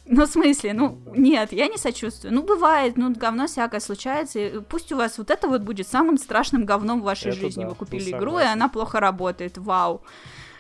[0.08, 2.34] Ну, в смысле, ну, нет, я не сочувствую.
[2.34, 4.40] Ну, бывает, ну, говно всякое случается.
[4.40, 7.64] И пусть у вас вот это вот будет самым страшным говном в вашей это жизни.
[7.64, 9.58] Да, Вы купили игру, и она плохо работает.
[9.58, 10.02] Вау.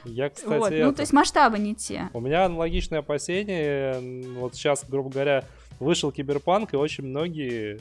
[0.04, 0.72] Я, кстати, вот.
[0.72, 0.86] это...
[0.86, 2.10] Ну, то есть масштабы не те.
[2.14, 4.24] У меня аналогичное опасение.
[4.38, 5.44] Вот сейчас, грубо говоря,
[5.80, 7.80] вышел Киберпанк, и очень многие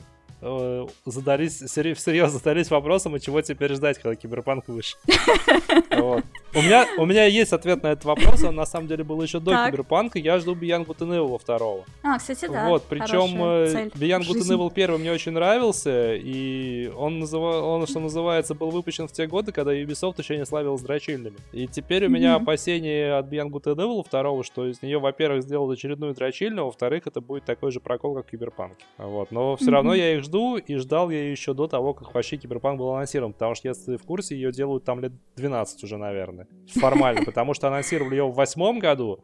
[1.05, 4.97] задались, всерьез задались вопросом, а чего теперь ждать, когда Киберпанк вышел.
[6.55, 9.39] У меня, у меня есть ответ на этот вопрос, он на самом деле был еще
[9.39, 9.65] до.
[9.65, 11.83] Киберпанка, я жду and Evil второго.
[12.01, 12.69] А, кстати, да.
[12.69, 17.61] Вот, причем э, and Evil первый мне очень нравился, и он, называ...
[17.61, 21.35] он, что называется, был выпущен в те годы, когда Ubisoft еще не славилась дрочильнями.
[21.51, 26.13] И теперь у меня опасения от and Evil второго, что из нее, во-первых, сделают очередную
[26.13, 28.77] дрочильню, во-вторых, это будет такой же прокол, как Киберпанк.
[28.97, 32.37] Вот, но все равно я их жду, и ждал я еще до того, как вообще
[32.37, 36.47] Киберпанк был анонсирован, потому что, если в курсе, ее делают там лет 12 уже, наверное,
[36.67, 39.23] формально, потому что анонсировали ее в восьмом году,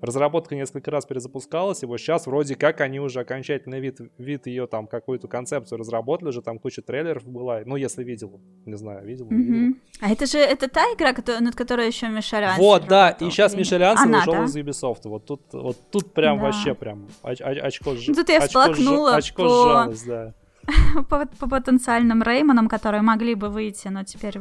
[0.00, 4.66] Разработка несколько раз перезапускалась, и вот сейчас вроде как они уже окончательный вид, вид ее
[4.66, 9.26] там, какую-то концепцию разработали, уже там куча трейлеров была, ну, если видел, не знаю, видел,
[9.26, 9.36] mm-hmm.
[9.36, 9.76] видел.
[10.00, 13.96] А это же, это та игра, над которой еще Мишелян Вот, да, и сейчас Мишелян
[14.14, 14.44] ушел да?
[14.44, 16.44] из Ubisoft, вот тут, вот тут прям да.
[16.44, 18.06] вообще прям оч- оч- очко, ж...
[18.06, 19.14] тут я очко, ж...
[19.14, 19.48] очко по...
[19.48, 20.34] сжалось, да.
[21.08, 24.40] по, по потенциальным Реймонам, которые могли бы выйти, но теперь,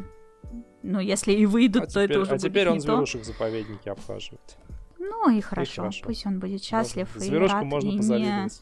[0.83, 3.91] ну, если и выйдут, а то теперь, это уже А теперь он зверушек в заповеднике
[3.91, 4.57] обхаживает.
[5.09, 6.05] Ну и хорошо, и хорошо.
[6.05, 7.25] пусть он будет счастлив можно.
[7.25, 8.61] и Зверушку рад, можно и позавидовать.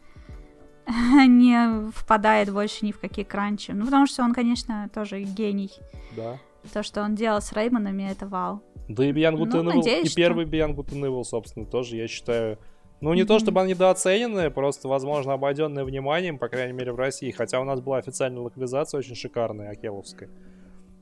[0.87, 3.71] Не, не впадает больше ни в какие кранчи.
[3.71, 5.71] Ну, потому что он, конечно, тоже гений.
[6.15, 6.37] Да.
[6.73, 8.61] То, что он делал с Реймонами, это вау.
[8.87, 10.15] Да и Beyond Good ну, Evil, и что...
[10.15, 12.59] первый Beyond Good собственно, тоже, я считаю,
[13.01, 13.25] ну, не mm-hmm.
[13.25, 17.31] то чтобы они недооцененные, просто, возможно, обойденные вниманием, по крайней мере, в России.
[17.31, 20.29] Хотя у нас была официальная локализация очень шикарная, Акеловская.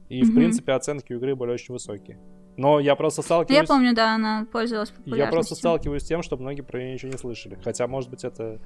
[0.09, 0.25] И, mm-hmm.
[0.25, 2.19] в принципе, оценки у игры были очень высокие.
[2.57, 3.61] Но я просто сталкиваюсь...
[3.61, 5.25] Я помню, да, она пользовалась популярностью.
[5.25, 7.57] Я просто сталкиваюсь с тем, что многие про нее ничего не слышали.
[7.63, 8.59] Хотя, может быть, это...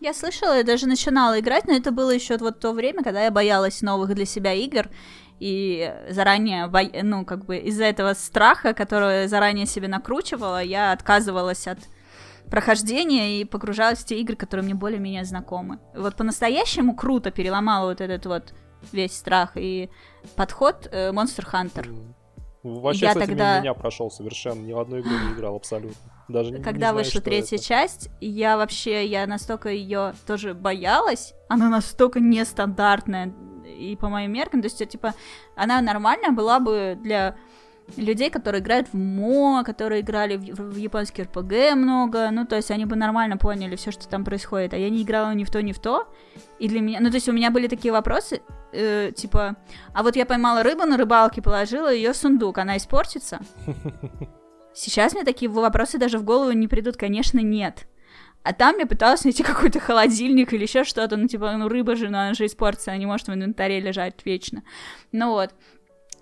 [0.00, 3.30] Я слышала, я даже начинала играть, но это было еще вот то время, когда я
[3.30, 4.88] боялась новых для себя игр.
[5.40, 6.68] И заранее,
[7.02, 11.78] ну, как бы из-за этого страха, который заранее себе накручивала, я отказывалась от
[12.50, 15.78] прохождения и погружалась в те игры, которые мне более-менее знакомы.
[15.94, 18.54] Вот по-настоящему круто переломала вот этот вот
[18.92, 19.90] весь страх и
[20.34, 22.14] подход э, Monster Hunter.
[22.74, 23.60] Вообще, я кстати, тогда...
[23.60, 25.96] меня прошел совершенно, ни в одну игру не играл абсолютно.
[26.28, 27.64] Даже Когда не знаю, вышла третья это.
[27.64, 33.32] часть, я вообще, я настолько ее тоже боялась, она настолько нестандартная,
[33.64, 35.14] и по моим меркам, то есть, типа,
[35.56, 37.36] она нормальная была бы для
[37.96, 42.70] людей, которые играют в МО, которые играли в, в японский РПГ много, ну, то есть
[42.70, 45.62] они бы нормально поняли все, что там происходит, а я не играла ни в то,
[45.62, 46.06] ни в то,
[46.58, 48.42] и для меня, ну, то есть у меня были такие вопросы,
[48.72, 49.56] э, типа,
[49.94, 53.40] а вот я поймала рыбу на рыбалке, положила ее в сундук, она испортится?
[54.74, 57.88] Сейчас мне такие вопросы даже в голову не придут, конечно, нет.
[58.44, 62.08] А там я пыталась найти какой-то холодильник или еще что-то, ну, типа, ну, рыба же,
[62.08, 64.62] ну, она же испортится, она не может в инвентаре лежать вечно.
[65.12, 65.50] Ну, вот.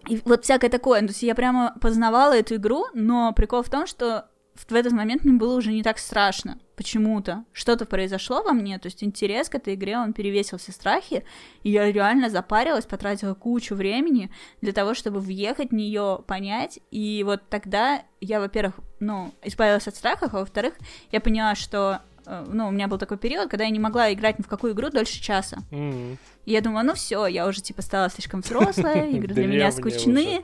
[0.09, 1.01] И вот всякое такое.
[1.01, 5.25] То есть я прямо познавала эту игру, но прикол в том, что в этот момент
[5.25, 6.59] мне было уже не так страшно.
[6.76, 7.44] Почему-то.
[7.52, 11.25] Что-то произошло во мне, то есть интерес к этой игре, он перевесил все страхи,
[11.62, 17.23] и я реально запарилась, потратила кучу времени для того, чтобы въехать в нее, понять, и
[17.25, 20.75] вот тогда я, во-первых, ну, избавилась от страхов, а во-вторых,
[21.12, 24.43] я поняла, что ну, у меня был такой период, когда я не могла играть ни
[24.43, 25.59] в какую игру дольше часа.
[25.71, 26.19] М.
[26.45, 30.43] И я думала, ну все, я уже типа стала слишком взрослая, игры для меня скучны,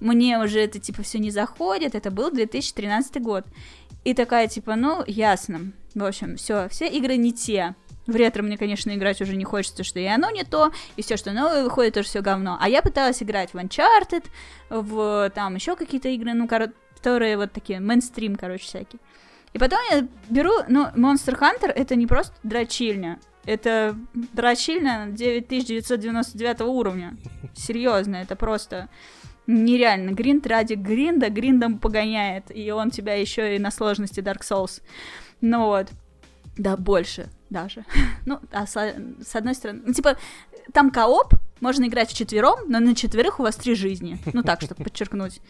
[0.00, 1.94] мне уже это типа все не заходит.
[1.94, 3.44] Это был 2013 год.
[4.04, 5.72] И такая типа, ну ясно.
[5.94, 7.74] В общем, все, все игры не те.
[8.06, 11.16] В ретро мне, конечно, играть уже не хочется, что и оно не то, и все,
[11.16, 12.58] что новое выходит, тоже все говно.
[12.60, 14.26] А я пыталась играть в Uncharted,
[14.68, 19.00] в там еще какие-то игры, ну, которые вот такие, мейнстрим, короче, всякие.
[19.54, 27.16] И потом я беру, ну, Monster Hunter это не просто дрочильня, это дрочильня 9999 уровня.
[27.54, 28.88] Серьезно, это просто
[29.46, 30.10] нереально.
[30.10, 34.82] Гринд ради гринда гриндом погоняет, и он тебя еще и на сложности Dark Souls.
[35.40, 35.88] Ну вот.
[36.56, 37.84] Да, больше даже.
[38.26, 40.16] Ну, а с, с одной стороны, ну, типа,
[40.72, 44.18] там кооп, можно играть в четвером, но на четверых у вас три жизни.
[44.32, 45.40] Ну так, чтобы подчеркнуть,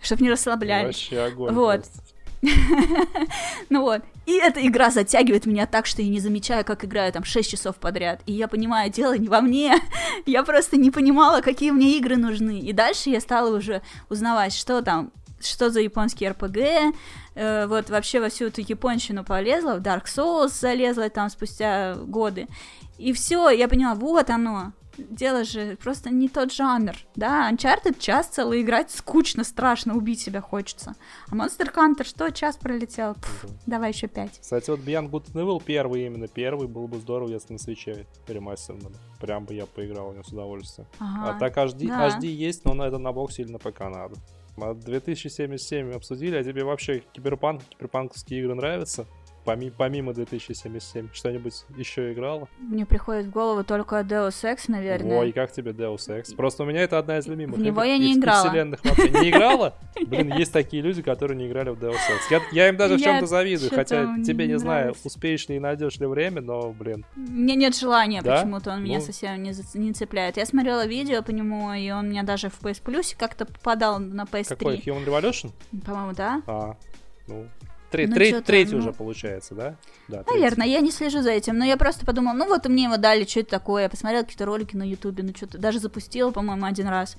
[0.00, 0.96] чтобы не расслаблялись.
[1.10, 1.54] Вообще огонь.
[1.54, 1.80] Вот.
[1.82, 2.17] просто.
[3.70, 4.02] Ну вот.
[4.26, 7.76] И эта игра затягивает меня так, что я не замечаю, как играю там 6 часов
[7.76, 8.20] подряд.
[8.26, 9.74] И я понимаю, дело не во мне.
[10.26, 12.60] я просто не понимала, какие мне игры нужны.
[12.60, 16.94] И дальше я стала уже узнавать, что там, что за японский РПГ.
[17.34, 22.48] Э, вот вообще во всю эту японщину полезла, в Dark Souls залезла там спустя годы.
[22.98, 24.72] И все, я поняла, вот оно.
[24.98, 30.40] Дело же просто не тот жанр, да, Uncharted час целый играть скучно, страшно, убить себя
[30.40, 30.94] хочется.
[31.28, 33.14] А Monster Hunter что, час пролетел?
[33.14, 34.40] Пф, давай еще пять.
[34.40, 38.06] Кстати, вот Beyond Good and Evil первый именно первый, было бы здорово, если на свече
[38.26, 38.92] ремастерном.
[39.20, 40.88] Прям бы я поиграл в него с удовольствием.
[40.98, 42.08] Ага, А так HD, да.
[42.08, 44.16] HD есть, но на это на боксе или на ПК надо.
[44.60, 49.06] А 2077 обсудили, а тебе вообще киберпанк, киберпанковские игры нравятся?
[49.44, 52.48] Поми- помимо 2077, что-нибудь еще играла?
[52.58, 55.18] Мне приходит в голову только Deus Ex, наверное.
[55.20, 56.36] Ой, как тебе Deus Ex?
[56.36, 58.46] Просто у меня это одна из любимых В него я не играла.
[58.46, 59.08] вселенных вообще.
[59.08, 59.74] Не играла?
[60.06, 62.20] Блин, есть такие люди, которые не играли в Deus Ex.
[62.30, 65.96] Я, я им даже в чем-то завидую, хотя тебе не знаю, успеешь ли и найдешь
[65.98, 67.06] ли время, но, блин.
[67.16, 69.04] Мне нет желания почему-то, он меня Ну.
[69.04, 70.36] совсем не цепляет.
[70.36, 74.22] Я смотрела видео по нему, и он меня даже в PS Plus как-то попадал на
[74.24, 74.48] PS3.
[74.56, 75.52] Какой Human Revolution?
[75.86, 76.42] По-моему, да?
[76.46, 76.76] А,
[77.26, 77.46] ну,
[77.90, 78.78] тре- Ну, тре- чё-то, третий ну.
[78.78, 79.76] уже получается, да?
[80.08, 80.24] Да.
[80.26, 83.24] Наверное, я не слежу за этим, но я просто подумала, ну вот мне его дали,
[83.24, 86.88] что это такое, я посмотрела какие-то ролики на ютубе, ну что-то, даже запустила, по-моему, один
[86.88, 87.16] раз,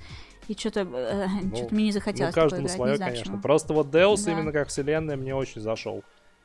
[0.48, 0.84] и что-то,
[1.54, 3.22] что-то мне не захотелось Ну, такое каждому играть, свое, конечно.
[3.24, 3.42] почему.
[3.42, 4.32] Просто вот Deus Да.
[4.32, 6.02] именно как вселенная мне очень зашел.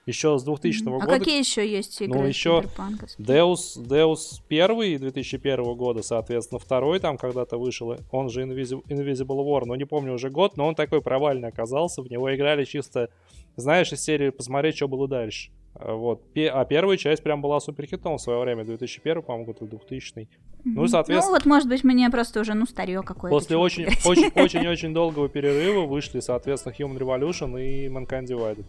[0.07, 0.99] Еще с 2000 Мгм.
[0.99, 3.25] года А какие еще есть игры Ну, киберпанковские?
[3.27, 9.63] Deus, Deus первый 2001 года, соответственно, второй там когда-то вышел, он же Invisi- Invisible War,
[9.65, 13.09] но не помню уже год, но он такой провальный оказался, в него играли чисто,
[13.55, 15.51] знаешь, из серии посмотреть, что было дальше.
[15.77, 16.21] А Вот.
[16.35, 20.29] А первая часть прям была супер хитом в свое время, 2001, по-моему, год или 2000.
[20.63, 20.87] Ну, Мгм.
[20.87, 23.35] соответственно- Ну, вот, может быть, мне просто уже, ну, старье какое-то.
[23.37, 24.05] После чё очень, играть.
[24.05, 28.65] очень, очень, очень долгого перерыва вышли, соответственно, Human Revolution и Mankind Divided.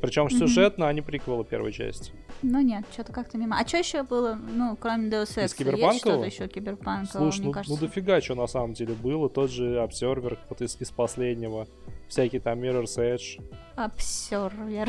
[0.00, 2.12] Причем сюжетно они приквелы первой части.
[2.42, 3.58] Ну, нет, что-то как-то мимо.
[3.60, 5.44] А что еще было, ну, кроме Deus Ex?
[5.46, 6.24] Из киберпанкового?
[6.24, 7.80] Есть что-то еще киберпанкового, Слушай, мне ну, кажется?
[7.80, 9.28] ну дофига что на самом деле было.
[9.28, 11.66] Тот же Observer вот из, из последнего.
[12.08, 13.38] Всякий там Mirror's Edge.
[13.76, 14.88] Observer.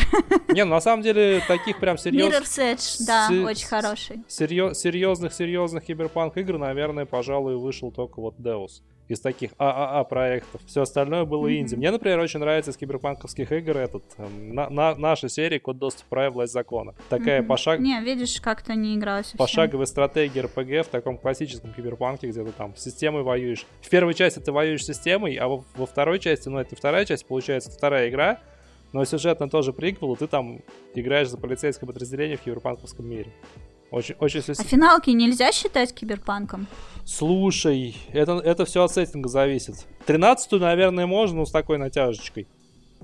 [0.53, 2.25] Не, ну на самом деле таких прям серьез...
[2.33, 4.19] Mirror's Edge, да, Се- очень хороший.
[4.27, 8.81] серьё- серьезных серьезных киберпанк игр, наверное, пожалуй, вышел только вот Deus.
[9.09, 10.61] Из таких ААА проектов.
[10.67, 11.55] Все остальное было Мгм.
[11.57, 11.73] инди.
[11.75, 16.05] Мне, например, очень нравится из киберпанковских игр этот эм, на- на- наша серия Код доступа
[16.09, 16.93] права власть закона.
[17.09, 17.47] Такая Мгм.
[17.47, 17.79] пошаг...
[17.79, 19.39] Не, видишь, как-то не играла совсем.
[19.39, 23.65] пошаговая стратегия РПГ в таком классическом киберпанке, где ты там с системой воюешь.
[23.81, 27.03] В первой части ты воюешь с системой, а во, во второй части, ну это вторая
[27.05, 28.39] часть, получается, вторая игра,
[28.93, 30.61] но сюжетно тоже приквел, и ты там
[30.93, 33.31] играешь за полицейское подразделение в киберпанковском мире.
[33.91, 36.67] Очень, очень А финалки нельзя считать киберпанком?
[37.05, 39.87] Слушай, это, это все от сеттинга зависит.
[40.05, 42.47] Тринадцатую, наверное, можно, но с такой натяжечкой.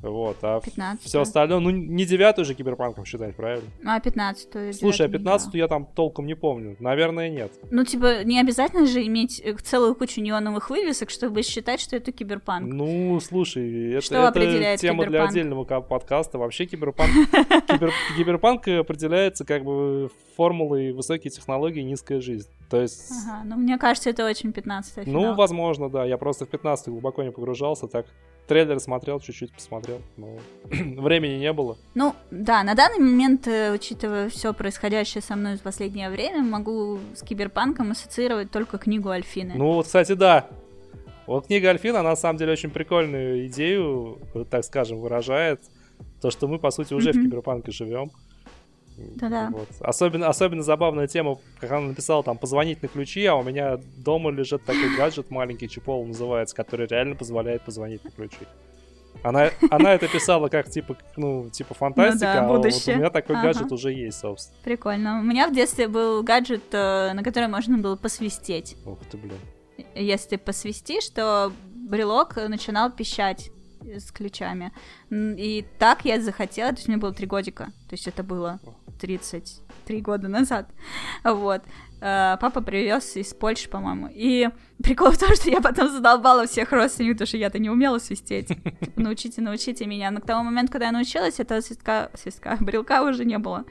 [0.02, 1.04] Вот, а 15.
[1.06, 3.68] все остальное, ну не девятую же киберпанком считать, правильно?
[3.82, 6.76] Ну, а 15 Слушай, а 15 я там толком не помню.
[6.80, 7.52] Наверное, нет.
[7.72, 12.12] Ну, типа, не обязательно же иметь э, целую кучу неоновых вывесок, чтобы считать, что это
[12.12, 12.72] киберпанк.
[12.72, 15.32] Ну, слушай, это, Что это определяет тема для киберпанк?
[15.32, 16.38] отдельного ка- подкаста.
[16.38, 17.12] Вообще киберпанк,
[17.68, 22.50] кибер- киберпанк определяется как бы формулой высокие технологии, низкая жизнь.
[22.70, 26.04] То есть, Ага, ну, мне кажется, это очень 15 ну, возможно, да.
[26.06, 28.06] Я просто в 15 глубоко не погружался, так
[28.48, 30.02] трейлер смотрел, чуть-чуть посмотрел.
[30.18, 30.38] но
[31.02, 31.78] времени не было.
[31.94, 37.00] Ну, да, на данный момент, э, учитывая все происходящее со мной в последнее время, могу
[37.16, 39.54] с киберпанком ассоциировать только книгу Альфины.
[39.56, 40.48] Ну, вот, кстати, да.
[41.28, 45.62] Вот книга Альфина, она на самом деле очень прикольную идею, так скажем, выражает.
[46.22, 47.20] То, что мы, по сути, уже mm-hmm.
[47.20, 48.12] в киберпанке живем.
[48.98, 49.50] Да-да.
[49.52, 49.68] Вот.
[49.80, 54.32] Особенно, особенно забавная тема, как она написала, там, позвонить на ключи, а у меня дома
[54.32, 58.38] лежит такой гаджет маленький, чипол называется, который реально позволяет позвонить на ключи.
[59.24, 63.10] Она, она это писала как типа, ну, типа фантастика, ну да, а вот у меня
[63.10, 63.48] такой ага.
[63.48, 64.58] гаджет уже есть, собственно.
[64.64, 65.20] Прикольно.
[65.20, 68.78] У меня в детстве был гаджет, э, на который можно было посвистеть.
[68.86, 69.38] Ух ты, блин.
[69.96, 73.52] Если посвистишь, то брелок начинал пищать
[73.94, 74.72] с ключами.
[75.12, 78.60] И так я захотела, то есть мне было три годика, то есть это было
[79.00, 80.70] 33 года назад.
[81.24, 81.62] Вот.
[82.02, 84.10] Э, папа привез из Польши, по-моему.
[84.12, 84.50] И
[84.84, 88.48] прикол в том, что я потом задолбала всех родственников, потому что я-то не умела свистеть.
[88.48, 90.12] Типа, научите, научите меня.
[90.12, 93.66] Но к тому моменту, когда я научилась, этого свистка, свистка, брелка уже не было.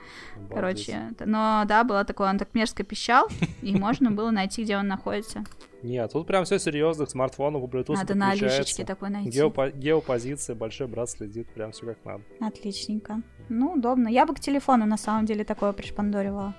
[0.50, 3.28] Короче, но да, было такое, он так мерзко пищал,
[3.62, 5.44] и можно было найти, где он находится.
[5.82, 9.38] Нет, тут прям все серьезно, к смартфону, к Bluetooth Надо на лишечке такой найти.
[9.38, 12.22] Геопо- геопозиция, большой брат следит, прям все как надо.
[12.40, 13.20] Отличненько.
[13.50, 14.08] Ну, удобно.
[14.08, 16.54] Я бы к телефону, на самом деле, такое пришпандоривала.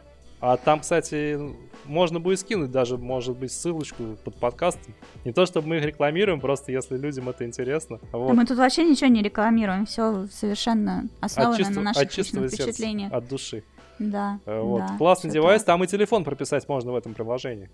[0.47, 1.39] А там, кстати,
[1.85, 4.93] можно будет скинуть даже, может быть, ссылочку под подкастом.
[5.23, 7.99] Не то, чтобы мы их рекламируем, просто если людям это интересно.
[8.11, 8.27] Вот.
[8.27, 13.11] Да мы тут вообще ничего не рекламируем, все совершенно основано чисто, на наших личных впечатлениях.
[13.11, 13.63] От души.
[13.97, 14.39] Да.
[14.45, 14.81] Э, вот.
[14.81, 17.71] Да, Классный девайс, там и телефон прописать можно в этом приложении.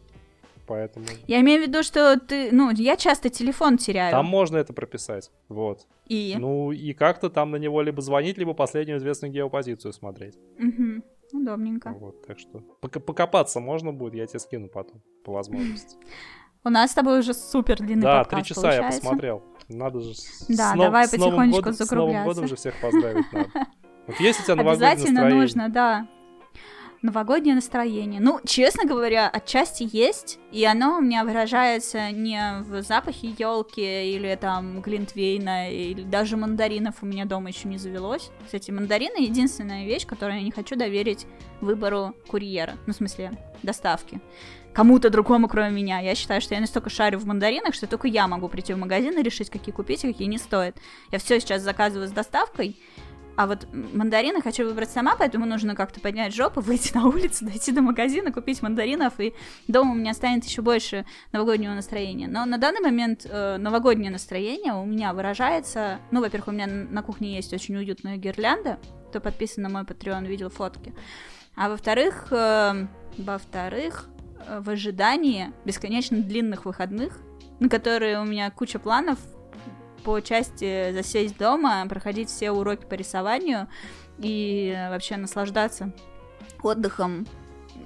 [0.65, 1.05] Поэтому...
[1.27, 4.11] Я имею в виду, что ты, ну, я часто телефон теряю.
[4.11, 5.85] Там можно это прописать, вот.
[6.07, 6.37] И?
[6.39, 10.35] Ну, и как-то там на него либо звонить, либо последнюю известную геопозицию смотреть.
[10.57, 11.03] Угу.
[11.33, 11.91] Удобненько.
[11.91, 15.97] Вот, так что покопаться можно будет, я тебе скину потом, по возможности.
[16.63, 18.95] У нас с тобой уже супер длинный да, подкаст Да, три часа получается.
[18.95, 19.43] я посмотрел.
[19.67, 20.13] Надо же
[20.49, 21.85] Да, с давай с потихонечку годом, закругляться.
[21.85, 23.49] С Новым годом же всех поздравить надо.
[24.07, 26.07] Вот есть у тебя новогоднее Обязательно нужно, да
[27.01, 28.19] новогоднее настроение.
[28.21, 34.35] Ну, честно говоря, отчасти есть, и оно у меня выражается не в запахе елки или
[34.39, 38.29] там глинтвейна, или даже мандаринов у меня дома еще не завелось.
[38.45, 41.25] Кстати, мандарины единственная вещь, которую я не хочу доверить
[41.59, 43.31] выбору курьера, ну, в смысле,
[43.63, 44.21] доставки
[44.73, 45.99] кому-то другому, кроме меня.
[45.99, 49.17] Я считаю, что я настолько шарю в мандаринах, что только я могу прийти в магазин
[49.17, 50.77] и решить, какие купить, а какие не стоит.
[51.11, 52.77] Я все сейчас заказываю с доставкой,
[53.35, 57.71] а вот мандарины хочу выбрать сама, поэтому нужно как-то поднять жопу, выйти на улицу, дойти
[57.71, 59.33] до магазина, купить мандаринов, и
[59.67, 62.27] дома у меня станет еще больше новогоднего настроения.
[62.27, 65.99] Но на данный момент э, новогоднее настроение у меня выражается...
[66.11, 68.79] Ну, во-первых, у меня на кухне есть очень уютная гирлянда,
[69.09, 70.93] кто подписан на мой Patreon, видел фотки.
[71.55, 72.87] А во-вторых, э,
[73.17, 74.07] во-вторых,
[74.45, 77.19] э, в ожидании бесконечно длинных выходных,
[77.59, 79.19] на которые у меня куча планов,
[80.03, 83.67] по части засесть дома, проходить все уроки по рисованию
[84.17, 85.93] и вообще наслаждаться
[86.61, 87.25] отдыхом,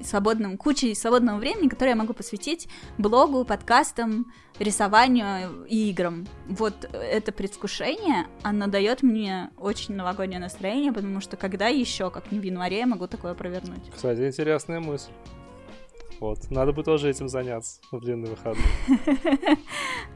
[0.03, 6.27] свободным, кучей свободного времени, которое я могу посвятить блогу, подкастам, рисованию и играм.
[6.47, 12.39] Вот это предвкушение, оно дает мне очень новогоднее настроение, потому что когда еще, как не
[12.39, 13.91] в январе, я могу такое провернуть.
[13.95, 15.11] Кстати, интересная мысль.
[16.19, 16.49] Вот.
[16.49, 18.65] Надо бы тоже этим заняться в длинные выходные.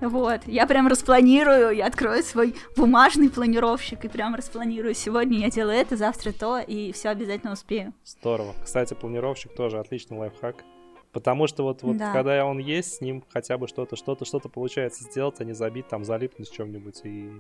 [0.02, 0.42] Вот.
[0.46, 4.94] Я прям распланирую, я открою свой бумажный планировщик и прям распланирую.
[4.94, 7.94] Сегодня я делаю это, завтра то, и все обязательно успею.
[8.06, 8.54] Здорово.
[8.64, 10.64] Кстати, планировщик тоже отличный лайфхак.
[11.12, 12.14] Потому что вот, вот да.
[12.14, 15.88] когда он есть, с ним хотя бы что-то, что-то, что-то получается сделать, а не забить,
[15.88, 17.32] там, залипнуть в чем-нибудь и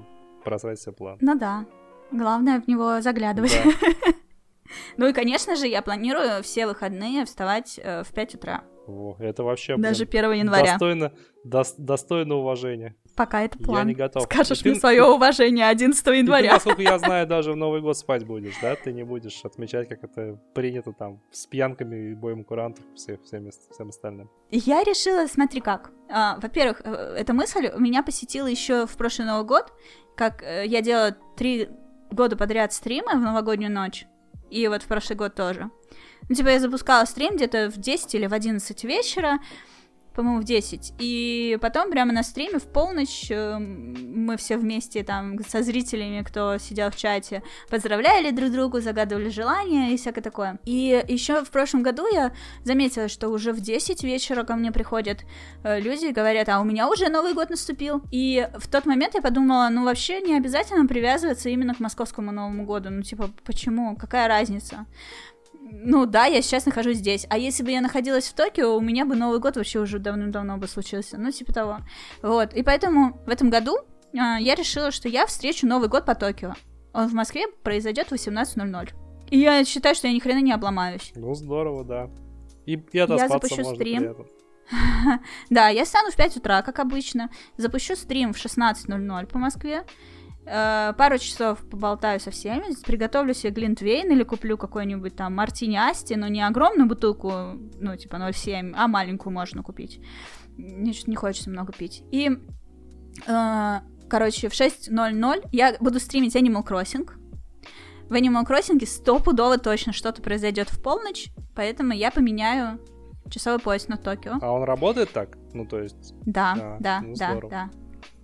[0.43, 1.17] просрать себе план.
[1.21, 1.65] Ну да.
[2.11, 3.57] Главное в него заглядывать.
[3.63, 4.13] Да.
[4.97, 8.63] Ну и, конечно же, я планирую все выходные вставать э, в 5 утра.
[8.89, 10.71] О, это вообще Даже 1 января.
[10.71, 12.95] Достойно, до, достойно уважения.
[13.15, 13.79] Пока это план.
[13.79, 14.23] Я не готов.
[14.23, 16.49] Скажешь мне свое уважение 11 января.
[16.49, 18.75] Ты, насколько я знаю, даже в Новый год спать будешь, да?
[18.75, 23.49] Ты не будешь отмечать, как это принято там, с пьянками и боем курантов, все, всем,
[23.71, 24.29] всем остальным.
[24.49, 25.91] Я решила, смотри как.
[26.09, 29.71] А, во-первых, э, эта мысль меня посетила еще в прошлый Новый год,
[30.15, 31.69] как э, я делала три
[32.11, 34.07] года подряд стримы в новогоднюю ночь.
[34.49, 35.69] И вот в прошлый год тоже.
[36.27, 39.39] Ну, типа, я запускала стрим где-то в 10 или в 11 вечера,
[40.19, 40.95] по-моему, в 10.
[40.99, 46.57] И потом прямо на стриме в полночь э, мы все вместе там со зрителями, кто
[46.57, 50.59] сидел в чате, поздравляли друг другу, загадывали желания и всякое такое.
[50.65, 52.33] И еще в прошлом году я
[52.65, 55.19] заметила, что уже в 10 вечера ко мне приходят
[55.63, 58.01] э, люди и говорят, а у меня уже Новый год наступил.
[58.11, 62.65] И в тот момент я подумала, ну вообще не обязательно привязываться именно к московскому Новому
[62.65, 62.89] году.
[62.89, 63.95] Ну типа, почему?
[63.95, 64.85] Какая разница?
[65.61, 67.25] Ну да, я сейчас нахожусь здесь.
[67.29, 70.57] А если бы я находилась в Токио, у меня бы Новый год вообще уже давным-давно
[70.57, 71.17] бы случился.
[71.17, 71.77] Ну, типа того.
[72.21, 72.53] Вот.
[72.53, 73.77] И поэтому в этом году
[74.13, 76.53] э, я решила, что я встречу Новый год по Токио.
[76.93, 78.89] Он в Москве произойдет в 18.00.
[79.29, 81.11] И я считаю, что я ни хрена не обломаюсь.
[81.15, 82.09] Ну, здорово, да.
[82.65, 84.15] И, и я запущу стрим.
[85.49, 87.29] да, я стану в 5 утра, как обычно.
[87.57, 89.85] Запущу стрим в 16.00 по Москве.
[90.49, 96.15] Э, пару часов поболтаю со всеми, приготовлю себе глинтвейн или куплю какой-нибудь там мартини Асти,
[96.15, 97.31] но не огромную бутылку,
[97.79, 100.01] ну, типа 0,7, а маленькую можно купить.
[100.57, 102.03] Не, не хочется много пить.
[102.11, 102.31] И,
[103.27, 103.75] э,
[104.09, 107.09] короче, в 6.00 я буду стримить Animal Crossing.
[108.09, 112.79] В Animal Crossing стопудово точно что-то произойдет в полночь, поэтому я поменяю
[113.29, 114.39] часовой пояс на Токио.
[114.41, 115.37] А он работает так?
[115.53, 116.13] Ну, то есть...
[116.25, 117.69] Да, да, да, ну, да, да.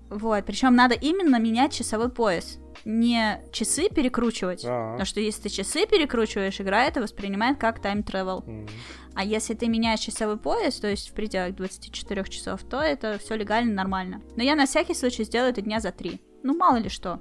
[0.10, 2.60] Вот, причем надо именно менять часовой пояс.
[2.84, 4.64] Не часы перекручивать.
[4.66, 4.92] А-а.
[4.92, 8.46] Потому что если ты часы перекручиваешь, игра это воспринимает как тайм travel.
[8.46, 8.70] Mm-hmm.
[9.16, 13.36] А если ты меняешь часовой пояс, то есть в пределах 24 часов, то это все
[13.36, 14.22] легально, нормально.
[14.36, 16.22] Но я на всякий случай сделаю это дня за три.
[16.44, 17.20] Ну, мало ли что.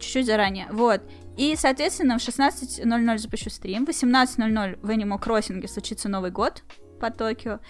[0.00, 0.66] Чуть-чуть заранее.
[0.72, 1.02] Вот.
[1.36, 3.86] И, соответственно, в 16.00 запущу стрим.
[3.86, 6.64] В 18.00 в Animal Crossing случится Новый год
[6.98, 7.60] по Токио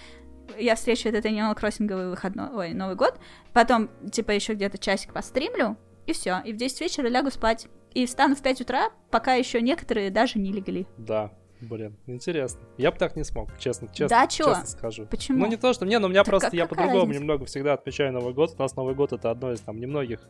[0.57, 3.19] я встречу этот Animal Crossing выходной, ой, Новый год,
[3.53, 7.67] потом, типа, еще где-то часик постримлю, и все, и в 10 вечера лягу спать.
[7.95, 10.87] И встану в 5 утра, пока еще некоторые даже не легли.
[10.99, 12.61] Да, Блин, интересно.
[12.77, 15.07] Я бы так не смог, честно, честно, да, честно скажу.
[15.07, 15.39] Почему?
[15.39, 18.13] Ну не то, что мне, но у меня так просто, я по-другому немного всегда отмечаю
[18.13, 18.55] Новый год.
[18.57, 20.21] У нас Новый год это одно из там немногих,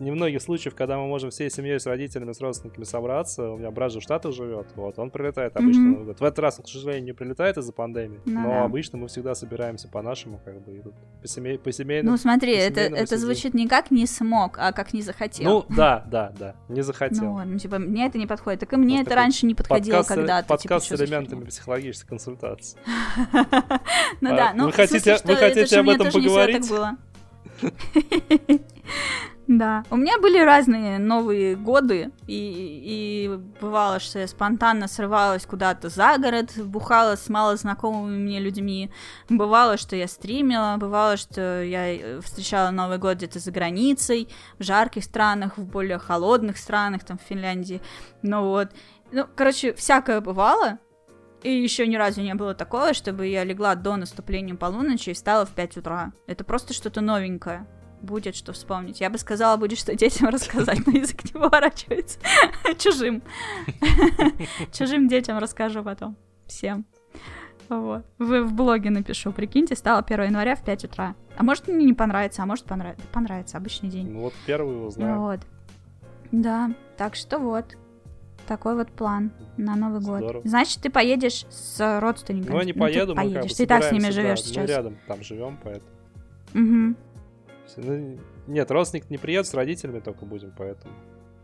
[0.00, 3.50] немногих случаев, когда мы можем всей семьей с родителями, с родственниками собраться.
[3.50, 5.92] У меня брат же в Штатах живет, вот, он прилетает обычно mm-hmm.
[5.92, 6.20] Новый год.
[6.20, 8.64] В этот раз он, к сожалению, не прилетает из-за пандемии, ну, но да.
[8.64, 12.12] обычно мы всегда собираемся по-нашему, как бы, и тут по, семей, по семейному.
[12.12, 15.50] Ну смотри, это, это звучит не как не смог, а как не захотел.
[15.50, 17.24] Ну да, да, да, не захотел.
[17.24, 18.60] Ну, ну типа, мне это не подходит.
[18.60, 20.48] Так и мне это раньше не подходило когда-то.
[20.76, 22.78] Подкаст с элементами психологической консультации.
[24.20, 25.12] Ну да, ну Вы хотите
[25.80, 26.70] об этом поговорить?
[29.48, 29.84] Да.
[29.90, 36.18] У меня были разные новые годы, и, и бывало, что я спонтанно срывалась куда-то за
[36.18, 38.90] город, бухала с малознакомыми мне людьми.
[39.28, 44.64] Бывало, что я стримила, бывало, что я э, встречала Новый год где-то за границей, в
[44.64, 47.80] жарких странах, в более холодных странах, там, в Финляндии.
[48.22, 48.70] Ну вот.
[49.16, 50.78] Ну, короче, всякое бывало.
[51.42, 55.46] И еще ни разу не было такого, чтобы я легла до наступления полуночи и встала
[55.46, 56.12] в 5 утра.
[56.26, 57.66] Это просто что-то новенькое.
[58.02, 59.00] Будет что вспомнить.
[59.00, 62.18] Я бы сказала, будет что детям рассказать, но язык не поворачивается.
[62.78, 63.22] Чужим.
[64.72, 66.18] Чужим детям расскажу потом.
[66.46, 66.84] Всем.
[67.70, 68.04] Вот.
[68.18, 71.14] Вы в блоге напишу, прикиньте, стало 1 января в 5 утра.
[71.38, 73.06] А может мне не понравится, а может понравится.
[73.14, 74.10] Понравится, обычный день.
[74.10, 75.20] Ну вот первый узнаю.
[75.20, 75.40] Вот.
[76.32, 77.78] Да, так что вот.
[78.46, 80.32] Такой вот план на Новый Здорово.
[80.34, 80.42] год.
[80.44, 82.52] Значит, ты поедешь с родственниками.
[82.52, 83.40] Ну, я не ну, поеду, мы поедешь.
[83.40, 84.56] Как бы ты так с ними живешь да, сейчас.
[84.56, 85.90] Мы рядом там живем, поэтому.
[86.54, 86.96] Угу.
[87.76, 90.94] Ну, нет, родственник не приедет, с родителями только будем, поэтому.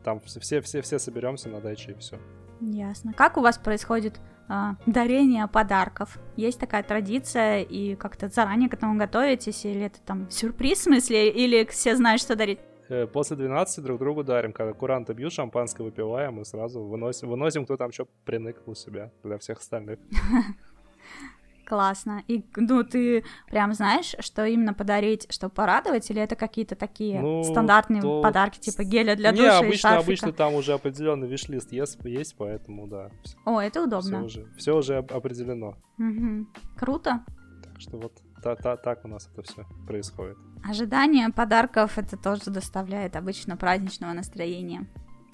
[0.05, 2.19] Там все, все, все соберемся на даче и все.
[2.61, 3.13] Ясно.
[3.13, 6.19] Как у вас происходит а, дарение подарков?
[6.37, 11.31] Есть такая традиция, и как-то заранее к этому готовитесь, или это там сюрприз в смысле,
[11.31, 12.61] или все знают, что дарить?
[12.93, 14.53] Э, после 12 друг другу дарим.
[14.53, 19.39] Когда куранты бьют, шампанское выпиваем и сразу выносим, выносим кто там что приныкнул себя для
[19.39, 19.99] всех остальных.
[21.65, 22.23] Классно.
[22.29, 27.43] И, ну, ты прям знаешь, что именно подарить, чтобы порадовать, или это какие-то такие ну,
[27.43, 28.21] стандартные то...
[28.21, 32.89] подарки, типа геля для душа обычно, и обычно там уже определенный виш-лист есть, есть, поэтому,
[32.89, 33.11] да.
[33.47, 34.29] О, это удобно.
[34.29, 35.79] Все уже, все уже определено.
[35.99, 36.47] Угу.
[36.77, 37.25] Круто.
[37.65, 38.13] Так что вот
[38.43, 40.37] та, та, так у нас это все происходит.
[40.69, 44.87] Ожидание подарков это тоже доставляет обычно праздничного настроения.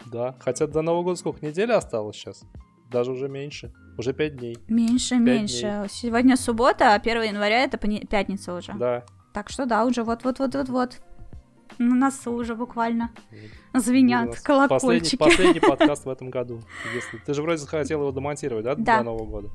[0.07, 2.45] Да, хотя до Нового года сколько, неделя осталось сейчас?
[2.91, 3.73] Даже уже меньше.
[3.99, 4.57] Уже пять дней.
[4.69, 5.61] Меньше, 5 меньше.
[5.61, 5.89] Дней.
[5.91, 8.73] Сегодня суббота, а 1 января это пятница уже.
[8.75, 9.05] Да.
[9.35, 11.01] Так что да, уже вот-вот-вот-вот-вот.
[11.77, 13.11] На носу уже буквально
[13.75, 15.17] звенят колокольчики.
[15.17, 16.61] Последний, последний подкаст в этом году.
[16.95, 17.19] Если...
[17.19, 19.51] Ты же вроде хотел его демонтировать, да, да, до Нового года?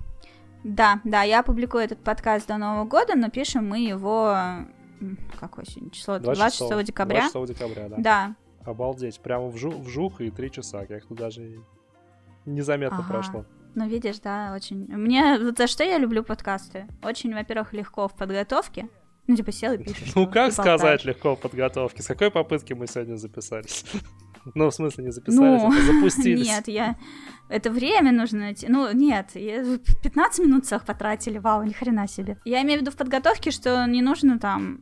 [0.64, 4.38] Да, да, я публикую этот подкаст до Нового года, но пишем мы его...
[5.40, 6.20] Какое сегодня число?
[6.20, 7.30] 26, 26 декабря.
[7.32, 7.96] 26 декабря, да.
[7.98, 8.36] Да.
[8.66, 11.60] Обалдеть, прямо вжух, вжух и три часа, как-то даже
[12.46, 13.08] незаметно ага.
[13.08, 13.46] прошло.
[13.76, 14.86] Ну, видишь, да, очень.
[14.88, 16.88] Мне вот за что я люблю подкасты.
[17.02, 18.88] Очень, во-первых, легко в подготовке.
[19.26, 20.14] Ну, типа, сел и пишешь.
[20.16, 22.04] Ну, как сказать легко в подготовке?
[22.04, 23.86] С какой попытки мы сегодня записались?
[24.56, 26.46] Ну, в смысле, не записались, ну, а запустились.
[26.46, 26.98] Нет, я...
[27.48, 28.52] Это время нужно.
[28.68, 29.64] Ну, нет, я...
[30.04, 32.38] 15 минут целых потратили, вау, ни хрена себе.
[32.44, 34.82] Я имею в виду в подготовке, что не нужно там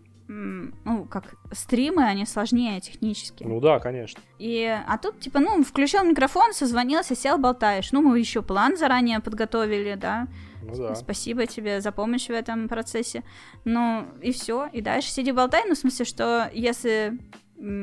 [0.85, 3.43] ну, как стримы, они сложнее технически.
[3.43, 4.21] Ну да, конечно.
[4.39, 7.91] И, а тут, типа, ну, включил микрофон, созвонился, сел, болтаешь.
[7.91, 10.27] Ну, мы еще план заранее подготовили, да.
[10.63, 10.95] Ну да.
[10.95, 13.23] Спасибо тебе за помощь в этом процессе.
[13.65, 14.67] Ну, и все.
[14.71, 15.63] И дальше сиди болтай.
[15.67, 17.17] Ну, в смысле, что если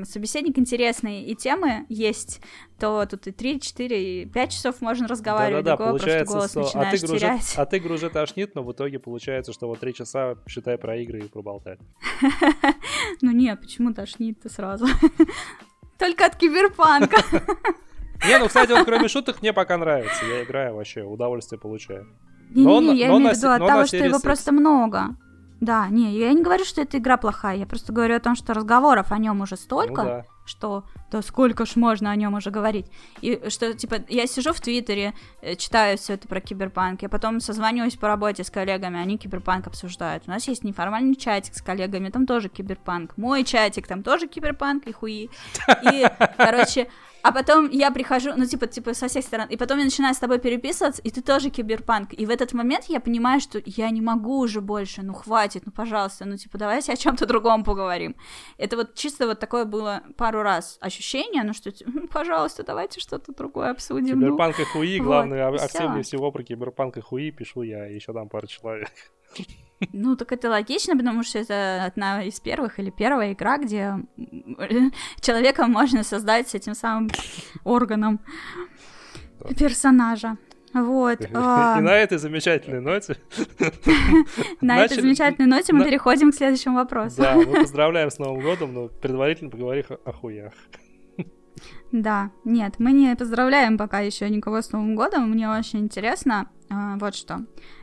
[0.05, 2.41] собеседник интересный и темы есть,
[2.79, 6.51] то тут и 3, 4, и 5 часов можно разговаривать, да, да, да, получается, голос
[6.51, 6.61] что...
[6.61, 7.55] начинаешь а ты гружет, терять.
[7.57, 11.21] А ты уже тошнит, но в итоге получается, что вот 3 часа, считай, про игры
[11.21, 11.79] и проболтать.
[13.21, 14.87] Ну нет, почему тошнит-то сразу?
[15.99, 17.17] Только от киберпанка.
[18.27, 20.25] Не, ну, кстати, вот кроме шуток мне пока нравится.
[20.27, 22.07] Я играю вообще, удовольствие получаю.
[22.51, 25.17] Не-не-не, я имею в виду от того, что его просто много.
[25.61, 28.55] Да, не, я не говорю, что эта игра плохая, я просто говорю о том, что
[28.55, 30.25] разговоров о нем уже столько, ну, да.
[30.45, 32.87] что да сколько ж можно о нем уже говорить.
[33.23, 37.41] И что, типа, я сижу в Твиттере, э, читаю все это про киберпанк, я потом
[37.41, 40.25] созваниваюсь по работе с коллегами, они киберпанк обсуждают.
[40.29, 43.17] У нас есть неформальный чатик с коллегами, там тоже киберпанк.
[43.17, 45.29] Мой чатик, там тоже киберпанк и хуи.
[45.93, 46.07] И,
[46.37, 46.89] короче,
[47.23, 50.19] а потом я прихожу, ну, типа, типа, со всех сторон, и потом я начинаю с
[50.19, 52.13] тобой переписываться, и ты тоже киберпанк.
[52.13, 55.73] И в этот момент я понимаю, что я не могу уже больше, ну, хватит, ну,
[55.73, 58.17] пожалуйста, ну, типа, давайте о чем-то другом поговорим.
[58.57, 63.35] Это вот чисто вот такое было пару раз ощущение, ну, что, типа, пожалуйста, давайте что-то
[63.35, 64.21] другое обсудим.
[64.21, 64.27] Ну».
[64.27, 68.29] Киберпанк и хуи, главное, вот, активнее всего про киберпанк и хуи пишу я, еще там
[68.29, 68.91] пару человек.
[69.93, 73.95] Ну, так это логично, потому что это одна из первых или первая игра, где
[75.21, 77.11] человека можно создать с этим самым
[77.65, 78.21] органом
[79.57, 80.37] персонажа.
[80.75, 81.21] Вот.
[81.25, 83.17] И а на этой замечательной ноте...
[84.61, 87.23] На этой замечательной ноте мы переходим к следующему вопросу.
[87.23, 90.53] Да, мы поздравляем с Новым годом, но предварительно поговорим о хуях.
[91.91, 95.31] Да, нет, мы не поздравляем пока еще никого с Новым годом.
[95.31, 97.41] Мне очень интересно, а, вот что.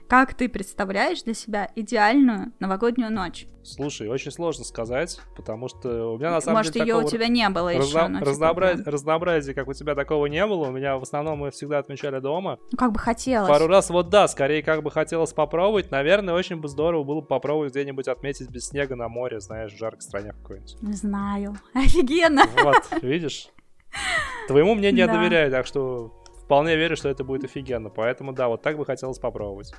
[0.08, 3.48] Как ты представляешь для себя идеальную новогоднюю ночь?
[3.64, 6.94] Слушай, очень сложно сказать, потому что у меня на самом Может, деле...
[6.94, 7.84] Может, ее у тебя не было разно...
[7.84, 8.08] еще.
[8.08, 8.78] Ну, разнообраз...
[8.78, 10.68] типа, Разнообразия, как у тебя, такого не было.
[10.68, 12.60] У меня в основном мы всегда отмечали дома.
[12.72, 13.50] Ну, как бы хотелось.
[13.50, 15.90] Пару раз, вот да, скорее как бы хотелось попробовать.
[15.90, 19.78] Наверное, очень бы здорово было бы попробовать где-нибудь отметить без снега на море, знаешь, в
[19.78, 20.78] жаркой стране какой-нибудь.
[20.82, 21.58] Не знаю.
[21.74, 22.44] Офигенно.
[22.64, 23.50] Вот, видишь?
[24.48, 26.14] Твоему мнению я доверяю, так что
[26.46, 27.90] вполне верю, что это будет офигенно.
[27.90, 29.74] Поэтому да, вот так бы хотелось попробовать.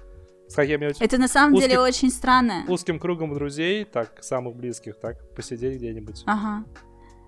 [0.48, 2.64] С какими-нибудь Это на самом узким, деле очень странно.
[2.68, 6.22] Узким кругом друзей, так, самых близких, так, посидеть где-нибудь.
[6.26, 6.64] Ага.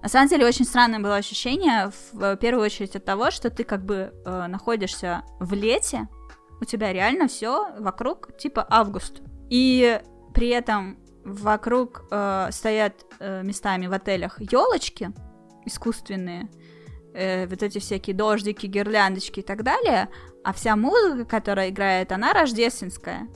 [0.03, 3.85] На самом деле очень странное было ощущение, в первую очередь от того, что ты как
[3.85, 6.07] бы э, находишься в лете,
[6.61, 9.23] у тебя реально все вокруг типа август.
[9.51, 10.01] И
[10.33, 15.11] при этом вокруг э, стоят э, местами в отелях елочки
[15.67, 16.49] искусственные,
[17.19, 20.09] э, вот эти всякие дождики, гирляндочки и так далее,
[20.45, 23.29] а вся музыка, которая играет, она рождественская.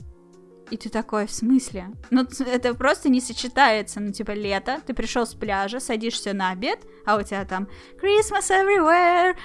[0.71, 1.91] И ты такой, в смысле?
[2.09, 3.99] Ну, это просто не сочетается.
[3.99, 7.67] Ну, типа, лето, ты пришел с пляжа, садишься на обед, а у тебя там
[8.01, 9.35] Christmas everywhere.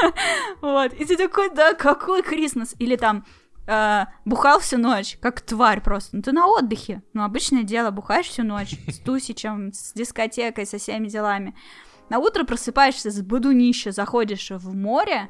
[0.60, 0.92] вот.
[0.92, 2.76] И ты такой, да, какой Christmas?
[2.78, 3.24] Или там
[3.66, 6.16] э, бухал всю ночь, как тварь просто.
[6.16, 7.02] Ну, ты на отдыхе.
[7.14, 11.56] Ну, обычное дело, бухаешь всю ночь с тусичем, с дискотекой, со всеми делами.
[12.08, 15.28] На утро просыпаешься с будунища, заходишь в море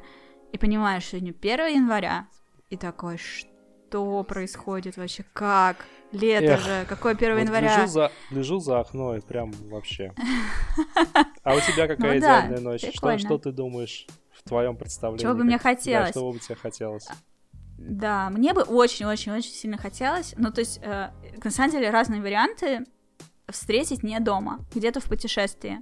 [0.51, 2.27] и понимаешь, что сегодня 1 января.
[2.69, 5.25] И такой, что происходит вообще?
[5.33, 5.85] Как?
[6.11, 7.77] Лето Эх, же, какое 1 вот января?
[7.77, 10.13] Лежу за, лежу за окно и прям вообще.
[11.43, 12.85] А у тебя какая ну, идеальная да, ночь?
[12.93, 15.23] Что, что ты думаешь в твоем представлении?
[15.23, 16.13] Чего бы мне хотелось?
[16.13, 17.07] Да, что бы тебе хотелось?
[17.77, 20.33] Да, мне бы очень-очень-очень сильно хотелось.
[20.37, 21.09] Ну, то есть, э,
[21.41, 22.85] на самом деле, разные варианты
[23.49, 25.81] встретить не дома, где-то в путешествии.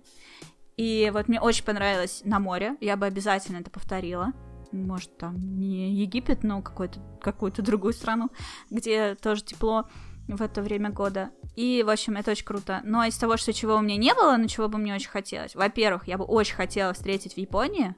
[0.77, 4.33] И вот мне очень понравилось на море, я бы обязательно это повторила.
[4.71, 8.29] Может, там не Египет, но какую-то другую страну,
[8.69, 9.87] где тоже тепло
[10.27, 11.29] в это время года.
[11.55, 12.81] И, в общем, это очень круто.
[12.83, 15.55] Но из того, что чего у меня не было, но чего бы мне очень хотелось.
[15.55, 17.95] Во-первых, я бы очень хотела встретить в Японии.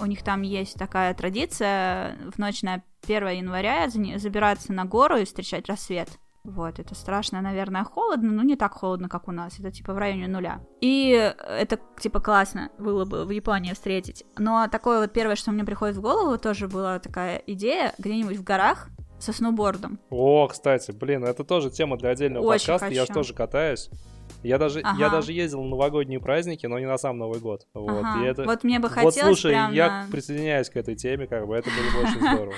[0.00, 5.24] У них там есть такая традиция в ночь на 1 января забираться на гору и
[5.24, 6.08] встречать рассвет.
[6.44, 9.58] Вот, это страшно, наверное, холодно, но не так холодно, как у нас.
[9.58, 10.60] Это типа в районе нуля.
[10.80, 14.24] И это типа классно было бы в Японии встретить.
[14.38, 18.42] Но такое вот первое, что мне приходит в голову, тоже была такая идея где-нибудь в
[18.42, 18.88] горах
[19.18, 19.98] со сноубордом.
[20.08, 22.86] О, кстати, блин, это тоже тема для отдельного Очень подкаста.
[22.86, 22.96] Хочу.
[22.96, 23.90] Я же тоже катаюсь.
[24.42, 24.98] Я даже, ага.
[24.98, 27.66] я даже ездил на новогодние праздники, но не на сам Новый год.
[27.74, 28.24] Вот, ага.
[28.24, 28.44] и это...
[28.44, 30.10] вот мне бы хотелось Вот слушай, прям я на...
[30.10, 32.54] присоединяюсь к этой теме, как бы это было бы очень здорово.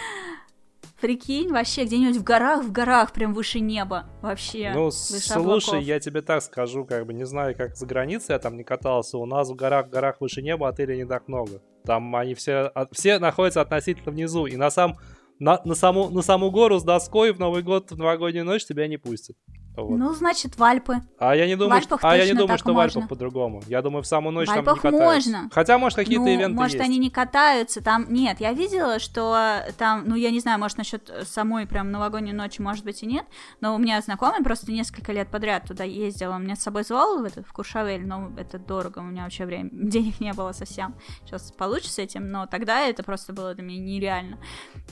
[1.03, 4.05] Прикинь, вообще где-нибудь в горах, в горах, прям выше неба.
[4.23, 4.71] Вообще.
[4.73, 5.81] Ну, слушай, облаков.
[5.81, 9.19] я тебе так скажу, как бы не знаю, как за границей я там не катался.
[9.19, 11.61] У нас в горах, в горах выше неба отелей не так много.
[11.85, 14.47] Там они все, все находятся относительно внизу.
[14.47, 14.97] И на сам
[15.41, 18.87] на, на, саму, на саму гору с доской в Новый год, в новогоднюю ночь тебя
[18.87, 19.37] не пустят.
[19.76, 19.99] Вот.
[19.99, 21.01] Ну, значит, в Альпы.
[21.18, 23.62] А я не думаю, что, а я не думаю, что в Альпах по-другому.
[23.67, 25.31] Я думаю, в самую ночь в там не катаются.
[25.31, 25.51] можно.
[25.51, 26.84] Хотя, может, какие-то ну, ивенты может, есть.
[26.84, 28.07] они не катаются, там...
[28.12, 32.60] Нет, я видела, что там, ну, я не знаю, может, насчет самой прям новогодней ночи,
[32.60, 33.25] может быть, и нет,
[33.60, 37.20] но у меня знакомый просто несколько лет подряд туда ездил, он меня с собой звал
[37.20, 40.94] в этот, в Куршавель, но это дорого, у меня вообще время, денег не было совсем.
[41.25, 44.39] Сейчас получится с этим, но тогда это просто было для меня нереально.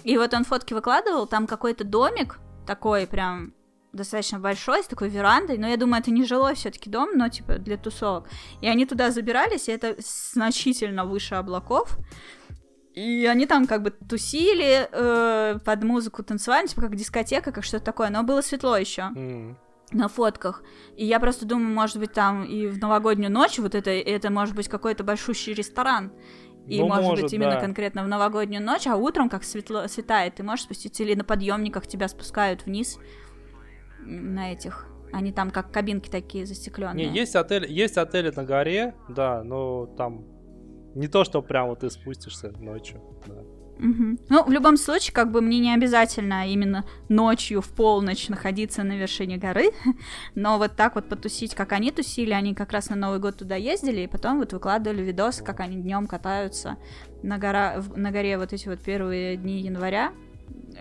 [0.04, 3.52] И вот он фотки выкладывал, там какой-то домик, такой прям
[3.92, 7.56] достаточно большой, с такой верандой, но я думаю, это не жилой все-таки дом, но типа
[7.58, 8.28] для тусовок.
[8.60, 11.98] И они туда забирались, и это значительно выше облаков.
[12.94, 17.84] И они там как бы тусили э, под музыку, танцевали, типа как дискотека, как что-то
[17.84, 19.02] такое, но было светло еще.
[19.02, 19.58] М.
[19.92, 20.62] на фотках.
[20.96, 24.54] И я просто думаю, может быть, там и в новогоднюю ночь вот это, это может
[24.54, 26.12] быть какой-то большущий ресторан.
[26.68, 27.60] И Ну, может, может, быть именно да.
[27.60, 31.88] конкретно в новогоднюю ночь, а утром, как светло, светает, ты можешь спуститься или на подъемниках
[31.88, 32.98] тебя спускают вниз
[34.04, 34.86] на этих.
[35.12, 37.06] Они там как кабинки такие застекленные.
[37.06, 40.24] Не, есть отель, есть отели на горе, да, но там
[40.94, 43.00] не то, что прям вот ты спустишься ночью.
[43.26, 43.34] да.
[43.80, 44.18] Мгм.
[44.28, 48.98] Ну, в любом случае, как бы мне не обязательно именно ночью в полночь находиться на
[48.98, 49.70] вершине горы,
[50.34, 53.56] но вот так вот потусить, как они тусили, они как раз на Новый год туда
[53.56, 56.76] ездили, и потом вот выкладывали видосы, как они днем катаются
[57.22, 60.12] на, гора, на горе вот эти вот первые дни января.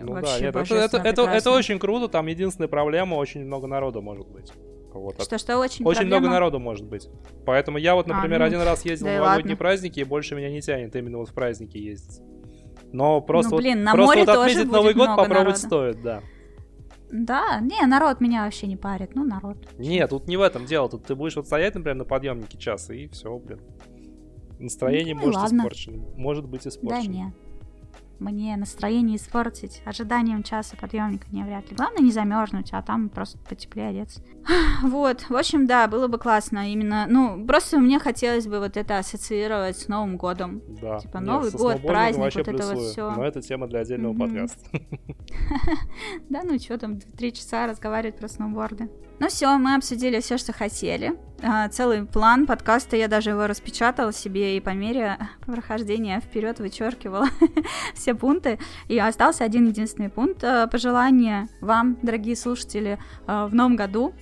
[0.00, 4.00] Ну да, Вообще нет, это, это, это, очень круто, там единственная проблема, очень много народу
[4.02, 4.52] может быть.
[4.92, 6.34] Вот, от- Что-что очень Очень много проблема.
[6.34, 7.08] народу может быть.
[7.46, 9.56] Поэтому я вот, А, например, ну, один раз ездил да в новогодние ладно.
[9.56, 12.20] праздники, и больше меня не тянет именно вот в праздники ездить.
[12.92, 15.22] Но просто, Ну, блин, вот, на просто море вот тоже отметить будет Новый год много
[15.22, 15.92] попробовать народа.
[15.92, 16.22] стоит, да.
[17.12, 19.58] Да, не, народ меня вообще не парит, ну народ.
[19.78, 20.88] Нет, тут не в этом дело.
[20.88, 23.60] Тут ты будешь вот стоять, например, на подъемнике час, и все, блин.
[24.58, 25.58] Настроение Ну может ладно.
[25.58, 26.04] испорчено.
[26.16, 27.32] Может быть Да испорчено.
[28.20, 28.30] Не.
[28.40, 31.76] Мне настроение испортить ожиданием часа подъемника не вряд ли.
[31.76, 34.22] Главное не замерзнуть, а там просто потеплее одеться.
[34.82, 38.98] Вот, в общем, да, было бы классно именно, ну, просто мне хотелось бы вот это
[38.98, 40.62] ассоциировать с Новым годом.
[40.80, 40.98] Да.
[40.98, 42.90] Типа Новый год, праздник, вот это вот плюсую.
[42.90, 43.10] всё.
[43.14, 44.20] Но это тема для отдельного Мгм.
[44.20, 44.60] подкаста.
[46.28, 48.88] Да, ну что там, три часа разговаривать про сноуборды.
[49.20, 51.12] Ну все, мы обсудили все, что хотели.
[51.42, 57.26] А, целый план подкаста, я даже его распечатала себе и по мере прохождения вперед вычеркивала
[57.94, 58.58] все пункты.
[58.88, 60.42] И остался один единственный пункт.
[60.42, 64.14] а, Пожелание вам, дорогие слушатели, а, в новом году.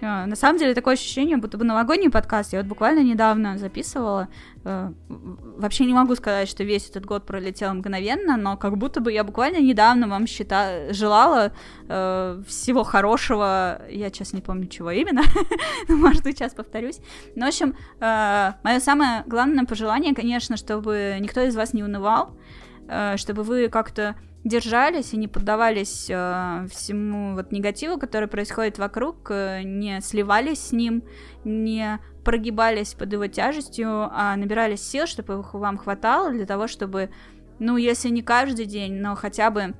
[0.00, 2.52] На самом деле такое ощущение, будто бы новогодний подкаст.
[2.52, 4.28] Я вот буквально недавно записывала.
[4.66, 9.12] Э, Вообще не могу сказать, что весь этот год пролетел мгновенно, но как будто бы
[9.12, 10.92] я буквально недавно вам счита...
[10.92, 11.52] желала
[11.88, 13.80] э, всего хорошего.
[13.88, 15.22] Я сейчас не помню, чего именно.
[15.88, 16.98] Может сейчас повторюсь.
[17.36, 22.36] Ну, в общем, мое самое главное пожелание, конечно, чтобы никто из вас не унывал,
[22.88, 29.30] э, чтобы вы как-то держались и не поддавались э, всему вот негативу, который происходит вокруг,
[29.30, 31.02] э, не сливались с ним,
[31.44, 37.10] не прогибались под его тяжестью, а набирались сил, чтобы их вам хватало для того, чтобы,
[37.58, 39.74] ну, если не каждый день, но хотя бы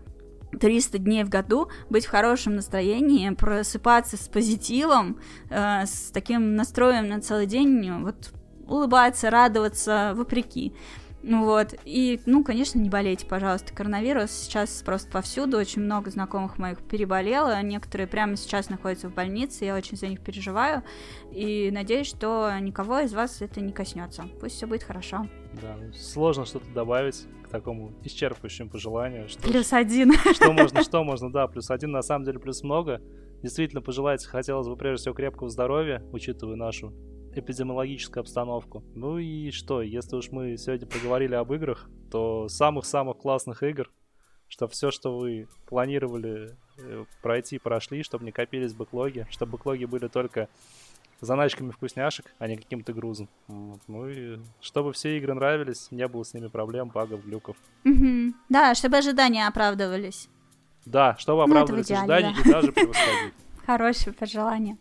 [0.61, 7.07] 300 дней в году быть в хорошем настроении, просыпаться с позитивом, э, с таким настроем
[7.09, 8.33] на целый день, вот
[8.67, 10.75] улыбаться, радоваться вопреки.
[11.29, 16.57] Ну вот, и, ну, конечно, не болейте, пожалуйста, коронавирус сейчас просто повсюду, очень много знакомых
[16.57, 20.85] моих переболело, некоторые прямо сейчас находятся в больнице, я очень за них переживаю,
[21.33, 25.27] и надеюсь, что никого из вас это не коснется, пусть все будет хорошо.
[25.61, 29.29] Да, сложно что-то добавить к такому исчерпывающему пожеланию.
[29.29, 30.13] Что, Плюс один.
[30.33, 33.03] что можно, что можно, да, плюс один, на самом деле плюс много.
[33.43, 36.95] Действительно, пожелать хотелось бы прежде всего крепкого здоровья, учитывая нашу
[37.37, 38.83] эпидемиологическую обстановку.
[38.95, 43.91] Ну и что, если уж мы сегодня поговорили об играх, то самых-самых классных игр,
[44.49, 50.09] что все, что вы планировали э, пройти, прошли, чтобы не копились бэклоги, чтобы бэклоги были
[50.09, 50.49] только
[51.21, 53.29] заначками вкусняшек, а не каким-то грузом.
[53.49, 53.81] Вот.
[53.89, 57.57] Ну и чтобы все игры нравились, не было с ними проблем, багов, глюков.
[58.49, 60.29] Да, чтобы ожидания оправдывались.
[60.85, 62.49] Да, чтобы Ну, идеале, ожидания да.
[62.51, 63.35] и даже превосходить.
[63.67, 64.79] Хорошее пожелание.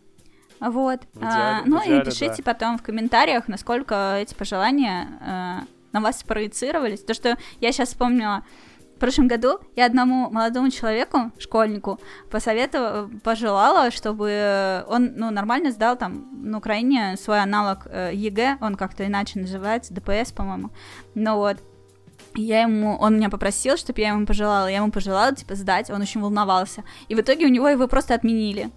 [0.60, 1.00] Вот.
[1.14, 6.00] В идеале- А, ну идеале, и пишите потом в комментариях, насколько эти пожелания э, на
[6.00, 7.00] вас проецировались.
[7.04, 8.42] То, что я сейчас вспомнила,
[8.96, 15.96] в прошлом году я одному молодому человеку, школьнику, посоветовала, пожелала, чтобы он, ну, нормально сдал
[15.98, 20.70] там на Украине свой аналог э, ЕГЭ, он как-то иначе называется, ДПС, по-моему.
[21.14, 21.58] Ну вот.
[22.38, 26.02] Я ему, он меня попросил, чтобы я ему пожелала, я ему пожелала, типа, сдать, он
[26.02, 26.82] очень волновался.
[27.08, 28.70] И в итоге у него его просто отменили.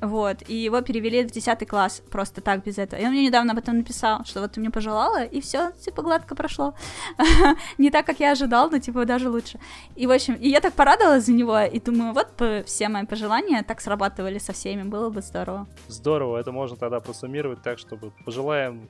[0.00, 3.00] Вот, и его перевели в 10 класс просто так, без этого.
[3.00, 6.02] И он мне недавно об этом написал, что вот ты мне пожелала, и все, типа,
[6.02, 6.74] гладко прошло.
[7.78, 9.58] Не так, как я ожидал, но, типа, даже лучше.
[9.94, 12.28] И, в общем, и я так порадовалась за него, и думаю, вот
[12.66, 15.66] все мои пожелания так срабатывали со всеми, было бы здорово.
[15.88, 18.88] Здорово, это можно тогда просуммировать так, чтобы пожелаем,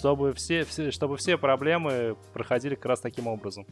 [0.00, 3.66] чтобы все, все, чтобы все проблемы проходили как раз таким образом.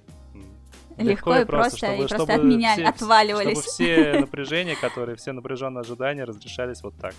[0.98, 1.06] М.
[1.06, 3.58] Легко и просто, и просто от меня все- отваливались.
[3.58, 7.14] Чтобы все напряжения, которые, все напряженные ожидания разрешались вот так.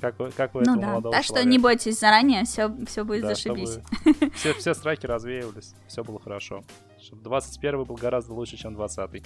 [0.00, 3.28] Как, вы- как у Ну да, так что не бойтесь заранее, все, все будет Да,
[3.28, 3.78] зашибись.
[4.02, 6.64] чтобы все, все страхи развеивались, все было хорошо.
[7.02, 9.22] Чтобы 21 был гораздо лучше, чем 20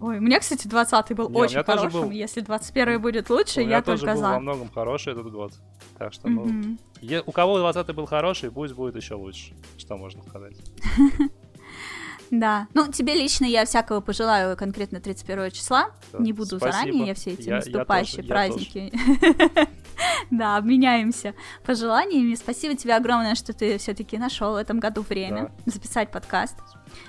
[0.00, 2.02] Ой, у меня, кстати, 20-й был Не, очень хорошим.
[2.02, 2.10] был.
[2.12, 4.28] Если 21-й будет лучше, У меня я тоже только был за.
[4.28, 5.52] во многом хороший этот год.
[5.98, 6.78] Так что, ну, Мгм.
[7.00, 9.54] е- у кого 20 был хороший, пусть будет еще лучше.
[9.76, 10.54] Что можно сказать?
[12.30, 12.66] Да.
[12.74, 15.90] Ну, тебе лично я всякого пожелаю конкретно 31 числа.
[16.12, 16.72] Да, Не буду спасибо.
[16.72, 18.92] заранее, я все эти Я- я наступающие тоже, я праздники.
[20.30, 21.34] Да, обменяемся
[21.64, 22.34] пожеланиями.
[22.36, 26.56] Спасибо тебе огромное, что ты все-таки нашел в этом году время записать подкаст.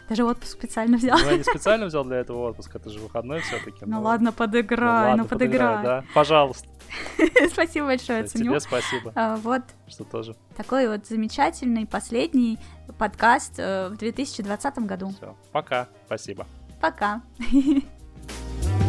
[0.07, 1.17] Даже отпуск специально взял.
[1.19, 3.85] Ну, я не специально взял для этого отпуск, это же выходной все-таки.
[3.85, 5.83] Ну ладно, подыграй, ну подыграй.
[5.83, 6.03] да.
[6.15, 6.67] Пожалуйста.
[7.51, 8.45] Спасибо большое, ценю.
[8.45, 12.59] Тебе спасибо, А, Вот что тоже такой вот замечательный последний
[12.97, 15.11] подкаст э, в 2020 году.
[15.11, 16.45] Все, пока, спасибо.
[16.81, 17.21] Пока.